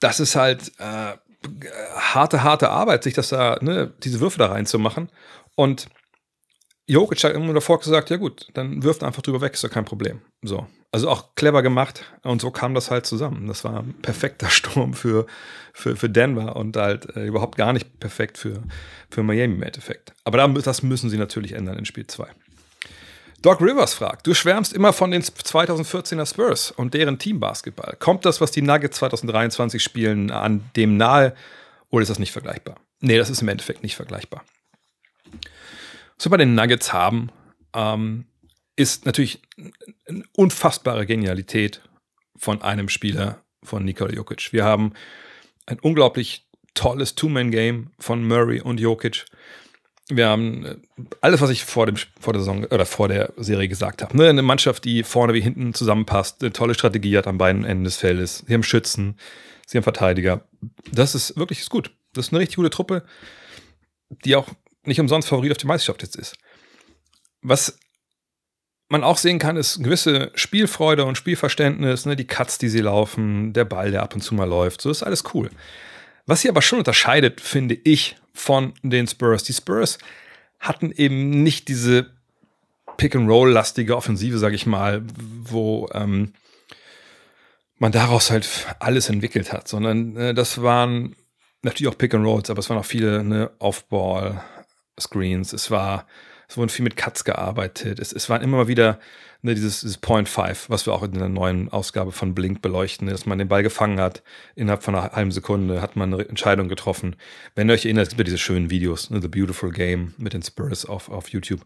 das 0.00 0.20
ist 0.20 0.36
halt 0.36 0.72
äh, 0.78 1.14
harte, 1.96 2.42
harte 2.42 2.70
Arbeit, 2.70 3.02
sich 3.02 3.14
das 3.14 3.30
da, 3.30 3.58
ne, 3.60 3.92
diese 4.02 4.20
Würfe 4.20 4.38
da 4.38 4.46
reinzumachen. 4.46 5.10
Und 5.54 5.86
Jokic 6.88 7.24
hat 7.24 7.34
immer 7.34 7.52
davor 7.52 7.80
gesagt, 7.80 8.10
ja 8.10 8.16
gut, 8.16 8.46
dann 8.54 8.82
wirft 8.82 9.02
einfach 9.02 9.22
drüber 9.22 9.40
weg, 9.40 9.54
ist 9.54 9.64
doch 9.64 9.70
kein 9.70 9.84
Problem. 9.84 10.20
So. 10.42 10.66
Also 10.92 11.10
auch 11.10 11.34
clever 11.34 11.62
gemacht 11.62 12.04
und 12.22 12.40
so 12.40 12.50
kam 12.50 12.74
das 12.74 12.90
halt 12.90 13.06
zusammen. 13.06 13.48
Das 13.48 13.64
war 13.64 13.80
ein 13.80 13.94
perfekter 14.02 14.48
Sturm 14.50 14.94
für, 14.94 15.26
für, 15.72 15.96
für 15.96 16.08
Denver 16.08 16.54
und 16.56 16.76
halt 16.76 17.16
äh, 17.16 17.26
überhaupt 17.26 17.56
gar 17.56 17.72
nicht 17.72 17.98
perfekt 17.98 18.38
für, 18.38 18.62
für 19.10 19.22
Miami 19.22 19.54
im 19.54 19.62
Endeffekt. 19.62 20.12
Aber 20.24 20.46
das 20.48 20.82
müssen 20.82 21.10
sie 21.10 21.18
natürlich 21.18 21.52
ändern 21.52 21.76
in 21.76 21.84
Spiel 21.84 22.06
2. 22.06 22.28
Doc 23.42 23.60
Rivers 23.60 23.94
fragt, 23.94 24.26
du 24.26 24.34
schwärmst 24.34 24.72
immer 24.72 24.92
von 24.92 25.10
den 25.10 25.22
2014er 25.22 26.26
Spurs 26.26 26.70
und 26.70 26.94
deren 26.94 27.18
Teambasketball. 27.18 27.96
Kommt 27.98 28.24
das, 28.24 28.40
was 28.40 28.50
die 28.50 28.62
Nuggets 28.62 28.96
2023 28.98 29.82
spielen, 29.82 30.30
an 30.30 30.70
dem 30.76 30.96
nahe 30.96 31.34
oder 31.90 32.02
ist 32.02 32.08
das 32.08 32.18
nicht 32.18 32.32
vergleichbar? 32.32 32.76
Nee, 33.00 33.18
das 33.18 33.28
ist 33.28 33.42
im 33.42 33.48
Endeffekt 33.48 33.82
nicht 33.82 33.96
vergleichbar. 33.96 34.42
Was 36.16 36.26
wir 36.26 36.30
bei 36.30 36.36
den 36.36 36.54
Nuggets 36.54 36.92
haben, 36.92 37.30
ähm, 37.74 38.26
ist 38.76 39.06
natürlich 39.06 39.42
eine 40.06 40.24
unfassbare 40.36 41.06
Genialität 41.06 41.82
von 42.36 42.62
einem 42.62 42.88
Spieler 42.88 43.42
von 43.62 43.84
Nikola 43.84 44.12
Jokic. 44.12 44.52
Wir 44.52 44.64
haben 44.64 44.92
ein 45.66 45.78
unglaublich 45.80 46.46
tolles 46.74 47.14
Two-Man-Game 47.14 47.90
von 47.98 48.26
Murray 48.26 48.60
und 48.60 48.80
Jokic 48.80 49.26
wir 50.08 50.28
haben 50.28 50.64
äh, 50.64 50.76
alles, 51.20 51.40
was 51.40 51.50
ich 51.50 51.64
vor, 51.64 51.86
dem, 51.86 51.96
vor 52.20 52.32
der 52.32 52.40
Saison 52.40 52.64
oder 52.64 52.86
vor 52.86 53.08
der 53.08 53.32
Serie 53.36 53.68
gesagt 53.68 54.02
habe. 54.02 54.16
Ne? 54.16 54.28
Eine 54.28 54.42
Mannschaft, 54.42 54.84
die 54.84 55.02
vorne 55.02 55.34
wie 55.34 55.40
hinten 55.40 55.74
zusammenpasst, 55.74 56.42
eine 56.42 56.52
tolle 56.52 56.74
Strategie 56.74 57.16
hat 57.16 57.26
an 57.26 57.38
beiden 57.38 57.64
Enden 57.64 57.84
des 57.84 57.96
Feldes. 57.96 58.44
Sie 58.46 58.54
haben 58.54 58.62
Schützen, 58.62 59.18
sie 59.66 59.78
haben 59.78 59.84
Verteidiger. 59.84 60.42
Das 60.92 61.14
ist 61.14 61.36
wirklich 61.36 61.60
ist 61.60 61.70
gut. 61.70 61.90
Das 62.12 62.26
ist 62.26 62.32
eine 62.32 62.40
richtig 62.40 62.56
gute 62.56 62.70
Truppe, 62.70 63.04
die 64.24 64.36
auch 64.36 64.48
nicht 64.86 65.00
umsonst 65.00 65.28
Favorit 65.28 65.52
auf 65.52 65.58
die 65.58 65.66
Meisterschaft 65.66 66.02
jetzt 66.02 66.16
ist. 66.16 66.36
Was 67.42 67.78
man 68.88 69.04
auch 69.04 69.18
sehen 69.18 69.38
kann, 69.38 69.56
ist 69.56 69.82
gewisse 69.82 70.30
Spielfreude 70.34 71.04
und 71.04 71.16
Spielverständnis, 71.16 72.06
ne? 72.06 72.16
die 72.16 72.26
Cuts, 72.26 72.58
die 72.58 72.68
sie 72.68 72.80
laufen, 72.80 73.52
der 73.52 73.64
Ball, 73.64 73.90
der 73.90 74.02
ab 74.02 74.14
und 74.14 74.20
zu 74.20 74.34
mal 74.34 74.48
läuft. 74.48 74.80
So 74.80 74.90
ist 74.90 75.02
alles 75.02 75.24
cool. 75.34 75.50
Was 76.26 76.40
sie 76.40 76.48
aber 76.48 76.62
schon 76.62 76.78
unterscheidet, 76.78 77.40
finde 77.40 77.76
ich, 77.84 78.16
von 78.32 78.74
den 78.82 79.06
Spurs. 79.06 79.44
Die 79.44 79.52
Spurs 79.52 79.98
hatten 80.60 80.92
eben 80.92 81.42
nicht 81.42 81.68
diese 81.68 82.10
Pick-and-Roll-lastige 82.96 83.96
Offensive, 83.96 84.38
sage 84.38 84.54
ich 84.54 84.66
mal, 84.66 85.02
wo 85.16 85.88
ähm, 85.92 86.32
man 87.78 87.92
daraus 87.92 88.30
halt 88.30 88.48
alles 88.78 89.08
entwickelt 89.08 89.52
hat, 89.52 89.68
sondern 89.68 90.16
äh, 90.16 90.34
das 90.34 90.62
waren 90.62 91.14
natürlich 91.62 91.92
auch 91.92 91.98
Pick-and-Rolls, 91.98 92.50
aber 92.50 92.60
es 92.60 92.70
waren 92.70 92.78
auch 92.78 92.84
viele 92.84 93.22
ne, 93.22 93.50
Off-Ball-Screens. 94.96 95.52
Es 95.52 95.70
war, 95.70 96.06
es 96.48 96.56
wurden 96.56 96.68
viel 96.68 96.84
mit 96.84 96.96
Cuts 96.96 97.24
gearbeitet. 97.24 97.98
Es, 97.98 98.12
es 98.12 98.28
waren 98.28 98.42
immer 98.42 98.56
mal 98.58 98.68
wieder 98.68 98.98
ne, 99.42 99.54
dieses, 99.54 99.80
dieses 99.80 99.98
Point 99.98 100.28
Five, 100.28 100.68
was 100.68 100.86
wir 100.86 100.92
auch 100.92 101.02
in 101.02 101.12
der 101.12 101.28
neuen 101.28 101.70
Ausgabe 101.70 102.12
von 102.12 102.34
Blink 102.34 102.62
beleuchten, 102.62 103.08
dass 103.08 103.26
man 103.26 103.38
den 103.38 103.48
Ball 103.48 103.62
gefangen 103.62 104.00
hat, 104.00 104.22
innerhalb 104.54 104.82
von 104.82 104.94
einer 104.94 105.12
halben 105.12 105.32
Sekunde 105.32 105.82
hat 105.82 105.96
man 105.96 106.12
eine 106.12 106.28
Entscheidung 106.28 106.68
getroffen. 106.68 107.16
Wenn 107.54 107.68
ihr 107.68 107.74
euch 107.74 107.84
erinnert, 107.84 108.04
es 108.04 108.08
gibt 108.10 108.20
ja 108.20 108.24
diese 108.24 108.38
schönen 108.38 108.70
Videos, 108.70 109.10
ne, 109.10 109.20
The 109.20 109.28
Beautiful 109.28 109.70
Game 109.70 110.14
mit 110.18 110.32
den 110.32 110.42
Spurs 110.42 110.86
auf, 110.86 111.08
auf 111.08 111.28
YouTube, 111.28 111.60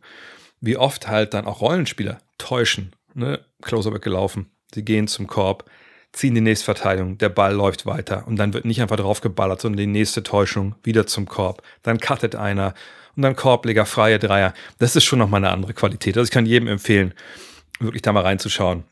wie 0.61 0.77
oft 0.77 1.09
halt 1.09 1.35
dann 1.35 1.47
auch 1.47 1.61
Rollenspieler 1.61 2.21
täuschen, 2.39 2.93
ne, 3.15 3.41
Closer 3.63 3.91
gelaufen, 3.99 4.51
sie 4.75 4.85
gehen 4.85 5.09
zum 5.09 5.27
Korb, 5.27 5.71
ziehen 6.13 6.35
die 6.35 6.41
nächste 6.41 6.65
Verteidigung, 6.65 7.19
der 7.19 7.29
Ball 7.29 7.55
läuft 7.55 7.87
weiter 7.87 8.27
und 8.27 8.37
dann 8.37 8.53
wird 8.53 8.65
nicht 8.65 8.83
einfach 8.83 8.97
drauf 8.97 9.21
geballert, 9.21 9.61
sondern 9.61 9.79
die 9.79 9.87
nächste 9.87 10.25
Täuschung 10.25 10.75
wieder 10.83 11.07
zum 11.07 11.27
Korb. 11.27 11.63
Dann 11.83 12.01
cuttet 12.01 12.35
einer 12.35 12.75
und 13.21 13.25
dann 13.25 13.37
Korbleger, 13.37 13.85
freie 13.85 14.19
Dreier. 14.19 14.55
Das 14.79 14.97
ist 14.97 15.05
schon 15.05 15.19
nochmal 15.19 15.45
eine 15.45 15.53
andere 15.53 15.75
Qualität. 15.75 16.17
Also 16.17 16.27
ich 16.27 16.31
kann 16.31 16.47
jedem 16.47 16.69
empfehlen, 16.69 17.13
wirklich 17.79 18.01
da 18.01 18.13
mal 18.13 18.23
reinzuschauen. 18.23 18.85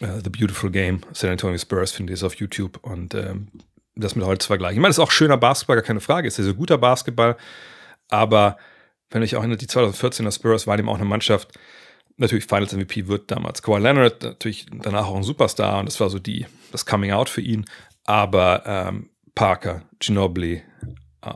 Uh, 0.00 0.20
The 0.24 0.30
Beautiful 0.30 0.70
Game, 0.70 1.02
San 1.12 1.30
Antonio 1.30 1.58
Spurs, 1.58 1.92
finde 1.92 2.12
ich, 2.12 2.18
ist 2.18 2.24
auf 2.24 2.34
YouTube 2.36 2.78
und 2.82 3.14
ähm, 3.14 3.48
das 3.94 4.14
mit 4.14 4.24
heute 4.24 4.38
zu 4.38 4.46
vergleichen. 4.46 4.76
Ich 4.76 4.80
meine, 4.80 4.90
das 4.90 4.98
ist 4.98 5.04
auch 5.04 5.10
schöner 5.10 5.36
Basketball, 5.36 5.76
gar 5.76 5.84
keine 5.84 6.00
Frage, 6.00 6.28
ist 6.28 6.38
ja 6.38 6.44
so 6.44 6.54
guter 6.54 6.78
Basketball, 6.78 7.36
aber 8.08 8.58
wenn 9.10 9.22
ich 9.22 9.36
auch 9.36 9.40
erinnere, 9.40 9.56
die 9.56 9.68
2014er 9.68 10.34
Spurs 10.34 10.66
waren 10.66 10.78
eben 10.78 10.88
auch 10.88 10.96
eine 10.96 11.06
Mannschaft, 11.06 11.52
natürlich 12.18 12.44
Finals 12.44 12.74
MVP 12.74 13.06
wird 13.06 13.30
damals 13.30 13.62
Kawhi 13.62 13.80
Leonard, 13.80 14.22
natürlich 14.22 14.66
danach 14.70 15.06
auch 15.06 15.16
ein 15.16 15.22
Superstar 15.22 15.78
und 15.78 15.86
das 15.86 15.98
war 15.98 16.10
so 16.10 16.18
die, 16.18 16.46
das 16.72 16.84
Coming 16.84 17.12
Out 17.12 17.30
für 17.30 17.40
ihn, 17.40 17.64
aber 18.04 18.64
ähm, 18.66 19.08
Parker, 19.34 19.82
Ginobili, 19.98 20.62
äh, 21.22 21.30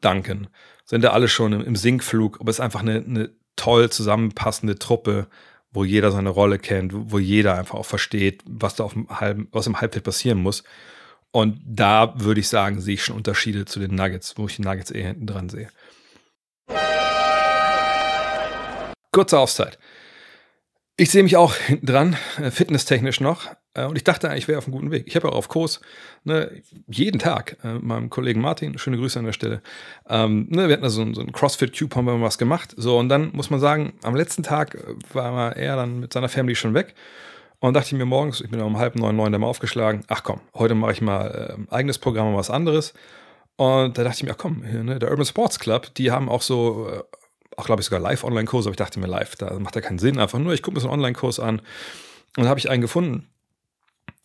Duncan, 0.00 0.48
sind 0.86 1.02
da 1.02 1.10
alle 1.10 1.28
schon 1.28 1.52
im, 1.52 1.62
im 1.62 1.76
Sinkflug, 1.76 2.40
aber 2.40 2.50
es 2.50 2.56
ist 2.56 2.60
einfach 2.60 2.80
eine, 2.80 3.04
eine 3.04 3.30
toll 3.56 3.90
zusammenpassende 3.90 4.78
Truppe, 4.78 5.26
wo 5.72 5.84
jeder 5.84 6.10
seine 6.10 6.30
Rolle 6.30 6.58
kennt, 6.58 6.92
wo 6.94 7.18
jeder 7.18 7.58
einfach 7.58 7.74
auch 7.74 7.84
versteht, 7.86 8.42
was 8.46 8.76
da 8.76 8.84
auf 8.84 8.94
dem 8.94 9.08
halben, 9.08 9.48
was 9.52 9.66
im 9.66 9.80
Halbfeld 9.80 10.04
passieren 10.04 10.38
muss. 10.38 10.62
Und 11.32 11.60
da 11.66 12.14
würde 12.18 12.40
ich 12.40 12.48
sagen, 12.48 12.80
sehe 12.80 12.94
ich 12.94 13.04
schon 13.04 13.16
Unterschiede 13.16 13.66
zu 13.66 13.78
den 13.80 13.94
Nuggets, 13.94 14.38
wo 14.38 14.46
ich 14.46 14.56
die 14.56 14.62
Nuggets 14.62 14.90
eher 14.90 15.08
hinten 15.08 15.26
dran 15.26 15.50
sehe. 15.50 15.68
Kurze 19.12 19.38
Auszeit. 19.38 19.78
Ich 20.96 21.10
sehe 21.10 21.22
mich 21.22 21.36
auch 21.36 21.54
hinten 21.54 21.86
dran, 21.86 22.16
äh, 22.38 22.50
fitnesstechnisch 22.50 23.20
noch. 23.20 23.50
Äh, 23.76 23.84
und 23.84 23.96
ich 23.96 24.04
dachte 24.04 24.32
ich 24.36 24.48
wäre 24.48 24.58
auf 24.58 24.66
einem 24.66 24.72
guten 24.72 24.90
Weg. 24.90 25.04
Ich 25.06 25.16
habe 25.16 25.28
auch 25.28 25.34
auf 25.36 25.48
Kurs 25.48 25.80
ne, 26.24 26.62
jeden 26.88 27.18
Tag 27.18 27.58
äh, 27.62 27.74
meinem 27.74 28.10
Kollegen 28.10 28.40
Martin, 28.40 28.78
schöne 28.78 28.96
Grüße 28.96 29.18
an 29.18 29.26
der 29.26 29.32
Stelle. 29.32 29.62
Ähm, 30.08 30.46
ne, 30.50 30.68
wir 30.68 30.72
hatten 30.72 30.82
da 30.82 30.90
so, 30.90 31.12
so 31.12 31.20
einen 31.20 31.32
CrossFit-Cube, 31.32 31.94
haben 31.94 32.06
wir 32.06 32.20
was 32.20 32.38
gemacht. 32.38 32.74
So, 32.76 32.98
und 32.98 33.08
dann 33.08 33.30
muss 33.32 33.50
man 33.50 33.60
sagen, 33.60 33.92
am 34.02 34.16
letzten 34.16 34.42
Tag 34.42 34.74
äh, 34.74 35.14
war 35.14 35.56
er 35.56 35.76
dann 35.76 36.00
mit 36.00 36.12
seiner 36.12 36.28
Family 36.28 36.54
schon 36.54 36.74
weg. 36.74 36.94
Und 37.58 37.74
dachte 37.74 37.86
ich 37.86 37.92
mir 37.94 38.04
morgens, 38.04 38.42
ich 38.42 38.50
bin 38.50 38.60
um 38.60 38.76
halb 38.78 38.96
neun, 38.96 39.16
neun 39.16 39.32
da 39.32 39.38
mal 39.38 39.46
aufgeschlagen, 39.46 40.04
ach 40.08 40.22
komm, 40.22 40.40
heute 40.54 40.74
mache 40.74 40.92
ich 40.92 41.00
mal 41.00 41.56
äh, 41.70 41.74
eigenes 41.74 41.98
Programm, 41.98 42.34
was 42.36 42.50
anderes. 42.50 42.92
Und 43.56 43.96
da 43.96 44.04
dachte 44.04 44.18
ich 44.18 44.22
mir, 44.24 44.32
ach 44.32 44.38
komm, 44.38 44.62
hier, 44.62 44.84
ne, 44.84 44.98
der 44.98 45.10
Urban 45.10 45.24
Sports 45.24 45.58
Club, 45.58 45.94
die 45.94 46.10
haben 46.10 46.28
auch 46.28 46.42
so 46.42 46.88
äh, 46.90 47.02
auch 47.56 47.64
glaube 47.64 47.80
ich 47.80 47.86
sogar 47.86 48.00
Live-Online-Kurse, 48.00 48.68
aber 48.68 48.72
ich 48.74 48.76
dachte 48.76 49.00
mir 49.00 49.06
live, 49.06 49.34
da 49.36 49.58
macht 49.58 49.74
ja 49.74 49.80
keinen 49.80 49.98
Sinn, 49.98 50.18
einfach 50.18 50.38
nur, 50.38 50.52
ich 50.52 50.62
gucke 50.62 50.74
mir 50.74 50.80
so 50.80 50.88
einen 50.88 50.94
Online-Kurs 50.94 51.40
an 51.40 51.62
und 52.36 52.44
da 52.44 52.48
habe 52.50 52.60
ich 52.60 52.68
einen 52.68 52.82
gefunden. 52.82 53.26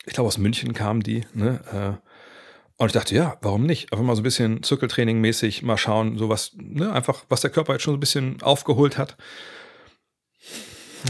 Ich 0.06 0.14
glaube, 0.14 0.28
aus 0.28 0.38
München 0.38 0.74
kamen 0.74 1.02
die, 1.02 1.26
ne? 1.34 2.00
Äh, 2.02 2.08
und 2.78 2.88
ich 2.88 2.94
dachte, 2.94 3.14
ja, 3.14 3.38
warum 3.42 3.68
nicht? 3.68 3.94
Einfach 3.94 4.04
mal 4.04 4.16
so 4.16 4.22
ein 4.22 4.24
bisschen 4.24 4.64
Zirkeltraining-mäßig 4.64 5.64
mal 5.64 5.78
schauen, 5.78 6.18
so 6.18 6.30
was, 6.30 6.54
ne, 6.56 6.92
einfach, 6.92 7.26
was 7.30 7.42
der 7.42 7.52
Körper 7.52 7.74
jetzt 7.74 7.84
schon 7.84 7.94
so 7.94 7.98
ein 7.98 8.00
bisschen 8.00 8.42
aufgeholt 8.42 8.98
hat. 8.98 9.18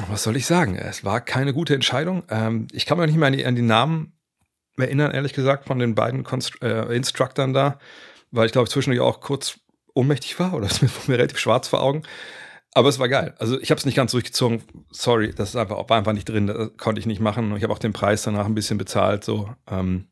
Was 0.09 0.23
soll 0.23 0.35
ich 0.35 0.45
sagen? 0.45 0.75
Es 0.75 1.05
war 1.05 1.21
keine 1.21 1.53
gute 1.53 1.73
Entscheidung. 1.73 2.23
Ähm, 2.29 2.67
ich 2.73 2.85
kann 2.85 2.97
mich 2.97 3.07
nicht 3.07 3.17
mehr 3.17 3.27
an 3.27 3.33
die, 3.33 3.45
an 3.45 3.55
die, 3.55 3.61
Namen 3.61 4.19
erinnern, 4.77 5.11
ehrlich 5.11 5.31
gesagt, 5.31 5.67
von 5.67 5.79
den 5.79 5.95
beiden 5.95 6.23
Konstru 6.23 6.65
äh, 6.65 6.93
Instructern 6.93 7.53
da, 7.53 7.79
weil 8.31 8.47
ich 8.47 8.51
glaube, 8.51 8.69
zwischendurch 8.69 9.01
auch 9.01 9.21
kurz 9.21 9.59
ohnmächtig 9.93 10.39
war 10.39 10.53
oder 10.53 10.67
mir, 10.81 10.89
mir 11.07 11.17
relativ 11.19 11.39
schwarz 11.39 11.69
vor 11.69 11.81
Augen. 11.81 12.03
Aber 12.73 12.87
es 12.87 12.99
war 12.99 13.09
geil. 13.09 13.35
Also 13.37 13.59
ich 13.59 13.69
habe 13.69 13.79
es 13.79 13.85
nicht 13.85 13.95
ganz 13.95 14.11
durchgezogen. 14.11 14.63
Sorry, 14.91 15.33
das 15.33 15.49
ist 15.49 15.55
einfach, 15.55 15.89
war 15.89 15.97
einfach 15.97 16.13
nicht 16.13 16.29
drin. 16.29 16.47
Das 16.47 16.69
konnte 16.77 16.99
ich 16.99 17.05
nicht 17.05 17.19
machen. 17.19 17.55
Ich 17.57 17.63
habe 17.63 17.73
auch 17.73 17.79
den 17.79 17.93
Preis 17.93 18.23
danach 18.23 18.45
ein 18.45 18.55
bisschen 18.55 18.77
bezahlt. 18.77 19.23
So, 19.25 19.49
ähm, 19.69 20.07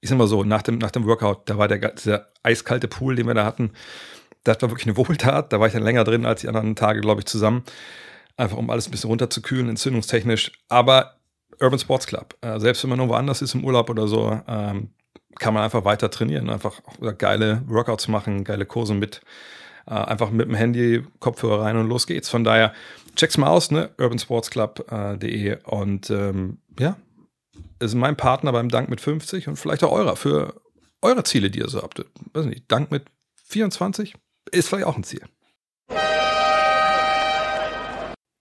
ich 0.00 0.10
sag 0.10 0.18
mal 0.18 0.26
so, 0.26 0.44
nach 0.44 0.62
dem, 0.62 0.78
nach 0.78 0.90
dem 0.90 1.06
Workout, 1.06 1.48
da 1.48 1.56
war 1.56 1.68
der, 1.68 1.78
dieser 1.92 2.28
eiskalte 2.42 2.86
Pool, 2.86 3.16
den 3.16 3.26
wir 3.26 3.34
da 3.34 3.44
hatten, 3.44 3.72
das 4.44 4.60
war 4.60 4.70
wirklich 4.70 4.86
eine 4.86 4.96
Wohltat. 4.96 5.52
Da 5.52 5.58
war 5.58 5.66
ich 5.66 5.72
dann 5.72 5.82
länger 5.82 6.04
drin 6.04 6.26
als 6.26 6.42
die 6.42 6.48
anderen 6.48 6.76
Tage, 6.76 7.00
glaube 7.00 7.22
ich, 7.22 7.26
zusammen. 7.26 7.64
Einfach 8.36 8.58
um 8.58 8.68
alles 8.68 8.86
ein 8.86 8.90
bisschen 8.90 9.08
runterzukühlen, 9.08 9.68
entzündungstechnisch. 9.70 10.52
Aber 10.68 11.16
Urban 11.60 11.78
Sports 11.78 12.06
Club, 12.06 12.36
äh, 12.42 12.60
selbst 12.60 12.82
wenn 12.82 12.90
man 12.90 12.98
nur 12.98 13.08
woanders 13.08 13.40
ist 13.40 13.54
im 13.54 13.64
Urlaub 13.64 13.88
oder 13.88 14.06
so, 14.06 14.38
ähm, 14.46 14.90
kann 15.38 15.54
man 15.54 15.62
einfach 15.62 15.84
weiter 15.84 16.10
trainieren, 16.10 16.50
einfach 16.50 16.80
geile 17.18 17.62
Workouts 17.66 18.08
machen, 18.08 18.44
geile 18.44 18.66
Kurse 18.66 18.94
mit. 18.94 19.22
Äh, 19.88 19.94
einfach 19.94 20.30
mit 20.30 20.48
dem 20.48 20.54
Handy, 20.54 21.04
Kopfhörer 21.20 21.62
rein 21.62 21.76
und 21.76 21.88
los 21.88 22.06
geht's. 22.06 22.28
Von 22.28 22.44
daher, 22.44 22.72
check's 23.14 23.38
mal 23.38 23.48
aus, 23.48 23.70
ne? 23.70 23.90
urbansportsclub.de 23.98 25.48
äh, 25.48 25.58
und 25.64 26.10
ähm, 26.10 26.58
ja, 26.78 26.96
ist 27.78 27.94
mein 27.94 28.16
Partner 28.16 28.52
beim 28.52 28.68
Dank 28.68 28.88
mit 28.88 29.00
50 29.00 29.48
und 29.48 29.56
vielleicht 29.56 29.84
auch 29.84 29.92
eurer 29.92 30.16
für 30.16 30.60
eure 31.02 31.22
Ziele, 31.24 31.50
die 31.50 31.60
ihr 31.60 31.68
so 31.68 31.82
habt. 31.82 32.04
Weiß 32.32 32.46
nicht, 32.46 32.64
Dank 32.68 32.90
mit 32.90 33.04
24 33.48 34.14
ist 34.50 34.68
vielleicht 34.68 34.86
auch 34.86 34.96
ein 34.96 35.04
Ziel. 35.04 35.22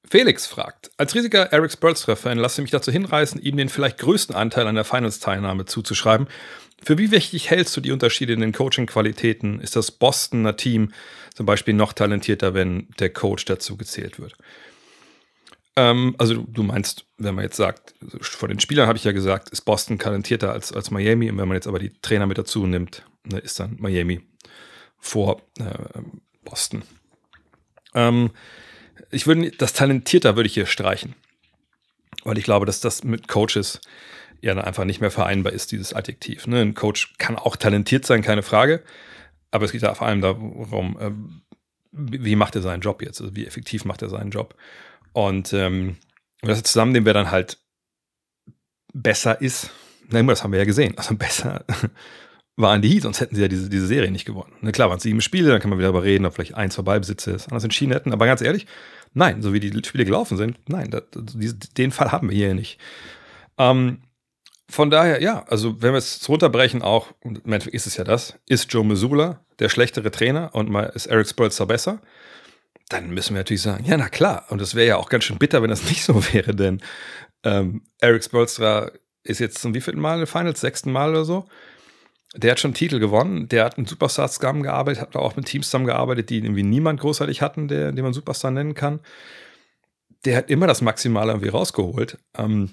Felix 0.08 0.46
fragt, 0.46 0.92
als 0.98 1.14
riesiger 1.14 1.52
Eric 1.52 1.72
Spolstra-Fan 1.72 2.38
lasse 2.38 2.62
ich 2.62 2.64
mich 2.64 2.72
dazu 2.72 2.92
hinreißen, 2.92 3.42
ihm 3.42 3.58
den 3.58 3.70
vielleicht 3.70 3.98
größten 3.98 4.36
Anteil 4.36 4.68
an 4.68 4.76
der 4.76 4.86
Finals-Teilnahme 4.86 5.66
zuzuschreiben 5.66 6.28
für 6.84 6.98
wie 6.98 7.12
wichtig 7.12 7.50
hältst 7.50 7.76
du 7.76 7.82
die 7.82 7.92
Unterschiede 7.92 8.34
in 8.34 8.42
den 8.42 8.52
Coaching-Qualitäten? 8.54 9.60
Ist 9.60 9.76
das 9.76 9.92
Bostoner 9.92 10.56
Team 10.56 10.92
zum 11.34 11.46
Beispiel 11.46 11.74
noch 11.74 11.94
talentierter, 11.94 12.54
wenn 12.54 12.88
der 13.00 13.12
Coach 13.12 13.46
dazu 13.46 13.78
gezählt 13.78 14.20
wird? 14.20 14.36
Ähm, 15.76 16.16
also 16.18 16.46
du 16.48 16.64
meinst, 16.64 17.06
wenn 17.18 17.36
man 17.36 17.44
jetzt 17.44 17.58
sagt, 17.58 17.96
von 18.22 18.50
den 18.50 18.60
Spielern 18.60 18.88
habe 18.88 18.98
ich 18.98 19.04
ja 19.04 19.12
gesagt, 19.12 19.50
ist 19.50 19.62
Boston 19.62 20.00
talentierter 20.00 20.52
als, 20.52 20.72
als 20.72 20.92
Miami. 20.92 21.30
Und 21.30 21.38
wenn 21.38 21.48
man 21.48 21.56
jetzt 21.56 21.68
aber 21.68 21.80
die 21.80 21.92
Trainer 22.02 22.28
mit 22.28 22.38
dazu 22.38 22.66
nimmt, 22.66 23.04
ne, 23.24 23.40
ist 23.40 23.60
dann 23.60 23.78
Miami 23.80 24.22
vor 25.00 25.42
äh, 25.60 26.02
Boston. 26.44 26.84
Ähm, 27.94 28.32
ich 29.12 29.28
würde 29.28 29.52
das 29.52 29.74
talentierter 29.74 30.36
würde 30.36 30.48
ich 30.48 30.54
hier 30.54 30.66
streichen, 30.66 31.16
weil 32.24 32.38
ich 32.38 32.44
glaube, 32.44 32.66
dass 32.66 32.80
das 32.80 33.04
mit 33.04 33.28
Coaches 33.28 33.82
ja 34.42 34.54
dann 34.54 34.66
einfach 34.66 34.86
nicht 34.86 35.02
mehr 35.02 35.12
vereinbar 35.12 35.54
ist, 35.54 35.72
dieses 35.72 35.94
Adjektiv. 35.94 36.48
Ne? 36.48 36.62
Ein 36.62 36.74
Coach 36.74 37.16
kann 37.18 37.38
auch 37.38 37.56
talentiert 37.56 38.06
sein, 38.06 38.22
keine 38.22 38.44
Frage, 38.44 38.84
aber 39.52 39.66
es 39.66 39.72
geht 39.72 39.82
ja 39.82 39.94
vor 39.94 40.08
allem 40.08 40.22
darum, 40.22 40.98
äh, 41.00 41.12
wie 41.92 42.36
macht 42.36 42.56
er 42.56 42.62
seinen 42.62 42.82
Job 42.82 43.02
jetzt, 43.02 43.22
also 43.22 43.36
wie 43.36 43.46
effektiv 43.46 43.86
macht 43.86 44.02
er 44.02 44.10
seinen 44.10 44.32
Job. 44.32 44.56
Und 45.14 45.54
ähm, 45.54 45.98
das 46.42 46.64
zusammennehmen, 46.64 47.06
wer 47.06 47.14
dann 47.14 47.32
halt 47.32 47.58
besser 48.94 49.40
ist, 49.42 49.72
na, 50.10 50.22
das 50.24 50.44
haben 50.44 50.52
wir 50.52 50.60
ja 50.60 50.66
gesehen, 50.66 50.98
also 50.98 51.16
besser 51.18 51.66
waren 52.58 52.82
die 52.82 52.90
Heat, 52.90 53.04
sonst 53.04 53.20
hätten 53.20 53.36
sie 53.36 53.42
ja 53.42 53.48
diese, 53.48 53.70
diese 53.70 53.88
Serie 53.88 54.12
nicht 54.12 54.26
gewonnen. 54.26 54.54
Na 54.62 54.72
klar, 54.72 54.90
waren 54.90 54.98
es 54.98 55.04
sieben 55.04 55.22
Spiele, 55.22 55.50
dann 55.50 55.60
kann 55.60 55.70
man 55.70 55.80
wieder 55.80 55.90
darüber 55.90 56.06
reden, 56.06 56.26
ob 56.26 56.36
vielleicht 56.36 56.56
ein, 56.56 56.72
zwei 56.72 56.84
Ballbesitze 56.84 57.32
ist, 57.32 57.48
anders 57.48 57.64
entschieden 57.64 57.92
hätten, 57.92 58.14
aber 58.14 58.26
ganz 58.26 58.42
ehrlich, 58.42 58.66
nein, 59.14 59.42
so 59.42 59.54
wie 59.54 59.60
die 59.60 59.84
Spiele 59.84 60.06
gelaufen 60.06 60.38
sind, 60.38 60.58
nein, 60.68 60.90
das, 60.90 61.04
den 61.78 61.92
Fall 61.92 62.12
haben 62.12 62.30
wir 62.30 62.36
hier 62.36 62.54
nicht. 62.54 62.80
Ähm, 63.58 64.00
von 64.68 64.90
daher, 64.90 65.22
ja, 65.22 65.44
also 65.48 65.82
wenn 65.82 65.94
wir 65.94 66.00
es 66.00 66.28
runterbrechen, 66.28 66.82
auch, 66.82 67.08
im 67.24 67.36
Endeffekt 67.46 67.76
ist 67.76 67.88
es 67.88 67.98
ja 67.98 68.04
das, 68.04 68.40
ist 68.48 68.72
Joe 68.74 68.84
Missoula 68.84 69.42
der 69.60 69.70
schlechtere 69.70 70.12
Trainer 70.12 70.50
und 70.54 70.70
mal 70.70 70.84
ist 70.96 71.06
Eric 71.06 71.30
Spolster 71.30 71.66
besser, 71.66 72.02
dann 72.90 73.12
müssen 73.12 73.34
wir 73.34 73.40
natürlich 73.40 73.62
sagen, 73.62 73.86
ja, 73.86 73.98
na 73.98 74.10
klar. 74.10 74.46
Und 74.50 74.62
es 74.62 74.76
wäre 74.76 74.88
ja 74.88 74.98
auch 74.98 75.10
ganz 75.10 75.24
schön 75.24 75.38
bitter, 75.38 75.62
wenn 75.62 75.70
das 75.70 75.84
nicht 75.90 76.04
so 76.04 76.22
wäre, 76.34 76.56
denn 76.56 76.82
ähm, 77.44 77.84
Eric 78.00 78.24
Spolstra 78.24 78.92
ist 79.24 79.40
jetzt 79.40 79.60
zum 79.60 79.74
wievielten 79.74 80.02
Mal 80.02 80.20
in 80.20 80.28
Finals, 80.28 80.62
sechsten 80.62 80.92
Mal 80.92 81.12
oder 81.12 81.26
so. 81.26 81.48
Der 82.36 82.52
hat 82.52 82.60
schon 82.60 82.74
Titel 82.74 83.00
gewonnen, 83.00 83.48
der 83.48 83.64
hat 83.64 83.78
mit 83.78 83.88
Superstars 83.88 84.36
zusammengearbeitet, 84.36 85.02
hat 85.02 85.16
auch 85.16 85.36
mit 85.36 85.46
Teams 85.46 85.68
zusammengearbeitet, 85.68 86.30
die 86.30 86.40
irgendwie 86.40 86.64
niemand 86.64 87.00
großartig 87.00 87.42
hatten, 87.42 87.68
der, 87.68 87.92
den 87.92 88.04
man 88.04 88.14
Superstar 88.14 88.52
nennen 88.52 88.74
kann. 88.74 89.00
Der 90.26 90.38
hat 90.38 90.50
immer 90.50 90.68
das 90.68 90.82
Maximale 90.82 91.32
irgendwie 91.32 91.50
rausgeholt. 91.50 92.18
Ähm, 92.38 92.72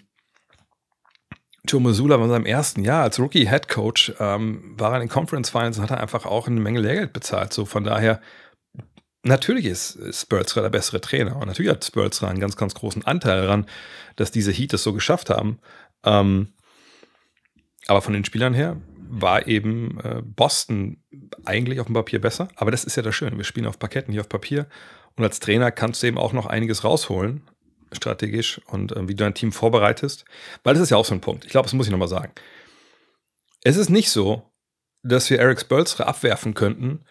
Joe 1.66 1.80
Missoula 1.80 2.16
war 2.16 2.24
in 2.24 2.32
seinem 2.32 2.46
ersten 2.46 2.82
Jahr 2.82 3.04
als 3.04 3.20
Rookie 3.20 3.48
Head 3.48 3.68
Coach, 3.68 4.12
ähm, 4.18 4.74
war 4.76 4.90
er 4.90 4.96
in 4.96 5.02
den 5.02 5.08
Conference 5.08 5.50
Finals 5.50 5.78
und 5.78 5.84
hat 5.84 5.92
er 5.92 6.00
einfach 6.00 6.26
auch 6.26 6.48
eine 6.48 6.60
Menge 6.60 6.80
Lehrgeld 6.80 7.12
bezahlt. 7.12 7.52
So 7.52 7.64
von 7.66 7.84
daher, 7.84 8.20
natürlich 9.22 9.66
ist 9.66 9.98
Spurzer 10.12 10.62
der 10.62 10.70
bessere 10.70 11.00
Trainer 11.00 11.36
und 11.36 11.46
natürlich 11.46 11.70
hat 11.70 11.84
Spurzer 11.84 12.28
einen 12.28 12.40
ganz, 12.40 12.56
ganz 12.56 12.74
großen 12.74 13.04
Anteil 13.04 13.42
daran, 13.42 13.66
dass 14.16 14.32
diese 14.32 14.50
Heat 14.50 14.72
es 14.72 14.82
so 14.82 14.92
geschafft 14.92 15.30
haben. 15.30 15.60
Ähm, 16.04 16.52
aber 17.86 18.02
von 18.02 18.12
den 18.12 18.24
Spielern 18.24 18.54
her 18.54 18.80
war 18.96 19.46
eben 19.46 20.00
äh, 20.00 20.20
Boston 20.24 21.02
eigentlich 21.44 21.78
auf 21.78 21.86
dem 21.86 21.94
Papier 21.94 22.20
besser. 22.20 22.48
Aber 22.56 22.72
das 22.72 22.84
ist 22.84 22.96
ja 22.96 23.02
das 23.02 23.14
Schöne. 23.14 23.36
Wir 23.36 23.44
spielen 23.44 23.66
auf 23.66 23.78
Parketten, 23.78 24.12
hier 24.12 24.22
auf 24.22 24.28
Papier. 24.28 24.66
Und 25.16 25.24
als 25.24 25.38
Trainer 25.38 25.70
kannst 25.70 26.02
du 26.02 26.06
eben 26.08 26.18
auch 26.18 26.32
noch 26.32 26.46
einiges 26.46 26.82
rausholen 26.82 27.42
strategisch 27.96 28.60
und 28.66 28.92
äh, 28.92 29.08
wie 29.08 29.14
du 29.14 29.24
dein 29.24 29.34
Team 29.34 29.52
vorbereitest. 29.52 30.24
Weil 30.64 30.74
das 30.74 30.82
ist 30.82 30.90
ja 30.90 30.96
auch 30.96 31.04
so 31.04 31.14
ein 31.14 31.20
Punkt. 31.20 31.44
Ich 31.44 31.50
glaube, 31.50 31.66
das 31.66 31.74
muss 31.74 31.86
ich 31.86 31.92
nochmal 31.92 32.08
sagen. 32.08 32.32
Es 33.62 33.76
ist 33.76 33.90
nicht 33.90 34.10
so, 34.10 34.42
dass 35.02 35.30
wir 35.30 35.38
Eric 35.38 35.60
Spolstra 35.60 36.04
abwerfen 36.04 36.54
könnten, 36.54 37.04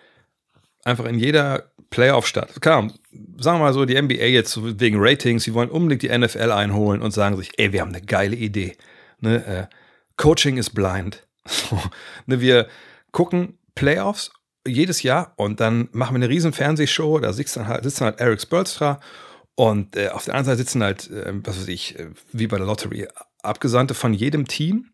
einfach 0.83 1.05
in 1.05 1.19
jeder 1.19 1.71
Playoff-Stadt. 1.89 2.61
Klar, 2.61 2.91
sagen 3.37 3.59
wir 3.59 3.65
mal 3.65 3.73
so, 3.73 3.85
die 3.85 4.01
NBA 4.01 4.25
jetzt 4.25 4.57
wegen 4.79 4.97
Ratings, 4.99 5.43
sie 5.43 5.53
wollen 5.53 5.69
unbedingt 5.69 6.01
die 6.01 6.17
NFL 6.17 6.51
einholen 6.51 7.01
und 7.01 7.11
sagen 7.11 7.37
sich, 7.37 7.51
ey, 7.57 7.73
wir 7.73 7.81
haben 7.81 7.93
eine 7.93 8.01
geile 8.01 8.35
Idee. 8.35 8.77
Ne? 9.19 9.45
Äh, 9.45 9.67
Coaching 10.17 10.57
is 10.57 10.69
blind. 10.69 11.27
ne, 12.25 12.39
wir 12.41 12.67
gucken 13.11 13.57
Playoffs 13.75 14.31
jedes 14.65 15.03
Jahr 15.03 15.33
und 15.37 15.59
dann 15.59 15.89
machen 15.91 16.13
wir 16.13 16.23
eine 16.23 16.29
riesen 16.29 16.53
Fernsehshow, 16.53 17.19
da 17.19 17.33
sitzt 17.33 17.57
dann 17.57 17.67
halt, 17.67 17.83
sitzt 17.83 17.99
dann 17.99 18.07
halt 18.07 18.19
Eric 18.19 18.41
Spolstra 18.41 18.99
und 19.61 19.95
äh, 19.95 20.09
auf 20.09 20.25
der 20.25 20.33
anderen 20.33 20.57
Seite 20.57 20.57
sitzen 20.57 20.81
halt, 20.81 21.11
äh, 21.11 21.33
was 21.45 21.59
weiß 21.59 21.67
ich, 21.67 21.99
äh, 21.99 22.07
wie 22.33 22.47
bei 22.47 22.57
der 22.57 22.65
Lottery, 22.65 23.07
Abgesandte 23.43 23.93
von 23.93 24.11
jedem 24.11 24.47
Team 24.47 24.89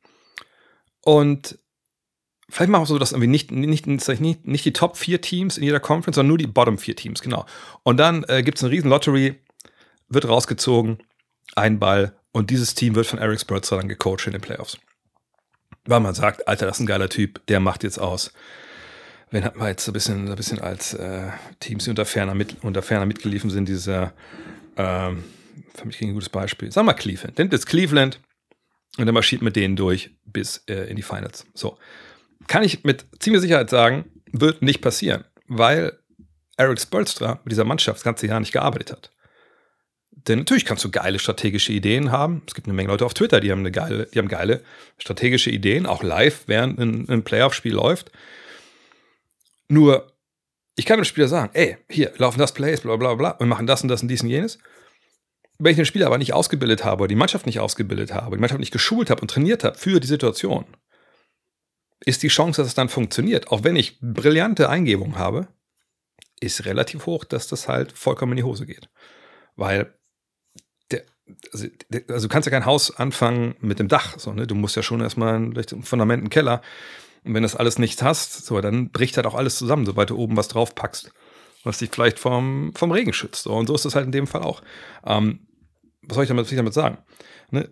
und 1.00 1.58
vielleicht 2.50 2.70
machen 2.70 2.82
wir 2.82 2.88
so, 2.88 3.00
dass 3.00 3.14
irgendwie 3.14 3.30
nicht, 3.30 3.50
nicht, 3.50 3.88
nicht, 3.88 4.46
nicht 4.46 4.66
die 4.66 4.74
Top 4.74 4.98
4 4.98 5.22
Teams 5.22 5.58
in 5.58 5.64
jeder 5.64 5.80
Conference, 5.80 6.16
sondern 6.16 6.28
nur 6.28 6.38
die 6.38 6.48
Bottom 6.48 6.78
4 6.78 6.98
Teams, 6.98 7.22
genau. 7.22 7.46
Und 7.84 7.96
dann 7.96 8.26
äh, 8.28 8.44
gibt 8.44 8.58
es 8.58 8.64
eine 8.66 8.74
riesen 8.74 8.90
Lottery, 8.90 9.40
wird 10.10 10.28
rausgezogen, 10.28 10.98
ein 11.56 11.80
Ball 11.80 12.18
und 12.34 12.50
dieses 12.50 12.76
Team 12.76 12.96
wird 12.96 13.08
von 13.08 13.20
Eric 13.20 13.40
Spolstra 13.40 13.78
dann 13.78 13.88
gecoacht 13.88 14.28
in 14.28 14.34
den 14.34 14.42
Playoffs. 14.42 14.78
Weil 15.86 16.02
man 16.02 16.14
sagt, 16.14 16.46
Alter, 16.46 16.66
das 16.66 16.76
ist 16.76 16.82
ein 16.82 16.88
geiler 16.88 17.08
Typ, 17.08 17.40
der 17.48 17.62
macht 17.62 17.86
jetzt 17.86 18.02
aus 18.02 18.34
wen 19.30 19.44
hatten 19.44 19.60
wir 19.60 19.68
jetzt 19.68 19.84
so 19.84 19.92
ein 19.92 19.94
bisschen, 19.94 20.30
ein 20.30 20.36
bisschen 20.36 20.60
als 20.60 20.94
äh, 20.94 21.30
Teams, 21.60 21.84
die 21.84 21.90
unter 21.90 22.06
ferner, 22.06 22.34
mit, 22.34 22.64
unter 22.64 22.82
ferner 22.82 23.06
mitgeliefen 23.06 23.50
sind, 23.50 23.68
dieser, 23.68 24.14
ähm, 24.78 25.24
für 25.76 25.86
mich 25.86 26.02
ein 26.02 26.14
gutes 26.14 26.30
Beispiel. 26.30 26.74
Wir 26.74 26.84
mal 26.84 26.94
Cleveland. 26.94 27.38
Nimmt 27.38 27.54
jetzt 27.54 27.68
Cleveland 27.68 28.20
und 28.98 29.06
der 29.06 29.14
marschiert 29.14 29.42
mit 29.42 29.56
denen 29.56 29.76
durch 29.76 30.12
bis 30.26 30.64
äh, 30.68 30.90
in 30.90 30.96
die 30.96 31.02
Finals. 31.02 31.46
So. 31.54 31.78
Kann 32.48 32.64
ich 32.64 32.84
mit 32.84 33.06
ziemlicher 33.20 33.42
Sicherheit 33.42 33.70
sagen, 33.70 34.06
wird 34.32 34.62
nicht 34.62 34.82
passieren, 34.82 35.26
weil 35.48 36.00
Eric 36.58 36.80
Spolstra 36.80 37.40
mit 37.44 37.52
dieser 37.52 37.64
Mannschaft 37.64 37.98
das 37.98 38.04
ganze 38.04 38.28
Jahr 38.28 38.40
nicht 38.40 38.52
gearbeitet 38.52 38.92
hat. 38.92 39.12
Denn 40.12 40.40
natürlich 40.40 40.66
kannst 40.66 40.84
du 40.84 40.92
geile 40.92 41.20
strategische 41.20 41.72
Ideen 41.72 42.12
haben. 42.12 42.42
Es 42.48 42.54
gibt 42.54 42.68
eine 42.68 42.74
Menge 42.74 42.90
Leute 42.90 43.06
auf 43.06 43.14
Twitter, 43.14 43.40
die 43.40 43.52
haben 43.52 43.60
eine 43.60 43.72
geile, 43.72 44.08
die 44.08 44.20
haben 44.20 44.28
geile 44.28 44.64
strategische 44.98 45.52
Ideen, 45.52 45.86
auch 45.86 46.04
live, 46.04 46.44
während 46.48 46.80
ein, 46.80 47.08
ein 47.10 47.24
Playoff-Spiel 47.24 47.74
läuft. 47.74 48.12
Nur, 49.70 50.12
ich 50.78 50.86
kann 50.86 51.00
dem 51.00 51.06
Spieler 51.06 51.28
sagen, 51.28 51.50
ey, 51.54 51.78
hier, 51.90 52.14
laufen 52.18 52.40
das 52.40 52.54
Plays, 52.54 52.82
bla 52.82 52.96
bla 52.96 53.16
bla, 53.16 53.32
und 53.32 53.50
machen 53.50 53.68
das 53.68 53.82
und 53.82 53.90
das 53.90 54.02
und 54.02 54.08
dies 54.08 54.24
und 54.24 54.30
jenes. 54.30 54.60
Wenn 55.60 55.72
ich 55.72 55.76
den 55.76 55.86
Spieler 55.86 56.06
aber 56.06 56.20
nicht 56.20 56.34
ausgebildet 56.34 56.86
habe, 56.86 57.02
oder 57.02 57.08
die 57.08 57.16
Mannschaft 57.16 57.48
nicht 57.48 57.60
ausgebildet 57.60 58.14
habe, 58.14 58.38
die 58.38 58.42
Mannschaft 58.42 58.60
nicht 58.60 58.72
geschult 58.72 59.10
habe 59.10 59.22
und 59.22 59.30
trainiert 59.30 59.64
habe 59.64 59.78
für 59.78 60.00
die 60.00 60.08
Situation, 60.08 60.66
ist 62.06 62.22
die 62.22 62.28
Chance, 62.28 62.62
dass 62.62 62.68
es 62.68 62.76
dann 62.76 62.90
funktioniert, 62.90 63.52
auch 63.52 63.64
wenn 63.64 63.76
ich 63.76 63.98
brillante 64.00 64.70
Eingebungen 64.70 65.18
habe, 65.18 65.48
ist 66.40 66.66
relativ 66.66 67.08
hoch, 67.08 67.26
dass 67.26 67.48
das 67.48 67.68
halt 67.68 67.92
vollkommen 67.92 68.34
in 68.34 68.38
die 68.38 68.44
Hose 68.44 68.68
geht. 68.68 68.88
Weil 69.56 69.98
also, 71.52 71.68
also 72.10 72.28
du 72.28 72.32
kannst 72.32 72.46
ja 72.46 72.52
kein 72.52 72.66
Haus 72.66 72.96
anfangen 72.96 73.56
mit 73.60 73.80
dem 73.80 73.88
Dach. 73.88 74.18
So, 74.18 74.34
ne? 74.34 74.48
Du 74.48 74.56
musst 74.56 74.76
ja 74.76 74.84
schon 74.84 75.02
erstmal 75.02 75.36
ein, 75.36 75.58
ein 75.58 75.84
Fundament, 75.84 76.22
einen 76.22 76.30
Keller. 76.30 76.62
Und 77.24 77.34
wenn 77.34 77.44
das 77.44 77.56
alles 77.56 77.80
nicht 77.80 78.02
hast, 78.02 78.46
so, 78.46 78.60
dann 78.62 78.92
bricht 78.92 79.18
halt 79.18 79.28
auch 79.28 79.36
alles 79.36 79.58
zusammen, 79.58 79.86
sobald 79.86 80.10
du 80.10 80.18
oben 80.18 80.38
was 80.38 80.48
drauf 80.48 80.76
packst, 80.76 81.12
was 81.64 81.80
dich 81.80 81.90
vielleicht 81.92 82.20
vom, 82.20 82.74
vom 82.76 82.92
Regen 82.92 83.14
schützt. 83.14 83.44
So. 83.44 83.54
Und 83.54 83.68
so 83.68 83.76
ist 83.76 83.86
es 83.86 83.96
halt 83.96 84.06
in 84.06 84.12
dem 84.12 84.28
Fall 84.28 84.42
auch. 84.42 84.62
Ähm, 85.06 85.48
was 86.04 86.16
soll 86.16 86.24
ich 86.24 86.30
damit, 86.30 86.50
ich 86.50 86.58
damit 86.58 86.74
sagen? 86.74 86.98
Ne? 87.52 87.70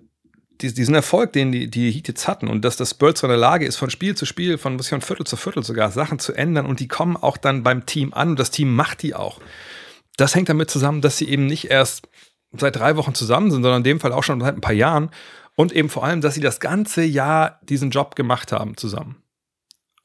diesen 0.62 0.96
Erfolg, 0.96 1.34
den 1.34 1.52
die, 1.52 1.70
die 1.70 1.92
Heat 1.92 2.08
jetzt 2.08 2.28
hatten 2.28 2.48
und 2.48 2.64
dass 2.64 2.78
das 2.78 2.92
Spurs 2.92 3.24
in 3.24 3.30
der 3.30 3.38
Lage 3.38 3.66
ist, 3.66 3.76
von 3.76 3.90
Spiel 3.90 4.16
zu 4.16 4.26
Spiel, 4.26 4.58
von, 4.58 4.80
von 4.80 5.02
Viertel 5.02 5.26
zu 5.26 5.36
Viertel 5.36 5.64
sogar 5.64 5.92
Sachen 5.92 6.20
zu 6.20 6.34
ändern 6.34 6.66
und 6.66 6.80
die 6.80 6.88
kommen 6.88 7.18
auch 7.18 7.38
dann 7.38 7.64
beim 7.64 7.86
Team 7.86 8.14
an 8.14 8.30
und 8.32 8.40
das 8.40 8.52
Team 8.52 8.74
macht 8.74 9.02
die 9.02 9.16
auch. 9.16 9.42
Das 10.18 10.34
hängt 10.34 10.48
damit 10.48 10.70
zusammen, 10.70 11.02
dass 11.02 11.18
sie 11.18 11.28
eben 11.28 11.46
nicht 11.46 11.66
erst 11.66 12.08
seit 12.54 12.78
drei 12.78 12.96
Wochen 12.96 13.14
zusammen 13.14 13.52
sind, 13.52 13.64
sondern 13.64 13.82
in 13.82 13.84
dem 13.84 14.00
Fall 14.00 14.14
auch 14.14 14.24
schon 14.24 14.40
seit 14.40 14.56
ein 14.56 14.62
paar 14.62 14.74
Jahren 14.74 15.10
und 15.56 15.74
eben 15.74 15.90
vor 15.90 16.06
allem, 16.06 16.22
dass 16.22 16.36
sie 16.36 16.42
das 16.42 16.60
ganze 16.60 17.04
Jahr 17.04 17.60
diesen 17.64 17.90
Job 17.90 18.16
gemacht 18.16 18.52
haben 18.52 18.78
zusammen 18.78 19.18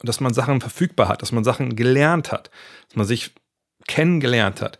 und 0.00 0.08
dass 0.08 0.20
man 0.20 0.34
Sachen 0.34 0.60
verfügbar 0.60 1.08
hat, 1.08 1.22
dass 1.22 1.32
man 1.32 1.44
Sachen 1.44 1.76
gelernt 1.76 2.32
hat, 2.32 2.50
dass 2.88 2.96
man 2.96 3.06
sich 3.06 3.32
kennengelernt 3.86 4.60
hat. 4.60 4.78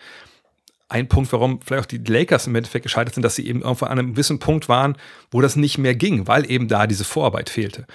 Ein 0.88 1.08
Punkt, 1.08 1.32
warum 1.32 1.60
vielleicht 1.62 1.82
auch 1.82 1.86
die 1.86 1.98
Lakers 1.98 2.46
im 2.46 2.54
Endeffekt 2.56 2.82
gescheitert 2.82 3.14
sind, 3.14 3.22
dass 3.22 3.36
sie 3.36 3.46
eben 3.46 3.62
irgendwo 3.62 3.86
an 3.86 3.98
einem 3.98 4.12
gewissen 4.12 4.38
Punkt 4.40 4.68
waren, 4.68 4.96
wo 5.30 5.40
das 5.40 5.56
nicht 5.56 5.78
mehr 5.78 5.94
ging, 5.94 6.26
weil 6.26 6.50
eben 6.50 6.68
da 6.68 6.86
diese 6.86 7.04
Vorarbeit 7.04 7.48
fehlte. 7.48 7.86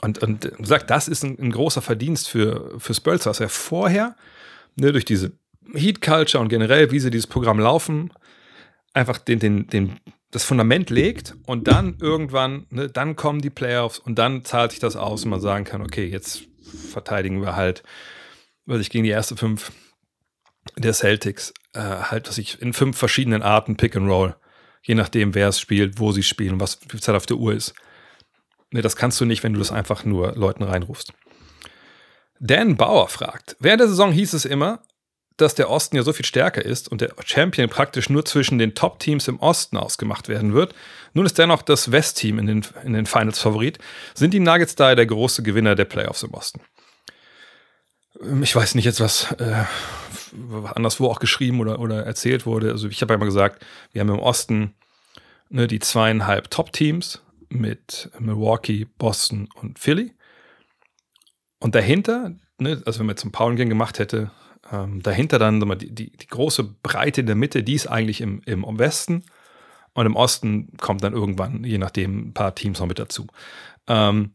Und, 0.00 0.22
und 0.22 0.50
sagt, 0.60 0.90
das 0.90 1.08
ist 1.08 1.24
ein, 1.24 1.38
ein, 1.38 1.50
großer 1.50 1.82
Verdienst 1.82 2.28
für, 2.28 2.78
für 2.78 2.94
Spurs, 2.94 3.24
dass 3.24 3.40
er 3.40 3.48
vorher 3.48 4.14
ne, 4.76 4.92
durch 4.92 5.04
diese 5.04 5.32
Heat 5.74 6.00
Culture 6.00 6.42
und 6.42 6.48
generell, 6.48 6.90
wie 6.90 7.00
sie 7.00 7.10
dieses 7.10 7.26
Programm 7.26 7.58
laufen, 7.58 8.12
einfach 8.92 9.18
den, 9.18 9.38
den, 9.38 9.66
den 9.68 10.00
das 10.30 10.44
Fundament 10.44 10.90
legt 10.90 11.34
und 11.46 11.68
dann 11.68 11.98
irgendwann, 12.00 12.66
ne, 12.70 12.88
dann 12.88 13.16
kommen 13.16 13.40
die 13.40 13.50
Playoffs 13.50 13.98
und 13.98 14.18
dann 14.18 14.44
zahlt 14.44 14.72
sich 14.72 14.80
das 14.80 14.96
aus 14.96 15.24
und 15.24 15.30
man 15.30 15.40
sagen 15.40 15.64
kann, 15.64 15.82
okay, 15.82 16.06
jetzt 16.06 16.42
verteidigen 16.92 17.40
wir 17.40 17.56
halt, 17.56 17.82
was 18.64 18.80
ich 18.80 18.90
gegen 18.90 19.04
die 19.04 19.10
erste 19.10 19.36
fünf 19.36 19.72
der 20.76 20.92
Celtics, 20.92 21.54
äh, 21.74 21.80
halt, 21.80 22.28
was 22.28 22.38
ich 22.38 22.60
in 22.60 22.72
fünf 22.72 22.98
verschiedenen 22.98 23.42
Arten 23.42 23.76
Pick 23.76 23.96
and 23.96 24.08
Roll, 24.08 24.34
je 24.82 24.94
nachdem, 24.94 25.34
wer 25.34 25.48
es 25.48 25.60
spielt, 25.60 26.00
wo 26.00 26.12
sie 26.12 26.24
spielen, 26.24 26.60
was 26.60 26.80
viel 26.88 27.00
Zeit 27.00 27.14
auf 27.14 27.26
der 27.26 27.36
Uhr 27.36 27.54
ist. 27.54 27.74
Ne, 28.72 28.82
das 28.82 28.96
kannst 28.96 29.20
du 29.20 29.24
nicht, 29.24 29.44
wenn 29.44 29.52
du 29.52 29.60
das 29.60 29.70
einfach 29.70 30.04
nur 30.04 30.34
Leuten 30.34 30.64
reinrufst. 30.64 31.12
Dan 32.40 32.76
Bauer 32.76 33.08
fragt, 33.08 33.56
während 33.60 33.80
der 33.80 33.88
Saison 33.88 34.12
hieß 34.12 34.34
es 34.34 34.44
immer, 34.44 34.82
dass 35.36 35.54
der 35.54 35.70
Osten 35.70 35.96
ja 35.96 36.02
so 36.02 36.12
viel 36.12 36.24
stärker 36.24 36.64
ist 36.64 36.88
und 36.88 37.00
der 37.00 37.14
Champion 37.24 37.68
praktisch 37.68 38.08
nur 38.08 38.24
zwischen 38.24 38.58
den 38.58 38.74
Top-Teams 38.74 39.28
im 39.28 39.38
Osten 39.38 39.76
ausgemacht 39.76 40.28
werden 40.28 40.54
wird. 40.54 40.74
Nun 41.12 41.26
ist 41.26 41.38
dennoch 41.38 41.62
das 41.62 41.92
West-Team 41.92 42.38
in 42.38 42.46
den, 42.46 42.66
in 42.84 42.94
den 42.94 43.06
Finals 43.06 43.38
Favorit. 43.38 43.78
Sind 44.14 44.32
die 44.32 44.40
Nuggets 44.40 44.74
daher 44.76 44.96
der 44.96 45.06
große 45.06 45.42
Gewinner 45.42 45.74
der 45.74 45.84
Playoffs 45.84 46.22
im 46.22 46.32
Osten? 46.32 46.60
Ähm, 48.22 48.42
ich 48.42 48.56
weiß 48.56 48.74
nicht 48.74 48.86
jetzt, 48.86 49.00
was 49.00 49.32
äh, 49.32 49.64
anderswo 50.74 51.08
auch 51.08 51.20
geschrieben 51.20 51.60
oder, 51.60 51.80
oder 51.80 52.04
erzählt 52.04 52.46
wurde. 52.46 52.70
Also 52.70 52.88
ich 52.88 53.02
habe 53.02 53.12
ja 53.12 53.16
immer 53.16 53.26
gesagt, 53.26 53.64
wir 53.92 54.00
haben 54.00 54.08
im 54.08 54.18
Osten 54.18 54.74
ne, 55.50 55.66
die 55.66 55.80
zweieinhalb 55.80 56.50
Top-Teams 56.50 57.22
mit 57.48 58.10
Milwaukee, 58.18 58.86
Boston 58.98 59.48
und 59.54 59.78
Philly. 59.78 60.14
Und 61.58 61.74
dahinter, 61.74 62.32
ne, 62.58 62.82
also 62.86 62.98
wenn 63.00 63.06
man 63.06 63.14
jetzt 63.14 63.22
einen 63.22 63.32
Power 63.32 63.54
Game 63.54 63.68
gemacht 63.68 63.98
hätte, 63.98 64.30
ähm, 64.72 65.02
dahinter 65.02 65.38
dann 65.38 65.60
die, 65.78 65.94
die, 65.94 66.10
die, 66.10 66.26
große 66.26 66.64
Breite 66.64 67.20
in 67.20 67.26
der 67.26 67.36
Mitte, 67.36 67.62
die 67.62 67.74
ist 67.74 67.86
eigentlich 67.86 68.20
im, 68.20 68.42
im 68.46 68.78
Westen. 68.78 69.24
Und 69.94 70.04
im 70.04 70.16
Osten 70.16 70.76
kommt 70.76 71.02
dann 71.02 71.14
irgendwann, 71.14 71.64
je 71.64 71.78
nachdem, 71.78 72.28
ein 72.28 72.34
paar 72.34 72.54
Teams 72.54 72.80
noch 72.80 72.86
mit 72.86 72.98
dazu. 72.98 73.26
Ähm, 73.86 74.32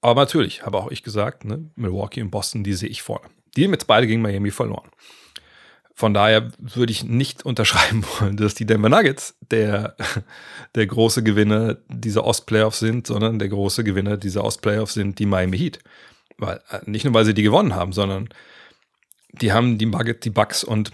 aber 0.00 0.22
natürlich, 0.22 0.64
habe 0.64 0.78
auch 0.78 0.90
ich 0.90 1.02
gesagt, 1.02 1.44
ne, 1.44 1.70
Milwaukee 1.76 2.22
und 2.22 2.30
Boston, 2.30 2.64
die 2.64 2.74
sehe 2.74 2.88
ich 2.88 3.02
vorne. 3.02 3.26
Die 3.56 3.64
haben 3.64 3.72
jetzt 3.72 3.86
beide 3.86 4.06
gegen 4.06 4.22
Miami 4.22 4.50
verloren. 4.50 4.90
Von 5.94 6.12
daher 6.12 6.50
würde 6.58 6.90
ich 6.90 7.04
nicht 7.04 7.42
unterschreiben 7.46 8.04
wollen, 8.18 8.36
dass 8.36 8.54
die 8.54 8.66
Denver 8.66 8.88
Nuggets 8.88 9.36
der, 9.50 9.96
der 10.74 10.86
große 10.86 11.22
Gewinner 11.22 11.78
dieser 11.88 12.24
Ostplayoffs 12.24 12.78
sind, 12.78 13.06
sondern 13.06 13.38
der 13.38 13.48
große 13.48 13.84
Gewinner 13.84 14.16
dieser 14.16 14.44
Ostplayoffs 14.44 14.94
sind 14.94 15.18
die 15.18 15.26
Miami 15.26 15.58
Heat. 15.58 15.78
Weil, 16.38 16.60
äh, 16.70 16.80
nicht 16.86 17.04
nur, 17.04 17.14
weil 17.14 17.24
sie 17.24 17.34
die 17.34 17.42
gewonnen 17.42 17.74
haben, 17.74 17.92
sondern 17.92 18.28
die 19.40 19.52
haben 19.52 19.78
die, 19.78 19.86
Bucket, 19.86 20.24
die 20.24 20.30
Bucks 20.30 20.64
und 20.64 20.90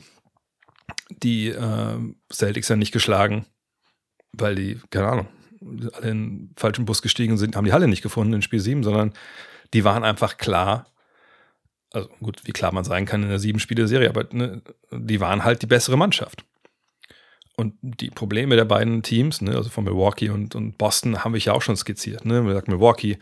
die 1.23 1.49
äh, 1.49 1.99
Celtics 2.33 2.69
ja 2.69 2.77
nicht 2.77 2.93
geschlagen, 2.93 3.47
weil 4.33 4.55
die, 4.55 4.81
keine 4.91 5.09
Ahnung, 5.09 5.29
alle 5.93 6.11
in 6.11 6.49
den 6.49 6.55
falschen 6.57 6.85
Bus 6.85 7.03
gestiegen 7.03 7.37
sind, 7.37 7.57
haben 7.57 7.65
die 7.65 7.73
Halle 7.73 7.89
nicht 7.89 8.03
gefunden 8.03 8.33
in 8.33 8.43
Spiel 8.43 8.61
7, 8.61 8.83
sondern 8.83 9.13
die 9.75 9.85
waren 9.85 10.05
einfach 10.05 10.39
klar, 10.39 10.87
also 11.93 12.09
gut, 12.21 12.41
wie 12.45 12.53
klar 12.53 12.73
man 12.73 12.85
sein 12.85 13.05
kann 13.05 13.23
in 13.23 13.29
der 13.29 13.39
sieben 13.39 13.61
Spiele 13.61 13.87
Serie, 13.87 14.09
aber 14.09 14.27
ne, 14.33 14.63
die 14.93 15.21
waren 15.21 15.45
halt 15.45 15.63
die 15.63 15.67
bessere 15.67 15.97
Mannschaft. 15.97 16.45
Und 17.57 17.75
die 17.83 18.11
Probleme 18.11 18.57
der 18.57 18.65
beiden 18.65 19.03
Teams, 19.03 19.43
ne, 19.43 19.55
also 19.55 19.69
von 19.69 19.85
Milwaukee 19.85 20.31
und, 20.31 20.55
und 20.55 20.79
Boston, 20.79 21.23
haben 21.23 21.35
wir 21.35 21.41
ja 21.41 21.53
auch 21.53 21.63
schon 21.63 21.77
skizziert. 21.77 22.25
Ne? 22.25 22.41
Man 22.41 22.55
sagt, 22.55 22.69
Milwaukee 22.69 23.19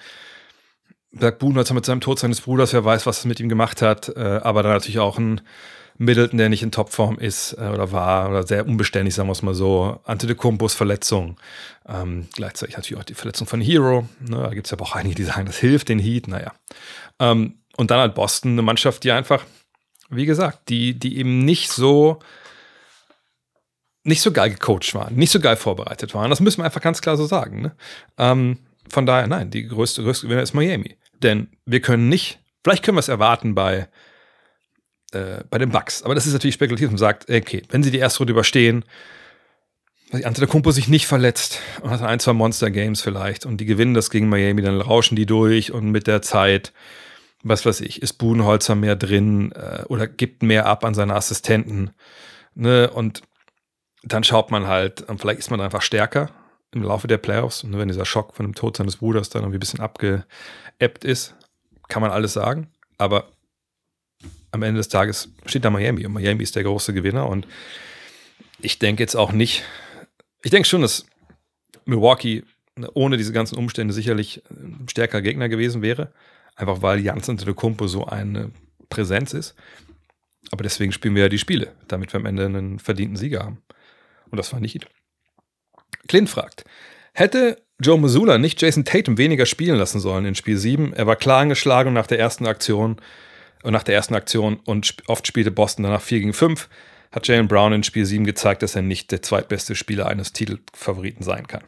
sagt 1.13 1.39
Budenholzer 1.39 1.75
mit 1.75 1.85
seinem 1.87 2.01
Tod 2.01 2.19
seines 2.19 2.41
Bruders, 2.41 2.73
wer 2.73 2.85
weiß, 2.85 3.07
was 3.07 3.21
es 3.21 3.25
mit 3.25 3.41
ihm 3.41 3.49
gemacht 3.49 3.83
hat, 3.83 4.09
äh, 4.17 4.41
aber 4.43 4.63
dann 4.63 4.73
natürlich 4.73 4.99
auch 4.99 5.19
ein 5.19 5.41
Middleton, 5.99 6.39
der 6.39 6.49
nicht 6.49 6.63
in 6.63 6.71
Topform 6.71 7.19
ist 7.19 7.55
äh, 7.55 7.69
oder 7.69 7.91
war 7.91 8.31
oder 8.31 8.47
sehr 8.47 8.67
unbeständig, 8.67 9.15
sagen 9.15 9.29
wir 9.29 9.33
es 9.33 9.43
mal 9.43 9.55
so. 9.55 10.01
Antetokounmpos 10.05 10.75
Verletzung. 10.75 11.37
Ähm, 11.89 12.29
gleichzeitig 12.35 12.77
natürlich 12.77 13.01
auch 13.01 13.07
die 13.07 13.15
Verletzung 13.15 13.49
von 13.49 13.61
Hero. 13.61 14.09
Ne? 14.21 14.37
Da 14.37 14.51
gibt 14.51 14.69
es 14.69 14.71
ja 14.71 14.79
auch 14.79 14.95
einige, 14.95 15.17
die 15.17 15.25
sagen, 15.25 15.47
das 15.47 15.59
hilft 15.59 15.89
den 15.89 15.99
Heat. 15.99 16.29
Naja. 16.29 16.53
Ähm, 17.19 17.59
und 17.77 17.91
dann 17.91 17.99
halt 17.99 18.15
Boston, 18.15 18.53
eine 18.53 18.63
Mannschaft, 18.63 19.03
die 19.03 19.11
einfach, 19.11 19.45
wie 20.09 20.27
gesagt, 20.27 20.69
die, 20.69 20.97
die 20.97 21.19
eben 21.19 21.45
nicht 21.45 21.71
so 21.71 22.21
nicht 24.05 24.23
so 24.23 24.33
geil 24.33 24.51
gecoacht 24.51 24.95
waren, 24.95 25.17
nicht 25.17 25.31
so 25.31 25.41
geil 25.41 25.57
vorbereitet 25.57 26.15
waren. 26.15 26.31
Das 26.31 26.41
müssen 26.41 26.61
wir 26.61 26.65
einfach 26.65 26.81
ganz 26.81 27.03
klar 27.03 27.17
so 27.17 27.27
sagen. 27.27 27.61
Ne? 27.61 27.77
Ähm, 28.17 28.59
von 28.91 29.07
daher, 29.07 29.26
nein, 29.26 29.51
die 29.51 29.66
größte, 29.66 30.03
größte 30.03 30.26
Gewinner 30.26 30.43
ist 30.43 30.55
Miami. 30.55 30.97
Denn 31.22 31.49
wir 31.66 31.80
können 31.80 32.09
nicht, 32.09 32.41
vielleicht 32.62 32.84
können 32.84 32.97
wir 32.97 33.01
es 33.01 33.09
erwarten 33.09 33.55
bei, 33.55 33.89
äh, 35.12 35.45
bei 35.51 35.59
den 35.59 35.70
Bucks, 35.70 36.03
aber 36.03 36.14
das 36.14 36.26
ist 36.26 36.32
natürlich 36.32 36.55
spekulativ 36.55 36.91
und 36.91 36.99
sagt, 36.99 37.30
okay, 37.30 37.62
wenn 37.70 37.82
sie 37.82 37.91
die 37.91 37.99
erste 37.99 38.18
Runde 38.20 38.32
überstehen, 38.32 38.84
weil 40.11 40.24
Antetokounmpo 40.24 40.70
sich 40.70 40.89
nicht 40.89 41.07
verletzt 41.07 41.61
und 41.82 41.91
hat 41.91 42.03
ein, 42.03 42.20
zwei 42.20 42.32
Monster-Games 42.32 43.03
vielleicht 43.03 43.45
und 43.45 43.59
die 43.59 43.66
gewinnen 43.66 43.95
das 43.95 44.11
gegen 44.11 44.28
Miami, 44.28 44.62
dann 44.62 44.80
rauschen 44.80 45.16
die 45.16 45.26
durch 45.26 45.72
und 45.72 45.91
mit 45.91 46.07
der 46.07 46.22
Zeit, 46.22 46.72
was 47.43 47.66
weiß 47.66 47.82
ich, 47.82 48.01
ist 48.01 48.14
Budenholzer 48.14 48.74
mehr 48.74 48.97
drin 48.97 49.53
äh, 49.53 49.82
oder 49.89 50.07
gibt 50.07 50.43
mehr 50.43 50.66
ab 50.66 50.84
an 50.84 50.95
seine 50.95 51.14
Assistenten. 51.14 51.91
Ne? 52.55 52.91
Und 52.91 53.22
dann 54.03 54.24
schaut 54.24 54.51
man 54.51 54.66
halt, 54.66 55.03
und 55.03 55.20
vielleicht 55.20 55.41
ist 55.41 55.51
man 55.51 55.61
einfach 55.61 55.82
stärker 55.82 56.30
im 56.73 56.83
Laufe 56.83 57.09
der 57.09 57.19
Playoffs. 57.19 57.64
Und 57.64 57.77
wenn 57.79 57.89
dieser 57.89 58.05
Schock 58.05 58.35
von 58.35 58.47
dem 58.47 58.55
Tod 58.55 58.77
seines 58.77 58.97
Bruders 58.97 59.31
dann 59.31 59.43
irgendwie 59.43 59.59
ein 59.59 59.61
bisschen 59.61 59.81
abgeebbt 59.81 61.05
ist, 61.05 61.35
kann 61.89 62.03
man 62.03 62.11
alles 62.11 62.33
sagen. 62.33 62.69
Aber 62.99 63.29
am 64.51 64.62
Ende 64.62 64.79
des 64.79 64.89
Tages 64.89 65.31
steht 65.47 65.64
da 65.64 65.71
Miami 65.71 66.07
und 66.07 66.12
Miami 66.12 66.43
ist 66.43 66.57
der 66.57 66.64
große 66.64 66.93
Gewinner. 66.93 67.29
Und 67.29 67.47
ich 68.61 68.79
denke 68.79 69.03
jetzt 69.03 69.14
auch 69.14 69.33
nicht, 69.33 69.64
ich 70.43 70.51
denke 70.51 70.69
schon, 70.69 70.83
dass 70.83 71.07
Milwaukee 71.85 72.45
ohne 72.95 73.16
diese 73.16 73.33
ganzen 73.33 73.57
Umstände 73.57 73.93
sicherlich 73.93 74.43
ein 74.51 74.89
stärkerer 74.89 75.23
Gegner 75.23 75.49
gewesen 75.49 75.83
wäre. 75.83 76.12
Einfach 76.55 76.83
weil 76.83 77.01
Jans 77.01 77.29
Antetokounmpo 77.29 77.87
so 77.87 78.07
eine 78.07 78.51
Präsenz 78.89 79.33
ist. 79.33 79.55
Aber 80.51 80.62
deswegen 80.62 80.93
spielen 80.93 81.14
wir 81.14 81.23
ja 81.23 81.29
die 81.29 81.39
Spiele, 81.39 81.73
damit 81.89 82.12
wir 82.12 82.21
am 82.21 82.27
Ende 82.27 82.47
einen 82.47 82.79
verdienten 82.79 83.16
Sieger 83.16 83.45
haben. 83.45 83.62
Und 84.31 84.39
das 84.39 84.53
war 84.53 84.61
nicht. 84.61 84.87
Clint 86.09 86.29
fragt, 86.29 86.65
hätte 87.13 87.63
Joe 87.81 87.99
Missoula 87.99 88.39
nicht 88.39 88.61
Jason 88.61 88.85
Tatum 88.85 89.19
weniger 89.19 89.47
spielen 89.47 89.79
lassen 89.79 90.01
sollen 90.01 90.25
in 90.25 90.35
Spiel 90.35 90.57
7? 90.57 90.93
Er 90.93 91.07
war 91.07 91.17
klar 91.17 91.41
angeschlagen 91.41 91.93
nach 91.93 92.07
der 92.07 92.19
ersten 92.19 92.47
Aktion 92.47 92.97
und 93.63 93.73
nach 93.73 93.85
der 93.85 93.95
ersten 93.95 94.15
Aktion 94.15 94.57
und 94.65 94.97
oft 95.07 95.27
spielte 95.27 95.51
Boston 95.51 95.85
danach 95.85 96.03
4 96.03 96.21
gegen 96.21 96.33
5 96.33 96.69
hat 97.11 97.27
Jalen 97.27 97.49
Brown 97.49 97.73
in 97.73 97.83
Spiel 97.83 98.05
7 98.05 98.25
gezeigt, 98.25 98.63
dass 98.63 98.77
er 98.77 98.83
nicht 98.83 99.11
der 99.11 99.23
zweitbeste 99.23 99.75
Spieler 99.75 100.07
eines 100.07 100.33
Titelfavoriten 100.33 101.23
sein 101.23 101.47
kann. 101.47 101.65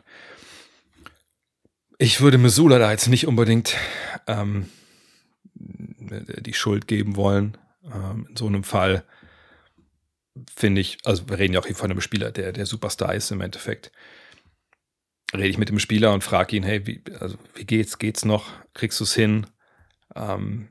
Ich 1.99 2.20
würde 2.20 2.38
Missoula 2.38 2.78
da 2.78 2.91
jetzt 2.91 3.09
nicht 3.09 3.26
unbedingt 3.26 3.76
ähm, 4.26 4.68
die 5.55 6.55
Schuld 6.55 6.86
geben 6.86 7.16
wollen. 7.16 7.57
Ähm, 7.84 8.26
in 8.28 8.36
so 8.36 8.47
einem 8.47 8.64
Fall 8.64 9.05
finde 10.55 10.80
ich, 10.80 10.99
also 11.05 11.28
wir 11.28 11.38
reden 11.38 11.55
ja 11.55 11.61
auch 11.61 11.66
hier 11.66 11.76
von 11.76 11.91
einem 11.91 12.01
Spieler, 12.01 12.30
der 12.30 12.53
der 12.53 12.66
Superstar 12.66 13.14
ist 13.14 13.30
im 13.30 13.41
Endeffekt. 13.41 13.93
Rede 15.33 15.49
ich 15.49 15.59
mit 15.59 15.68
dem 15.68 15.78
Spieler 15.78 16.12
und 16.12 16.24
frage 16.24 16.57
ihn, 16.57 16.62
hey, 16.62 16.87
wie, 16.87 17.03
also, 17.20 17.37
wie 17.55 17.64
geht's? 17.64 17.99
Geht's 17.99 18.24
noch? 18.24 18.51
Kriegst 18.74 18.99
du 19.01 19.05
es 19.05 19.14
hin? 19.14 19.47
Ähm, 20.16 20.68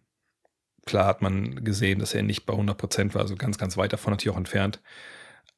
Klar 0.89 1.05
hat 1.05 1.21
man 1.21 1.63
gesehen, 1.63 1.99
dass 1.99 2.15
er 2.15 2.23
nicht 2.23 2.47
bei 2.47 2.53
100 2.53 2.75
Prozent 2.75 3.13
war, 3.13 3.21
also 3.21 3.35
ganz, 3.35 3.59
ganz 3.59 3.77
weit 3.77 3.93
davon 3.93 4.11
natürlich 4.11 4.33
auch 4.33 4.39
entfernt. 4.39 4.81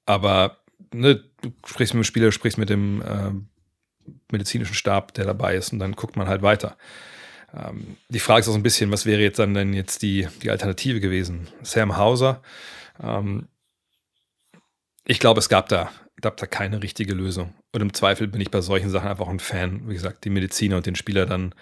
Aber 0.06 0.58
ne, 0.94 1.24
du 1.42 1.54
sprichst 1.66 1.94
mit 1.94 2.04
dem 2.04 2.04
Spieler, 2.04 2.34
sprichst 2.34 2.58
mit 2.58 2.70
dem 2.70 3.02
äh, 3.02 3.32
medizinischen 4.30 4.74
Stab, 4.74 5.14
der 5.14 5.24
dabei 5.24 5.56
ist, 5.56 5.72
und 5.72 5.80
dann 5.80 5.94
guckt 5.94 6.18
man 6.18 6.28
halt 6.28 6.42
weiter. 6.42 6.76
Ähm, 7.54 7.96
die 8.10 8.20
Frage 8.20 8.42
ist 8.42 8.50
auch 8.50 8.52
so 8.52 8.60
ein 8.60 8.64
bisschen, 8.64 8.92
was 8.92 9.06
wäre 9.06 9.22
jetzt 9.22 9.40
dann 9.40 9.54
denn 9.54 9.74
jetzt 9.74 10.02
die, 10.02 10.28
die 10.42 10.52
Alternative 10.52 11.00
gewesen? 11.00 11.48
Sam 11.62 11.96
Hauser. 11.96 12.42
Ähm, 13.02 13.48
ich 15.06 15.22
glaube, 15.22 15.40
es 15.40 15.48
gab 15.48 15.70
da, 15.70 15.92
gab 16.20 16.36
da 16.36 16.46
keine 16.46 16.84
richtige 16.84 17.14
Lösung. 17.14 17.54
Und 17.72 17.82
im 17.82 17.94
Zweifel 17.94 18.28
bin 18.28 18.42
ich 18.42 18.52
bei 18.52 18.62
solchen 18.62 18.90
Sachen 18.90 19.10
einfach 19.10 19.28
ein 19.28 19.40
Fan, 19.40 19.88
wie 19.88 19.94
gesagt, 19.94 20.26
die 20.26 20.30
Mediziner 20.30 20.78
und 20.78 20.86
den 20.86 20.96
Spieler 20.96 21.26
dann 21.26 21.56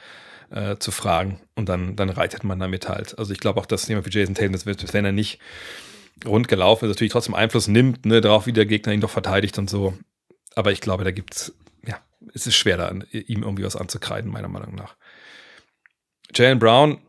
äh, 0.49 0.77
zu 0.77 0.91
fragen. 0.91 1.39
Und 1.55 1.69
dann, 1.69 1.95
dann 1.95 2.09
reitet 2.09 2.43
man 2.43 2.59
damit 2.59 2.89
halt. 2.89 3.17
Also 3.19 3.31
ich 3.31 3.39
glaube 3.39 3.59
auch, 3.59 3.65
dass 3.65 3.87
jemand 3.87 4.07
wie 4.07 4.17
Jason 4.17 4.35
Tatum, 4.35 4.53
das 4.53 4.65
wird, 4.65 4.93
wenn 4.93 5.05
er 5.05 5.11
nicht 5.11 5.39
rund 6.25 6.47
gelaufen 6.47 6.85
ist, 6.85 6.89
natürlich 6.89 7.13
trotzdem 7.13 7.35
Einfluss 7.35 7.67
nimmt, 7.67 8.05
ne, 8.05 8.21
darauf, 8.21 8.47
wie 8.47 8.53
der 8.53 8.65
Gegner 8.65 8.93
ihn 8.93 9.01
doch 9.01 9.09
verteidigt 9.09 9.57
und 9.57 9.69
so. 9.69 9.97
Aber 10.55 10.71
ich 10.71 10.81
glaube, 10.81 11.03
da 11.03 11.11
gibt 11.11 11.35
es, 11.35 11.55
ja, 11.85 11.99
es 12.33 12.47
ist 12.47 12.55
schwer, 12.55 12.77
da 12.77 12.91
ihm 13.11 13.43
irgendwie 13.43 13.63
was 13.63 13.75
anzukreiden, 13.75 14.31
meiner 14.31 14.47
Meinung 14.47 14.75
nach. 14.75 14.95
Jalen 16.33 16.59
Brown, 16.59 16.99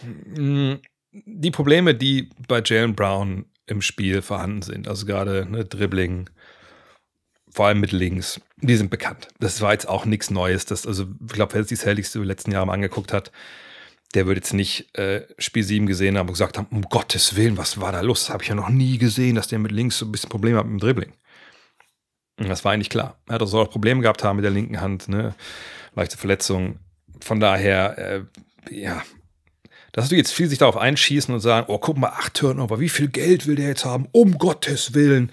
hm, 0.00 0.80
die 1.12 1.50
Probleme, 1.50 1.94
die 1.94 2.30
bei 2.48 2.62
Jalen 2.64 2.94
Brown 2.94 3.46
im 3.66 3.82
Spiel 3.82 4.22
vorhanden 4.22 4.62
sind, 4.62 4.88
also 4.88 5.06
gerade 5.06 5.46
ne, 5.48 5.64
Dribbling, 5.64 6.30
vor 7.52 7.66
allem 7.66 7.80
mit 7.80 7.92
links, 7.92 8.40
die 8.56 8.76
sind 8.76 8.90
bekannt. 8.90 9.28
Das 9.38 9.60
war 9.60 9.72
jetzt 9.72 9.88
auch 9.88 10.04
nichts 10.04 10.30
Neues. 10.30 10.64
Das, 10.64 10.86
also, 10.86 11.06
ich 11.20 11.32
glaube, 11.32 11.54
wer 11.54 11.62
sich 11.62 11.78
die 11.78 11.84
Celtics 11.84 12.12
die 12.12 12.18
letzten 12.20 12.50
Jahre 12.52 12.66
mal 12.66 12.74
angeguckt 12.74 13.12
hat, 13.12 13.30
der 14.14 14.26
würde 14.26 14.40
jetzt 14.40 14.52
nicht 14.52 14.96
äh, 14.96 15.22
Spiel 15.38 15.62
7 15.62 15.86
gesehen 15.86 16.18
haben 16.18 16.28
und 16.28 16.34
gesagt 16.34 16.58
haben, 16.58 16.68
um 16.70 16.82
Gottes 16.82 17.36
Willen, 17.36 17.56
was 17.56 17.80
war 17.80 17.92
da 17.92 18.00
los? 18.00 18.26
Das 18.26 18.30
habe 18.30 18.42
ich 18.42 18.48
ja 18.48 18.54
noch 18.54 18.68
nie 18.68 18.98
gesehen, 18.98 19.36
dass 19.36 19.48
der 19.48 19.58
mit 19.58 19.72
links 19.72 19.98
so 19.98 20.06
ein 20.06 20.12
bisschen 20.12 20.28
Probleme 20.28 20.58
hat 20.58 20.66
mit 20.66 20.80
dem 20.80 20.80
Dribbling. 20.80 21.12
Und 22.38 22.48
das 22.48 22.64
war 22.64 22.72
eigentlich 22.72 22.90
klar. 22.90 23.18
Er 23.26 23.34
hat 23.34 23.42
auch 23.42 23.46
so 23.46 23.60
auch 23.60 23.70
Probleme 23.70 24.00
gehabt 24.00 24.24
haben 24.24 24.36
mit 24.36 24.44
der 24.44 24.52
linken 24.52 24.80
Hand, 24.80 25.08
ne? 25.08 25.34
leichte 25.94 26.16
Verletzungen. 26.16 26.78
Von 27.20 27.40
daher, 27.40 27.98
äh, 27.98 28.22
ja, 28.70 29.02
dass 29.92 30.08
du 30.08 30.16
jetzt 30.16 30.32
viel 30.32 30.48
sich 30.48 30.58
darauf 30.58 30.76
einschießen 30.76 31.32
und 31.32 31.40
sagen, 31.40 31.66
oh, 31.68 31.78
guck 31.78 31.98
mal, 31.98 32.08
acht 32.08 32.34
Turnover, 32.34 32.80
wie 32.80 32.88
viel 32.88 33.08
Geld 33.08 33.46
will 33.46 33.56
der 33.56 33.68
jetzt 33.68 33.84
haben? 33.84 34.08
Um 34.12 34.38
Gottes 34.38 34.94
Willen 34.94 35.30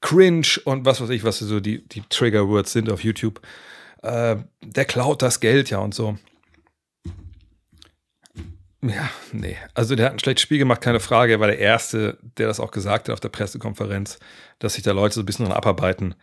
cringe 0.00 0.60
und 0.64 0.84
was 0.84 1.00
weiß 1.00 1.10
ich, 1.10 1.24
was 1.24 1.38
so 1.38 1.60
die, 1.60 1.86
die 1.86 2.02
Trigger-Words 2.08 2.72
sind 2.72 2.90
auf 2.90 3.02
YouTube. 3.02 3.40
Äh, 4.02 4.36
der 4.62 4.84
klaut 4.84 5.22
das 5.22 5.40
Geld 5.40 5.70
ja 5.70 5.78
und 5.78 5.94
so. 5.94 6.18
Ja, 8.82 9.10
nee. 9.32 9.56
Also 9.74 9.96
der 9.96 10.06
hat 10.06 10.12
ein 10.12 10.18
schlechtes 10.18 10.42
Spiel 10.42 10.58
gemacht, 10.58 10.80
keine 10.80 11.00
Frage. 11.00 11.32
Er 11.32 11.40
war 11.40 11.48
der 11.48 11.58
Erste, 11.58 12.18
der 12.22 12.46
das 12.46 12.60
auch 12.60 12.70
gesagt 12.70 13.08
hat 13.08 13.14
auf 13.14 13.20
der 13.20 13.30
Pressekonferenz, 13.30 14.18
dass 14.58 14.74
sich 14.74 14.84
da 14.84 14.92
Leute 14.92 15.14
so 15.14 15.22
ein 15.22 15.26
bisschen 15.26 15.46
dran 15.46 15.56
abarbeiten. 15.56 16.14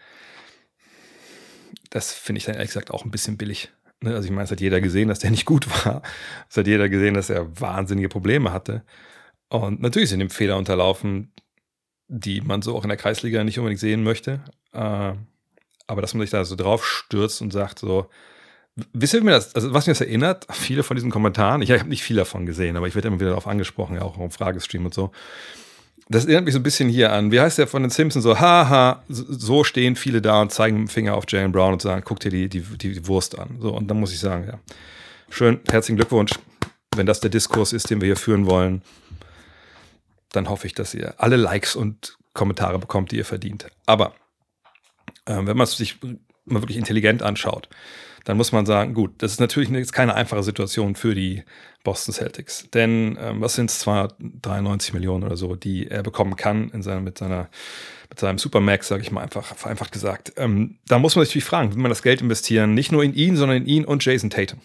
Das 1.89 2.13
finde 2.13 2.37
ich 2.37 2.45
dann 2.45 2.55
ehrlich 2.55 2.69
gesagt 2.69 2.91
auch 2.91 3.03
ein 3.03 3.11
bisschen 3.11 3.37
billig. 3.37 3.71
Ne? 4.01 4.13
Also 4.13 4.25
ich 4.25 4.31
meine, 4.31 4.45
es 4.45 4.51
hat 4.51 4.61
jeder 4.61 4.81
gesehen, 4.81 5.09
dass 5.09 5.19
der 5.19 5.31
nicht 5.31 5.45
gut 5.45 5.67
war. 5.85 6.03
Es 6.49 6.57
hat 6.57 6.67
jeder 6.67 6.89
gesehen, 6.89 7.15
dass 7.15 7.29
er 7.29 7.59
wahnsinnige 7.59 8.09
Probleme 8.09 8.53
hatte. 8.53 8.83
Und 9.49 9.81
natürlich 9.81 10.09
sind 10.09 10.21
ihm 10.21 10.29
Fehler 10.29 10.57
unterlaufen, 10.57 11.31
die 12.13 12.41
man 12.41 12.61
so 12.61 12.75
auch 12.75 12.83
in 12.83 12.89
der 12.89 12.97
Kreisliga 12.97 13.43
nicht 13.43 13.57
unbedingt 13.57 13.79
sehen 13.79 14.03
möchte. 14.03 14.41
Äh, 14.71 15.13
aber 15.87 16.01
dass 16.01 16.13
man 16.13 16.21
sich 16.21 16.29
da 16.29 16.45
so 16.45 16.55
drauf 16.55 16.85
stürzt 16.85 17.41
und 17.41 17.51
sagt 17.51 17.79
so, 17.79 18.07
wisst 18.93 19.13
ihr, 19.13 19.23
mir 19.23 19.31
das, 19.31 19.55
also 19.55 19.73
was 19.73 19.87
mir 19.87 19.93
das 19.93 20.01
erinnert, 20.01 20.45
viele 20.51 20.83
von 20.83 20.95
diesen 20.95 21.11
Kommentaren, 21.11 21.61
ich, 21.61 21.69
ich 21.71 21.79
habe 21.79 21.89
nicht 21.89 22.03
viel 22.03 22.15
davon 22.15 22.45
gesehen, 22.45 22.77
aber 22.77 22.87
ich 22.87 22.95
werde 22.95 23.07
immer 23.07 23.19
wieder 23.19 23.31
darauf 23.31 23.47
angesprochen, 23.47 23.95
ja 23.95 24.03
auch 24.03 24.17
im 24.17 24.31
Fragestream 24.31 24.85
und 24.85 24.93
so. 24.93 25.11
Das 26.07 26.25
erinnert 26.25 26.45
mich 26.45 26.53
so 26.53 26.59
ein 26.59 26.63
bisschen 26.63 26.89
hier 26.89 27.11
an, 27.11 27.31
wie 27.31 27.39
heißt 27.39 27.57
der 27.57 27.67
von 27.67 27.81
den 27.81 27.89
Simpsons 27.89 28.23
so, 28.23 28.39
haha, 28.39 29.03
so 29.07 29.63
stehen 29.63 29.95
viele 29.95 30.21
da 30.21 30.41
und 30.41 30.51
zeigen 30.51 30.77
mit 30.77 30.89
dem 30.89 30.91
Finger 30.91 31.15
auf 31.15 31.25
Jalen 31.27 31.51
Brown 31.51 31.73
und 31.73 31.81
sagen, 31.81 32.03
guck 32.05 32.19
dir 32.19 32.29
die, 32.29 32.47
die, 32.47 32.61
die 32.61 33.07
Wurst 33.07 33.39
an. 33.39 33.57
So, 33.59 33.73
und 33.73 33.87
dann 33.87 33.99
muss 33.99 34.13
ich 34.13 34.19
sagen, 34.19 34.45
ja, 34.47 34.59
schön, 35.29 35.61
herzlichen 35.69 35.97
Glückwunsch, 35.97 36.33
wenn 36.95 37.05
das 37.05 37.21
der 37.21 37.31
Diskurs 37.31 37.73
ist, 37.73 37.89
den 37.89 38.01
wir 38.01 38.07
hier 38.07 38.17
führen 38.17 38.45
wollen 38.45 38.83
dann 40.33 40.49
hoffe 40.49 40.67
ich, 40.67 40.73
dass 40.73 40.93
ihr 40.93 41.15
alle 41.17 41.37
Likes 41.37 41.75
und 41.75 42.17
Kommentare 42.33 42.79
bekommt, 42.79 43.11
die 43.11 43.17
ihr 43.17 43.25
verdient. 43.25 43.67
Aber 43.85 44.13
äh, 45.25 45.35
wenn 45.35 45.57
man 45.57 45.61
es 45.61 45.77
sich 45.77 46.01
mal 46.45 46.61
wirklich 46.61 46.77
intelligent 46.77 47.23
anschaut, 47.23 47.69
dann 48.25 48.37
muss 48.37 48.51
man 48.51 48.65
sagen, 48.65 48.93
gut, 48.93 49.21
das 49.21 49.33
ist 49.33 49.39
natürlich 49.39 49.69
jetzt 49.69 49.91
keine 49.91 50.15
einfache 50.15 50.43
Situation 50.43 50.95
für 50.95 51.13
die 51.13 51.43
Boston 51.83 52.13
Celtics. 52.13 52.69
Denn 52.73 53.17
ähm, 53.19 53.41
was 53.41 53.55
sind 53.55 53.69
es 53.69 53.79
zwar 53.79 54.15
93 54.19 54.93
Millionen 54.93 55.25
oder 55.25 55.35
so, 55.35 55.55
die 55.55 55.87
er 55.87 56.03
bekommen 56.03 56.37
kann 56.37 56.69
in 56.69 56.81
seiner, 56.81 57.01
mit, 57.01 57.17
seiner, 57.17 57.49
mit 58.09 58.19
seinem 58.19 58.37
Supermax, 58.37 58.87
sage 58.87 59.01
ich 59.01 59.11
mal 59.11 59.21
einfach, 59.21 59.55
vereinfacht 59.55 59.91
gesagt. 59.91 60.33
Ähm, 60.37 60.79
da 60.87 60.99
muss 60.99 61.15
man 61.15 61.25
sich 61.25 61.31
natürlich 61.31 61.45
fragen, 61.45 61.73
will 61.73 61.81
man 61.81 61.89
das 61.89 62.01
Geld 62.01 62.21
investieren, 62.21 62.73
nicht 62.73 62.91
nur 62.91 63.03
in 63.03 63.13
ihn, 63.13 63.35
sondern 63.35 63.57
in 63.57 63.65
ihn 63.65 63.85
und 63.85 64.03
Jason 64.05 64.29
Tatum. 64.29 64.61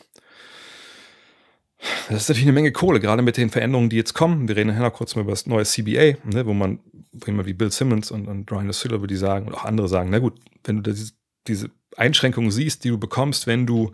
Das 2.09 2.23
ist 2.23 2.29
natürlich 2.29 2.47
eine 2.47 2.53
Menge 2.53 2.73
Kohle, 2.73 3.01
gerade 3.01 3.23
mit 3.23 3.37
den 3.37 3.51
Veränderungen, 3.51 3.91
die 3.91 3.97
jetzt 3.97 4.15
kommen. 4.15 4.49
Wir 4.49 4.57
reden 4.57 4.69
nachher 4.71 4.83
noch 4.83 4.93
kurz 4.93 5.15
mal 5.15 5.23
über 5.23 5.33
das 5.33 5.47
neue 5.47 5.65
CBA, 5.65 6.17
ne, 6.25 6.45
wo 6.45 6.55
man, 6.55 6.81
wo 7.13 7.27
jemand 7.27 7.47
wie 7.47 7.53
Bill 7.53 7.71
Simmons 7.71 8.11
und, 8.11 8.27
und 8.27 8.51
Ryan 8.51 8.73
Siller 8.73 9.01
würde 9.01 9.17
sagen, 9.17 9.47
und 9.47 9.55
auch 9.55 9.65
andere 9.65 9.89
sagen, 9.89 10.11
na 10.11 10.19
gut, 10.19 10.35
wenn 10.65 10.83
du 10.83 10.91
diese, 10.91 11.13
diese 11.47 11.71
Einschränkungen 11.97 12.51
siehst, 12.51 12.85
die 12.85 12.89
du 12.89 12.99
bekommst, 12.99 13.47
wenn 13.47 13.67
du 13.67 13.93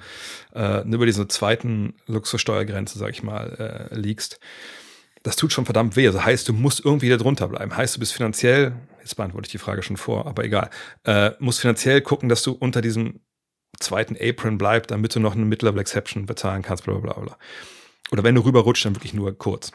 äh, 0.55 0.87
über 0.89 1.07
diese 1.07 1.29
zweiten 1.29 1.95
Luxussteuergrenze, 2.07 2.99
sag 2.99 3.11
ich 3.11 3.23
mal, 3.23 3.91
äh, 3.91 3.95
liegst, 3.95 4.41
das 5.23 5.37
tut 5.37 5.53
schon 5.53 5.65
verdammt 5.65 5.97
weh. 5.97 6.07
Also 6.07 6.25
heißt, 6.25 6.49
du 6.49 6.53
musst 6.53 6.85
irgendwie 6.85 7.09
da 7.09 7.17
drunter 7.17 7.49
bleiben. 7.49 7.77
Heißt, 7.77 7.97
du 7.97 8.01
bist 8.01 8.13
finanziell, 8.13 8.73
jetzt 9.01 9.17
beantworte 9.17 9.47
ich 9.47 9.53
die 9.53 9.59
Frage 9.59 9.83
schon 9.83 9.97
vor, 9.97 10.27
aber 10.27 10.45
egal, 10.45 10.71
äh, 11.05 11.33
musst 11.39 11.61
finanziell 11.61 12.03
gucken, 12.03 12.29
dass 12.29 12.43
du 12.43 12.53
unter 12.53 12.83
diesem 12.83 13.21
zweiten 13.85 14.17
Apron 14.21 14.59
bleibst, 14.59 14.91
damit 14.91 15.15
du 15.15 15.21
noch 15.21 15.35
eine 15.35 15.45
Mid-Level 15.45 15.81
Exception 15.81 16.27
bezahlen 16.27 16.63
kannst, 16.63 16.85
bla 16.85 16.95
bla 16.95 17.13
bla. 17.15 17.39
Oder 18.11 18.23
wenn 18.23 18.35
du 18.35 18.43
rüberrutscht, 18.43 18.85
dann 18.85 18.97
wirklich 18.97 19.15
nur 19.15 19.37
kurz. 19.37 19.73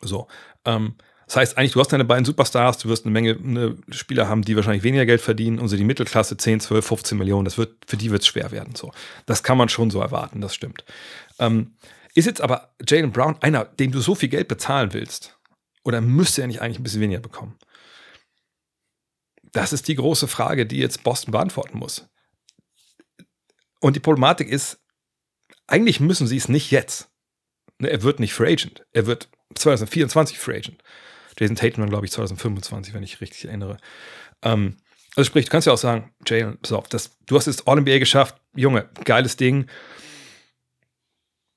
So. 0.00 0.28
Ähm, 0.64 0.94
das 1.26 1.36
heißt 1.36 1.58
eigentlich, 1.58 1.72
du 1.72 1.80
hast 1.80 1.92
deine 1.92 2.06
beiden 2.06 2.24
Superstars, 2.24 2.78
du 2.78 2.88
wirst 2.88 3.04
eine 3.04 3.12
Menge 3.12 3.36
eine 3.36 3.76
Spieler 3.90 4.28
haben, 4.28 4.42
die 4.42 4.56
wahrscheinlich 4.56 4.82
weniger 4.82 5.04
Geld 5.04 5.20
verdienen 5.20 5.58
und 5.58 5.68
so 5.68 5.76
die 5.76 5.84
Mittelklasse 5.84 6.38
10, 6.38 6.60
12, 6.60 6.86
15 6.86 7.18
Millionen, 7.18 7.44
das 7.44 7.58
wird, 7.58 7.76
für 7.86 7.98
die 7.98 8.10
wird 8.10 8.22
es 8.22 8.28
schwer 8.28 8.50
werden. 8.50 8.74
So. 8.74 8.92
Das 9.26 9.42
kann 9.42 9.58
man 9.58 9.68
schon 9.68 9.90
so 9.90 10.00
erwarten, 10.00 10.40
das 10.40 10.54
stimmt. 10.54 10.84
Ähm, 11.38 11.76
ist 12.14 12.24
jetzt 12.24 12.40
aber 12.40 12.72
Jalen 12.88 13.12
Brown 13.12 13.36
einer, 13.42 13.66
dem 13.66 13.92
du 13.92 14.00
so 14.00 14.14
viel 14.14 14.30
Geld 14.30 14.48
bezahlen 14.48 14.94
willst? 14.94 15.38
Oder 15.84 16.00
müsste 16.00 16.40
er 16.40 16.46
nicht 16.46 16.62
eigentlich 16.62 16.80
ein 16.80 16.82
bisschen 16.82 17.02
weniger 17.02 17.20
bekommen? 17.20 17.58
das 19.52 19.72
ist 19.72 19.88
die 19.88 19.94
große 19.94 20.28
Frage, 20.28 20.66
die 20.66 20.78
jetzt 20.78 21.02
Boston 21.02 21.32
beantworten 21.32 21.78
muss. 21.78 22.08
Und 23.80 23.96
die 23.96 24.00
Problematik 24.00 24.48
ist, 24.48 24.80
eigentlich 25.66 26.00
müssen 26.00 26.26
sie 26.26 26.36
es 26.36 26.48
nicht 26.48 26.70
jetzt. 26.70 27.10
Ne, 27.78 27.90
er 27.90 28.02
wird 28.02 28.20
nicht 28.20 28.34
Free 28.34 28.52
Agent. 28.52 28.84
Er 28.92 29.06
wird 29.06 29.28
2024 29.54 30.38
Free 30.38 30.56
Agent. 30.56 30.82
Jason 31.38 31.56
Tatum 31.56 31.82
dann, 31.82 31.90
glaube 31.90 32.06
ich, 32.06 32.12
2025, 32.12 32.94
wenn 32.94 33.02
ich 33.02 33.20
richtig 33.20 33.44
erinnere. 33.44 33.76
Ähm, 34.42 34.76
also 35.14 35.26
sprich, 35.26 35.46
du 35.46 35.50
kannst 35.50 35.66
ja 35.66 35.72
auch 35.72 35.78
sagen, 35.78 36.12
Jalen, 36.26 36.58
pass 36.60 36.72
auf, 36.72 36.88
das, 36.88 37.16
du 37.26 37.36
hast 37.36 37.46
es 37.46 37.66
All-NBA 37.66 37.98
geschafft, 37.98 38.36
Junge, 38.54 38.88
geiles 39.04 39.36
Ding. 39.36 39.66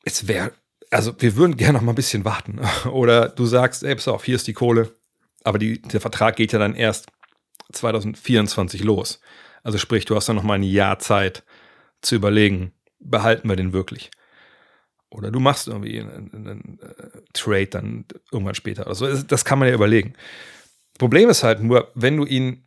Es 0.04 0.28
wäre, 0.28 0.52
also 0.90 1.14
wir 1.20 1.36
würden 1.36 1.58
gerne 1.58 1.74
noch 1.74 1.82
mal 1.82 1.92
ein 1.94 1.96
bisschen 1.96 2.26
warten. 2.26 2.60
Oder 2.90 3.30
du 3.30 3.46
sagst, 3.46 3.84
ey, 3.84 3.96
pass 3.96 4.08
auf, 4.08 4.24
hier 4.24 4.36
ist 4.36 4.48
die 4.48 4.54
Kohle. 4.54 4.96
Aber 5.44 5.58
die, 5.58 5.82
der 5.82 6.02
Vertrag 6.02 6.36
geht 6.36 6.54
ja 6.54 6.60
dann 6.60 6.76
erst 6.76 7.08
2024 7.74 8.84
los. 8.84 9.20
Also 9.64 9.78
sprich, 9.78 10.06
du 10.06 10.16
hast 10.16 10.30
dann 10.30 10.36
noch 10.36 10.44
mal 10.44 10.56
ein 10.56 10.64
Jahr 10.64 11.00
Zeit 11.00 11.44
zu 12.02 12.16
überlegen, 12.16 12.74
behalten 13.00 13.48
wir 13.50 13.56
den 13.56 13.74
wirklich. 13.74 14.12
Oder 15.10 15.30
du 15.30 15.40
machst 15.40 15.68
irgendwie 15.68 16.00
einen, 16.00 16.32
einen, 16.34 16.80
äh, 16.82 17.22
Trade 17.34 17.68
dann 17.68 18.06
irgendwann 18.32 18.56
später. 18.56 18.88
Also 18.88 19.22
das 19.24 19.44
kann 19.44 19.60
man 19.60 19.68
ja 19.68 19.74
überlegen. 19.74 20.14
Problem 20.98 21.30
ist 21.30 21.44
halt 21.44 21.62
nur, 21.62 21.92
wenn 21.96 22.16
du 22.16 22.26
ihn 22.26 22.64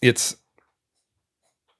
jetzt 0.00 0.44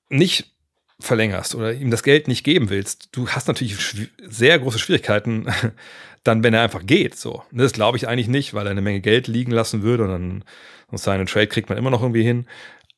nicht 0.09 0.53
verlängerst 0.99 1.55
oder 1.55 1.73
ihm 1.73 1.91
das 1.91 2.03
Geld 2.03 2.29
nicht 2.29 2.45
geben 2.45 2.69
willst, 2.71 3.09
du 3.13 3.29
hast 3.29 3.49
natürlich 3.49 3.77
sehr 4.23 4.59
große 4.59 4.79
Schwierigkeiten, 4.79 5.47
dann, 6.25 6.43
wenn 6.43 6.55
er 6.55 6.63
einfach 6.63 6.85
geht. 6.85 7.17
So. 7.17 7.45
Das 7.51 7.73
glaube 7.73 7.97
ich 7.97 8.09
eigentlich 8.09 8.29
nicht, 8.29 8.55
weil 8.55 8.67
er 8.67 8.71
eine 8.71 8.83
Menge 8.83 9.01
Geld 9.01 9.27
liegen 9.29 9.53
lassen 9.53 9.83
würde 9.83 10.05
und 10.05 10.11
dann 10.11 10.45
und 10.89 10.99
seinen 10.99 11.27
Trade 11.27 11.49
kriegt 11.49 11.69
man 11.69 11.79
immer 11.79 11.91
noch 11.91 12.03
irgendwie 12.03 12.23
hin. 12.23 12.47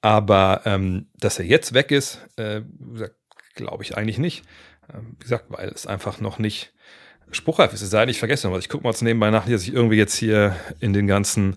Aber 0.02 0.62
ähm, 0.66 1.06
dass 1.14 1.38
er 1.38 1.46
jetzt 1.46 1.72
weg 1.72 1.90
ist, 1.90 2.20
äh, 2.36 2.62
glaube 3.54 3.82
ich 3.82 3.96
eigentlich 3.96 4.18
nicht. 4.18 4.44
Ähm, 4.92 5.16
wie 5.18 5.22
gesagt, 5.22 5.46
weil 5.48 5.68
es 5.68 5.86
einfach 5.86 6.20
noch 6.20 6.38
nicht 6.38 6.72
spruchreif 7.30 7.72
ist. 7.72 7.82
Es 7.82 7.90
sei 7.90 8.00
denn, 8.00 8.10
ich 8.10 8.18
vergesse 8.18 8.46
noch 8.46 8.54
was. 8.54 8.64
Ich 8.64 8.68
gucke 8.68 8.84
mal 8.84 8.90
jetzt 8.90 9.02
nebenbei 9.02 9.30
nach, 9.30 9.46
dass 9.46 9.62
ich 9.62 9.72
irgendwie 9.72 9.96
jetzt 9.96 10.16
hier 10.16 10.56
in 10.80 10.92
den 10.92 11.06
ganzen 11.06 11.56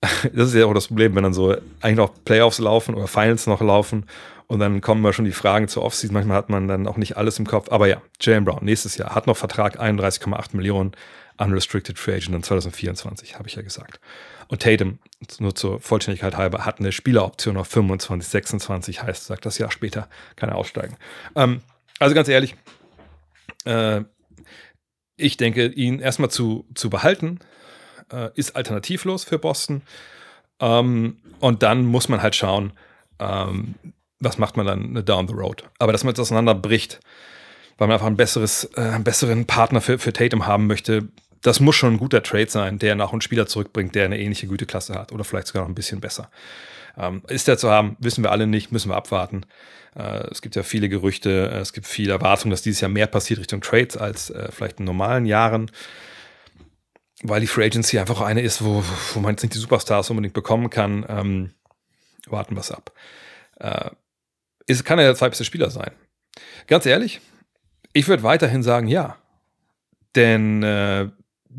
das 0.32 0.48
ist 0.48 0.54
ja 0.54 0.66
auch 0.66 0.74
das 0.74 0.88
Problem, 0.88 1.14
wenn 1.16 1.24
dann 1.24 1.34
so 1.34 1.56
eigentlich 1.80 1.96
noch 1.96 2.12
Playoffs 2.24 2.58
laufen 2.58 2.94
oder 2.94 3.08
Finals 3.08 3.46
noch 3.46 3.60
laufen 3.60 4.06
und 4.46 4.60
dann 4.60 4.80
kommen 4.80 5.02
mal 5.02 5.12
schon 5.12 5.24
die 5.24 5.32
Fragen 5.32 5.68
zur 5.68 5.82
Offseason. 5.84 6.14
Manchmal 6.14 6.36
hat 6.36 6.50
man 6.50 6.68
dann 6.68 6.86
auch 6.86 6.96
nicht 6.96 7.16
alles 7.16 7.38
im 7.38 7.46
Kopf. 7.46 7.70
Aber 7.70 7.88
ja, 7.88 8.00
Jalen 8.20 8.44
Brown 8.44 8.64
nächstes 8.64 8.96
Jahr 8.96 9.14
hat 9.14 9.26
noch 9.26 9.36
Vertrag 9.36 9.80
31,8 9.80 10.56
Millionen 10.56 10.92
Unrestricted 11.36 11.98
Free 11.98 12.14
Agent 12.14 12.34
in 12.34 12.42
2024, 12.42 13.36
habe 13.36 13.48
ich 13.48 13.56
ja 13.56 13.62
gesagt. 13.62 14.00
Und 14.48 14.62
Tatum, 14.62 14.98
nur 15.38 15.54
zur 15.54 15.80
Vollständigkeit 15.80 16.36
halber, 16.36 16.64
hat 16.64 16.80
eine 16.80 16.90
Spieleroption 16.90 17.56
auf 17.56 17.68
25, 17.68 18.28
26, 18.30 19.02
heißt, 19.02 19.26
sagt 19.26 19.44
das 19.44 19.58
Jahr 19.58 19.70
später, 19.70 20.08
kann 20.36 20.48
er 20.48 20.56
aussteigen. 20.56 20.96
Ähm, 21.36 21.60
also 21.98 22.14
ganz 22.14 22.28
ehrlich, 22.28 22.56
äh, 23.64 24.02
ich 25.16 25.36
denke, 25.36 25.66
ihn 25.66 26.00
erstmal 26.00 26.30
zu, 26.30 26.66
zu 26.74 26.88
behalten, 26.88 27.40
äh, 28.12 28.30
ist 28.34 28.56
alternativlos 28.56 29.24
für 29.24 29.38
Boston. 29.38 29.82
Ähm, 30.60 31.18
und 31.40 31.62
dann 31.62 31.84
muss 31.84 32.08
man 32.08 32.22
halt 32.22 32.34
schauen, 32.34 32.72
ähm, 33.18 33.74
was 34.20 34.38
macht 34.38 34.56
man 34.56 34.66
dann 34.66 35.04
down 35.04 35.28
the 35.28 35.34
road. 35.34 35.64
Aber 35.78 35.92
dass 35.92 36.04
man 36.04 36.12
jetzt 36.12 36.20
auseinanderbricht, 36.20 37.00
weil 37.76 37.88
man 37.88 37.94
einfach 37.94 38.06
ein 38.06 38.16
besseres, 38.16 38.64
äh, 38.76 38.80
einen 38.80 39.04
besseren 39.04 39.46
Partner 39.46 39.80
für, 39.80 39.98
für 39.98 40.12
Tatum 40.12 40.46
haben 40.46 40.66
möchte, 40.66 41.08
das 41.42 41.60
muss 41.60 41.76
schon 41.76 41.94
ein 41.94 41.98
guter 41.98 42.22
Trade 42.22 42.50
sein, 42.50 42.78
der 42.78 42.94
nach 42.94 43.12
einen 43.12 43.20
Spieler 43.20 43.46
zurückbringt, 43.46 43.94
der 43.94 44.06
eine 44.06 44.18
ähnliche 44.18 44.46
Güteklasse 44.46 44.94
hat 44.94 45.12
oder 45.12 45.24
vielleicht 45.24 45.48
sogar 45.48 45.62
noch 45.62 45.68
ein 45.68 45.74
bisschen 45.74 46.00
besser. 46.00 46.30
Ähm, 46.96 47.22
ist 47.28 47.48
der 47.48 47.58
zu 47.58 47.70
haben, 47.70 47.96
wissen 48.00 48.24
wir 48.24 48.32
alle 48.32 48.46
nicht, 48.46 48.72
müssen 48.72 48.90
wir 48.90 48.96
abwarten. 48.96 49.46
Äh, 49.94 50.26
es 50.30 50.42
gibt 50.42 50.56
ja 50.56 50.62
viele 50.62 50.88
Gerüchte, 50.88 51.50
äh, 51.52 51.58
es 51.58 51.72
gibt 51.72 51.86
viele 51.86 52.12
Erwartungen, 52.12 52.50
dass 52.50 52.62
dieses 52.62 52.80
Jahr 52.80 52.90
mehr 52.90 53.06
passiert 53.06 53.40
Richtung 53.40 53.60
Trades 53.60 53.96
als 53.96 54.30
äh, 54.30 54.50
vielleicht 54.50 54.80
in 54.80 54.84
normalen 54.84 55.26
Jahren 55.26 55.70
weil 57.22 57.40
die 57.40 57.46
Free 57.46 57.64
Agency 57.64 57.98
einfach 57.98 58.20
eine 58.20 58.42
ist, 58.42 58.64
wo, 58.64 58.84
wo 59.14 59.20
man 59.20 59.32
jetzt 59.32 59.42
nicht 59.42 59.54
die 59.54 59.58
Superstars 59.58 60.10
unbedingt 60.10 60.34
bekommen 60.34 60.70
kann. 60.70 61.04
Ähm, 61.08 61.54
warten 62.26 62.54
wir 62.54 62.60
es 62.60 62.70
ab. 62.70 62.92
Äh, 63.56 63.90
es 64.66 64.84
kann 64.84 64.98
ja 64.98 65.06
der 65.06 65.16
zweitbeste 65.16 65.44
Spieler 65.44 65.70
sein. 65.70 65.92
Ganz 66.66 66.86
ehrlich, 66.86 67.20
ich 67.92 68.06
würde 68.06 68.22
weiterhin 68.22 68.62
sagen, 68.62 68.86
ja. 68.86 69.16
Denn 70.14 70.62
äh, 70.62 71.08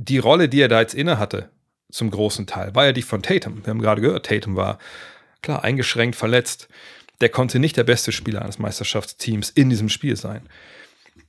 die 0.04 0.18
Rolle, 0.18 0.50
die 0.50 0.62
er 0.62 0.68
da 0.68 0.80
jetzt 0.80 0.94
inne 0.94 1.20
hatte, 1.20 1.50
zum 1.92 2.12
großen 2.12 2.48
Teil, 2.48 2.76
war 2.76 2.86
ja 2.86 2.92
die 2.92 3.02
von 3.02 3.24
Tatum. 3.24 3.66
Wir 3.66 3.72
haben 3.72 3.82
gerade 3.82 4.02
gehört, 4.02 4.26
Tatum 4.26 4.56
war 4.56 4.80
klar 5.42 5.64
eingeschränkt, 5.64 6.16
verletzt. 6.16 6.68
Der 7.22 7.30
konnte 7.30 7.60
nicht 7.60 7.78
der 7.78 7.84
beste 7.84 8.12
Spieler 8.12 8.42
eines 8.42 8.60
Meisterschaftsteams 8.60 9.50
in 9.50 9.70
diesem 9.70 9.90
Spiel 9.90 10.16
sein 10.16 10.48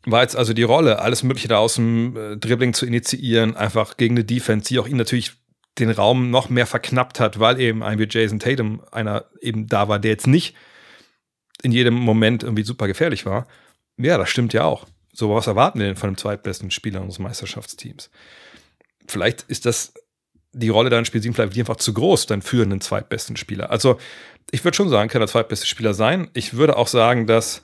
war 0.06 0.22
jetzt 0.22 0.36
also 0.36 0.52
die 0.52 0.62
Rolle, 0.62 1.00
alles 1.00 1.22
Mögliche 1.22 1.48
da 1.48 1.58
aus 1.58 1.74
dem 1.74 2.16
äh, 2.16 2.36
Dribbling 2.36 2.72
zu 2.72 2.86
initiieren, 2.86 3.56
einfach 3.56 3.96
gegen 3.96 4.14
eine 4.14 4.24
Defense, 4.24 4.68
die 4.68 4.78
auch 4.78 4.88
ihn 4.88 4.96
natürlich 4.96 5.32
den 5.78 5.90
Raum 5.90 6.30
noch 6.30 6.48
mehr 6.48 6.66
verknappt 6.66 7.20
hat, 7.20 7.38
weil 7.38 7.60
eben 7.60 7.82
ein 7.82 7.98
wie 7.98 8.08
Jason 8.08 8.38
Tatum 8.38 8.82
einer 8.90 9.26
eben 9.40 9.66
da 9.66 9.88
war, 9.88 9.98
der 9.98 10.10
jetzt 10.10 10.26
nicht 10.26 10.56
in 11.62 11.72
jedem 11.72 11.94
Moment 11.94 12.42
irgendwie 12.42 12.64
super 12.64 12.86
gefährlich 12.86 13.26
war. 13.26 13.46
Ja, 13.96 14.18
das 14.18 14.30
stimmt 14.30 14.52
ja 14.52 14.64
auch. 14.64 14.86
So, 15.12 15.34
was 15.34 15.46
erwarten 15.46 15.78
wir 15.78 15.86
denn 15.86 15.96
von 15.96 16.10
dem 16.10 16.16
zweitbesten 16.16 16.70
Spieler 16.70 17.02
unseres 17.02 17.18
Meisterschaftsteams? 17.18 18.10
Vielleicht 19.06 19.42
ist 19.42 19.66
das 19.66 19.92
die 20.52 20.68
Rolle 20.68 20.90
da 20.90 20.98
in 20.98 21.04
Spiel 21.04 21.22
7 21.22 21.34
vielleicht 21.34 21.56
einfach 21.58 21.76
zu 21.76 21.92
groß 21.92 22.26
dann 22.26 22.42
für 22.42 22.62
einen 22.62 22.80
zweitbesten 22.80 23.36
Spieler. 23.36 23.70
Also, 23.70 23.98
ich 24.50 24.64
würde 24.64 24.76
schon 24.76 24.88
sagen, 24.88 25.08
kann 25.08 25.20
der 25.20 25.28
zweitbeste 25.28 25.66
Spieler 25.66 25.94
sein. 25.94 26.28
Ich 26.34 26.54
würde 26.54 26.76
auch 26.76 26.88
sagen, 26.88 27.26
dass 27.26 27.62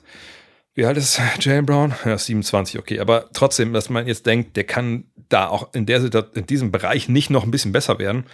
wie 0.77 0.85
alt 0.85 0.95
ist 0.95 1.19
Jalen 1.39 1.65
Brown? 1.65 1.95
Ja, 2.05 2.17
27, 2.17 2.79
okay. 2.79 2.99
Aber 2.99 3.29
trotzdem, 3.33 3.73
dass 3.73 3.89
man 3.89 4.07
jetzt 4.07 4.25
denkt, 4.25 4.55
der 4.55 4.63
kann 4.63 5.05
da 5.27 5.47
auch 5.47 5.73
in, 5.73 5.85
der, 5.85 6.01
in 6.35 6.45
diesem 6.45 6.71
Bereich 6.71 7.09
nicht 7.09 7.29
noch 7.29 7.43
ein 7.43 7.51
bisschen 7.51 7.71
besser 7.71 7.99
werden, 7.99 8.25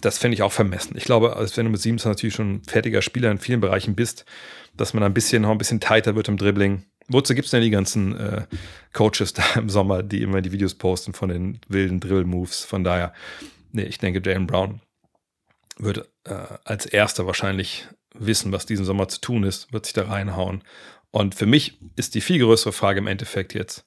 das 0.00 0.18
fände 0.18 0.34
ich 0.34 0.42
auch 0.42 0.52
vermessen. 0.52 0.96
Ich 0.96 1.04
glaube, 1.04 1.36
als 1.36 1.56
wenn 1.56 1.64
du 1.64 1.70
mit 1.70 1.80
27 1.80 2.08
natürlich 2.08 2.34
schon 2.34 2.54
ein 2.54 2.62
fertiger 2.64 3.02
Spieler 3.02 3.30
in 3.30 3.38
vielen 3.38 3.60
Bereichen 3.60 3.96
bist, 3.96 4.24
dass 4.76 4.94
man 4.94 5.02
ein 5.02 5.14
bisschen 5.14 5.42
noch 5.42 5.50
ein 5.50 5.58
bisschen 5.58 5.80
tighter 5.80 6.14
wird 6.14 6.28
im 6.28 6.36
Dribbling. 6.36 6.84
Wozu 7.08 7.34
gibt 7.34 7.46
es 7.46 7.50
denn 7.50 7.62
die 7.62 7.70
ganzen 7.70 8.16
äh, 8.16 8.46
Coaches 8.92 9.32
da 9.34 9.42
im 9.54 9.68
Sommer, 9.68 10.02
die 10.02 10.22
immer 10.22 10.40
die 10.42 10.52
Videos 10.52 10.74
posten 10.74 11.12
von 11.12 11.28
den 11.28 11.60
wilden 11.68 12.00
Drill-Moves? 12.00 12.64
Von 12.64 12.84
daher, 12.84 13.12
nee, 13.72 13.84
ich 13.84 13.98
denke, 13.98 14.22
Jalen 14.24 14.46
Brown 14.46 14.80
wird 15.78 16.08
äh, 16.24 16.34
als 16.64 16.86
erster 16.86 17.26
wahrscheinlich 17.26 17.86
wissen, 18.14 18.52
was 18.52 18.66
diesen 18.66 18.84
Sommer 18.84 19.08
zu 19.08 19.20
tun 19.20 19.44
ist, 19.44 19.72
wird 19.72 19.86
sich 19.86 19.94
da 19.94 20.06
reinhauen 20.06 20.62
und 21.10 21.34
für 21.34 21.46
mich 21.46 21.78
ist 21.96 22.14
die 22.14 22.20
viel 22.20 22.38
größere 22.38 22.72
Frage 22.72 22.98
im 22.98 23.06
Endeffekt 23.06 23.54
jetzt, 23.54 23.86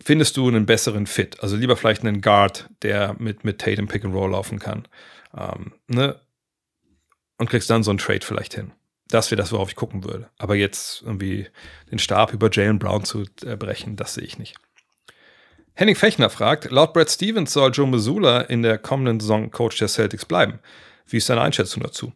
findest 0.00 0.36
du 0.36 0.48
einen 0.48 0.66
besseren 0.66 1.06
Fit? 1.06 1.40
Also 1.40 1.56
lieber 1.56 1.76
vielleicht 1.76 2.02
einen 2.02 2.20
Guard, 2.20 2.68
der 2.82 3.14
mit, 3.18 3.44
mit 3.44 3.60
Tatum 3.60 3.86
Pick 3.86 4.04
and 4.04 4.14
Roll 4.14 4.32
laufen 4.32 4.58
kann. 4.58 4.88
Ähm, 5.36 5.72
ne? 5.86 6.20
Und 7.38 7.50
kriegst 7.50 7.70
dann 7.70 7.82
so 7.82 7.90
einen 7.90 7.98
Trade 7.98 8.24
vielleicht 8.24 8.54
hin. 8.54 8.72
Das 9.08 9.30
wäre 9.30 9.40
das, 9.40 9.52
worauf 9.52 9.68
ich 9.68 9.76
gucken 9.76 10.04
würde. 10.04 10.30
Aber 10.38 10.54
jetzt 10.54 11.02
irgendwie 11.02 11.48
den 11.90 11.98
Stab 11.98 12.32
über 12.32 12.50
Jalen 12.50 12.78
Brown 12.78 13.04
zu 13.04 13.24
äh, 13.44 13.56
brechen, 13.56 13.96
das 13.96 14.14
sehe 14.14 14.24
ich 14.24 14.38
nicht. 14.38 14.56
Henning 15.74 15.96
Fechner 15.96 16.30
fragt, 16.30 16.70
laut 16.70 16.92
Brad 16.92 17.10
Stevens 17.10 17.52
soll 17.52 17.72
Joe 17.72 17.86
Missoula 17.86 18.42
in 18.42 18.62
der 18.62 18.78
kommenden 18.78 19.20
Saison 19.20 19.50
Coach 19.50 19.78
der 19.78 19.88
Celtics 19.88 20.24
bleiben. 20.24 20.60
Wie 21.06 21.16
ist 21.16 21.28
deine 21.28 21.40
Einschätzung 21.42 21.82
dazu? 21.82 22.12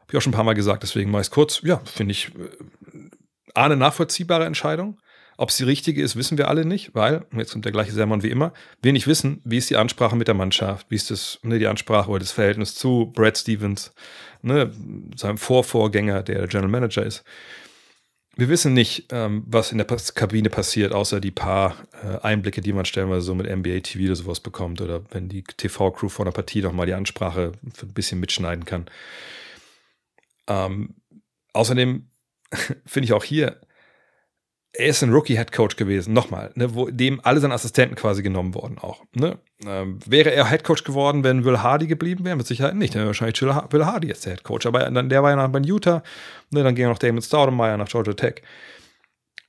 Habe 0.00 0.10
ich 0.10 0.16
auch 0.16 0.22
schon 0.22 0.32
ein 0.32 0.34
paar 0.36 0.44
Mal 0.44 0.54
gesagt, 0.54 0.82
deswegen 0.82 1.10
mache 1.10 1.22
ich 1.22 1.28
es 1.28 1.30
kurz. 1.30 1.60
Ja, 1.62 1.80
finde 1.84 2.12
ich 2.12 2.34
äh, 2.34 3.10
eine 3.54 3.76
nachvollziehbare 3.76 4.44
Entscheidung. 4.44 4.98
Ob 5.40 5.50
es 5.50 5.56
die 5.56 5.62
richtige 5.62 6.02
ist, 6.02 6.16
wissen 6.16 6.36
wir 6.36 6.48
alle 6.48 6.64
nicht, 6.64 6.96
weil, 6.96 7.24
jetzt 7.36 7.52
kommt 7.52 7.64
der 7.64 7.70
gleiche 7.70 7.92
Sermon 7.92 8.24
wie 8.24 8.30
immer, 8.30 8.52
wir 8.82 8.92
nicht 8.92 9.06
wissen, 9.06 9.40
wie 9.44 9.58
ist 9.58 9.70
die 9.70 9.76
Ansprache 9.76 10.16
mit 10.16 10.26
der 10.26 10.34
Mannschaft, 10.34 10.90
wie 10.90 10.96
ist 10.96 11.12
das, 11.12 11.38
ne, 11.44 11.60
die 11.60 11.68
Ansprache 11.68 12.10
oder 12.10 12.18
das 12.18 12.32
Verhältnis 12.32 12.74
zu 12.74 13.12
Brad 13.14 13.38
Stevens, 13.38 13.92
ne, 14.42 14.72
seinem 15.14 15.38
Vorvorgänger, 15.38 16.24
der 16.24 16.48
General 16.48 16.68
Manager 16.68 17.06
ist. 17.06 17.22
Wir 18.34 18.48
wissen 18.48 18.74
nicht, 18.74 19.06
ähm, 19.12 19.44
was 19.46 19.70
in 19.70 19.78
der 19.78 19.86
Kabine 19.86 20.50
passiert, 20.50 20.92
außer 20.92 21.20
die 21.20 21.30
paar 21.30 21.76
äh, 22.02 22.18
Einblicke, 22.18 22.60
die 22.60 22.72
man 22.72 22.84
stellenweise 22.84 23.22
so 23.22 23.36
mit 23.36 23.48
NBA 23.48 23.78
TV 23.80 24.06
oder 24.06 24.16
sowas 24.16 24.40
bekommt 24.40 24.80
oder 24.80 25.04
wenn 25.12 25.28
die 25.28 25.44
TV-Crew 25.44 26.08
vor 26.08 26.24
einer 26.26 26.32
Partie 26.32 26.62
nochmal 26.62 26.86
die 26.86 26.94
Ansprache 26.94 27.52
ein 27.62 27.94
bisschen 27.94 28.18
mitschneiden 28.18 28.64
kann. 28.64 28.86
Ähm, 30.48 30.96
außerdem 31.52 32.10
finde 32.86 33.04
ich 33.04 33.12
auch 33.12 33.24
hier, 33.24 33.60
er 34.72 34.86
ist 34.86 35.02
ein 35.02 35.12
Rookie-Head 35.12 35.52
Coach 35.52 35.76
gewesen, 35.76 36.12
nochmal, 36.12 36.50
ne, 36.54 36.74
wo 36.74 36.90
dem 36.90 37.20
alle 37.24 37.40
seine 37.40 37.54
Assistenten 37.54 37.96
quasi 37.96 38.22
genommen 38.22 38.54
worden 38.54 38.78
auch. 38.78 39.04
Ne? 39.14 39.38
Ähm, 39.64 39.98
wäre 40.06 40.30
er 40.30 40.48
Head 40.48 40.62
Coach 40.64 40.84
geworden, 40.84 41.24
wenn 41.24 41.44
Will 41.44 41.62
Hardy 41.62 41.86
geblieben 41.86 42.24
wäre? 42.24 42.36
Mit 42.36 42.46
Sicherheit 42.46 42.74
nicht. 42.74 42.94
Dann 42.94 43.00
wäre 43.00 43.08
wahrscheinlich 43.08 43.40
Will 43.40 43.86
Hardy 43.86 44.08
jetzt 44.08 44.26
der 44.26 44.34
Head 44.34 44.44
Coach. 44.44 44.66
Aber 44.66 44.88
dann, 44.90 45.08
der 45.08 45.22
war 45.22 45.30
ja 45.30 45.36
noch 45.36 45.48
bei 45.48 45.60
Utah, 45.60 46.02
ne, 46.50 46.62
dann 46.62 46.74
ging 46.74 46.86
noch 46.86 46.98
Damon 46.98 47.22
Staudemeyer 47.22 47.76
nach 47.76 47.88
Georgia 47.88 48.12
Tech. 48.12 48.42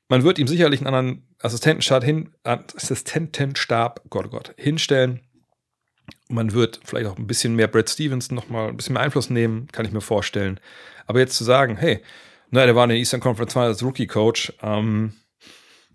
Man 0.08 0.24
wird 0.24 0.40
ihm 0.40 0.48
sicherlich 0.48 0.80
einen 0.80 0.88
anderen 0.88 1.28
Assistentenstab, 1.40 2.04
hin, 2.04 2.32
Assistentenstab 2.44 4.02
Gott, 4.10 4.26
oh 4.26 4.30
Gott, 4.30 4.54
hinstellen 4.58 5.22
Man 6.30 6.54
wird 6.54 6.80
vielleicht 6.84 7.08
auch 7.08 7.18
ein 7.18 7.28
bisschen 7.28 7.56
mehr 7.56 7.68
Brad 7.68 7.90
Stevens 7.90 8.32
noch 8.32 8.50
mal 8.50 8.70
ein 8.70 8.78
bisschen 8.78 8.94
mehr 8.94 9.04
Einfluss 9.04 9.30
nehmen, 9.30 9.68
kann 9.72 9.86
ich 9.86 9.92
mir 9.92 10.02
vorstellen. 10.02 10.60
Aber 11.06 11.20
jetzt 11.20 11.38
zu 11.38 11.44
sagen, 11.44 11.78
hey, 11.78 12.02
na, 12.52 12.66
der 12.66 12.76
war 12.76 12.84
in 12.86 12.90
der 12.90 12.98
Eastern 12.98 13.20
Conference 13.20 13.54
Final 13.54 13.70
als 13.70 13.84
Rookie-Coach, 13.84 14.54
ähm, 14.62 15.14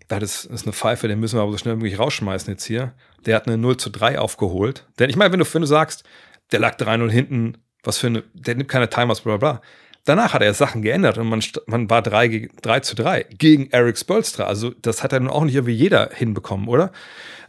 das 0.07 0.45
ist 0.45 0.65
eine 0.65 0.73
Pfeife, 0.73 1.07
den 1.07 1.19
müssen 1.19 1.37
wir 1.37 1.41
aber 1.41 1.51
so 1.51 1.57
schnell 1.57 1.75
wie 1.75 1.83
möglich 1.83 1.99
rausschmeißen 1.99 2.53
jetzt 2.53 2.65
hier. 2.65 2.93
Der 3.25 3.35
hat 3.35 3.47
eine 3.47 3.57
0 3.57 3.77
zu 3.77 3.89
3 3.89 4.19
aufgeholt. 4.19 4.85
Denn 4.99 5.09
ich 5.09 5.15
meine, 5.15 5.31
wenn 5.31 5.39
du, 5.39 5.53
wenn 5.53 5.61
du 5.61 5.67
sagst, 5.67 6.03
der 6.51 6.59
lag 6.59 6.77
3-0 6.77 7.09
hinten, 7.09 7.57
was 7.83 7.97
für 7.97 8.07
eine, 8.07 8.23
der 8.33 8.55
nimmt 8.55 8.69
keine 8.69 8.89
Timers, 8.89 9.21
bla 9.21 9.37
bla 9.37 9.53
bla. 9.53 9.61
Danach 10.05 10.33
hat 10.35 10.43
er 10.43 10.53
Sachen 10.53 10.83
geändert 10.83 11.17
und 11.17 11.27
man, 11.27 11.43
man 11.65 11.89
war 11.89 12.03
3, 12.03 12.49
3 12.61 12.79
zu 12.81 12.95
3 12.95 13.25
gegen 13.37 13.71
Eric 13.71 13.97
Spolstra. 13.97 14.43
Also 14.43 14.69
das 14.69 15.01
hat 15.01 15.13
er 15.13 15.19
nun 15.19 15.31
auch 15.31 15.43
nicht 15.43 15.55
irgendwie 15.55 15.73
jeder 15.73 16.11
hinbekommen, 16.13 16.67
oder? 16.67 16.91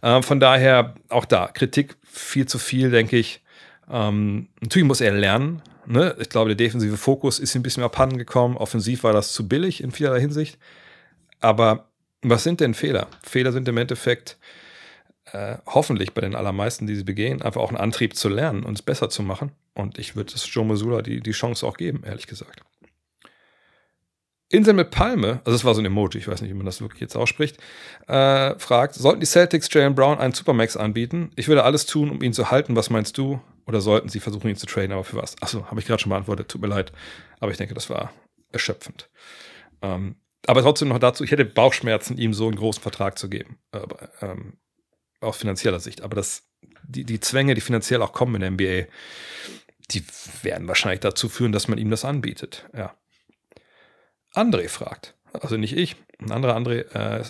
Äh, 0.00 0.22
von 0.22 0.40
daher 0.40 0.94
auch 1.11 1.26
da 1.26 1.48
Kritik 1.48 1.96
viel 2.02 2.46
zu 2.46 2.59
viel, 2.59 2.90
denke 2.90 3.18
ich. 3.18 3.42
Ähm, 3.90 4.48
natürlich 4.62 4.88
muss 4.88 5.02
er 5.02 5.12
lernen. 5.12 5.61
Ne? 5.87 6.16
Ich 6.18 6.28
glaube, 6.28 6.49
der 6.49 6.57
defensive 6.57 6.97
Fokus 6.97 7.39
ist 7.39 7.55
ein 7.55 7.62
bisschen 7.62 7.82
abhanden 7.82 8.18
gekommen. 8.18 8.57
Offensiv 8.57 9.05
war 9.05 9.12
das 9.12 9.32
zu 9.32 9.49
billig 9.49 9.82
in 9.82 9.93
vielerlei 9.93 10.20
Hinsicht. 10.20 10.59
Aber 11.41 11.89
was 12.22 12.43
sind 12.43 12.61
denn 12.61 12.74
Fehler? 12.74 13.09
Fehler 13.22 13.53
sind 13.53 13.68
im 13.68 13.76
Endeffekt 13.76 14.37
äh, 15.32 15.57
hoffentlich 15.66 16.12
bei 16.14 16.20
den 16.20 16.34
allermeisten, 16.34 16.87
die 16.87 16.97
sie 16.97 17.05
begehen, 17.05 17.43
einfach 17.43 17.61
auch 17.61 17.70
ein 17.70 17.76
Antrieb 17.76 18.16
zu 18.16 18.28
lernen 18.28 18.64
und 18.64 18.74
es 18.74 18.82
besser 18.82 19.11
zu 19.11 19.22
machen. 19.22 19.53
Und 19.74 19.99
ich 19.99 20.16
würde 20.16 20.32
es 20.34 20.53
Joe 20.53 20.64
Missoula 20.64 21.03
die, 21.03 21.20
die 21.20 21.32
Chance 21.32 21.66
auch 21.66 21.76
geben, 21.76 22.03
ehrlich 22.05 22.26
gesagt. 22.26 22.62
Insel 24.49 24.74
mit 24.74 24.93
Palme, 24.93 25.41
also 25.45 25.53
das 25.53 25.64
war 25.64 25.74
so 25.74 25.80
ein 25.80 25.87
Emoji, 25.87 26.18
ich 26.18 26.28
weiß 26.28 26.41
nicht, 26.41 26.51
wie 26.51 26.57
man 26.57 26.66
das 26.66 26.80
wirklich 26.80 27.01
jetzt 27.01 27.16
ausspricht, 27.16 27.59
äh, 28.07 28.57
fragt, 28.59 28.95
sollten 28.95 29.18
die 29.18 29.26
Celtics 29.26 29.68
Jalen 29.72 29.97
Brown 29.97 30.18
einen 30.18 30.34
Supermax 30.34 30.76
anbieten? 30.76 31.32
Ich 31.34 31.49
würde 31.49 31.64
alles 31.64 31.84
tun, 31.84 32.11
um 32.11 32.22
ihn 32.22 32.32
zu 32.32 32.51
halten. 32.53 32.76
Was 32.76 32.89
meinst 32.89 33.18
du? 33.18 33.41
Oder 33.66 33.80
sollten 33.80 34.08
sie 34.08 34.20
versuchen, 34.20 34.48
ihn 34.48 34.56
zu 34.56 34.66
traden? 34.66 34.92
Aber 34.92 35.04
für 35.04 35.16
was? 35.16 35.40
Achso, 35.42 35.66
habe 35.66 35.80
ich 35.80 35.86
gerade 35.86 36.00
schon 36.00 36.10
beantwortet. 36.10 36.48
Tut 36.48 36.60
mir 36.60 36.68
leid. 36.68 36.92
Aber 37.40 37.50
ich 37.50 37.58
denke, 37.58 37.74
das 37.74 37.90
war 37.90 38.12
erschöpfend. 38.52 39.10
Ähm, 39.82 40.16
aber 40.46 40.62
trotzdem 40.62 40.88
noch 40.88 41.00
dazu, 41.00 41.24
ich 41.24 41.32
hätte 41.32 41.44
Bauchschmerzen, 41.44 42.16
ihm 42.16 42.32
so 42.32 42.46
einen 42.46 42.56
großen 42.56 42.82
Vertrag 42.82 43.18
zu 43.18 43.28
geben. 43.28 43.58
Aber, 43.72 44.10
ähm, 44.22 44.58
aus 45.20 45.38
finanzieller 45.38 45.80
Sicht. 45.80 46.02
Aber 46.02 46.14
das, 46.14 46.48
die, 46.84 47.04
die 47.04 47.20
Zwänge, 47.20 47.54
die 47.54 47.60
finanziell 47.60 48.02
auch 48.02 48.12
kommen 48.12 48.36
in 48.36 48.40
der 48.40 48.50
NBA, 48.52 48.88
die 49.90 50.04
werden 50.42 50.68
wahrscheinlich 50.68 51.00
dazu 51.00 51.28
führen, 51.28 51.52
dass 51.52 51.68
man 51.68 51.78
ihm 51.78 51.90
das 51.90 52.04
anbietet. 52.04 52.68
Ja. 52.76 52.96
André 54.34 54.68
fragt, 54.68 55.14
also 55.32 55.56
nicht 55.56 55.76
ich, 55.76 55.96
ein 56.20 56.30
anderer 56.30 56.56
André, 56.56 56.92
äh, 56.92 57.24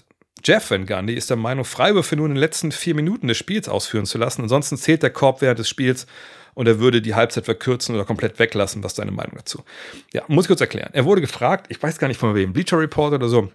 Jeff 0.45 0.71
Van 0.71 0.87
Gundy 0.87 1.15
ist 1.15 1.31
der 1.31 1.37
Meinung, 1.37 1.65
Freiwürfe 1.65 2.17
nur 2.17 2.27
in 2.27 2.35
den 2.35 2.41
letzten 2.41 2.73
vier 2.73 2.95
Minuten 2.95 3.29
des 3.29 3.37
Spiels 3.37 3.69
ausführen 3.69 4.07
zu 4.07 4.19
lassen. 4.19 4.43
Ansonsten 4.43 4.77
zählt 4.77 5.03
der 5.03 5.11
Korb 5.11 5.41
während 5.41 5.59
des 5.59 5.69
Spiels 5.69 6.07
und 6.55 6.67
er 6.67 6.79
würde 6.79 7.03
die 7.03 7.15
Halbzeit 7.15 7.45
verkürzen 7.45 7.95
oder 7.95 8.05
komplett 8.05 8.39
weglassen. 8.39 8.83
Was 8.83 8.93
ist 8.93 8.99
deine 8.99 9.11
Meinung 9.11 9.37
dazu? 9.37 9.65
Ja, 10.13 10.25
muss 10.29 10.45
ich 10.45 10.49
kurz 10.49 10.61
erklären. 10.61 10.91
Er 10.93 11.05
wurde 11.05 11.21
gefragt, 11.21 11.67
ich 11.69 11.83
weiß 11.83 11.99
gar 11.99 12.09
nicht 12.09 12.19
von 12.19 12.35
wem, 12.35 12.53
Bleacher 12.53 12.79
Report 12.79 13.15
oder 13.15 13.29
so, 13.29 13.53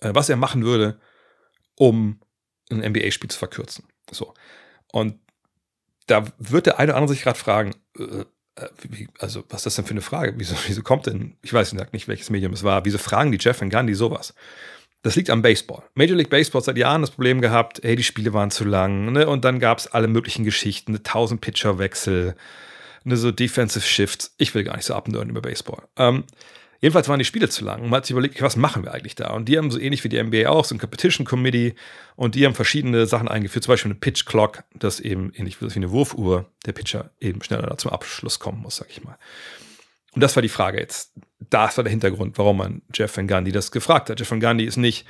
äh, 0.00 0.10
was 0.14 0.28
er 0.28 0.36
machen 0.36 0.64
würde, 0.64 1.00
um 1.76 2.20
ein 2.70 2.80
NBA-Spiel 2.80 3.30
zu 3.30 3.38
verkürzen. 3.38 3.84
So. 4.10 4.34
Und 4.92 5.18
da 6.06 6.24
wird 6.38 6.66
der 6.66 6.78
eine 6.78 6.92
oder 6.92 6.96
andere 6.96 7.14
sich 7.14 7.22
gerade 7.22 7.38
fragen, 7.38 7.74
äh, 7.98 8.24
äh, 8.56 8.68
wie, 8.82 9.08
also 9.18 9.44
was 9.48 9.60
ist 9.60 9.66
das 9.66 9.74
denn 9.76 9.84
für 9.86 9.92
eine 9.92 10.00
Frage? 10.00 10.34
Wieso, 10.36 10.54
wieso 10.66 10.82
kommt 10.82 11.06
denn, 11.06 11.36
ich 11.42 11.52
weiß 11.52 11.72
nicht, 11.72 12.08
welches 12.08 12.30
Medium 12.30 12.52
es 12.52 12.62
war, 12.62 12.84
wieso 12.84 12.98
fragen 12.98 13.32
die 13.32 13.38
Jeff 13.40 13.60
und 13.62 13.70
Gandhi 13.70 13.94
sowas? 13.94 14.34
Das 15.02 15.16
liegt 15.16 15.30
am 15.30 15.40
Baseball. 15.40 15.82
Major 15.94 16.16
League 16.16 16.28
Baseball 16.28 16.60
hat 16.60 16.66
seit 16.66 16.76
Jahren 16.76 17.00
das 17.00 17.10
Problem 17.10 17.40
gehabt, 17.40 17.80
hey, 17.82 17.96
die 17.96 18.02
Spiele 18.02 18.34
waren 18.34 18.50
zu 18.50 18.64
lang, 18.64 19.12
ne? 19.12 19.26
Und 19.26 19.44
dann 19.44 19.58
gab 19.58 19.78
es 19.78 19.86
alle 19.86 20.08
möglichen 20.08 20.44
Geschichten, 20.44 20.92
eine 20.92 20.98
1000 20.98 21.40
Pitcher-Wechsel, 21.40 22.34
ne, 23.04 23.16
so 23.16 23.30
Defensive 23.30 23.86
Shifts. 23.86 24.34
Ich 24.36 24.54
will 24.54 24.64
gar 24.64 24.76
nicht 24.76 24.84
so 24.84 24.94
abnörden 24.94 25.30
über 25.30 25.40
Baseball. 25.40 25.82
Ähm, 25.96 26.24
Jedenfalls 26.80 27.08
waren 27.08 27.18
die 27.18 27.26
Spiele 27.26 27.48
zu 27.48 27.64
lang. 27.64 27.82
Und 27.82 27.90
man 27.90 27.98
hat 27.98 28.06
sich 28.06 28.12
überlegt, 28.12 28.40
was 28.40 28.56
machen 28.56 28.84
wir 28.84 28.94
eigentlich 28.94 29.14
da? 29.14 29.30
Und 29.32 29.48
die 29.48 29.58
haben 29.58 29.70
so 29.70 29.78
ähnlich 29.78 30.02
wie 30.02 30.08
die 30.08 30.22
NBA 30.22 30.48
auch 30.48 30.64
so 30.64 30.74
ein 30.74 30.78
Competition 30.78 31.26
Committee 31.26 31.74
und 32.16 32.34
die 32.34 32.46
haben 32.46 32.54
verschiedene 32.54 33.06
Sachen 33.06 33.28
eingeführt, 33.28 33.64
zum 33.64 33.72
Beispiel 33.72 33.90
eine 33.90 34.00
Pitch 34.00 34.24
Clock, 34.24 34.64
das 34.74 34.98
eben 34.98 35.30
ähnlich 35.34 35.60
wie 35.60 35.70
eine 35.70 35.90
Wurfuhr 35.90 36.46
der 36.64 36.72
Pitcher 36.72 37.10
eben 37.20 37.42
schneller 37.42 37.76
zum 37.76 37.90
Abschluss 37.90 38.38
kommen 38.38 38.62
muss, 38.62 38.76
sag 38.76 38.88
ich 38.90 39.04
mal. 39.04 39.18
Und 40.14 40.22
das 40.22 40.36
war 40.36 40.42
die 40.42 40.48
Frage 40.48 40.80
jetzt. 40.80 41.12
Das 41.50 41.76
war 41.76 41.84
der 41.84 41.90
Hintergrund, 41.90 42.36
warum 42.38 42.58
man 42.58 42.82
Jeff 42.92 43.16
Van 43.16 43.28
Gundy 43.28 43.52
das 43.52 43.70
gefragt 43.70 44.10
hat. 44.10 44.18
Jeff 44.18 44.30
Van 44.30 44.40
Gundy 44.40 44.64
ist 44.64 44.76
nicht 44.76 45.06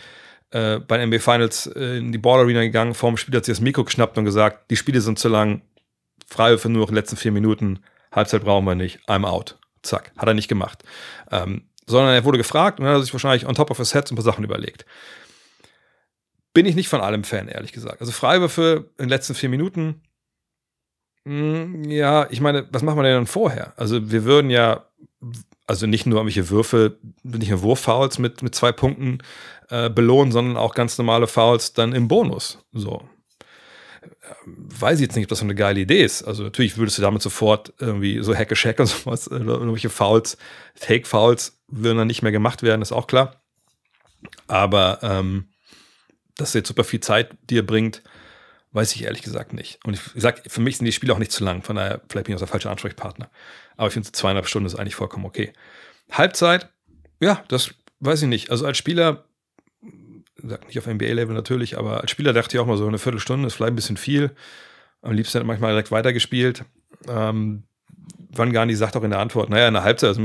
äh, 0.50 0.78
bei 0.78 0.98
den 0.98 1.08
NBA 1.08 1.20
Finals 1.20 1.66
äh, 1.66 1.98
in 1.98 2.12
die 2.12 2.18
Ball 2.18 2.40
Arena 2.40 2.60
gegangen, 2.62 2.94
vor 2.94 3.10
dem 3.10 3.16
Spiel 3.16 3.34
hat 3.36 3.44
sich 3.44 3.54
das 3.54 3.60
Mikro 3.60 3.84
geschnappt 3.84 4.18
und 4.18 4.24
gesagt, 4.24 4.70
die 4.70 4.76
Spiele 4.76 5.00
sind 5.00 5.18
zu 5.18 5.28
lang, 5.28 5.62
Freiwürfe 6.26 6.68
nur 6.68 6.82
noch 6.82 6.88
in 6.88 6.94
den 6.94 7.02
letzten 7.02 7.16
vier 7.16 7.32
Minuten, 7.32 7.80
Halbzeit 8.12 8.44
brauchen 8.44 8.64
wir 8.64 8.74
nicht, 8.74 9.00
I'm 9.08 9.24
out. 9.24 9.58
Zack, 9.82 10.12
hat 10.18 10.28
er 10.28 10.34
nicht 10.34 10.48
gemacht. 10.48 10.82
Ähm, 11.30 11.62
sondern 11.86 12.14
er 12.14 12.24
wurde 12.24 12.38
gefragt 12.38 12.78
und 12.78 12.84
dann 12.84 12.94
hat 12.94 13.00
er 13.00 13.04
sich 13.04 13.12
wahrscheinlich 13.12 13.46
on 13.46 13.54
top 13.54 13.70
of 13.70 13.78
his 13.78 13.94
head 13.94 14.10
ein 14.10 14.16
paar 14.16 14.24
Sachen 14.24 14.44
überlegt. 14.44 14.84
Bin 16.52 16.66
ich 16.66 16.74
nicht 16.74 16.88
von 16.88 17.00
allem 17.00 17.24
Fan, 17.24 17.48
ehrlich 17.48 17.72
gesagt. 17.72 18.00
Also 18.00 18.12
Freiwürfe 18.12 18.90
in 18.98 19.04
den 19.04 19.08
letzten 19.08 19.34
vier 19.34 19.48
Minuten, 19.48 20.02
mh, 21.24 21.62
hm, 21.62 21.84
ja, 21.84 22.26
ich 22.30 22.40
meine, 22.40 22.68
was 22.70 22.82
machen 22.82 22.98
wir 22.98 23.04
denn 23.04 23.14
dann 23.14 23.26
vorher? 23.26 23.72
Also 23.76 24.10
wir 24.10 24.24
würden 24.24 24.50
ja, 24.50 24.89
also 25.66 25.86
nicht 25.86 26.06
nur 26.06 26.18
irgendwelche 26.18 26.50
Würfe, 26.50 26.98
nicht 27.22 27.50
nur 27.50 27.62
Wurffouls 27.62 28.18
mit, 28.18 28.42
mit 28.42 28.54
zwei 28.54 28.72
Punkten 28.72 29.18
äh, 29.68 29.90
belohnen, 29.90 30.32
sondern 30.32 30.56
auch 30.56 30.74
ganz 30.74 30.96
normale 30.98 31.26
Fouls 31.26 31.72
dann 31.72 31.92
im 31.92 32.08
Bonus. 32.08 32.58
So 32.72 33.02
weiß 34.36 34.98
ich 34.98 35.02
jetzt 35.02 35.16
nicht, 35.16 35.26
ob 35.26 35.30
das 35.30 35.38
so 35.40 35.44
eine 35.44 35.54
geile 35.54 35.80
Idee 35.80 36.02
ist. 36.02 36.22
Also 36.22 36.42
natürlich 36.42 36.76
würdest 36.76 36.98
du 36.98 37.02
damit 37.02 37.22
sofort 37.22 37.72
irgendwie 37.78 38.22
so 38.22 38.34
Hacke 38.34 38.56
Shack 38.56 38.78
und 38.80 38.86
sowas, 38.86 39.30
oder 39.30 39.40
irgendwelche 39.40 39.90
Fouls, 39.90 40.36
Fake-Fouls 40.74 41.60
würden 41.68 41.98
dann 41.98 42.06
nicht 42.06 42.22
mehr 42.22 42.32
gemacht 42.32 42.62
werden, 42.62 42.82
ist 42.82 42.92
auch 42.92 43.06
klar. 43.06 43.42
Aber 44.46 44.98
ähm, 45.02 45.48
dass 46.36 46.54
jetzt 46.54 46.68
super 46.68 46.84
viel 46.84 47.00
Zeit 47.00 47.36
dir 47.48 47.64
bringt, 47.64 48.02
weiß 48.72 48.94
ich 48.94 49.04
ehrlich 49.04 49.22
gesagt 49.22 49.52
nicht. 49.52 49.80
Und 49.84 49.94
ich 49.94 50.00
sag, 50.14 50.42
für 50.50 50.60
mich 50.60 50.76
sind 50.76 50.84
die 50.86 50.92
Spiele 50.92 51.12
auch 51.12 51.18
nicht 51.18 51.32
zu 51.32 51.44
lang, 51.44 51.62
von 51.62 51.76
daher 51.76 52.00
vielleicht 52.08 52.26
bin 52.26 52.34
ich 52.34 52.36
auch 52.36 52.46
der 52.46 52.48
falsche 52.48 52.70
Ansprechpartner. 52.70 53.30
Aber 53.76 53.88
ich 53.88 53.92
finde, 53.92 54.12
zweieinhalb 54.12 54.46
Stunden 54.46 54.66
ist 54.66 54.76
eigentlich 54.76 54.94
vollkommen 54.94 55.24
okay. 55.24 55.52
Halbzeit, 56.10 56.68
ja, 57.20 57.42
das 57.48 57.70
weiß 58.00 58.22
ich 58.22 58.28
nicht. 58.28 58.50
Also 58.50 58.66
als 58.66 58.78
Spieler 58.78 59.24
nicht 60.66 60.78
auf 60.78 60.86
NBA-Level 60.86 61.34
natürlich, 61.34 61.78
aber 61.78 62.00
als 62.00 62.10
Spieler 62.10 62.32
dachte 62.32 62.56
ich 62.56 62.60
auch 62.60 62.66
mal 62.66 62.76
so, 62.76 62.86
eine 62.86 62.98
Viertelstunde 62.98 63.46
ist 63.46 63.54
vielleicht 63.54 63.72
ein 63.72 63.76
bisschen 63.76 63.96
viel. 63.96 64.30
Am 65.02 65.12
liebsten 65.12 65.46
manchmal 65.46 65.72
direkt 65.72 65.90
weitergespielt. 65.90 66.64
Ähm, 67.08 67.64
Van 68.30 68.52
Garni 68.52 68.74
sagt 68.74 68.96
auch 68.96 69.02
in 69.02 69.10
der 69.10 69.18
Antwort, 69.18 69.50
naja, 69.50 69.68
in 69.68 69.74
der 69.74 69.82
Halbzeit, 69.82 70.08
also 70.08 70.22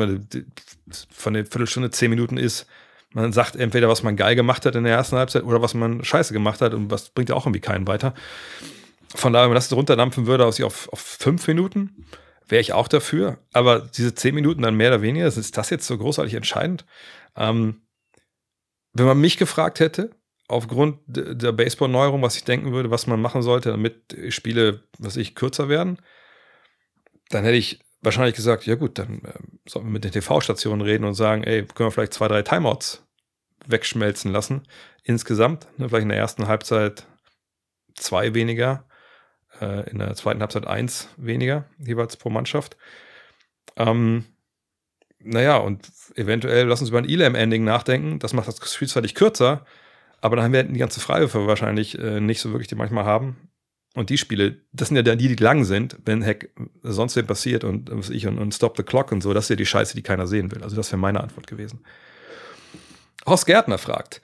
von 1.11 1.33
der 1.33 1.45
Viertelstunde 1.45 1.89
zehn 1.91 2.09
Minuten 2.09 2.37
ist, 2.37 2.67
man 3.15 3.31
sagt 3.31 3.55
entweder, 3.55 3.87
was 3.87 4.03
man 4.03 4.17
geil 4.17 4.35
gemacht 4.35 4.65
hat 4.65 4.75
in 4.75 4.83
der 4.83 4.93
ersten 4.93 5.15
Halbzeit 5.15 5.43
oder 5.43 5.61
was 5.61 5.73
man 5.73 6.03
scheiße 6.03 6.33
gemacht 6.33 6.59
hat 6.59 6.73
und 6.73 6.91
was 6.91 7.09
bringt 7.09 7.29
ja 7.29 7.35
auch 7.35 7.45
irgendwie 7.45 7.61
keinen 7.61 7.87
weiter. 7.87 8.13
Von 9.15 9.31
daher, 9.31 9.45
wenn 9.45 9.51
man 9.51 9.55
das 9.55 9.71
runterdampfen 9.71 10.27
würde 10.27 10.45
auf, 10.45 10.59
auf, 10.59 10.99
fünf 10.99 11.47
Minuten, 11.47 12.05
wäre 12.47 12.59
ich 12.59 12.73
auch 12.73 12.89
dafür. 12.89 13.37
Aber 13.53 13.79
diese 13.79 14.13
zehn 14.15 14.35
Minuten 14.35 14.61
dann 14.61 14.75
mehr 14.75 14.89
oder 14.89 15.01
weniger, 15.01 15.27
ist 15.27 15.57
das 15.57 15.69
jetzt 15.69 15.87
so 15.87 15.97
großartig 15.97 16.33
entscheidend? 16.33 16.85
Ähm, 17.37 17.83
wenn 18.91 19.05
man 19.05 19.21
mich 19.21 19.37
gefragt 19.37 19.79
hätte, 19.79 20.11
aufgrund 20.49 20.99
der 21.07 21.53
Baseball-Neuerung, 21.53 22.21
was 22.21 22.35
ich 22.35 22.43
denken 22.43 22.73
würde, 22.73 22.91
was 22.91 23.07
man 23.07 23.21
machen 23.21 23.41
sollte, 23.41 23.71
damit 23.71 24.17
Spiele, 24.27 24.81
was 24.99 25.15
ich, 25.15 25.35
kürzer 25.35 25.69
werden, 25.69 25.99
dann 27.29 27.45
hätte 27.45 27.55
ich 27.55 27.79
wahrscheinlich 28.01 28.35
gesagt, 28.35 28.65
ja 28.65 28.75
gut, 28.75 28.99
dann 28.99 29.21
äh, 29.23 29.69
sollten 29.69 29.87
wir 29.87 29.93
mit 29.93 30.03
den 30.03 30.11
TV-Stationen 30.11 30.81
reden 30.81 31.05
und 31.05 31.13
sagen, 31.13 31.43
ey, 31.43 31.65
können 31.65 31.87
wir 31.87 31.91
vielleicht 31.91 32.13
zwei, 32.13 32.27
drei 32.27 32.41
Timeouts 32.41 33.04
wegschmelzen 33.67 34.31
lassen. 34.31 34.63
Insgesamt, 35.03 35.67
ne, 35.77 35.89
vielleicht 35.89 36.03
in 36.03 36.09
der 36.09 36.17
ersten 36.17 36.47
Halbzeit 36.47 37.05
zwei 37.95 38.33
weniger, 38.33 38.85
äh, 39.61 39.89
in 39.89 39.99
der 39.99 40.13
zweiten 40.15 40.41
Halbzeit 40.41 40.67
eins 40.67 41.09
weniger, 41.17 41.65
jeweils 41.79 42.17
pro 42.17 42.29
Mannschaft. 42.29 42.77
Ähm, 43.77 44.25
naja, 45.19 45.57
und 45.57 45.89
eventuell 46.15 46.67
lass 46.67 46.81
uns 46.81 46.89
über 46.89 46.99
ein 46.99 47.09
Elam-Ending 47.09 47.63
nachdenken. 47.63 48.19
Das 48.19 48.33
macht 48.33 48.47
das 48.47 48.61
nicht 49.01 49.15
kürzer, 49.15 49.65
aber 50.21 50.35
dann 50.35 50.45
haben 50.45 50.53
wir 50.53 50.63
die 50.63 50.79
ganze 50.79 50.99
Freiwürfe 50.99 51.47
wahrscheinlich 51.47 51.97
äh, 51.97 52.19
nicht 52.19 52.41
so 52.41 52.51
wirklich, 52.51 52.67
die 52.67 52.75
manchmal 52.75 53.05
haben. 53.05 53.49
Und 53.95 54.09
die 54.09 54.17
Spiele, 54.17 54.61
das 54.73 54.89
sind 54.89 54.97
ja 54.97 55.03
dann 55.03 55.17
die, 55.17 55.33
die 55.33 55.41
lang 55.41 55.63
sind, 55.63 55.97
wenn 56.05 56.21
Heck 56.21 56.53
sonst 56.83 57.15
was 57.15 57.25
passiert 57.25 57.63
und 57.63 57.89
was 57.91 58.09
ich 58.09 58.27
und, 58.27 58.37
und 58.37 58.53
Stop 58.53 58.75
the 58.75 58.83
Clock 58.83 59.13
und 59.13 59.21
so, 59.21 59.33
das 59.33 59.45
ist 59.45 59.49
ja 59.49 59.55
die 59.55 59.65
Scheiße, 59.65 59.95
die 59.95 60.01
keiner 60.03 60.27
sehen 60.27 60.51
will. 60.51 60.63
Also 60.63 60.75
das 60.75 60.91
wäre 60.91 60.99
meine 60.99 61.21
Antwort 61.21 61.47
gewesen. 61.47 61.79
Horst 63.25 63.45
Gärtner 63.45 63.77
fragt, 63.77 64.21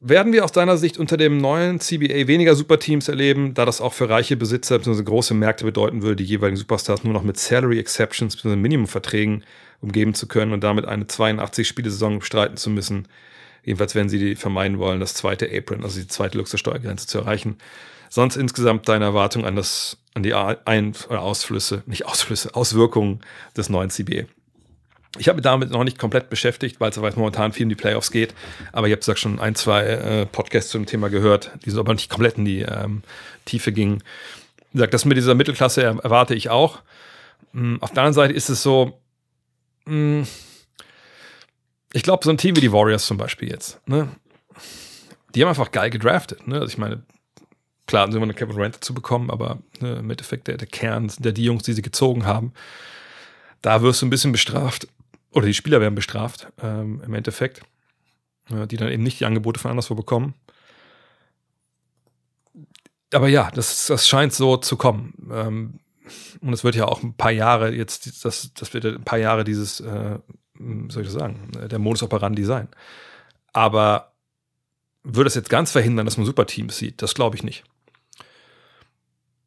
werden 0.00 0.32
wir 0.32 0.44
aus 0.44 0.52
deiner 0.52 0.78
Sicht 0.78 0.98
unter 0.98 1.16
dem 1.16 1.38
neuen 1.38 1.78
CBA 1.78 2.26
weniger 2.26 2.54
Superteams 2.54 3.08
erleben, 3.08 3.52
da 3.52 3.66
das 3.66 3.80
auch 3.80 3.92
für 3.92 4.08
reiche 4.08 4.36
Besitzer 4.36 4.78
bzw. 4.78 5.02
große 5.02 5.34
Märkte 5.34 5.64
bedeuten 5.64 6.02
würde, 6.02 6.16
die 6.16 6.24
jeweiligen 6.24 6.56
Superstars 6.56 7.04
nur 7.04 7.12
noch 7.12 7.22
mit 7.22 7.38
Salary 7.38 7.78
Exceptions 7.78 8.36
bzw. 8.36 8.56
Minimumverträgen 8.56 9.44
umgeben 9.82 10.14
zu 10.14 10.26
können 10.26 10.52
und 10.52 10.64
damit 10.64 10.86
eine 10.86 11.04
82-Spiele-Saison 11.04 12.20
bestreiten 12.20 12.56
zu 12.56 12.70
müssen. 12.70 13.08
Jedenfalls 13.62 13.94
werden 13.94 14.08
sie 14.08 14.18
die 14.18 14.36
vermeiden 14.36 14.78
wollen, 14.78 15.00
das 15.00 15.14
zweite 15.14 15.50
Apron, 15.54 15.84
also 15.84 16.00
die 16.00 16.08
zweite 16.08 16.38
Luxussteuergrenze 16.38 17.06
zu 17.06 17.18
erreichen. 17.18 17.58
Sonst 18.08 18.36
insgesamt 18.36 18.88
deine 18.88 19.04
Erwartung 19.04 19.44
an 19.44 19.54
das, 19.54 19.98
an 20.14 20.22
die 20.22 20.34
Ein- 20.34 20.94
oder 21.08 21.20
Ausflüsse, 21.20 21.82
nicht 21.86 22.06
Ausflüsse, 22.06 22.54
Auswirkungen 22.54 23.20
des 23.56 23.68
neuen 23.68 23.90
CBA. 23.90 24.24
Ich 25.18 25.28
habe 25.28 25.36
mich 25.36 25.42
damit 25.42 25.70
noch 25.70 25.82
nicht 25.82 25.98
komplett 25.98 26.30
beschäftigt, 26.30 26.80
weil 26.80 26.90
es 26.90 27.16
momentan 27.16 27.52
viel 27.52 27.64
in 27.64 27.68
die 27.68 27.74
Playoffs 27.74 28.10
geht. 28.10 28.34
Aber 28.72 28.86
ich 28.86 28.92
habe 28.92 29.00
gesagt, 29.00 29.18
schon 29.18 29.40
ein, 29.40 29.56
zwei 29.56 29.84
äh, 29.84 30.26
Podcasts 30.26 30.70
zum 30.70 30.86
Thema 30.86 31.10
gehört, 31.10 31.50
die 31.64 31.70
so 31.70 31.80
aber 31.80 31.94
nicht 31.94 32.10
komplett 32.10 32.38
in 32.38 32.44
die 32.44 32.60
ähm, 32.60 33.02
Tiefe 33.44 33.72
gingen. 33.72 34.02
Wie 34.70 34.78
gesagt, 34.78 34.94
das 34.94 35.04
mit 35.04 35.16
dieser 35.16 35.34
Mittelklasse 35.34 35.82
erwarte 35.82 36.34
ich 36.34 36.48
auch. 36.48 36.80
Mhm, 37.52 37.82
auf 37.82 37.90
der 37.90 38.04
anderen 38.04 38.14
Seite 38.14 38.34
ist 38.34 38.50
es 38.50 38.62
so, 38.62 39.00
mh, 39.86 40.26
ich 41.92 42.04
glaube, 42.04 42.24
so 42.24 42.30
ein 42.30 42.38
Team 42.38 42.54
wie 42.54 42.60
die 42.60 42.72
Warriors 42.72 43.06
zum 43.06 43.16
Beispiel 43.16 43.50
jetzt, 43.50 43.80
ne? 43.88 44.08
die 45.34 45.42
haben 45.42 45.48
einfach 45.48 45.72
geil 45.72 45.90
gedraftet. 45.90 46.46
Ne? 46.46 46.56
Also 46.56 46.68
ich 46.68 46.78
meine, 46.78 47.02
klar, 47.86 48.10
sind 48.10 48.20
wir 48.20 48.24
eine 48.24 48.34
Kevin 48.34 48.54
Durant 48.54 48.76
dazu 48.76 48.94
bekommen, 48.94 49.30
aber 49.30 49.58
ne, 49.80 49.96
im 49.96 50.10
Endeffekt 50.10 50.48
der, 50.48 50.56
der 50.56 50.68
Kern 50.68 51.08
sind 51.08 51.24
ja 51.24 51.32
die 51.32 51.44
Jungs, 51.44 51.64
die 51.64 51.72
sie 51.72 51.82
gezogen 51.82 52.26
haben. 52.26 52.52
Da 53.62 53.82
wirst 53.82 54.02
du 54.02 54.06
ein 54.06 54.10
bisschen 54.10 54.32
bestraft 54.32 54.88
oder 55.32 55.46
die 55.46 55.54
Spieler 55.54 55.80
werden 55.80 55.94
bestraft 55.94 56.52
ähm, 56.62 57.02
im 57.04 57.14
Endeffekt, 57.14 57.62
äh, 58.50 58.66
die 58.66 58.76
dann 58.76 58.90
eben 58.90 59.02
nicht 59.02 59.20
die 59.20 59.26
Angebote 59.26 59.60
von 59.60 59.70
anderswo 59.70 59.94
bekommen. 59.94 60.34
Aber 63.12 63.28
ja, 63.28 63.50
das, 63.52 63.86
das 63.86 64.08
scheint 64.08 64.32
so 64.32 64.56
zu 64.56 64.76
kommen. 64.76 65.14
Ähm, 65.30 65.80
und 66.40 66.52
es 66.52 66.64
wird 66.64 66.74
ja 66.74 66.86
auch 66.86 67.02
ein 67.02 67.14
paar 67.14 67.30
Jahre 67.30 67.72
jetzt, 67.72 68.24
das, 68.24 68.52
das 68.54 68.74
wird 68.74 68.84
ein 68.84 69.04
paar 69.04 69.18
Jahre 69.18 69.44
dieses, 69.44 69.80
äh, 69.80 70.18
soll 70.88 71.02
ich 71.02 71.08
das 71.08 71.12
sagen, 71.12 71.50
der 71.52 71.78
Modus 71.78 72.02
operandi 72.02 72.44
sein. 72.44 72.68
Aber 73.52 74.12
würde 75.02 75.28
es 75.28 75.34
jetzt 75.34 75.50
ganz 75.50 75.72
verhindern, 75.72 76.06
dass 76.06 76.16
man 76.16 76.26
Superteams 76.26 76.76
sieht? 76.76 77.02
Das 77.02 77.14
glaube 77.14 77.36
ich 77.36 77.42
nicht. 77.42 77.64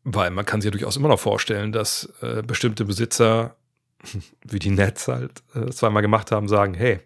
Weil 0.04 0.32
man 0.32 0.46
kann 0.46 0.62
sich 0.62 0.68
ja 0.68 0.72
durchaus 0.72 0.98
immer 0.98 1.08
noch 1.08 1.20
vorstellen, 1.20 1.72
dass 1.72 2.12
äh, 2.22 2.42
bestimmte 2.42 2.86
Besitzer 2.86 3.56
wie 4.44 4.60
die 4.60 4.70
Nets 4.70 5.08
halt 5.08 5.44
äh, 5.56 5.70
zweimal 5.70 6.02
gemacht 6.02 6.32
haben, 6.32 6.48
sagen, 6.48 6.74
hey, 6.74 7.00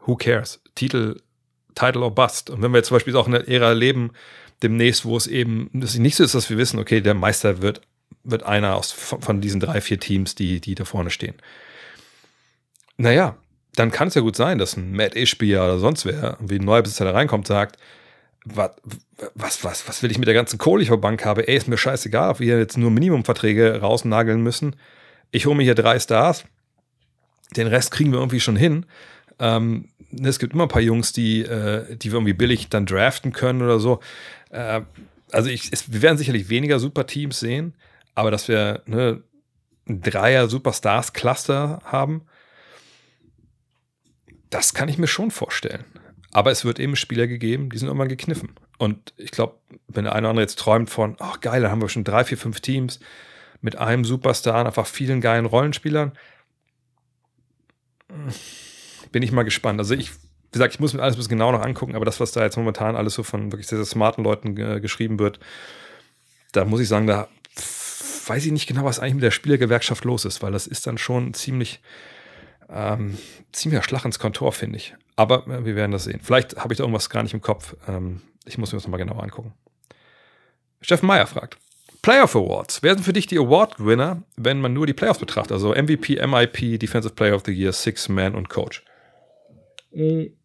who 0.00 0.16
cares? 0.16 0.60
Titel, 0.74 1.20
Title 1.74 2.02
or 2.02 2.14
Bust. 2.14 2.50
Und 2.50 2.62
wenn 2.62 2.72
wir 2.72 2.78
jetzt 2.78 2.88
zum 2.88 2.96
Beispiel 2.96 3.16
auch 3.16 3.26
in 3.26 3.34
einer 3.34 3.48
Ära 3.48 3.72
leben, 3.72 4.12
demnächst, 4.62 5.04
wo 5.04 5.16
es 5.16 5.26
eben 5.26 5.68
nicht 5.72 6.16
so 6.16 6.24
ist, 6.24 6.34
dass 6.34 6.50
wir 6.50 6.58
wissen, 6.58 6.78
okay, 6.78 7.00
der 7.00 7.14
Meister 7.14 7.62
wird, 7.62 7.82
wird 8.22 8.44
einer 8.44 8.76
aus, 8.76 8.92
von, 8.92 9.20
von 9.20 9.40
diesen 9.40 9.60
drei, 9.60 9.80
vier 9.80 10.00
Teams, 10.00 10.34
die, 10.34 10.60
die 10.60 10.74
da 10.74 10.84
vorne 10.84 11.10
stehen. 11.10 11.34
Naja, 12.96 13.36
dann 13.74 13.90
kann 13.90 14.08
es 14.08 14.14
ja 14.14 14.20
gut 14.20 14.36
sein, 14.36 14.58
dass 14.58 14.76
ein 14.76 14.92
Matt 14.92 15.16
Ishbia 15.16 15.64
oder 15.64 15.78
sonst 15.78 16.06
wer, 16.06 16.38
wie 16.40 16.56
ein 16.56 16.64
neuer 16.64 16.82
Besitzer 16.82 17.04
da 17.04 17.10
reinkommt, 17.10 17.46
sagt, 17.46 17.76
was, 18.44 18.70
was, 19.34 19.64
was, 19.64 19.88
was 19.88 20.02
will 20.02 20.10
ich 20.10 20.18
mit 20.18 20.28
der 20.28 20.34
ganzen 20.34 20.58
Kohle, 20.58 20.80
die 20.80 20.84
ich 20.84 20.92
auf 20.92 21.00
Bank 21.00 21.24
habe? 21.24 21.48
Ey, 21.48 21.56
ist 21.56 21.66
mir 21.66 21.78
scheißegal, 21.78 22.30
ob 22.30 22.40
wir 22.40 22.58
jetzt 22.58 22.76
nur 22.76 22.90
Minimumverträge 22.90 23.80
rausnageln 23.80 24.42
müssen 24.42 24.76
ich 25.34 25.46
hole 25.46 25.56
mir 25.56 25.64
hier 25.64 25.74
drei 25.74 25.98
Stars, 25.98 26.44
den 27.56 27.66
Rest 27.66 27.90
kriegen 27.90 28.12
wir 28.12 28.20
irgendwie 28.20 28.38
schon 28.38 28.54
hin. 28.54 28.86
Ähm, 29.40 29.88
es 30.22 30.38
gibt 30.38 30.52
immer 30.52 30.62
ein 30.64 30.68
paar 30.68 30.80
Jungs, 30.80 31.12
die, 31.12 31.42
äh, 31.42 31.96
die 31.96 32.12
wir 32.12 32.18
irgendwie 32.18 32.34
billig 32.34 32.68
dann 32.68 32.86
draften 32.86 33.32
können 33.32 33.60
oder 33.60 33.80
so. 33.80 33.98
Äh, 34.50 34.82
also 35.32 35.50
ich, 35.50 35.72
es, 35.72 35.92
wir 35.92 36.02
werden 36.02 36.18
sicherlich 36.18 36.48
weniger 36.50 36.78
Superteams 36.78 37.40
sehen, 37.40 37.74
aber 38.14 38.30
dass 38.30 38.46
wir 38.46 38.82
ne, 38.86 39.24
ein 39.88 40.02
Dreier 40.02 40.48
Superstars-Cluster 40.48 41.80
haben, 41.84 42.22
das 44.50 44.72
kann 44.72 44.88
ich 44.88 44.98
mir 44.98 45.08
schon 45.08 45.32
vorstellen. 45.32 45.84
Aber 46.30 46.52
es 46.52 46.64
wird 46.64 46.78
eben 46.78 46.94
Spieler 46.94 47.26
gegeben, 47.26 47.70
die 47.70 47.78
sind 47.78 47.88
irgendwann 47.88 48.08
gekniffen. 48.08 48.54
Und 48.78 49.12
ich 49.16 49.32
glaube, 49.32 49.56
wenn 49.88 50.04
der 50.04 50.12
eine 50.12 50.26
oder 50.26 50.30
andere 50.30 50.44
jetzt 50.44 50.60
träumt 50.60 50.90
von, 50.90 51.16
ach 51.18 51.40
geil, 51.40 51.62
da 51.62 51.72
haben 51.72 51.82
wir 51.82 51.88
schon 51.88 52.04
drei, 52.04 52.22
vier, 52.22 52.38
fünf 52.38 52.60
Teams, 52.60 53.00
mit 53.64 53.78
einem 53.78 54.04
Superstar 54.04 54.60
und 54.60 54.66
einfach 54.66 54.86
vielen 54.86 55.22
geilen 55.22 55.46
Rollenspielern. 55.46 56.12
Bin 59.10 59.22
ich 59.22 59.32
mal 59.32 59.42
gespannt. 59.42 59.80
Also 59.80 59.94
ich, 59.94 60.12
wie 60.12 60.18
gesagt, 60.52 60.74
ich 60.74 60.80
muss 60.80 60.92
mir 60.92 61.02
alles 61.02 61.16
bisschen 61.16 61.30
genau 61.30 61.50
noch 61.50 61.62
angucken, 61.62 61.96
aber 61.96 62.04
das, 62.04 62.20
was 62.20 62.32
da 62.32 62.42
jetzt 62.42 62.58
momentan 62.58 62.94
alles 62.94 63.14
so 63.14 63.22
von 63.22 63.50
wirklich 63.52 63.66
sehr, 63.66 63.78
sehr 63.78 63.86
smarten 63.86 64.22
Leuten 64.22 64.54
äh, 64.58 64.80
geschrieben 64.80 65.18
wird, 65.18 65.40
da 66.52 66.66
muss 66.66 66.80
ich 66.80 66.88
sagen, 66.88 67.06
da 67.06 67.28
weiß 68.26 68.44
ich 68.44 68.52
nicht 68.52 68.66
genau, 68.66 68.84
was 68.84 69.00
eigentlich 69.00 69.14
mit 69.14 69.22
der 69.24 69.30
Spielergewerkschaft 69.30 70.04
los 70.04 70.26
ist, 70.26 70.42
weil 70.42 70.52
das 70.52 70.66
ist 70.66 70.86
dann 70.86 70.98
schon 70.98 71.32
ziemlich, 71.32 71.80
ähm, 72.68 73.16
ziemlicher 73.52 73.82
Schlag 73.82 74.04
ins 74.04 74.18
Kontor, 74.18 74.52
finde 74.52 74.76
ich. 74.76 74.94
Aber 75.16 75.46
äh, 75.46 75.64
wir 75.64 75.74
werden 75.74 75.92
das 75.92 76.04
sehen. 76.04 76.20
Vielleicht 76.22 76.56
habe 76.56 76.74
ich 76.74 76.76
da 76.76 76.84
irgendwas 76.84 77.08
gar 77.08 77.22
nicht 77.22 77.32
im 77.32 77.40
Kopf. 77.40 77.76
Ähm, 77.88 78.20
ich 78.44 78.58
muss 78.58 78.72
mir 78.72 78.76
das 78.76 78.84
nochmal 78.84 79.00
genauer 79.00 79.22
angucken. 79.22 79.54
Steffen 80.82 81.06
Meyer 81.06 81.26
fragt, 81.26 81.56
Playoff 82.04 82.36
Awards. 82.36 82.82
Wer 82.82 82.92
sind 82.92 83.02
für 83.02 83.14
dich 83.14 83.28
die 83.28 83.38
Award-Winner, 83.38 84.22
wenn 84.36 84.60
man 84.60 84.74
nur 84.74 84.86
die 84.86 84.92
Playoffs 84.92 85.20
betrachtet? 85.20 85.52
Also 85.52 85.70
MVP, 85.70 86.20
MIP, 86.26 86.78
Defensive 86.78 87.14
Player 87.14 87.34
of 87.34 87.44
the 87.46 87.50
Year, 87.50 87.72
Six 87.72 88.10
Man 88.10 88.34
und 88.34 88.50
Coach. 88.50 88.84
Mhm. 89.90 90.36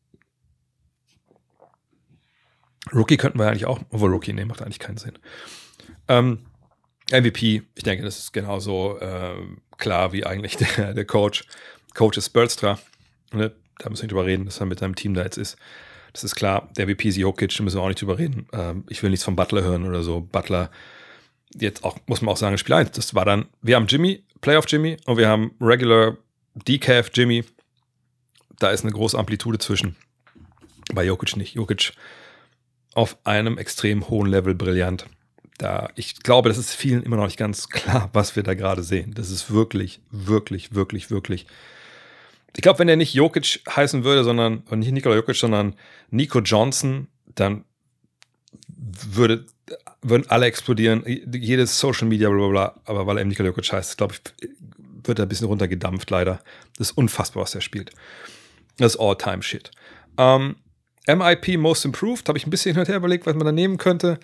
Rookie 2.94 3.18
könnten 3.18 3.40
wir 3.40 3.48
eigentlich 3.48 3.66
auch, 3.66 3.82
obwohl 3.90 4.10
Rookie, 4.10 4.32
nee, 4.32 4.46
macht 4.46 4.62
eigentlich 4.62 4.80
keinen 4.80 4.96
Sinn. 4.96 5.20
Ähm, 6.08 6.46
MVP, 7.12 7.64
ich 7.76 7.84
denke, 7.84 8.06
das 8.06 8.20
ist 8.20 8.32
genauso 8.32 8.98
äh, 9.00 9.36
klar 9.78 10.14
wie 10.14 10.26
eigentlich 10.26 10.56
der, 10.78 10.94
der 10.94 11.06
Coach. 11.06 11.44
Coach 11.94 12.18
ist 12.18 12.28
Spolstra. 12.28 12.80
Ne? 13.34 13.52
Da 13.80 13.90
müssen 13.90 14.04
wir 14.04 14.06
nicht 14.06 14.12
drüber 14.14 14.26
reden, 14.26 14.46
dass 14.46 14.62
er 14.62 14.66
mit 14.66 14.80
seinem 14.80 14.96
Team 14.96 15.14
da 15.14 15.24
jetzt 15.24 15.38
ist. 15.38 15.58
Das 16.14 16.24
ist 16.24 16.36
klar. 16.36 16.70
Der 16.78 16.88
MVP 16.88 17.10
ist 17.10 17.18
Jokic, 17.18 17.54
da 17.58 17.64
müssen 17.64 17.76
wir 17.76 17.84
auch 17.84 17.90
nicht 17.90 18.02
drüber 18.02 18.18
reden. 18.18 18.48
Ähm, 18.54 18.86
ich 18.88 19.04
will 19.04 19.10
nichts 19.10 19.26
von 19.26 19.36
Butler 19.36 19.64
hören 19.64 19.86
oder 19.86 20.04
so. 20.04 20.22
Butler 20.22 20.72
jetzt 21.56 21.84
auch, 21.84 21.98
muss 22.08 22.22
man 22.22 22.34
auch 22.34 22.38
sagen, 22.38 22.58
Spiel 22.58 22.76
1, 22.76 22.92
das 22.92 23.16
war 23.16 23.26
dann, 23.26 23.46
wir 23.62 23.76
haben 23.76 23.88
Jimmy, 23.88 24.24
Playoff 24.42 24.66
Jimmy 24.68 24.98
und 25.06 25.18
wir 25.18 25.28
haben 25.28 25.52
Regular 25.60 26.18
Decaf 26.56 27.12
Jimmy. 27.14 27.44
Da 28.60 28.70
ist 28.72 28.84
eine 28.84 28.92
große 28.92 29.18
Amplitude 29.18 29.60
zwischen. 29.60 29.96
Bei 30.94 31.04
Jokic 31.04 31.38
nicht. 31.38 31.56
Jokic 31.56 31.94
auf 32.94 33.18
einem 33.24 33.58
extrem 33.58 34.10
hohen 34.10 34.30
Level 34.30 34.56
brillant. 34.56 35.06
Da, 35.58 35.90
ich 35.96 36.20
glaube, 36.20 36.50
das 36.50 36.58
ist 36.58 36.74
vielen 36.74 37.04
immer 37.04 37.18
noch 37.18 37.26
nicht 37.26 37.38
ganz 37.38 37.70
klar, 37.70 38.10
was 38.14 38.36
wir 38.36 38.44
da 38.44 38.54
gerade 38.54 38.84
sehen. 38.84 39.14
Das 39.14 39.30
ist 39.30 39.52
wirklich, 39.52 40.02
wirklich, 40.10 40.74
wirklich, 40.74 41.12
wirklich. 41.12 41.46
Ich 42.56 42.62
glaube, 42.62 42.80
wenn 42.80 42.90
er 42.90 42.96
nicht 42.96 43.14
Jokic 43.14 43.62
heißen 43.70 44.04
würde, 44.04 44.24
sondern, 44.24 44.64
nicht 44.72 44.92
Nikola 44.92 45.16
Jokic, 45.16 45.36
sondern 45.36 45.76
Nico 46.10 46.40
Johnson, 46.40 47.08
dann 47.36 47.64
würde 48.68 49.46
würden 50.02 50.30
alle 50.30 50.46
explodieren, 50.46 51.04
jedes 51.06 51.80
Social 51.80 52.08
Media, 52.08 52.30
bla 52.30 52.38
bla 52.38 52.48
bla, 52.48 52.82
aber 52.86 53.06
weil 53.08 53.18
er 53.18 53.22
eben 53.22 53.30
Nikola 53.30 53.50
Jokic 53.50 53.72
heißt, 53.72 53.98
glaube 53.98 54.16
ich, 54.16 54.50
wird 55.04 55.20
er 55.20 55.26
ein 55.26 55.30
bisschen 55.30 55.48
runtergedampft, 55.48 56.10
leider. 56.10 56.40
Das 56.78 56.92
ist 56.92 56.98
unfassbar, 56.98 57.44
was 57.44 57.56
er 57.56 57.62
spielt. 57.62 57.92
Das 58.78 58.96
ist 58.96 59.00
All-Time-Shit. 59.00 59.72
Ähm, 60.18 60.56
MIP 61.08 61.58
Most 61.58 61.86
Improved, 61.86 62.28
habe 62.30 62.38
ich 62.38 62.46
ein 62.46 62.50
bisschen 62.50 62.74
hin 62.74 62.82
und 62.82 62.88
her 62.88 62.98
überlegt, 62.98 63.26
was 63.26 63.36
man 63.36 63.46
da 63.46 63.52
nehmen 63.52 63.78
könnte. 63.78 64.20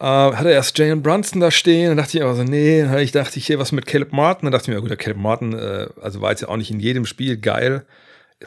Äh, 0.00 0.04
hatte 0.04 0.50
erst 0.50 0.78
Jalen 0.78 1.02
Brunson 1.02 1.40
da 1.40 1.50
stehen, 1.50 1.88
dann 1.88 1.96
dachte 1.96 2.18
ich 2.18 2.22
aber 2.22 2.36
so, 2.36 2.44
nee, 2.44 2.82
dann 2.82 2.98
ich 2.98 3.10
dachte 3.10 3.38
ich 3.38 3.46
hier 3.46 3.58
was 3.58 3.72
mit 3.72 3.86
Caleb 3.86 4.12
Martin, 4.12 4.46
dann 4.46 4.52
dachte 4.52 4.70
ich 4.70 4.74
mir, 4.76 4.80
gut, 4.80 4.90
der 4.90 4.96
Caleb 4.96 5.18
Martin, 5.18 5.54
äh, 5.54 5.88
also 6.00 6.20
war 6.20 6.30
jetzt 6.30 6.42
ja 6.42 6.48
auch 6.48 6.56
nicht 6.56 6.70
in 6.70 6.78
jedem 6.78 7.04
Spiel 7.04 7.36
geil, 7.36 7.84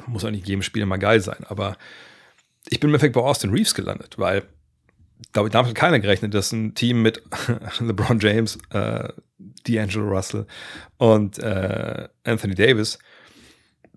muss 0.07 0.23
auch 0.23 0.31
nicht 0.31 0.43
in 0.43 0.47
jedem 0.47 0.61
Spiel 0.61 0.83
immer 0.83 0.97
geil 0.97 1.19
sein, 1.19 1.43
aber 1.49 1.75
ich 2.69 2.79
bin 2.79 2.89
im 2.89 2.93
Endeffekt 2.93 3.15
bei 3.15 3.21
Austin 3.21 3.51
Reeves 3.51 3.75
gelandet, 3.75 4.17
weil 4.17 4.43
glaube 5.33 5.47
ich, 5.47 5.53
damals 5.53 5.69
hat 5.69 5.75
keiner 5.75 5.99
gerechnet, 5.99 6.33
dass 6.33 6.51
ein 6.51 6.75
Team 6.75 7.01
mit 7.01 7.21
LeBron 7.79 8.19
James, 8.19 8.57
äh, 8.71 9.09
D'Angelo 9.65 10.09
Russell 10.09 10.45
und 10.97 11.39
äh, 11.39 12.07
Anthony 12.23 12.55
Davis 12.55 12.99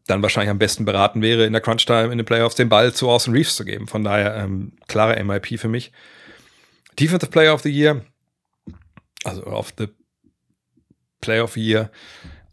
dann 0.06 0.22
wahrscheinlich 0.22 0.50
am 0.50 0.58
besten 0.58 0.84
beraten 0.84 1.22
wäre, 1.22 1.46
in 1.46 1.52
der 1.52 1.62
Crunch-Time 1.62 2.12
in 2.12 2.18
den 2.18 2.26
Playoffs 2.26 2.56
den 2.56 2.68
Ball 2.68 2.92
zu 2.92 3.08
Austin 3.08 3.32
Reeves 3.32 3.56
zu 3.56 3.64
geben. 3.64 3.86
Von 3.86 4.04
daher 4.04 4.36
ähm, 4.36 4.72
klare 4.86 5.22
MIP 5.22 5.58
für 5.58 5.68
mich. 5.68 5.92
Defensive 6.98 7.30
Player 7.30 7.54
of 7.54 7.62
the 7.62 7.70
Year, 7.70 8.04
also 9.24 9.44
of 9.46 9.72
the 9.78 9.88
Player 11.20 11.44
of 11.44 11.52
the 11.52 11.60
Year, 11.60 11.90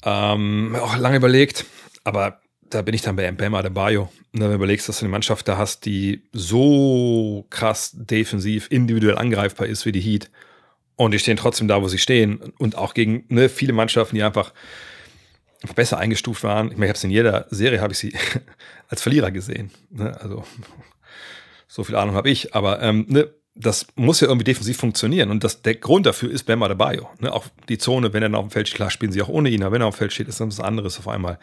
ähm, 0.03 0.75
auch 0.79 0.95
lange 0.97 1.17
überlegt, 1.17 1.65
aber 2.03 2.40
da 2.73 2.81
bin 2.81 2.95
ich 2.95 3.01
dann 3.01 3.15
bei 3.15 3.29
Bam 3.31 3.53
Adebayo. 3.53 4.09
Und 4.33 4.41
wenn 4.41 4.49
du 4.49 4.55
überlegst, 4.55 4.89
dass 4.89 4.99
du 4.99 5.05
eine 5.05 5.11
Mannschaft 5.11 5.47
da 5.47 5.57
hast, 5.57 5.85
die 5.85 6.23
so 6.31 7.45
krass 7.49 7.91
defensiv, 7.93 8.67
individuell 8.69 9.17
angreifbar 9.17 9.67
ist 9.67 9.85
wie 9.85 9.91
die 9.91 10.01
Heat. 10.01 10.31
Und 10.95 11.11
die 11.11 11.19
stehen 11.19 11.37
trotzdem 11.37 11.67
da, 11.67 11.81
wo 11.81 11.87
sie 11.87 11.97
stehen. 11.97 12.37
Und 12.57 12.77
auch 12.77 12.93
gegen 12.93 13.25
ne, 13.29 13.49
viele 13.49 13.73
Mannschaften, 13.73 14.15
die 14.15 14.23
einfach 14.23 14.53
besser 15.75 15.97
eingestuft 15.97 16.43
waren. 16.43 16.71
Ich 16.71 16.77
meine, 16.77 16.85
ich 16.85 16.89
habe 16.89 16.97
es 16.97 17.03
in 17.03 17.11
jeder 17.11 17.45
Serie, 17.49 17.81
habe 17.81 17.93
ich 17.93 17.99
sie 17.99 18.13
als 18.87 19.01
Verlierer 19.01 19.31
gesehen. 19.31 19.71
Ne? 19.89 20.19
Also 20.19 20.43
so 21.67 21.83
viel 21.83 21.95
Ahnung 21.95 22.15
habe 22.15 22.29
ich. 22.29 22.55
Aber 22.55 22.81
ähm, 22.81 23.05
ne, 23.09 23.29
das 23.53 23.87
muss 23.95 24.21
ja 24.21 24.27
irgendwie 24.27 24.45
defensiv 24.45 24.77
funktionieren. 24.77 25.29
Und 25.29 25.43
das, 25.43 25.61
der 25.61 25.75
Grund 25.75 26.05
dafür 26.05 26.31
ist 26.31 26.43
Bam 26.43 26.63
Adebayo. 26.63 27.09
Ne? 27.19 27.31
Auch 27.31 27.45
die 27.67 27.77
Zone, 27.77 28.13
wenn 28.13 28.23
er 28.23 28.33
auf 28.37 28.45
dem 28.45 28.51
Feld 28.51 28.67
steht, 28.67 28.77
klar 28.77 28.89
spielen 28.89 29.11
sie 29.11 29.21
auch 29.21 29.27
ohne 29.27 29.49
ihn, 29.49 29.63
aber 29.63 29.73
wenn 29.73 29.81
er 29.81 29.87
auf 29.87 29.95
dem 29.95 29.99
Feld 29.99 30.13
steht, 30.13 30.27
ist 30.27 30.39
das 30.39 30.47
was 30.47 30.59
anderes 30.59 30.97
auf 30.97 31.07
einmal. 31.07 31.37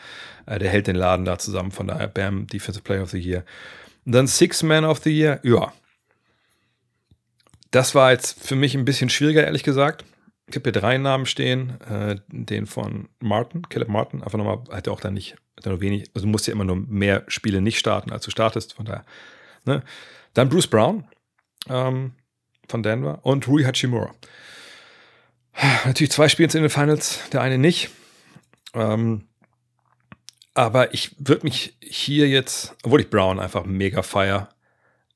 Äh, 0.46 0.58
der 0.58 0.70
hält 0.70 0.86
den 0.86 0.96
Laden 0.96 1.26
da 1.26 1.38
zusammen. 1.38 1.70
Von 1.70 1.88
daher 1.88 2.08
Bam, 2.08 2.46
Defensive 2.46 2.82
Player 2.82 3.02
of 3.02 3.10
the 3.10 3.18
Year. 3.18 3.44
Und 4.06 4.12
dann 4.12 4.26
Six 4.26 4.62
Man 4.62 4.84
of 4.84 5.00
the 5.02 5.10
Year, 5.10 5.40
ja. 5.42 5.72
Das 7.70 7.94
war 7.94 8.12
jetzt 8.12 8.42
für 8.42 8.56
mich 8.56 8.74
ein 8.74 8.86
bisschen 8.86 9.10
schwieriger, 9.10 9.44
ehrlich 9.44 9.62
gesagt. 9.62 10.06
Ich 10.48 10.56
habe 10.56 10.70
hier 10.70 10.80
drei 10.80 10.96
Namen 10.96 11.26
stehen. 11.26 11.78
Äh, 11.82 12.16
den 12.28 12.64
von 12.64 13.10
Martin, 13.20 13.68
Caleb 13.68 13.88
Martin. 13.88 14.22
Einfach 14.22 14.38
nochmal, 14.38 14.60
hat 14.70 14.86
er 14.86 14.94
auch 14.94 15.00
dann 15.00 15.12
nicht, 15.12 15.36
hat 15.58 15.66
er 15.66 15.72
nur 15.72 15.82
wenig, 15.82 16.10
also 16.14 16.24
du 16.24 16.30
musst 16.30 16.46
ja 16.46 16.54
immer 16.54 16.64
nur 16.64 16.76
mehr 16.76 17.24
Spiele 17.28 17.60
nicht 17.60 17.78
starten, 17.78 18.12
als 18.12 18.24
du 18.24 18.30
startest. 18.30 18.72
Von 18.72 18.86
daher. 18.86 19.04
Ne? 19.66 19.82
Dann 20.32 20.48
Bruce 20.48 20.68
Brown 20.68 21.04
ähm, 21.68 22.12
von 22.68 22.82
Denver 22.82 23.20
und 23.22 23.48
Rui 23.48 23.64
Hachimura. 23.64 24.14
Natürlich 25.84 26.12
zwei 26.12 26.28
Spiele 26.28 26.52
in 26.52 26.62
den 26.62 26.70
Finals, 26.70 27.20
der 27.32 27.40
eine 27.40 27.58
nicht. 27.58 27.90
Ähm, 28.74 29.24
aber 30.54 30.92
ich 30.94 31.14
würde 31.18 31.44
mich 31.44 31.76
hier 31.80 32.28
jetzt, 32.28 32.74
obwohl 32.82 33.00
ich 33.00 33.10
Brown 33.10 33.38
einfach 33.40 33.64
mega 33.64 34.02
feier, 34.02 34.48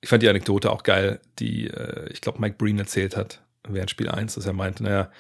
ich 0.01 0.09
fand 0.09 0.23
die 0.23 0.29
Anekdote 0.29 0.71
auch 0.71 0.83
geil, 0.83 1.21
die, 1.39 1.69
äh, 1.69 2.09
ich 2.13 2.21
glaube, 2.21 2.41
Mike 2.41 2.57
Breen 2.59 2.79
erzählt 2.79 3.17
hat 3.17 3.43
während 3.67 3.91
Spiel 3.91 4.09
1, 4.09 4.35
dass 4.35 4.47
er 4.47 4.53
meinte, 4.53 4.83
naja, 4.83 5.11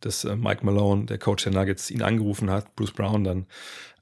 dass 0.00 0.24
äh, 0.24 0.36
Mike 0.36 0.64
Malone, 0.64 1.06
der 1.06 1.18
Coach 1.18 1.44
der 1.44 1.52
Nuggets, 1.52 1.90
ihn 1.90 2.02
angerufen 2.02 2.50
hat, 2.50 2.74
Bruce 2.76 2.92
Brown 2.92 3.24
dann 3.24 3.46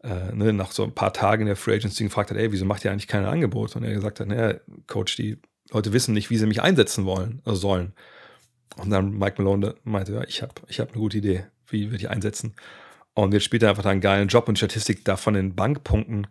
äh, 0.03 0.33
ne, 0.33 0.53
nach 0.53 0.73
so 0.73 0.85
ein 0.85 0.95
paar 0.95 1.13
Tagen 1.13 1.43
in 1.43 1.47
der 1.47 1.57
Free 1.57 1.75
Agency 1.75 2.05
gefragt 2.05 2.31
hat, 2.31 2.37
ey, 2.37 2.53
wieso 2.53 2.65
macht 2.65 2.85
ihr 2.85 2.93
eigentlich 2.93 3.09
kein 3.09 3.25
Angebot? 3.25 3.77
Und 3.77 3.85
er 3.85 3.95
gesagt 3.95 4.21
hat, 4.21 4.29
naja, 4.29 4.59
Coach, 4.87 5.17
die 5.17 5.39
Leute 5.71 5.93
wissen 5.93 6.15
nicht, 6.15 6.31
wie 6.31 6.37
sie 6.37 6.47
mich 6.47 6.63
einsetzen 6.63 7.05
wollen, 7.05 7.43
also 7.45 7.59
sollen. 7.61 7.93
Und 8.77 8.91
dann 8.91 9.13
Mike 9.13 9.43
Malone 9.43 9.75
meinte, 9.85 10.13
ja, 10.13 10.25
ich 10.25 10.43
habe 10.43 10.55
ich 10.69 10.81
hab 10.81 10.91
eine 10.91 11.01
gute 11.01 11.19
Idee, 11.19 11.47
wie 11.69 11.91
wir 11.91 11.99
dich 11.99 12.11
einsetzen. 12.11 12.55
Und 13.15 13.33
jetzt 13.33 13.45
spielt 13.45 13.63
er 13.63 13.71
einfach 13.71 13.83
da 13.83 13.91
einen 13.91 14.01
geilen 14.01 14.29
Job 14.29 14.49
und 14.49 14.57
die 14.57 14.59
Statistik 14.59 15.05
da 15.05 15.17
von 15.17 15.35
den 15.35 15.55
Bankpunkten, 15.55 16.27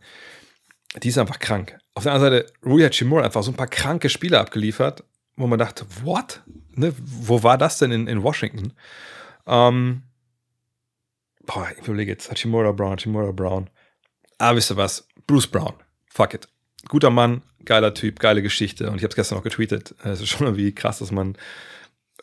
die 1.02 1.10
ist 1.10 1.18
einfach 1.18 1.40
krank. 1.40 1.78
Auf 1.96 2.04
der 2.04 2.14
anderen 2.14 2.34
Seite, 2.34 2.54
Rui 2.64 2.84
Hachimura 2.84 3.24
einfach 3.24 3.44
so 3.44 3.52
ein 3.52 3.58
paar 3.58 3.68
kranke 3.68 4.10
Spiele 4.10 4.40
abgeliefert, 4.40 5.04
wo 5.36 5.48
man 5.48 5.60
dachte, 5.60 5.86
what? 6.04 6.42
Ne, 6.72 6.94
wo 6.98 7.42
war 7.44 7.58
das 7.58 7.80
denn 7.80 7.92
in, 7.92 8.08
in 8.08 8.24
Washington? 8.24 8.74
Ähm, 9.48 10.04
boah, 11.46 11.68
ich 11.72 11.88
überlege 11.88 12.12
jetzt, 12.12 12.30
Hachimura 12.30 12.72
Brown, 12.72 12.94
Hachimura 12.94 13.32
Brown. 13.32 13.70
Ah, 14.38 14.56
wisst 14.56 14.72
ihr 14.72 14.78
was? 14.78 15.08
Bruce 15.28 15.48
Brown. 15.48 15.74
Fuck 16.08 16.34
it. 16.36 16.48
Guter 16.90 17.10
Mann, 17.10 17.42
geiler 17.66 17.94
Typ, 17.94 18.20
geile 18.20 18.42
Geschichte. 18.42 18.90
Und 18.90 18.98
ich 18.98 19.04
habe 19.04 19.10
es 19.10 19.16
gestern 19.16 19.38
auch 19.40 19.44
getweetet. 19.44 19.96
Es 20.04 20.22
ist 20.22 20.30
schon 20.30 20.48
irgendwie 20.48 20.74
krass, 20.74 21.00
dass 21.00 21.12
man 21.12 21.38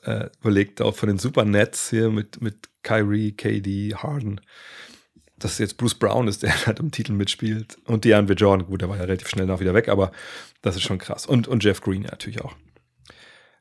äh, 0.05 0.29
überlegt, 0.41 0.81
auch 0.81 0.95
von 0.95 1.09
den 1.09 1.19
Super 1.19 1.45
Nets 1.45 1.91
hier 1.91 2.11
mit, 2.11 2.41
mit 2.41 2.69
Kyrie, 2.83 3.33
KD, 3.33 3.95
Harden, 3.95 4.41
dass 5.39 5.59
jetzt 5.59 5.77
Bruce 5.77 5.95
Brown 5.95 6.29
ist, 6.29 6.43
der 6.43 6.67
halt 6.67 6.81
im 6.81 6.91
Titel 6.91 7.13
mitspielt. 7.13 7.77
Und 7.85 8.05
DeAndre 8.05 8.35
Jordan, 8.35 8.67
gut, 8.67 8.81
der 8.81 8.89
war 8.89 8.97
ja 8.97 9.05
relativ 9.05 9.29
schnell 9.29 9.47
noch 9.47 9.61
wieder 9.61 9.75
weg, 9.75 9.89
aber 9.89 10.13
das 10.63 10.77
ist 10.77 10.83
schon 10.83 10.99
krass. 10.99 11.27
Und, 11.27 11.49
und 11.49 11.65
Jeff 11.65 11.81
Green 11.81 12.03
natürlich 12.03 12.41
auch. 12.41 12.55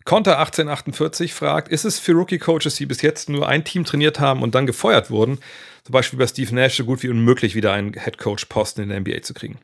Konter 0.04 0.40
1848 0.40 1.34
fragt, 1.34 1.68
ist 1.68 1.86
es 1.86 2.00
für 2.00 2.14
Rookie-Coaches, 2.14 2.76
die 2.76 2.88
bis 2.88 3.04
jetzt 3.04 3.30
nur 3.30 3.48
ein 3.48 3.64
Team 3.64 3.86
trainiert 3.86 4.20
haben 4.20 4.42
und 4.42 4.56
dann 4.56 4.66
gefeuert 4.66 5.12
wurden, 5.12 5.38
zum 5.84 5.94
Beispiel 5.94 6.18
bei 6.18 6.26
Steve 6.26 6.54
Nash, 6.56 6.78
so 6.78 6.86
gut 6.86 7.04
wie 7.04 7.10
unmöglich 7.10 7.54
wieder 7.54 7.74
einen 7.74 7.94
Head-Coach-Posten 7.94 8.82
in 8.82 8.90
der 8.90 9.00
NBA 9.00 9.22
zu 9.22 9.36
kriegen? 9.36 9.60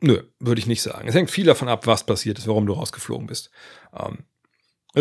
Nö, 0.00 0.22
würde 0.38 0.60
ich 0.60 0.66
nicht 0.66 0.82
sagen. 0.82 1.08
Es 1.08 1.14
hängt 1.14 1.30
viel 1.30 1.46
davon 1.46 1.68
ab, 1.68 1.86
was 1.86 2.04
passiert 2.04 2.38
ist, 2.38 2.46
warum 2.46 2.66
du 2.66 2.72
rausgeflogen 2.72 3.26
bist. 3.26 3.50
Ähm, 3.96 4.18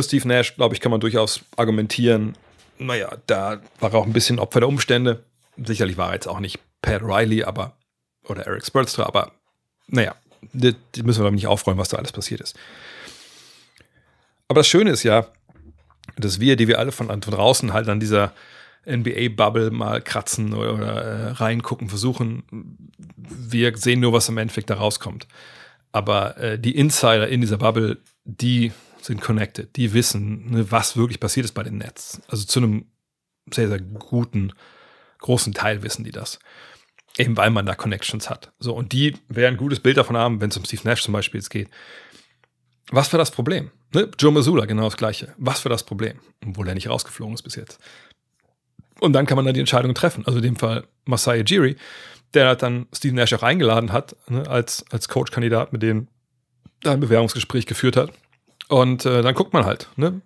Steve 0.02 0.28
Nash, 0.28 0.56
glaube 0.56 0.76
ich, 0.76 0.82
kann 0.82 0.91
man 0.91 1.00
durchaus 1.00 1.41
argumentieren, 1.56 2.36
naja, 2.80 3.18
da 3.26 3.62
war 3.80 3.93
er 3.93 4.00
auch 4.00 4.06
ein 4.06 4.14
bisschen 4.14 4.39
Opfer 4.39 4.60
der 4.60 4.70
Umstände. 4.70 5.24
Sicherlich 5.58 5.98
war 5.98 6.10
er 6.10 6.14
jetzt 6.16 6.28
auch 6.28 6.39
nicht 6.39 6.60
Pat 6.82 7.02
Riley, 7.02 7.43
aber, 7.43 7.78
oder 8.24 8.45
Eric 8.45 8.66
Spolstra, 8.66 9.04
aber 9.04 9.32
naja, 9.88 10.16
die, 10.54 10.76
die 10.95 11.04
müssen 11.04 11.22
wir 11.22 11.26
doch 11.26 11.36
nicht 11.36 11.48
aufräumen, 11.48 11.80
was 11.80 11.89
da 11.89 11.98
alles 11.98 12.12
passiert 12.12 12.41
ist. 12.41 12.56
Aber 14.48 14.60
das 14.60 14.68
Schöne 14.68 14.91
ist 14.91 15.04
ja, 15.04 15.28
dass 16.18 16.39
wir, 16.39 16.56
die 16.56 16.68
wir 16.68 16.80
alle 16.80 16.91
von, 16.91 17.08
von 17.08 17.22
draußen 17.22 17.74
halt 17.74 17.89
an 17.89 18.00
dieser 18.00 18.34
NBA-Bubble 18.86 19.72
mal 19.72 20.02
kratzen 20.02 20.54
oder, 20.54 20.74
oder 20.74 21.04
äh, 21.04 21.32
reingucken, 21.32 21.90
versuchen, 21.90 22.44
wir 23.18 23.76
sehen 23.78 24.00
nur, 24.00 24.14
was 24.14 24.30
im 24.30 24.38
Endeffekt 24.38 24.70
da 24.70 24.76
rauskommt. 24.76 25.28
Aber 25.92 26.38
äh, 26.38 26.60
die 26.60 26.76
Insider 26.76 27.28
in 27.28 27.42
dieser 27.42 27.58
Bubble, 27.58 27.98
die 28.24 28.72
sind 29.02 29.22
connected, 29.22 29.76
die 29.76 29.94
wissen, 29.94 30.52
ne, 30.52 30.72
was 30.72 30.98
wirklich 30.98 31.20
passiert 31.20 31.46
ist 31.46 31.54
bei 31.54 31.64
den 31.64 31.78
Nets. 31.78 32.22
Also 32.28 32.46
zu 32.46 32.60
einem 32.60 32.86
sehr, 33.52 33.70
sehr 33.70 33.80
guten, 33.80 34.54
großen 35.20 35.54
Teil 35.54 35.84
wissen 35.84 36.04
die 36.04 36.12
das. 36.12 36.40
Eben 37.18 37.36
weil 37.36 37.50
man 37.50 37.66
da 37.66 37.74
Connections 37.74 38.30
hat. 38.30 38.54
So, 38.60 38.76
und 38.76 38.92
die 38.92 39.16
werden 39.28 39.56
ein 39.56 39.58
gutes 39.58 39.80
Bild 39.80 39.98
davon 39.98 40.18
haben, 40.18 40.40
wenn 40.40 40.50
es 40.50 40.58
um 40.58 40.66
Steve 40.66 40.84
Nash 40.84 41.02
zum 41.02 41.14
Beispiel 41.14 41.40
jetzt 41.40 41.50
geht. 41.50 41.70
Was 42.92 43.08
für 43.08 43.18
das 43.18 43.32
Problem? 43.32 43.72
Ne? 43.94 44.10
Joe 44.20 44.32
Missoula, 44.32 44.66
genau 44.66 44.84
das 44.84 44.98
Gleiche. 44.98 45.34
Was 45.38 45.62
für 45.62 45.70
das 45.70 45.84
Problem? 45.84 46.20
Obwohl 46.46 46.68
er 46.68 46.76
nicht 46.76 46.90
rausgeflogen 46.90 47.34
ist 47.34 47.42
bis 47.42 47.56
jetzt. 47.56 47.80
Und 49.00 49.14
dann 49.14 49.26
kann 49.26 49.36
man 49.36 49.45
dann 49.45 49.54
die 49.54 49.60
Entscheidung 49.60 49.93
treffen. 49.93 50.26
Also 50.26 50.38
in 50.38 50.43
dem 50.43 50.56
Fall 50.56 50.86
Masai 51.06 51.41
Ujiri, 51.41 51.76
der 52.34 52.56
dann 52.56 52.88
Steve 52.93 53.16
Nash 53.16 53.34
auch 53.34 53.43
eingeladen 53.43 53.91
hat, 53.91 54.16
ne, 54.28 54.48
als, 54.50 54.86
als 54.91 55.08
Coach-Kandidat, 55.08 55.72
mit 55.74 55.84
dem 55.84 56.08
da 56.82 56.93
ein 56.93 57.00
Bewerbungsgespräch 57.00 57.66
geführt 57.66 57.98
hat. 57.98 58.12
Und 58.70 59.06
äh, 59.06 59.22
dann 59.22 59.36
guckt 59.36 59.54
man 59.54 59.66
halt, 59.66 59.89
ne? 59.95 60.22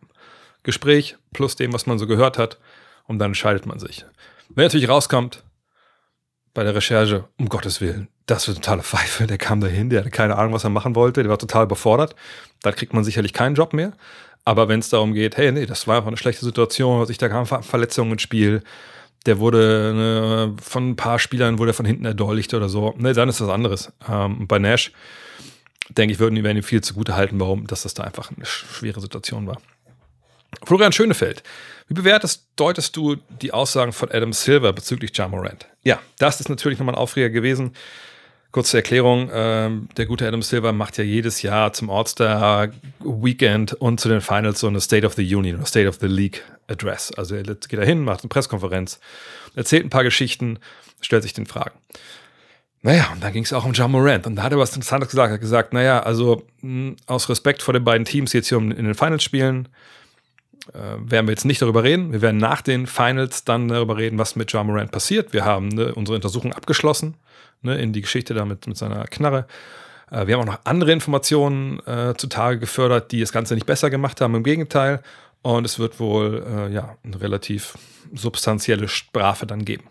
Gespräch 0.64 1.18
plus 1.34 1.56
dem, 1.56 1.74
was 1.74 1.86
man 1.86 1.98
so 1.98 2.08
gehört 2.08 2.38
hat, 2.38 2.60
und 3.08 3.20
dann 3.20 3.32
entscheidet 3.32 3.66
man 3.66 3.80
sich. 3.80 4.06
Wenn 4.50 4.66
natürlich 4.66 4.90
rauskommt, 4.90 5.44
bei 6.54 6.64
der 6.64 6.76
Recherche, 6.76 7.28
um 7.38 7.50
Gottes 7.50 7.82
Willen, 7.82 8.10
das 8.26 8.48
wird 8.48 8.58
totale 8.58 8.84
Pfeife, 8.84 9.28
der 9.28 9.38
kam 9.38 9.62
dahin, 9.62 9.90
der 9.90 10.02
hatte 10.02 10.12
keine 10.12 10.38
Ahnung, 10.38 10.54
was 10.54 10.64
er 10.64 10.70
machen 10.70 10.96
wollte, 10.96 11.22
der 11.22 11.30
war 11.30 11.40
total 11.40 11.66
überfordert, 11.66 12.16
da 12.62 12.72
kriegt 12.72 12.94
man 12.94 13.04
sicherlich 13.04 13.34
keinen 13.34 13.56
Job 13.56 13.74
mehr. 13.74 13.94
Aber 14.44 14.68
wenn 14.68 14.80
es 14.80 14.90
darum 14.90 15.14
geht, 15.14 15.38
hey, 15.38 15.52
nee, 15.52 15.66
das 15.66 15.88
war 15.88 15.98
einfach 15.98 16.08
eine 16.08 16.18
schlechte 16.18 16.46
Situation, 16.46 17.00
was 17.00 17.10
ich 17.10 17.20
da 17.20 17.30
kam, 17.30 17.46
Verletzungen 17.46 18.14
ins 18.14 18.24
Spiel, 18.24 18.64
der 19.26 19.38
wurde 19.38 19.94
ne, 19.94 20.56
von 20.62 20.92
ein 20.92 20.96
paar 20.96 21.20
Spielern 21.20 21.60
wurde 21.60 21.74
von 21.74 21.86
hinten 21.86 22.06
erdolcht 22.06 22.54
oder 22.54 22.68
so, 22.68 22.96
ne, 22.98 23.14
dann 23.14 23.30
ist 23.30 23.40
das 23.40 23.50
anderes. 23.50 23.92
Ähm, 24.10 24.48
bei 24.48 24.58
Nash, 24.58 24.92
denke 25.90 26.14
ich, 26.14 26.20
würden 26.20 26.36
die 26.36 26.42
ihm 26.42 26.64
viel 26.64 26.82
zugute 26.82 27.16
halten, 27.16 27.40
warum, 27.40 27.68
dass 27.68 27.84
das 27.84 27.94
da 27.94 28.04
einfach 28.04 28.32
eine 28.36 28.46
schwere 28.46 29.00
Situation 29.00 29.46
war. 29.46 29.62
Florian 30.66 30.92
Schönefeld, 30.92 31.44
wie 31.88 31.94
bewertest, 31.94 32.48
deutest 32.56 32.96
du 32.96 33.18
die 33.42 33.54
Aussagen 33.54 33.94
von 33.94 34.12
Adam 34.12 34.34
Silver 34.34 34.74
bezüglich 34.74 35.16
Jamorant? 35.16 35.68
Ja, 35.84 36.00
das 36.18 36.40
ist 36.40 36.50
natürlich 36.50 36.80
nochmal 36.80 36.96
ein 36.96 37.00
Aufreger 37.00 37.30
gewesen. 37.30 37.74
Kurze 38.52 38.78
Erklärung, 38.78 39.30
ähm, 39.34 39.88
der 39.96 40.06
gute 40.06 40.28
Adam 40.28 40.42
Silver 40.42 40.74
macht 40.74 40.98
ja 40.98 41.06
jedes 41.06 41.42
Jahr 41.42 41.72
zum 41.72 41.90
All-Star 41.90 42.70
Weekend 43.00 43.74
und 43.74 44.02
zu 44.02 44.10
den 44.10 44.20
Finals 44.20 44.60
so 44.60 44.68
eine 44.68 44.82
State 44.82 45.06
of 45.08 45.14
the 45.14 45.36
Union 45.36 45.56
oder 45.56 45.66
State 45.66 45.88
of 45.88 46.00
the 46.02 46.08
League 46.08 46.44
Address. 46.68 47.14
Also 47.14 47.36
er 47.36 47.44
geht 47.44 47.72
da 47.72 47.82
hin, 47.82 48.04
macht 48.04 48.24
eine 48.24 48.30
Presskonferenz, 48.30 49.00
erzählt 49.56 49.86
ein 49.86 49.90
paar 49.90 50.04
Geschichten, 50.04 50.60
stellt 51.00 51.24
sich 51.24 51.32
den 51.32 51.46
Fragen. 51.46 51.80
Naja, 52.82 53.10
und 53.14 53.24
dann 53.24 53.32
ging 53.32 53.44
es 53.44 53.54
auch 53.54 53.64
um 53.64 53.72
John 53.72 53.92
Morant. 53.92 54.28
Und 54.28 54.36
da 54.36 54.44
hat 54.44 54.52
er 54.52 54.58
was 54.58 54.76
Interessantes 54.76 55.10
gesagt. 55.10 55.30
Er 55.30 55.36
hat 55.36 55.42
gesagt, 55.42 55.72
naja, 55.72 56.02
also 56.02 56.44
mh, 56.62 56.96
aus 57.06 57.30
Respekt 57.30 57.62
vor 57.62 57.74
den 57.74 57.86
beiden 57.86 58.04
Teams, 58.04 58.32
die 58.32 58.38
jetzt 58.38 58.50
hier 58.50 58.58
in 58.58 58.70
den 58.72 58.96
Finals 58.96 59.24
spielen, 59.24 59.70
äh, 60.74 60.98
werden 61.00 61.28
wir 61.28 61.32
jetzt 61.32 61.46
nicht 61.46 61.62
darüber 61.62 61.84
reden. 61.84 62.12
Wir 62.12 62.22
werden 62.22 62.38
nach 62.38 62.62
den 62.62 62.86
Finals 62.86 63.46
dann 63.46 63.70
darüber 63.70 63.96
reden, 63.96 64.18
was 64.18 64.36
mit 64.36 64.52
John 64.52 64.68
Morant 64.68 64.92
passiert. 64.92 65.32
Wir 65.32 65.46
haben 65.46 65.70
ne, 65.70 65.94
unsere 65.94 66.16
Untersuchung 66.16 66.52
abgeschlossen 66.52 67.16
ne, 67.62 67.78
in 67.78 67.94
die 67.94 68.02
Geschichte 68.02 68.34
da 68.34 68.46
mit, 68.46 68.68
mit 68.68 68.78
seiner 68.78 69.06
Knarre. 69.06 69.48
Äh, 70.10 70.28
wir 70.28 70.36
haben 70.36 70.42
auch 70.42 70.54
noch 70.54 70.66
andere 70.66 70.92
Informationen 70.92 71.80
äh, 71.88 72.14
zutage 72.18 72.60
gefördert, 72.60 73.12
die 73.12 73.20
das 73.20 73.32
Ganze 73.32 73.56
nicht 73.56 73.66
besser 73.66 73.90
gemacht 73.90 74.22
haben. 74.22 74.36
Im 74.36 74.44
Gegenteil. 74.44 75.02
Und 75.42 75.66
es 75.66 75.80
wird 75.80 76.00
wohl 76.00 76.46
äh, 76.48 76.74
ja, 76.74 76.98
eine 77.04 77.20
relativ 77.20 77.76
substanzielle 78.14 78.88
Strafe 78.88 79.48
dann 79.48 79.66
geben. 79.66 79.86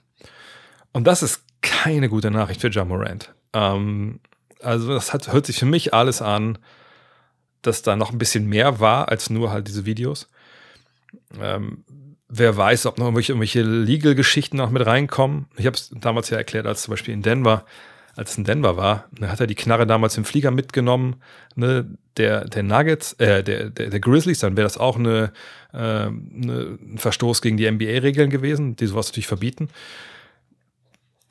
Und 0.93 1.07
das 1.07 1.23
ist 1.23 1.43
keine 1.61 2.09
gute 2.09 2.31
Nachricht 2.31 2.61
für 2.61 2.69
John 2.69 2.89
Morant. 2.89 3.35
Ähm, 3.53 4.21
also 4.63 4.89
das 4.95 5.13
hat, 5.13 5.33
hört 5.33 5.47
sich 5.47 5.59
für 5.59 5.67
mich 5.67 5.93
alles 5.93 6.23
an, 6.23 6.59
dass 7.63 7.83
da 7.83 7.97
noch 7.97 8.13
ein 8.13 8.19
bisschen 8.19 8.47
mehr 8.47 8.81
war 8.81 9.09
als 9.09 9.31
nur 9.31 9.51
halt 9.51 9.69
diese 9.69 9.87
Videos. 9.87 10.29
Ähm, 11.41 11.85
wer 12.31 12.57
weiß, 12.57 12.87
ob 12.87 12.99
noch 12.99 13.07
irgendwelche, 13.07 13.33
irgendwelche 13.33 13.63
Legal-Geschichten 13.63 14.57
noch 14.57 14.71
mit 14.71 14.87
reinkommen. 14.87 15.47
Ich 15.57 15.67
habe 15.67 15.77
es 15.77 15.91
damals 15.91 16.31
ja 16.31 16.39
erklärt, 16.39 16.67
als 16.67 16.83
zum 16.83 16.93
Beispiel 16.93 17.13
in 17.13 17.23
Denver, 17.23 17.65
als 18.17 18.33
es 18.33 18.39
in 18.39 18.45
Denver 18.45 18.77
war, 18.77 19.09
da 19.13 19.29
hat 19.29 19.41
er 19.41 19.47
die 19.47 19.55
Knarre 19.55 19.87
damals 19.87 20.17
im 20.17 20.25
Flieger 20.25 20.51
mitgenommen, 20.51 21.17
ne, 21.57 21.87
der, 22.17 22.45
der 22.45 22.63
Nuggets, 22.63 23.15
äh, 23.15 23.43
der, 23.43 23.71
der, 23.71 23.91
der 23.91 24.01
Grizzlies, 24.01 24.41
dann 24.41 24.57
wäre 24.57 24.65
das 24.65 24.79
auch 24.79 24.97
eine, 24.97 25.33
äh, 25.73 25.77
eine, 25.77 26.79
ein 26.81 26.99
Verstoß 26.99 27.43
gegen 27.43 27.57
die 27.57 27.71
NBA-Regeln 27.71 28.31
gewesen, 28.31 28.77
die 28.77 28.87
sowas 28.87 29.09
natürlich 29.09 29.27
verbieten. 29.27 29.69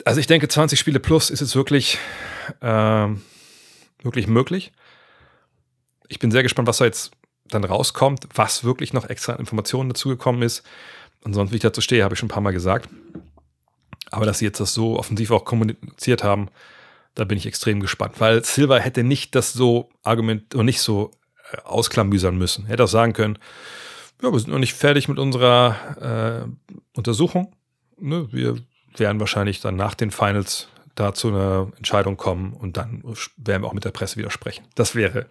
Also 0.05 0.19
ich 0.19 0.27
denke, 0.27 0.47
20 0.47 0.79
Spiele 0.79 0.99
plus 0.99 1.29
ist 1.29 1.41
jetzt 1.41 1.55
wirklich, 1.55 1.97
äh, 2.61 3.07
wirklich 4.03 4.27
möglich. 4.27 4.71
Ich 6.07 6.19
bin 6.19 6.31
sehr 6.31 6.43
gespannt, 6.43 6.67
was 6.67 6.77
da 6.77 6.85
jetzt 6.85 7.11
dann 7.49 7.63
rauskommt, 7.63 8.27
was 8.33 8.63
wirklich 8.63 8.93
noch 8.93 9.09
extra 9.09 9.33
Informationen 9.33 9.89
dazugekommen 9.89 10.41
ist. 10.41 10.63
Ansonsten, 11.23 11.51
wie 11.51 11.57
ich 11.57 11.61
dazu 11.61 11.81
stehe, 11.81 12.03
habe 12.03 12.13
ich 12.13 12.19
schon 12.19 12.27
ein 12.27 12.31
paar 12.31 12.41
Mal 12.41 12.51
gesagt. 12.51 12.89
Aber 14.11 14.25
dass 14.25 14.39
sie 14.39 14.45
jetzt 14.45 14.59
das 14.59 14.73
so 14.73 14.97
offensiv 14.97 15.31
auch 15.31 15.45
kommuniziert 15.45 16.23
haben, 16.23 16.49
da 17.15 17.25
bin 17.25 17.37
ich 17.37 17.45
extrem 17.45 17.79
gespannt, 17.79 18.15
weil 18.19 18.43
Silver 18.43 18.79
hätte 18.79 19.03
nicht 19.03 19.35
das 19.35 19.53
so 19.53 19.89
Argument 20.03 20.55
und 20.55 20.65
nicht 20.65 20.81
so 20.81 21.11
äh, 21.51 21.57
ausklamüsern 21.63 22.37
müssen. 22.37 22.65
Hätte 22.65 22.83
auch 22.83 22.89
sagen 22.89 23.13
können, 23.13 23.37
ja, 24.21 24.31
wir 24.31 24.39
sind 24.39 24.51
noch 24.51 24.59
nicht 24.59 24.73
fertig 24.73 25.07
mit 25.07 25.19
unserer 25.19 26.45
äh, 26.45 26.97
Untersuchung. 26.97 27.53
Ne? 27.97 28.27
Wir 28.31 28.57
werden 28.95 29.19
wahrscheinlich 29.19 29.61
dann 29.61 29.75
nach 29.75 29.95
den 29.95 30.11
Finals 30.11 30.67
da 30.95 31.13
zu 31.13 31.29
einer 31.29 31.71
Entscheidung 31.77 32.17
kommen 32.17 32.53
und 32.53 32.77
dann 32.77 33.03
werden 33.37 33.63
wir 33.63 33.67
auch 33.67 33.73
mit 33.73 33.85
der 33.85 33.91
Presse 33.91 34.17
widersprechen. 34.17 34.65
Das 34.75 34.95
wäre, 34.95 35.27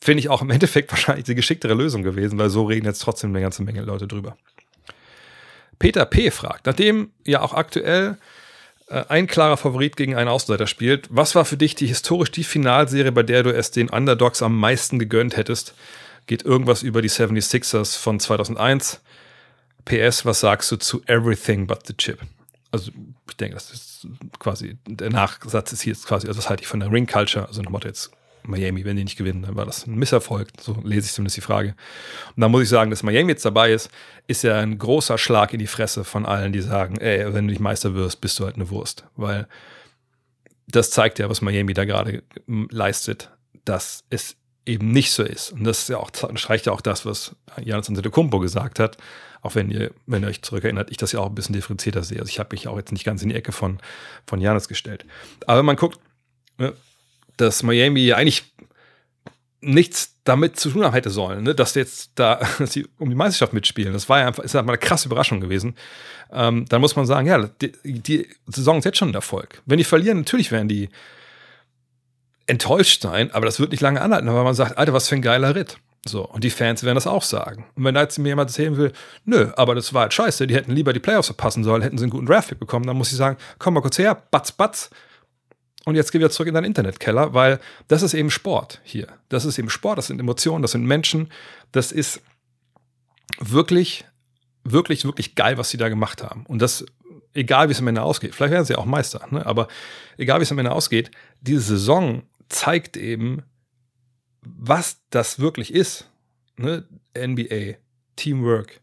finde 0.00 0.20
ich, 0.20 0.28
auch 0.28 0.42
im 0.42 0.50
Endeffekt 0.50 0.90
wahrscheinlich 0.92 1.24
die 1.24 1.34
geschicktere 1.34 1.74
Lösung 1.74 2.02
gewesen, 2.02 2.38
weil 2.38 2.50
so 2.50 2.64
reden 2.64 2.86
jetzt 2.86 3.00
trotzdem 3.00 3.30
eine 3.30 3.40
ganze 3.40 3.62
Menge 3.62 3.82
Leute 3.82 4.06
drüber. 4.06 4.36
Peter 5.78 6.06
P. 6.06 6.30
fragt, 6.30 6.66
nachdem 6.66 7.10
ja 7.24 7.42
auch 7.42 7.52
aktuell 7.52 8.16
äh, 8.88 9.04
ein 9.08 9.26
klarer 9.26 9.56
Favorit 9.56 9.96
gegen 9.96 10.14
einen 10.14 10.28
Außenseiter 10.28 10.66
spielt, 10.66 11.08
was 11.10 11.34
war 11.34 11.44
für 11.44 11.56
dich 11.56 11.74
die 11.74 11.86
historisch 11.86 12.30
die 12.30 12.44
Finalserie, 12.44 13.12
bei 13.12 13.22
der 13.22 13.42
du 13.42 13.52
es 13.52 13.70
den 13.70 13.90
Underdogs 13.90 14.42
am 14.42 14.58
meisten 14.58 14.98
gegönnt 14.98 15.36
hättest? 15.36 15.74
Geht 16.26 16.44
irgendwas 16.44 16.82
über 16.82 17.02
die 17.02 17.10
76ers 17.10 17.96
von 17.98 18.18
2001? 18.18 19.00
PS, 19.84 20.24
was 20.24 20.40
sagst 20.40 20.72
du 20.72 20.76
zu 20.76 21.02
Everything 21.06 21.66
but 21.66 21.86
the 21.86 21.94
Chip? 21.94 22.20
Also, 22.72 22.90
ich 23.28 23.36
denke, 23.36 23.54
das 23.54 23.70
ist 23.70 24.06
quasi, 24.40 24.76
der 24.86 25.10
Nachsatz 25.10 25.72
ist 25.72 25.82
hier 25.82 25.92
jetzt 25.92 26.06
quasi, 26.06 26.26
also 26.26 26.38
was 26.38 26.48
halte 26.48 26.62
ich 26.62 26.68
von 26.68 26.80
der 26.80 26.90
Ring 26.90 27.06
Culture? 27.06 27.46
Also, 27.46 27.62
nochmal 27.62 27.82
jetzt 27.84 28.10
Miami, 28.46 28.84
wenn 28.84 28.96
die 28.96 29.04
nicht 29.04 29.18
gewinnen, 29.18 29.42
dann 29.42 29.56
war 29.56 29.66
das 29.66 29.86
ein 29.86 29.96
Misserfolg. 29.96 30.48
So 30.60 30.76
lese 30.84 31.06
ich 31.06 31.12
zumindest 31.12 31.36
die 31.36 31.42
Frage. 31.42 31.74
Und 32.34 32.40
da 32.40 32.48
muss 32.48 32.62
ich 32.62 32.68
sagen, 32.68 32.90
dass 32.90 33.02
Miami 33.02 33.32
jetzt 33.32 33.44
dabei 33.44 33.72
ist, 33.72 33.90
ist 34.26 34.42
ja 34.42 34.58
ein 34.58 34.78
großer 34.78 35.18
Schlag 35.18 35.52
in 35.52 35.58
die 35.58 35.66
Fresse 35.66 36.04
von 36.04 36.26
allen, 36.26 36.52
die 36.52 36.60
sagen, 36.60 36.96
ey, 36.98 37.32
wenn 37.32 37.46
du 37.46 37.52
nicht 37.52 37.60
Meister 37.60 37.94
wirst, 37.94 38.20
bist 38.20 38.38
du 38.38 38.44
halt 38.44 38.56
eine 38.56 38.70
Wurst. 38.70 39.04
Weil 39.16 39.46
das 40.68 40.90
zeigt 40.90 41.18
ja, 41.18 41.28
was 41.30 41.42
Miami 41.42 41.74
da 41.74 41.84
gerade 41.84 42.22
leistet, 42.46 43.30
dass 43.64 44.04
es 44.10 44.36
eben 44.66 44.90
nicht 44.90 45.12
so 45.12 45.22
ist. 45.22 45.52
Und 45.52 45.64
das 45.64 45.80
ist 45.80 45.88
ja 45.88 45.98
auch, 45.98 46.10
streicht 46.34 46.66
ja 46.66 46.72
auch 46.72 46.80
das, 46.80 47.06
was 47.06 47.36
Janis 47.62 47.88
Antetokounmpo 47.88 48.40
gesagt 48.40 48.80
hat. 48.80 48.98
Auch 49.42 49.54
wenn 49.54 49.70
ihr, 49.70 49.92
wenn 50.06 50.24
ihr 50.24 50.28
euch 50.28 50.42
zurückerinnert, 50.42 50.90
ich 50.90 50.96
das 50.96 51.12
ja 51.12 51.20
auch 51.20 51.28
ein 51.28 51.34
bisschen 51.34 51.52
differenzierter 51.52 52.02
sehe. 52.02 52.18
Also 52.18 52.28
ich 52.28 52.40
habe 52.40 52.48
mich 52.52 52.66
auch 52.66 52.76
jetzt 52.76 52.90
nicht 52.90 53.04
ganz 53.04 53.22
in 53.22 53.28
die 53.28 53.36
Ecke 53.36 53.52
von, 53.52 53.78
von 54.26 54.40
Janis 54.40 54.66
gestellt. 54.66 55.06
Aber 55.46 55.58
wenn 55.58 55.66
man 55.66 55.76
guckt, 55.76 56.00
ne, 56.58 56.72
dass 57.36 57.62
Miami 57.62 58.12
eigentlich 58.12 58.44
nichts 59.60 60.14
damit 60.24 60.58
zu 60.58 60.70
tun 60.70 60.90
hätte 60.92 61.10
sollen, 61.10 61.42
ne? 61.44 61.54
dass 61.54 61.74
jetzt 61.74 62.12
da 62.14 62.40
dass 62.58 62.72
sie 62.72 62.86
um 62.98 63.08
die 63.08 63.16
Meisterschaft 63.16 63.52
mitspielen. 63.52 63.92
Das 63.92 64.08
war 64.08 64.20
ja 64.20 64.26
einfach, 64.28 64.42
ist 64.42 64.54
einfach 64.54 64.72
eine 64.72 64.78
krasse 64.78 65.08
Überraschung 65.08 65.40
gewesen. 65.40 65.76
Ähm, 66.32 66.66
dann 66.68 66.80
muss 66.80 66.96
man 66.96 67.06
sagen, 67.06 67.26
ja, 67.26 67.48
die, 67.60 67.72
die, 67.84 68.28
Saison 68.46 68.78
ist 68.78 68.84
jetzt 68.84 68.98
schon 68.98 69.10
ein 69.10 69.14
Erfolg. 69.14 69.62
Wenn 69.66 69.78
die 69.78 69.84
verlieren, 69.84 70.18
natürlich 70.18 70.50
werden 70.50 70.68
die 70.68 70.88
enttäuscht 72.46 73.02
sein, 73.02 73.32
aber 73.32 73.46
das 73.46 73.58
wird 73.58 73.70
nicht 73.70 73.80
lange 73.80 74.00
anhalten, 74.00 74.26
weil 74.28 74.44
man 74.44 74.54
sagt, 74.54 74.78
Alter, 74.78 74.92
was 74.92 75.08
für 75.08 75.16
ein 75.16 75.22
geiler 75.22 75.54
Ritt. 75.54 75.78
So, 76.08 76.24
und 76.24 76.44
die 76.44 76.50
Fans 76.50 76.84
werden 76.84 76.94
das 76.94 77.08
auch 77.08 77.22
sagen. 77.22 77.66
Und 77.74 77.84
wenn 77.84 77.94
da 77.94 78.02
jetzt 78.02 78.18
mir 78.18 78.28
jemand 78.28 78.50
erzählen 78.50 78.76
will, 78.76 78.92
nö, 79.24 79.50
aber 79.56 79.74
das 79.74 79.92
war 79.92 80.02
halt 80.02 80.14
scheiße, 80.14 80.46
die 80.46 80.54
hätten 80.54 80.70
lieber 80.70 80.92
die 80.92 81.00
Playoffs 81.00 81.26
verpassen 81.26 81.64
sollen, 81.64 81.82
hätten 81.82 81.98
sie 81.98 82.04
einen 82.04 82.12
guten 82.12 82.26
Draftpick 82.26 82.60
bekommen, 82.60 82.86
dann 82.86 82.96
muss 82.96 83.10
ich 83.10 83.16
sagen, 83.16 83.36
komm 83.58 83.74
mal 83.74 83.80
kurz 83.80 83.98
her, 83.98 84.16
batz, 84.30 84.52
batz, 84.52 84.90
und 85.86 85.94
jetzt 85.94 86.10
geh 86.10 86.18
wieder 86.18 86.30
zurück 86.30 86.48
in 86.48 86.54
deinen 86.54 86.64
Internetkeller, 86.64 87.32
weil 87.32 87.60
das 87.86 88.02
ist 88.02 88.12
eben 88.12 88.28
Sport 88.28 88.80
hier. 88.82 89.06
Das 89.28 89.44
ist 89.44 89.56
eben 89.56 89.70
Sport, 89.70 89.98
das 89.98 90.08
sind 90.08 90.18
Emotionen, 90.18 90.60
das 90.60 90.72
sind 90.72 90.84
Menschen. 90.84 91.30
Das 91.70 91.92
ist 91.92 92.20
wirklich, 93.38 94.04
wirklich, 94.64 95.04
wirklich 95.04 95.36
geil, 95.36 95.58
was 95.58 95.70
sie 95.70 95.76
da 95.76 95.88
gemacht 95.88 96.24
haben. 96.24 96.44
Und 96.46 96.60
das, 96.60 96.84
egal 97.34 97.68
wie 97.68 97.72
es 97.72 97.78
am 97.78 97.86
Ende 97.86 98.02
ausgeht, 98.02 98.34
vielleicht 98.34 98.50
werden 98.52 98.64
sie 98.64 98.74
auch 98.74 98.84
Meister, 98.84 99.28
ne? 99.30 99.46
aber 99.46 99.68
egal 100.18 100.40
wie 100.40 100.42
es 100.42 100.50
am 100.50 100.58
Ende 100.58 100.72
ausgeht, 100.72 101.12
diese 101.40 101.60
Saison 101.60 102.24
zeigt 102.48 102.96
eben, 102.96 103.44
was 104.42 105.00
das 105.10 105.38
wirklich 105.38 105.72
ist. 105.72 106.10
Ne? 106.56 106.84
NBA, 107.16 107.78
Teamwork, 108.16 108.80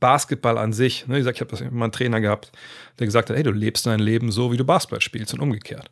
Basketball 0.00 0.58
an 0.58 0.72
sich. 0.72 1.06
Ne? 1.06 1.14
Wie 1.14 1.18
gesagt, 1.18 1.36
ich 1.36 1.40
habe 1.40 1.50
das 1.50 1.60
immer 1.60 1.84
einen 1.84 1.92
Trainer 1.92 2.20
gehabt, 2.20 2.52
der 2.98 3.06
gesagt 3.06 3.30
hat, 3.30 3.36
hey, 3.36 3.42
du 3.42 3.52
lebst 3.52 3.86
dein 3.86 4.00
Leben 4.00 4.30
so, 4.30 4.52
wie 4.52 4.56
du 4.56 4.64
Basketball 4.64 5.00
spielst 5.00 5.34
und 5.34 5.40
umgekehrt. 5.40 5.90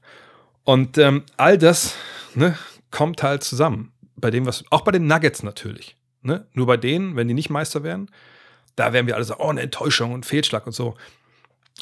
Und 0.65 0.99
ähm, 0.99 1.25
all 1.37 1.59
das 1.59 1.95
ne, 2.35 2.57
kommt 2.91 3.23
halt 3.23 3.45
zusammen. 3.45 3.93
Bei 4.17 4.31
dem, 4.31 4.47
was, 4.47 4.65
auch 4.71 4.83
bei 4.83 4.93
den 4.93 5.07
Nuggets 5.07 5.43
natürlich. 5.43 5.97
Ne? 6.23 6.47
Nur 6.53 6.67
bei 6.67 6.77
denen, 6.77 7.17
wenn 7.17 7.29
die 7.29 7.35
nicht 7.35 7.51
Meister 7.51 7.83
werden, 7.83 8.11
da 8.77 8.93
werden 8.93 9.07
wir 9.07 9.15
alle 9.15 9.25
sagen, 9.25 9.41
oh, 9.43 9.51
eine 9.51 9.61
Enttäuschung 9.61 10.13
und 10.13 10.27
Fehlschlag 10.27 10.67
und 10.67 10.73
so. 10.73 10.95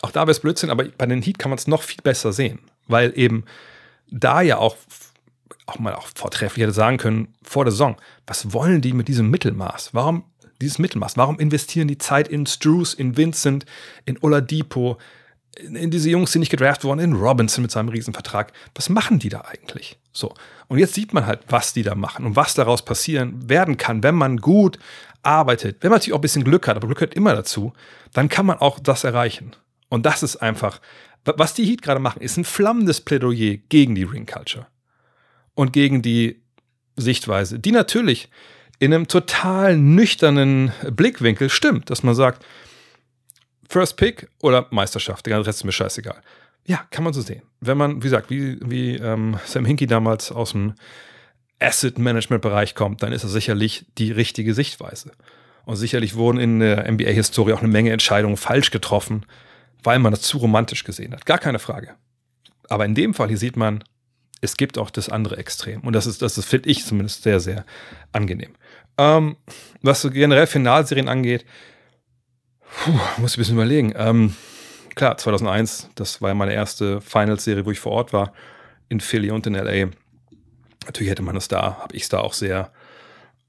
Auch 0.00 0.10
da 0.10 0.22
wäre 0.22 0.30
es 0.30 0.40
Blödsinn, 0.40 0.70
aber 0.70 0.84
bei 0.84 1.06
den 1.06 1.22
Heat 1.22 1.38
kann 1.38 1.50
man 1.50 1.58
es 1.58 1.66
noch 1.66 1.82
viel 1.82 2.00
besser 2.02 2.32
sehen, 2.32 2.60
weil 2.88 3.12
eben 3.16 3.44
da 4.10 4.40
ja 4.40 4.58
auch 4.58 4.76
auch 5.66 5.78
mal 5.78 5.94
auch 5.94 6.08
vortrefflich 6.14 6.62
hätte 6.62 6.72
sagen 6.72 6.98
können 6.98 7.34
vor 7.42 7.64
der 7.64 7.72
Saison, 7.72 7.96
was 8.26 8.52
wollen 8.52 8.80
die 8.80 8.92
mit 8.92 9.08
diesem 9.08 9.30
Mittelmaß? 9.30 9.94
Warum 9.94 10.24
dieses 10.62 10.78
Mittelmaß? 10.78 11.16
Warum 11.16 11.38
investieren 11.38 11.88
die 11.88 11.98
Zeit 11.98 12.28
in 12.28 12.46
Struce, 12.46 12.94
in 12.94 13.16
Vincent, 13.16 13.66
in 14.04 14.18
Oladipo, 14.22 14.98
in, 15.58 15.76
in 15.76 15.90
diese 15.90 16.10
Jungs, 16.10 16.32
die 16.32 16.38
nicht 16.38 16.50
gedraftet 16.50 16.84
wurden, 16.84 17.00
in 17.00 17.12
Robinson 17.14 17.62
mit 17.62 17.70
seinem 17.70 17.88
Riesenvertrag? 17.88 18.52
Was 18.74 18.88
machen 18.88 19.18
die 19.18 19.28
da 19.28 19.42
eigentlich? 19.42 19.98
So. 20.12 20.34
Und 20.68 20.78
jetzt 20.78 20.94
sieht 20.94 21.12
man 21.12 21.26
halt, 21.26 21.40
was 21.48 21.72
die 21.72 21.82
da 21.82 21.94
machen 21.94 22.24
und 22.24 22.36
was 22.36 22.54
daraus 22.54 22.84
passieren 22.84 23.48
werden 23.48 23.76
kann, 23.76 24.02
wenn 24.02 24.14
man 24.14 24.38
gut 24.38 24.78
arbeitet. 25.22 25.78
Wenn 25.80 25.90
man 25.90 25.96
natürlich 25.96 26.14
auch 26.14 26.18
ein 26.18 26.22
bisschen 26.22 26.44
Glück 26.44 26.66
hat, 26.66 26.76
aber 26.76 26.86
Glück 26.86 26.98
gehört 26.98 27.14
immer 27.14 27.34
dazu, 27.34 27.72
dann 28.12 28.28
kann 28.28 28.46
man 28.46 28.58
auch 28.58 28.78
das 28.78 29.04
erreichen. 29.04 29.54
Und 29.88 30.06
das 30.06 30.22
ist 30.22 30.36
einfach, 30.36 30.80
was 31.24 31.54
die 31.54 31.64
Heat 31.64 31.82
gerade 31.82 32.00
machen, 32.00 32.22
ist 32.22 32.36
ein 32.36 32.44
flammendes 32.44 33.00
Plädoyer 33.00 33.58
gegen 33.68 33.94
die 33.94 34.04
Ring 34.04 34.26
Culture 34.26 34.66
und 35.54 35.72
gegen 35.72 36.02
die 36.02 36.42
Sichtweise, 36.96 37.58
die 37.58 37.72
natürlich 37.72 38.28
in 38.82 38.92
einem 38.92 39.06
total 39.06 39.76
nüchternen 39.76 40.72
Blickwinkel 40.90 41.50
stimmt, 41.50 41.88
dass 41.88 42.02
man 42.02 42.16
sagt, 42.16 42.44
First 43.68 43.96
Pick 43.96 44.28
oder 44.40 44.66
Meisterschaft, 44.70 45.24
der 45.24 45.38
Rest 45.38 45.60
ist 45.60 45.64
mir 45.64 45.70
scheißegal. 45.70 46.20
Ja, 46.66 46.84
kann 46.90 47.04
man 47.04 47.12
so 47.12 47.20
sehen. 47.20 47.42
Wenn 47.60 47.78
man, 47.78 47.98
wie 47.98 48.06
gesagt, 48.06 48.28
wie, 48.28 48.58
wie 48.60 48.96
ähm, 48.96 49.38
Sam 49.44 49.64
Hinkie 49.64 49.86
damals 49.86 50.32
aus 50.32 50.50
dem 50.50 50.74
Asset-Management-Bereich 51.60 52.74
kommt, 52.74 53.04
dann 53.04 53.12
ist 53.12 53.22
das 53.22 53.30
sicherlich 53.30 53.86
die 53.98 54.10
richtige 54.10 54.52
Sichtweise. 54.52 55.12
Und 55.64 55.76
sicherlich 55.76 56.16
wurden 56.16 56.40
in 56.40 56.58
der 56.58 56.90
NBA-Historie 56.90 57.52
auch 57.52 57.60
eine 57.60 57.68
Menge 57.68 57.92
Entscheidungen 57.92 58.36
falsch 58.36 58.72
getroffen, 58.72 59.26
weil 59.84 60.00
man 60.00 60.10
das 60.10 60.22
zu 60.22 60.38
romantisch 60.38 60.82
gesehen 60.82 61.12
hat. 61.12 61.24
Gar 61.24 61.38
keine 61.38 61.60
Frage. 61.60 61.94
Aber 62.68 62.84
in 62.84 62.96
dem 62.96 63.14
Fall 63.14 63.28
hier 63.28 63.38
sieht 63.38 63.56
man, 63.56 63.84
es 64.40 64.56
gibt 64.56 64.76
auch 64.76 64.90
das 64.90 65.08
andere 65.08 65.36
Extrem. 65.36 65.82
Und 65.82 65.92
das 65.92 66.06
ist, 66.06 66.20
das, 66.20 66.34
das 66.34 66.44
finde 66.44 66.68
ich 66.68 66.84
zumindest 66.84 67.22
sehr, 67.22 67.38
sehr 67.38 67.64
angenehm. 68.10 68.56
Ähm, 68.98 69.36
was 69.80 70.02
so 70.02 70.10
generell 70.10 70.46
Finalserien 70.46 71.08
angeht, 71.08 71.44
puh, 72.60 72.90
muss 73.18 73.32
ich 73.32 73.38
ein 73.38 73.40
bisschen 73.40 73.54
überlegen. 73.54 73.92
Ähm, 73.96 74.34
klar, 74.94 75.16
2001, 75.16 75.90
das 75.94 76.20
war 76.20 76.30
ja 76.30 76.34
meine 76.34 76.54
erste 76.54 77.00
Finals-Serie, 77.00 77.64
wo 77.66 77.70
ich 77.70 77.80
vor 77.80 77.92
Ort 77.92 78.12
war, 78.12 78.32
in 78.88 79.00
Philly 79.00 79.30
und 79.30 79.46
in 79.46 79.54
LA. 79.54 79.90
Natürlich 80.84 81.10
hätte 81.10 81.22
man 81.22 81.36
es 81.36 81.48
da, 81.48 81.78
habe 81.78 81.94
ich 81.94 82.02
es 82.02 82.08
da 82.08 82.18
auch 82.18 82.34
sehr 82.34 82.72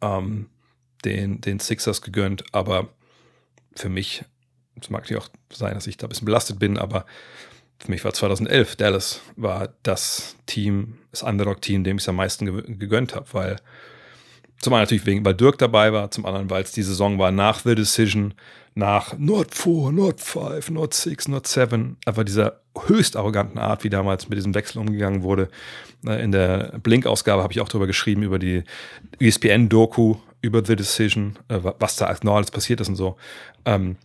ähm, 0.01 0.49
den, 1.03 1.41
den 1.41 1.59
Sixers 1.59 2.01
gegönnt, 2.01 2.43
aber 2.53 2.89
für 3.75 3.89
mich, 3.89 4.23
es 4.79 4.89
mag 4.89 5.03
natürlich 5.03 5.23
auch 5.23 5.29
sein, 5.51 5.73
dass 5.73 5.87
ich 5.87 5.97
da 5.97 6.07
ein 6.07 6.09
bisschen 6.09 6.25
belastet 6.25 6.59
bin, 6.59 6.77
aber 6.77 7.05
für 7.79 7.91
mich 7.91 8.05
war 8.05 8.13
2011 8.13 8.75
Dallas 8.77 9.21
war 9.35 9.73
das 9.83 10.37
Team, 10.45 10.99
das 11.11 11.23
Underdog-Team, 11.23 11.83
dem 11.83 11.97
ich 11.97 12.03
es 12.03 12.09
am 12.09 12.15
meisten 12.15 12.45
gegönnt 12.79 13.15
habe, 13.15 13.25
weil 13.33 13.57
zum 14.63 14.73
einen 14.73 14.83
natürlich 14.83 15.05
wegen, 15.05 15.25
weil 15.25 15.33
Dirk 15.33 15.57
dabei 15.57 15.93
war, 15.93 16.09
zum 16.11 16.25
anderen, 16.25 16.49
weil 16.49 16.63
es 16.63 16.71
die 16.71 16.83
Saison 16.83 17.19
war 17.19 17.31
nach 17.31 17.59
The 17.59 17.75
Decision, 17.75 18.33
nach 18.75 19.17
Not 19.17 19.53
4, 19.53 19.91
Not 19.91 20.19
5, 20.19 20.71
Not 20.71 20.93
6, 20.93 21.27
Not 21.27 21.47
7, 21.47 21.97
einfach 22.05 22.23
dieser 22.23 22.59
höchst 22.87 23.15
arroganten 23.15 23.59
Art, 23.59 23.83
wie 23.83 23.89
damals 23.89 24.29
mit 24.29 24.37
diesem 24.37 24.55
Wechsel 24.55 24.79
umgegangen 24.79 25.21
wurde. 25.21 25.49
Äh, 26.07 26.23
in 26.23 26.31
der 26.31 26.79
Blink-Ausgabe 26.81 27.43
habe 27.43 27.53
ich 27.53 27.61
auch 27.61 27.69
darüber 27.69 27.87
geschrieben, 27.87 28.23
über 28.23 28.39
die 28.39 28.63
ESPN-Doku, 29.19 30.15
über 30.41 30.65
The 30.65 30.75
Decision, 30.75 31.37
äh, 31.49 31.59
was 31.61 31.97
da 31.97 32.05
als 32.05 32.25
alles 32.25 32.51
passiert 32.51 32.81
ist 32.81 32.89
und 32.89 32.95
so. 32.95 33.17
Ähm, 33.65 33.97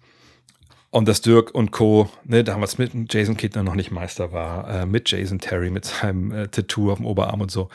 und 0.91 1.07
dass 1.07 1.21
Dirk 1.21 1.55
und 1.55 1.71
Co. 1.71 2.09
Ne, 2.25 2.45
damals 2.45 2.79
mit 2.79 2.93
Jason 3.13 3.37
Kittner 3.37 3.63
noch 3.63 3.75
nicht 3.75 3.91
Meister 3.91 4.33
war, 4.33 4.69
äh, 4.69 4.87
mit 4.87 5.11
Jason 5.11 5.39
Terry, 5.39 5.71
mit 5.71 5.85
seinem 5.85 6.51
Tattoo 6.51 6.91
auf 6.91 6.99
dem 6.99 7.07
Oberarm 7.07 7.43
und 7.43 7.51
so. 7.51 7.69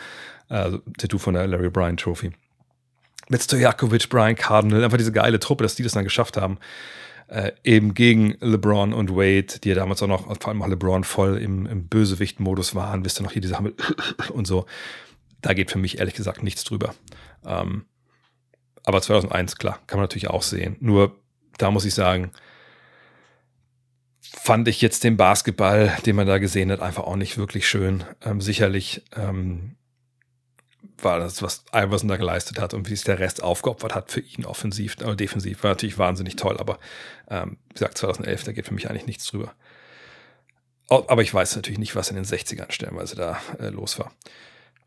Also 0.50 0.80
Tattoo 0.98 1.20
von 1.20 1.36
der 1.36 1.48
Larry 1.48 1.70
Bryan 1.70 1.98
Trophy 1.98 2.32
mit 3.30 3.42
Stojakovic, 3.42 4.10
Brian 4.10 4.36
Cardinal, 4.36 4.84
einfach 4.84 4.98
diese 4.98 5.12
geile 5.12 5.40
Truppe, 5.40 5.64
dass 5.64 5.76
die 5.76 5.84
das 5.84 5.94
dann 5.94 6.04
geschafft 6.04 6.38
haben. 6.38 6.58
Äh, 7.28 7.54
eben 7.64 7.94
gegen 7.94 8.36
LeBron 8.42 8.94
und 8.94 9.12
Wade, 9.12 9.60
die 9.64 9.70
ja 9.70 9.76
damals 9.76 10.04
auch 10.04 10.08
noch, 10.08 10.26
vor 10.26 10.50
allem 10.50 10.62
auch 10.62 10.68
LeBron 10.68 11.04
voll 11.04 11.38
im, 11.38 11.66
im 11.66 11.88
Bösewicht-Modus 11.88 12.76
waren, 12.76 13.06
wisst 13.06 13.20
ihr 13.20 13.24
noch 13.24 13.32
hier 13.32 13.42
diese 13.42 13.58
Hamel 13.58 13.74
und 14.34 14.46
so. 14.46 14.66
da 15.42 15.54
geht 15.54 15.72
für 15.72 15.80
mich 15.80 16.00
ehrlich 16.00 16.14
gesagt 16.16 16.44
nichts 16.44 16.64
drüber. 16.64 16.94
Ähm, 17.46 17.86
aber 18.84 19.02
2001, 19.02 19.58
klar, 19.58 19.80
kann 19.88 19.98
man 19.98 20.04
natürlich 20.04 20.30
auch 20.30 20.44
sehen. 20.44 20.76
Nur 20.80 21.16
da 21.58 21.72
muss 21.72 21.86
ich 21.86 21.94
sagen, 21.94 22.32
fand 24.22 24.68
ich 24.68 24.82
jetzt 24.82 25.04
den 25.04 25.16
Basketball, 25.18 25.96
den 26.06 26.16
man 26.16 26.28
da 26.28 26.38
gesehen 26.38 26.72
hat, 26.72 26.82
einfach 26.82 27.04
auch 27.04 27.16
nicht 27.16 27.38
wirklich 27.38 27.68
schön. 27.68 28.04
Ähm, 28.22 28.42
sicherlich 28.42 29.04
ähm, 29.16 29.76
war 31.02 31.20
das, 31.20 31.42
was 31.42 31.64
Iverson 31.74 32.10
da 32.10 32.18
geleistet 32.18 32.60
hat 32.60 32.74
und 32.74 32.90
wie 32.90 32.94
es 32.94 33.04
der 33.04 33.20
Rest 33.20 33.44
aufgeopfert 33.44 33.96
hat 33.96 34.12
für 34.12 34.22
ihn 34.22 34.46
offensiv 34.46 34.98
oder 35.02 35.16
defensiv, 35.16 35.64
war 35.64 35.72
natürlich 35.72 35.98
wahnsinnig 35.98 36.36
toll, 36.36 36.58
aber 36.58 36.80
ähm, 37.30 37.58
wie 37.70 37.74
gesagt, 37.74 37.98
2011, 37.98 38.44
da 38.44 38.52
geht 38.52 38.68
für 38.68 38.74
mich 38.74 38.90
eigentlich 38.90 39.08
nichts 39.08 39.26
drüber. 39.26 39.54
Aber 40.90 41.22
ich 41.22 41.34
weiß 41.34 41.56
natürlich 41.56 41.80
nicht, 41.80 41.96
was 41.96 42.10
in 42.10 42.16
den 42.16 42.26
60ern 42.26 42.72
stellenweise 42.72 43.16
da 43.16 43.40
äh, 43.60 43.70
los 43.70 43.98
war. 43.98 44.12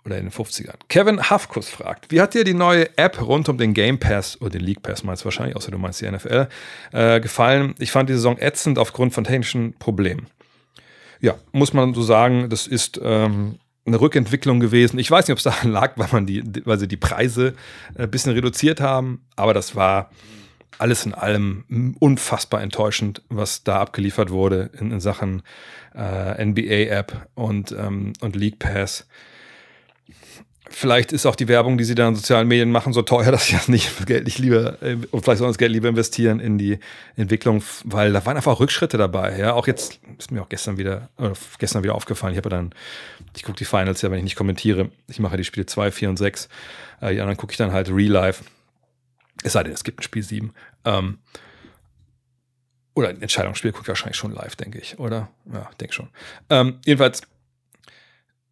Oder 0.04 0.18
in 0.18 0.26
den 0.26 0.32
50ern. 0.32 0.76
Kevin 0.88 1.30
Hafkus 1.30 1.68
fragt, 1.68 2.12
wie 2.12 2.20
hat 2.20 2.34
dir 2.34 2.44
die 2.44 2.54
neue 2.54 2.96
App 2.96 3.20
rund 3.20 3.48
um 3.48 3.58
den 3.58 3.74
Game 3.74 3.98
Pass 3.98 4.40
oder 4.40 4.50
den 4.50 4.60
League 4.60 4.82
Pass 4.82 5.02
meinst 5.02 5.22
du 5.22 5.24
wahrscheinlich, 5.24 5.56
außer 5.56 5.72
du 5.72 5.78
meinst 5.78 6.00
die 6.00 6.08
NFL, 6.08 6.48
äh, 6.92 7.20
gefallen? 7.20 7.74
Ich 7.80 7.90
fand 7.90 8.08
die 8.08 8.12
Saison 8.12 8.38
ätzend 8.38 8.78
aufgrund 8.78 9.14
von 9.14 9.24
technischen 9.24 9.72
Problemen. 9.78 10.28
Ja, 11.20 11.34
muss 11.50 11.72
man 11.72 11.92
so 11.92 12.02
sagen, 12.02 12.50
das 12.50 12.68
ist 12.68 13.00
ähm, 13.02 13.58
eine 13.86 14.00
Rückentwicklung 14.00 14.60
gewesen. 14.60 14.98
Ich 14.98 15.10
weiß 15.10 15.26
nicht, 15.26 15.32
ob 15.32 15.38
es 15.38 15.44
daran 15.44 15.70
lag, 15.70 15.92
weil, 15.96 16.08
man 16.12 16.26
die, 16.26 16.42
weil 16.64 16.78
sie 16.78 16.88
die 16.88 16.96
Preise 16.96 17.54
ein 17.96 18.04
äh, 18.04 18.06
bisschen 18.06 18.32
reduziert 18.32 18.80
haben, 18.80 19.20
aber 19.36 19.54
das 19.54 19.76
war 19.76 20.10
alles 20.78 21.06
in 21.06 21.14
allem 21.14 21.96
unfassbar 22.00 22.62
enttäuschend, 22.62 23.22
was 23.28 23.64
da 23.64 23.80
abgeliefert 23.80 24.30
wurde 24.30 24.70
in, 24.78 24.92
in 24.92 25.00
Sachen 25.00 25.42
äh, 25.94 26.44
NBA-App 26.44 27.28
und, 27.34 27.72
ähm, 27.72 28.12
und 28.20 28.36
League 28.36 28.58
Pass. 28.58 29.06
Vielleicht 30.68 31.12
ist 31.12 31.26
auch 31.26 31.36
die 31.36 31.48
Werbung, 31.48 31.78
die 31.78 31.84
sie 31.84 31.94
da 31.94 32.08
in 32.08 32.16
sozialen 32.16 32.48
Medien 32.48 32.70
machen, 32.70 32.92
so 32.92 33.02
teuer, 33.02 33.30
dass 33.32 33.46
sie 33.46 33.54
das 33.54 33.68
nicht 33.68 34.06
Geld 34.06 34.24
nicht 34.24 34.38
lieber, 34.38 34.82
äh, 34.82 34.96
vielleicht 35.12 35.38
sollen 35.38 35.50
das 35.50 35.58
Geld 35.58 35.72
lieber 35.72 35.88
investieren 35.88 36.40
in 36.40 36.58
die 36.58 36.78
Entwicklung, 37.16 37.62
weil 37.84 38.12
da 38.12 38.24
waren 38.26 38.36
einfach 38.36 38.58
Rückschritte 38.58 38.98
dabei. 38.98 39.38
Ja, 39.38 39.54
auch 39.54 39.66
jetzt 39.66 40.00
ist 40.18 40.30
mir 40.30 40.42
auch 40.42 40.48
gestern 40.48 40.76
wieder, 40.76 41.08
oder 41.18 41.34
gestern 41.58 41.82
wieder 41.82 41.94
aufgefallen. 41.94 42.32
Ich 42.32 42.38
habe 42.38 42.48
dann, 42.48 42.74
ich 43.36 43.42
gucke 43.42 43.58
die 43.58 43.64
Finals 43.64 44.02
ja, 44.02 44.10
wenn 44.10 44.18
ich 44.18 44.24
nicht 44.24 44.36
kommentiere. 44.36 44.90
Ich 45.08 45.20
mache 45.20 45.36
die 45.36 45.44
Spiele 45.44 45.66
2, 45.66 45.90
4 45.90 46.08
und 46.08 46.16
6. 46.16 46.48
Äh, 47.00 47.14
die 47.14 47.20
anderen 47.20 47.36
gucke 47.36 47.52
ich 47.52 47.58
dann 47.58 47.72
halt 47.72 47.90
real 47.90 48.10
life. 48.10 48.44
Es 49.42 49.52
sei 49.52 49.62
denn, 49.62 49.72
es 49.72 49.84
gibt 49.84 50.00
ein 50.00 50.02
Spiel 50.02 50.22
7. 50.22 50.52
Ähm, 50.84 51.18
oder 52.94 53.10
ein 53.10 53.20
Entscheidungsspiel 53.20 53.72
gucke 53.72 53.84
ich 53.84 53.88
wahrscheinlich 53.88 54.16
schon 54.16 54.32
live, 54.32 54.56
denke 54.56 54.78
ich. 54.78 54.98
Oder? 54.98 55.28
Ja, 55.52 55.70
denke 55.78 55.92
schon. 55.92 56.08
Ähm, 56.48 56.80
jedenfalls 56.84 57.22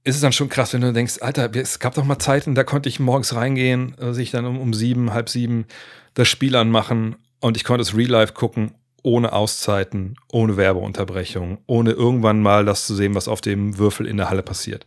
ist 0.04 0.16
es 0.16 0.20
dann 0.20 0.32
schon 0.32 0.50
krass, 0.50 0.74
wenn 0.74 0.82
du 0.82 0.92
denkst, 0.92 1.22
Alter, 1.22 1.50
es 1.56 1.78
gab 1.78 1.94
doch 1.94 2.04
mal 2.04 2.18
Zeiten, 2.18 2.54
da 2.54 2.62
konnte 2.62 2.88
ich 2.88 3.00
morgens 3.00 3.34
reingehen, 3.34 3.96
äh, 3.98 4.12
sich 4.12 4.30
dann 4.30 4.44
um, 4.44 4.60
um 4.60 4.74
sieben, 4.74 5.12
halb 5.12 5.28
sieben 5.28 5.66
das 6.12 6.28
Spiel 6.28 6.54
anmachen 6.56 7.16
und 7.40 7.56
ich 7.56 7.64
konnte 7.64 7.82
es 7.82 7.96
real 7.96 8.10
life 8.10 8.34
gucken, 8.34 8.74
ohne 9.02 9.32
Auszeiten, 9.32 10.16
ohne 10.32 10.56
Werbeunterbrechung, 10.56 11.58
ohne 11.66 11.92
irgendwann 11.92 12.40
mal 12.40 12.64
das 12.64 12.86
zu 12.86 12.94
sehen, 12.94 13.14
was 13.14 13.28
auf 13.28 13.40
dem 13.40 13.78
Würfel 13.78 14.06
in 14.06 14.16
der 14.16 14.30
Halle 14.30 14.42
passiert. 14.42 14.86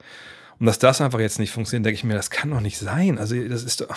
Und 0.60 0.65
dass 0.65 0.80
das 0.80 1.02
einfach 1.02 1.19
jetzt 1.19 1.39
nicht 1.39 1.52
funktioniert, 1.52 1.85
denke 1.85 1.98
ich 1.98 2.03
mir, 2.03 2.15
das 2.15 2.31
kann 2.31 2.49
doch 2.49 2.61
nicht 2.61 2.80
sein. 2.80 3.19
Also, 3.19 3.35
das 3.48 3.64
ist 3.64 3.81
doch. 3.81 3.95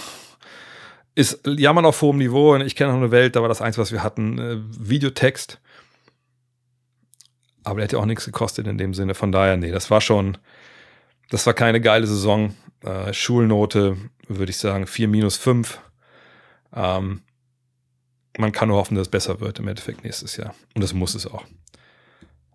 Ist 1.14 1.40
jammern 1.46 1.86
auf 1.86 2.02
hohem 2.02 2.18
Niveau. 2.18 2.54
Ich 2.56 2.76
kenne 2.76 2.92
noch 2.92 2.98
eine 2.98 3.10
Welt, 3.10 3.34
da 3.34 3.40
war 3.40 3.48
das 3.48 3.62
eins, 3.62 3.78
was 3.78 3.92
wir 3.92 4.02
hatten, 4.02 4.38
äh, 4.38 4.58
Videotext. 4.78 5.58
Aber 7.64 7.76
der 7.76 7.84
hätte 7.84 7.98
auch 7.98 8.04
nichts 8.04 8.26
gekostet 8.26 8.66
in 8.66 8.78
dem 8.78 8.94
Sinne. 8.94 9.14
Von 9.14 9.32
daher, 9.32 9.56
nee, 9.56 9.72
das 9.72 9.90
war 9.90 10.00
schon, 10.00 10.38
das 11.30 11.46
war 11.46 11.54
keine 11.54 11.80
geile 11.80 12.06
Saison. 12.06 12.54
Äh, 12.84 13.12
Schulnote 13.12 13.96
würde 14.28 14.50
ich 14.50 14.58
sagen 14.58 14.86
4 14.86 15.08
minus 15.08 15.36
5. 15.36 15.80
Ähm, 16.74 17.22
man 18.38 18.52
kann 18.52 18.68
nur 18.68 18.76
hoffen, 18.76 18.94
dass 18.94 19.06
es 19.06 19.10
besser 19.10 19.40
wird 19.40 19.58
im 19.58 19.68
Endeffekt 19.68 20.04
nächstes 20.04 20.36
Jahr. 20.36 20.54
Und 20.74 20.82
das 20.82 20.92
muss 20.92 21.14
es 21.14 21.26
auch. 21.26 21.44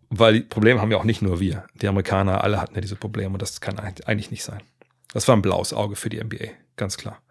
Weil 0.10 0.34
die 0.34 0.40
Probleme 0.42 0.82
haben 0.82 0.92
ja 0.92 0.98
auch 0.98 1.04
nicht 1.04 1.22
nur 1.22 1.40
wir. 1.40 1.66
Die 1.74 1.88
Amerikaner, 1.88 2.44
alle 2.44 2.62
hatten 2.62 2.76
ja 2.76 2.82
diese 2.82 2.96
Probleme 2.96 3.34
und 3.34 3.42
das 3.42 3.60
kann 3.60 3.80
eigentlich 3.80 4.32
nicht 4.32 4.44
sein. 4.44 4.62
Das 5.14 5.28
war 5.28 5.36
ein 5.36 5.42
blaues 5.42 5.74
Auge 5.74 5.96
für 5.96 6.10
die 6.10 6.24
NBA, 6.24 6.48
ganz 6.76 6.98
klar. 6.98 7.22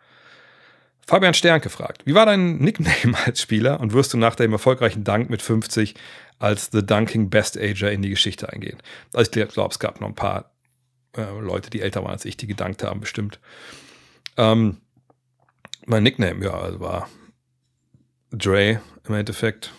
Fabian 1.06 1.34
Stern 1.34 1.60
gefragt, 1.60 2.02
wie 2.06 2.14
war 2.14 2.24
dein 2.24 2.56
Nickname 2.56 3.16
als 3.26 3.40
Spieler 3.40 3.80
und 3.80 3.92
wirst 3.92 4.14
du 4.14 4.16
nach 4.16 4.34
dem 4.34 4.52
erfolgreichen 4.52 5.04
Dank 5.04 5.28
mit 5.28 5.42
50 5.42 5.94
als 6.38 6.70
The 6.72 6.84
Dunking 6.84 7.28
Best 7.28 7.58
Ager 7.58 7.92
in 7.92 8.02
die 8.02 8.10
Geschichte 8.10 8.50
eingehen? 8.50 8.78
Also 9.12 9.30
ich 9.30 9.48
glaube, 9.48 9.70
es 9.70 9.78
gab 9.78 10.00
noch 10.00 10.08
ein 10.08 10.14
paar 10.14 10.53
äh, 11.16 11.40
Leute, 11.40 11.70
die 11.70 11.80
älter 11.80 12.02
waren 12.02 12.12
als 12.12 12.24
ich, 12.24 12.36
die 12.36 12.46
gedankt 12.46 12.82
haben, 12.82 13.00
bestimmt. 13.00 13.40
Ähm, 14.36 14.78
mein 15.86 16.02
Nickname, 16.02 16.44
ja, 16.44 16.52
also 16.52 16.80
war 16.80 17.08
Dre 18.30 18.80
im 19.06 19.14
Endeffekt. 19.14 19.72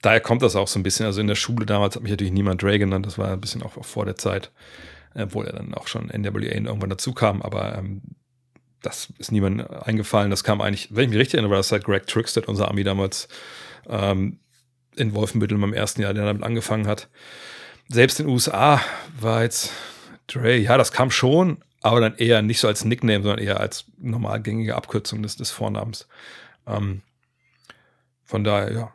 Daher 0.00 0.20
kommt 0.20 0.42
das 0.42 0.56
auch 0.56 0.68
so 0.68 0.78
ein 0.78 0.84
bisschen. 0.84 1.06
Also 1.06 1.20
in 1.20 1.26
der 1.26 1.34
Schule 1.34 1.66
damals 1.66 1.96
hat 1.96 2.02
mich 2.02 2.10
natürlich 2.12 2.32
niemand 2.32 2.62
Dre 2.62 2.78
genannt, 2.78 3.06
das 3.06 3.18
war 3.18 3.32
ein 3.32 3.40
bisschen 3.40 3.62
auch, 3.62 3.84
vor 3.84 4.04
der 4.04 4.16
Zeit, 4.16 4.52
obwohl 5.14 5.46
er 5.46 5.54
dann 5.54 5.74
auch 5.74 5.88
schon 5.88 6.06
NWA 6.06 6.40
irgendwann 6.40 6.90
dazu 6.90 7.12
kam, 7.12 7.42
aber 7.42 7.76
ähm, 7.76 8.02
das 8.82 9.12
ist 9.18 9.32
niemand 9.32 9.68
eingefallen. 9.70 10.30
Das 10.30 10.44
kam 10.44 10.60
eigentlich, 10.60 10.94
wenn 10.94 11.04
ich 11.04 11.10
mich 11.10 11.18
richtig 11.18 11.34
erinnere, 11.34 11.50
war 11.50 11.58
das 11.58 11.72
halt 11.72 11.84
Greg 11.84 12.06
Trickstead, 12.06 12.46
unser 12.46 12.68
Ami 12.70 12.84
damals 12.84 13.28
ähm, 13.88 14.38
in 14.94 15.14
Wolfenbüttel 15.14 15.56
in 15.56 15.60
meinem 15.60 15.74
ersten 15.74 16.02
Jahr, 16.02 16.14
der 16.14 16.24
damit 16.24 16.42
angefangen 16.42 16.86
hat. 16.86 17.08
Selbst 17.88 18.20
in 18.20 18.26
den 18.26 18.32
USA 18.32 18.80
war 19.18 19.42
jetzt 19.42 19.72
Dre, 20.28 20.56
ja, 20.56 20.76
das 20.76 20.92
kam 20.92 21.10
schon, 21.10 21.58
aber 21.82 22.00
dann 22.00 22.16
eher 22.16 22.42
nicht 22.42 22.60
so 22.60 22.68
als 22.68 22.84
Nickname, 22.84 23.22
sondern 23.22 23.44
eher 23.44 23.60
als 23.60 23.86
normal 23.98 24.40
gängige 24.40 24.76
Abkürzung 24.76 25.22
des, 25.22 25.36
des 25.36 25.50
Vornamens. 25.50 26.06
Ähm, 26.66 27.02
von 28.24 28.44
daher, 28.44 28.72
ja. 28.72 28.92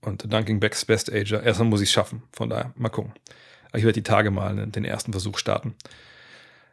Und 0.00 0.32
Dunking 0.32 0.60
Backs 0.60 0.84
Best 0.86 1.12
Ager. 1.12 1.42
Erstmal 1.42 1.68
muss 1.68 1.82
ich 1.82 1.90
es 1.90 1.92
schaffen. 1.92 2.22
Von 2.32 2.48
daher, 2.48 2.72
mal 2.76 2.88
gucken. 2.88 3.12
Ich 3.74 3.84
werde 3.84 3.92
die 3.92 4.02
Tage 4.02 4.30
mal 4.30 4.66
den 4.66 4.84
ersten 4.84 5.12
Versuch 5.12 5.36
starten. 5.36 5.74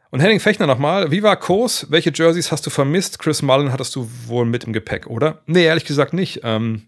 Und 0.09 0.21
Henning 0.21 0.39
Fechner 0.39 0.67
nochmal. 0.67 1.11
Wie 1.11 1.21
war 1.21 1.35
Kurs? 1.35 1.87
Welche 1.89 2.11
Jerseys 2.13 2.51
hast 2.51 2.65
du 2.65 2.69
vermisst? 2.69 3.19
Chris 3.19 3.41
Mullen 3.41 3.73
hattest 3.73 3.95
du 3.95 4.09
wohl 4.25 4.45
mit 4.45 4.63
im 4.63 4.71
Gepäck, 4.71 5.07
oder? 5.07 5.41
Nee, 5.45 5.65
ehrlich 5.65 5.83
gesagt 5.83 6.13
nicht. 6.13 6.41
Ähm, 6.43 6.87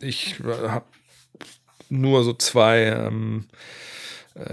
ich 0.00 0.38
äh, 0.40 0.68
habe 0.68 0.84
nur 1.88 2.22
so 2.22 2.32
zwei 2.32 2.84
ähm, 2.84 3.48
äh, 3.48 3.56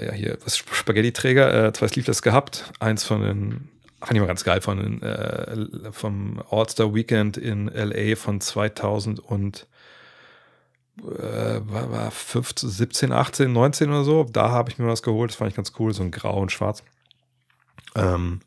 ja 0.06 0.12
hier, 0.12 0.38
was 0.44 0.58
Spaghetti-Träger, 0.58 1.68
äh, 1.68 1.74
zwei 1.74 1.88
Sleeveless 1.88 2.22
gehabt. 2.22 2.72
Eins 2.80 3.04
von 3.04 3.22
den, 3.22 3.70
fand 4.00 4.14
ich 4.14 4.20
mal 4.20 4.28
ganz 4.28 4.44
geil, 4.44 4.62
von 4.62 4.78
den, 4.78 5.02
äh, 5.02 5.92
vom 5.92 6.44
All-Star 6.50 6.94
Weekend 6.94 7.38
in 7.38 7.68
LA 7.68 8.16
von 8.16 8.42
2000 8.42 9.20
und 9.20 9.68
äh, 11.00 11.62
war, 11.62 11.92
war 11.92 12.12
15, 12.12 12.70
17, 12.70 13.12
18, 13.12 13.52
19 13.52 13.90
oder 13.90 14.04
so. 14.04 14.24
Da 14.24 14.50
habe 14.50 14.72
ich 14.72 14.78
mir 14.78 14.88
was 14.88 15.04
geholt, 15.04 15.32
das 15.32 15.38
fand 15.38 15.50
ich 15.50 15.56
ganz 15.56 15.74
cool, 15.80 15.94
so 15.94 16.04
ein 16.04 16.12
grau 16.12 16.42
und 16.42 16.52
schwarz. 16.52 16.84
Ähm, 17.96 18.42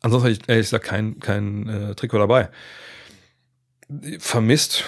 ansonsten 0.00 0.24
habe 0.24 0.32
ich 0.32 0.48
ehrlich 0.48 0.66
gesagt 0.66 0.84
kein, 0.84 1.20
kein 1.20 1.68
äh, 1.68 1.94
Trikot 1.94 2.18
dabei. 2.18 2.50
Vermisst. 4.18 4.84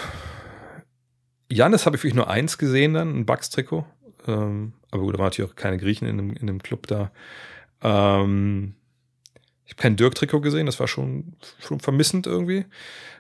Janis 1.49 1.87
habe 1.87 1.97
ich 1.97 2.03
wirklich 2.03 2.15
nur 2.15 2.29
eins 2.29 2.59
gesehen 2.59 2.95
dann, 2.95 3.21
ein 3.21 3.27
Bugs-Trikot. 3.27 3.85
Ähm, 4.27 4.73
aber 4.91 5.03
gut, 5.03 5.15
da 5.15 5.19
waren 5.19 5.27
natürlich 5.27 5.51
auch 5.51 5.57
keine 5.57 5.79
Griechen 5.79 6.09
in 6.09 6.17
dem, 6.17 6.33
in 6.35 6.47
dem 6.47 6.63
Club 6.63 6.87
da. 6.87 7.11
Ähm, 7.83 8.75
ich 9.65 9.73
habe 9.73 9.83
kein 9.83 9.97
Dirk-Trikot 9.97 10.41
gesehen, 10.41 10.67
das 10.67 10.81
war 10.81 10.89
schon, 10.89 11.37
schon 11.61 11.81
vermissend 11.81 12.27
irgendwie. 12.27 12.65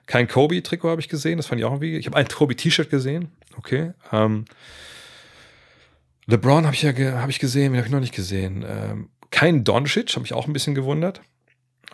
Kein 0.06 0.26
Kobe-Trikot 0.26 0.90
habe 0.90 1.00
ich 1.00 1.08
gesehen, 1.08 1.36
das 1.36 1.46
fand 1.46 1.60
ich 1.60 1.64
auch 1.64 1.72
irgendwie. 1.72 1.96
Ich 1.96 2.06
habe 2.06 2.16
ein 2.16 2.26
Kobe-T-Shirt 2.26 2.90
gesehen, 2.90 3.30
okay. 3.56 3.92
Ähm, 4.10 4.46
LeBron 6.26 6.64
habe 6.64 6.74
ich 6.74 6.82
ja 6.82 6.92
ge 6.92 7.12
hab 7.12 7.28
ich 7.28 7.38
gesehen, 7.38 7.76
habe 7.76 7.86
ich 7.86 7.92
noch 7.92 8.00
nicht 8.00 8.14
gesehen. 8.14 8.64
Ähm, 8.68 9.10
kein 9.30 9.64
Doncic, 9.64 10.14
habe 10.16 10.24
ich 10.24 10.32
auch 10.32 10.46
ein 10.46 10.52
bisschen 10.52 10.74
gewundert. 10.74 11.20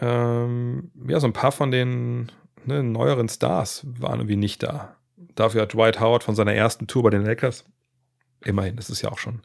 Ähm, 0.00 0.90
ja, 1.06 1.20
so 1.20 1.26
ein 1.26 1.32
paar 1.32 1.52
von 1.52 1.70
den 1.70 2.32
ne, 2.64 2.82
neueren 2.82 3.28
Stars 3.28 3.86
waren 3.98 4.20
irgendwie 4.20 4.36
nicht 4.36 4.62
da. 4.62 4.96
Dafür 5.34 5.62
hat 5.62 5.74
Dwight 5.74 6.00
Howard 6.00 6.24
von 6.24 6.34
seiner 6.34 6.54
ersten 6.54 6.86
Tour 6.86 7.02
bei 7.02 7.10
den 7.10 7.24
Lakers 7.24 7.64
immerhin, 8.44 8.76
das 8.76 8.90
ist 8.90 9.02
ja 9.02 9.10
auch 9.10 9.18
schon 9.18 9.42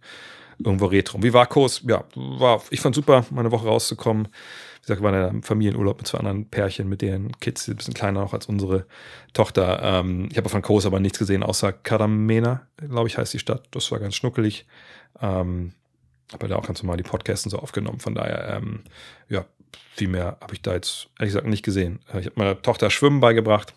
irgendwo 0.65 0.85
retro. 0.85 1.21
Wie 1.21 1.33
war 1.33 1.47
Kurs? 1.47 1.81
Ja, 1.87 2.03
war, 2.15 2.61
ich 2.69 2.81
fand 2.81 2.95
super, 2.95 3.25
mal 3.31 3.41
eine 3.41 3.51
Woche 3.51 3.67
rauszukommen. 3.67 4.27
Wie 4.27 4.81
gesagt, 4.81 5.01
wir 5.01 5.05
waren 5.05 5.15
in 5.15 5.29
einem 5.29 5.43
Familienurlaub 5.43 5.97
mit 5.97 6.07
zwei 6.07 6.19
anderen 6.19 6.49
Pärchen, 6.49 6.89
mit 6.89 7.01
deren 7.01 7.31
Kids, 7.39 7.67
ein 7.67 7.75
bisschen 7.75 7.93
kleiner 7.93 8.21
noch 8.21 8.33
als 8.33 8.47
unsere 8.47 8.85
Tochter. 9.33 9.79
Ähm, 9.83 10.29
ich 10.31 10.37
habe 10.37 10.49
von 10.49 10.61
Kurs 10.61 10.85
aber 10.85 10.99
nichts 10.99 11.19
gesehen, 11.19 11.43
außer 11.43 11.71
Karamena, 11.71 12.67
glaube 12.77 13.07
ich, 13.07 13.17
heißt 13.17 13.33
die 13.33 13.39
Stadt. 13.39 13.63
Das 13.71 13.91
war 13.91 13.99
ganz 13.99 14.15
schnuckelig. 14.15 14.65
Ähm, 15.21 15.73
habe 16.33 16.47
da 16.47 16.55
auch 16.55 16.65
ganz 16.65 16.81
normal 16.81 16.97
die 16.97 17.03
Podcasts 17.03 17.49
so 17.49 17.59
aufgenommen. 17.59 17.99
Von 17.99 18.15
daher, 18.15 18.55
ähm, 18.55 18.83
ja, 19.29 19.45
viel 19.93 20.07
mehr 20.07 20.37
habe 20.41 20.53
ich 20.53 20.61
da 20.61 20.73
jetzt 20.73 21.09
ehrlich 21.19 21.33
gesagt 21.33 21.47
nicht 21.47 21.63
gesehen. 21.63 21.99
Äh, 22.11 22.21
ich 22.21 22.25
habe 22.27 22.35
meiner 22.37 22.61
Tochter 22.61 22.89
Schwimmen 22.89 23.19
beigebracht. 23.19 23.73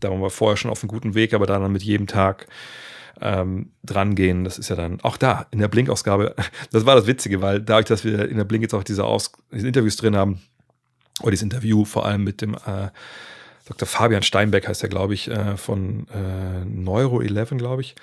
Da 0.00 0.10
waren 0.10 0.20
wir 0.20 0.30
vorher 0.30 0.56
schon 0.56 0.70
auf 0.70 0.82
einem 0.82 0.88
guten 0.88 1.14
Weg, 1.14 1.32
aber 1.32 1.46
dann 1.46 1.70
mit 1.72 1.82
jedem 1.82 2.06
Tag 2.06 2.46
ähm, 3.20 3.72
dran 3.82 4.14
gehen. 4.14 4.44
Das 4.44 4.58
ist 4.58 4.68
ja 4.68 4.76
dann 4.76 5.00
auch 5.02 5.16
da 5.16 5.46
in 5.50 5.58
der 5.58 5.68
Blink-Ausgabe. 5.68 6.34
Das 6.70 6.86
war 6.86 6.96
das 6.96 7.06
Witzige, 7.06 7.42
weil 7.42 7.60
dadurch, 7.60 7.86
dass 7.86 8.04
wir 8.04 8.28
in 8.28 8.36
der 8.36 8.44
Blink 8.44 8.62
jetzt 8.62 8.74
auch 8.74 8.84
diese, 8.84 9.04
Aus 9.04 9.32
diese 9.52 9.66
Interviews 9.66 9.96
drin 9.96 10.16
haben, 10.16 10.40
oder 11.20 11.30
dieses 11.30 11.42
Interview 11.42 11.84
vor 11.84 12.06
allem 12.06 12.24
mit 12.24 12.40
dem 12.40 12.54
äh, 12.54 12.88
Dr. 13.66 13.86
Fabian 13.86 14.22
Steinbeck 14.22 14.66
heißt 14.66 14.82
er, 14.82 14.88
glaube 14.88 15.14
ich, 15.14 15.28
äh, 15.28 15.56
von 15.56 16.06
äh, 16.08 16.64
Neuro 16.64 17.20
11, 17.20 17.50
glaube 17.58 17.82
ich, 17.82 17.94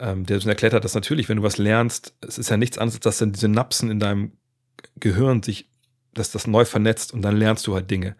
ähm, 0.00 0.26
der 0.26 0.44
erklärt 0.44 0.74
hat, 0.74 0.84
dass 0.84 0.94
natürlich, 0.94 1.28
wenn 1.28 1.36
du 1.36 1.42
was 1.42 1.58
lernst, 1.58 2.14
es 2.20 2.38
ist 2.38 2.50
ja 2.50 2.56
nichts 2.56 2.78
anderes, 2.78 3.00
dass 3.00 3.18
dann 3.18 3.32
diese 3.32 3.48
Napsen 3.48 3.90
in 3.90 4.00
deinem 4.00 4.32
Gehirn 4.98 5.42
sich, 5.42 5.68
dass 6.14 6.30
das 6.30 6.46
neu 6.46 6.64
vernetzt 6.64 7.12
und 7.12 7.22
dann 7.22 7.36
lernst 7.36 7.66
du 7.66 7.74
halt 7.74 7.90
Dinge. 7.90 8.16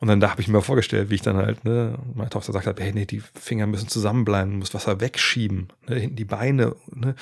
Und 0.00 0.08
dann 0.08 0.18
da 0.18 0.30
habe 0.30 0.40
ich 0.40 0.48
mir 0.48 0.62
vorgestellt, 0.62 1.10
wie 1.10 1.16
ich 1.16 1.22
dann 1.22 1.36
halt, 1.36 1.64
ne, 1.64 1.98
meine 2.14 2.30
Tochter 2.30 2.52
sagt 2.52 2.66
hat, 2.66 2.80
hey, 2.80 2.92
nee, 2.92 3.04
die 3.04 3.22
Finger 3.38 3.66
müssen 3.66 3.88
zusammenbleiben, 3.88 4.58
muss 4.58 4.72
Wasser 4.72 5.00
wegschieben, 5.00 5.68
ne, 5.88 5.96
hinten 5.96 6.16
die 6.16 6.24
Beine, 6.24 6.74
ne. 6.92 7.14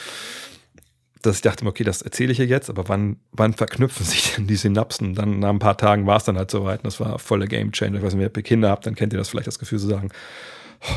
Dass 1.22 1.36
ich 1.36 1.42
dachte, 1.42 1.66
okay, 1.66 1.82
das 1.82 2.02
erzähle 2.02 2.30
ich 2.30 2.38
ja 2.38 2.44
jetzt, 2.44 2.70
aber 2.70 2.88
wann, 2.88 3.16
wann 3.32 3.52
verknüpfen 3.52 4.06
sich 4.06 4.34
denn 4.34 4.46
die 4.46 4.54
Synapsen? 4.54 5.16
Dann 5.16 5.40
nach 5.40 5.48
ein 5.48 5.58
paar 5.58 5.76
Tagen 5.76 6.06
war 6.06 6.18
es 6.18 6.24
dann 6.24 6.38
halt 6.38 6.52
soweit 6.52 6.78
und 6.80 6.86
das 6.86 7.00
war 7.00 7.18
voller 7.18 7.48
Game 7.48 7.72
Changer. 7.72 7.96
Ich 7.96 8.04
weiß 8.04 8.14
nicht, 8.14 8.24
wenn 8.24 8.40
ihr 8.40 8.42
Kinder 8.44 8.70
habt, 8.70 8.86
dann 8.86 8.94
kennt 8.94 9.12
ihr 9.12 9.18
das 9.18 9.28
vielleicht 9.28 9.48
das 9.48 9.58
Gefühl 9.58 9.80
zu 9.80 9.88
sagen, 9.88 10.10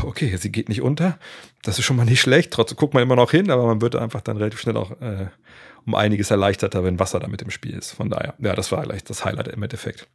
okay, 0.04 0.38
sie 0.38 0.52
geht 0.52 0.70
nicht 0.70 0.84
unter. 0.84 1.18
Das 1.64 1.80
ist 1.80 1.86
schon 1.86 1.98
mal 1.98 2.06
nicht 2.06 2.22
schlecht. 2.22 2.54
Trotzdem 2.54 2.78
guckt 2.78 2.94
man 2.94 3.02
immer 3.02 3.16
noch 3.16 3.32
hin, 3.32 3.50
aber 3.50 3.66
man 3.66 3.82
wird 3.82 3.96
einfach 3.96 4.22
dann 4.22 4.38
relativ 4.38 4.60
schnell 4.60 4.78
auch 4.78 4.92
äh, 5.02 5.28
um 5.86 5.96
einiges 5.96 6.30
erleichterter, 6.30 6.84
wenn 6.84 7.00
Wasser 7.00 7.20
da 7.20 7.28
mit 7.28 7.42
im 7.42 7.50
Spiel 7.50 7.76
ist. 7.76 7.92
Von 7.92 8.12
daher, 8.12 8.36
ja, 8.38 8.54
das 8.54 8.72
war 8.72 8.84
gleich 8.84 9.04
das 9.04 9.26
Highlight 9.26 9.48
im 9.48 9.64
Endeffekt. 9.64 10.08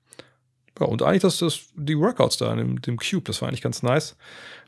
Ja, 0.79 0.87
und 0.87 1.03
eigentlich 1.03 1.23
das, 1.23 1.39
das, 1.39 1.61
die 1.75 1.99
Workouts 1.99 2.37
da 2.39 2.53
in 2.53 2.77
dem, 2.77 2.97
Cube, 2.99 3.25
das 3.25 3.41
war 3.41 3.49
eigentlich 3.49 3.63
ganz 3.63 3.83
nice. 3.83 4.17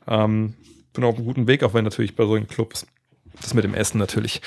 Ähm, 0.07 0.55
bin 0.93 1.03
auf 1.03 1.15
einem 1.15 1.25
guten 1.25 1.47
Weg, 1.47 1.63
auch 1.63 1.73
wenn 1.73 1.83
natürlich 1.83 2.15
bei 2.15 2.25
solchen 2.25 2.47
Clubs 2.47 2.87
das 3.41 3.53
mit 3.53 3.63
dem 3.63 3.73
Essen 3.73 3.99
natürlich, 3.99 4.41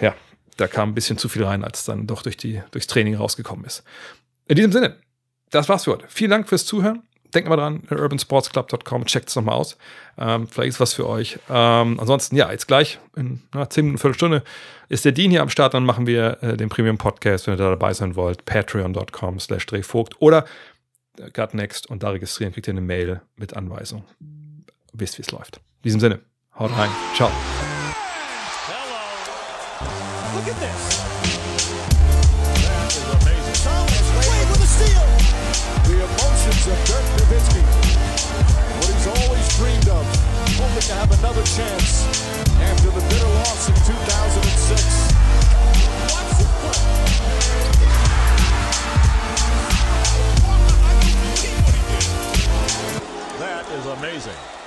ja, 0.00 0.14
da 0.56 0.66
kam 0.66 0.90
ein 0.90 0.94
bisschen 0.94 1.18
zu 1.18 1.28
viel 1.28 1.44
rein, 1.44 1.64
als 1.64 1.84
dann 1.84 2.06
doch 2.06 2.22
durch 2.22 2.36
die, 2.36 2.62
durchs 2.70 2.86
Training 2.86 3.14
rausgekommen 3.14 3.64
ist. 3.64 3.84
In 4.46 4.56
diesem 4.56 4.72
Sinne, 4.72 4.96
das 5.50 5.68
war's 5.68 5.84
für 5.84 5.92
heute. 5.92 6.06
Vielen 6.08 6.30
Dank 6.30 6.48
fürs 6.48 6.66
Zuhören. 6.66 7.02
Denkt 7.34 7.50
mal 7.50 7.56
dran, 7.56 7.82
urbansportsclub.com, 7.90 9.04
checkt 9.04 9.28
es 9.28 9.36
nochmal 9.36 9.54
aus. 9.54 9.76
Ähm, 10.16 10.48
vielleicht 10.48 10.70
ist 10.70 10.80
was 10.80 10.94
für 10.94 11.06
euch. 11.06 11.38
Ähm, 11.50 12.00
ansonsten, 12.00 12.36
ja, 12.36 12.50
jetzt 12.50 12.66
gleich 12.66 12.98
in 13.16 13.42
na, 13.52 13.68
10 13.68 13.84
Minuten, 13.84 14.00
Viertelstunde 14.00 14.42
ist 14.88 15.04
der 15.04 15.12
Dean 15.12 15.30
hier 15.30 15.42
am 15.42 15.50
Start. 15.50 15.74
Dann 15.74 15.84
machen 15.84 16.06
wir 16.06 16.42
äh, 16.42 16.56
den 16.56 16.70
Premium 16.70 16.96
Podcast, 16.96 17.46
wenn 17.46 17.54
ihr 17.54 17.58
da 17.58 17.68
dabei 17.68 17.92
sein 17.92 18.16
wollt. 18.16 18.46
Patreon.com 18.46 19.40
slash 19.40 19.66
Drehvogt 19.66 20.14
oder 20.20 20.46
Gut 21.32 21.54
Next 21.54 21.86
und 21.88 22.02
da 22.02 22.10
registrieren, 22.10 22.52
kriegt 22.52 22.68
ihr 22.68 22.72
eine 22.72 22.80
Mail 22.80 23.22
mit 23.36 23.56
Anweisung. 23.56 24.04
Wisst, 24.92 25.18
wie 25.18 25.22
es 25.22 25.30
läuft. 25.30 25.56
In 25.56 25.82
diesem 25.84 26.00
Sinne, 26.00 26.20
haut 26.58 26.70
rein. 26.76 26.90
Ciao. 27.14 27.30
Look 30.34 30.46
at 30.46 30.60
this. 30.60 30.98
That 32.62 32.92
is 32.92 33.02
amazing. 33.18 33.58
Thomas 33.64 34.08
Wade 34.14 34.48
with 34.50 34.62
a 34.62 34.70
steal. 34.70 35.06
The 35.84 35.98
emotions 36.06 36.66
of 36.68 36.78
Dirk 36.86 37.06
Nowitzki. 37.18 37.62
What 38.78 38.90
he's 38.94 39.06
always 39.08 39.46
dreamed 39.56 39.88
of. 39.88 40.06
Hoping 40.58 40.86
to 40.86 40.94
have 40.94 41.10
another 41.18 41.42
chance 41.42 42.06
after 42.62 42.90
the 42.90 43.02
is 53.72 53.86
amazing. 53.86 54.57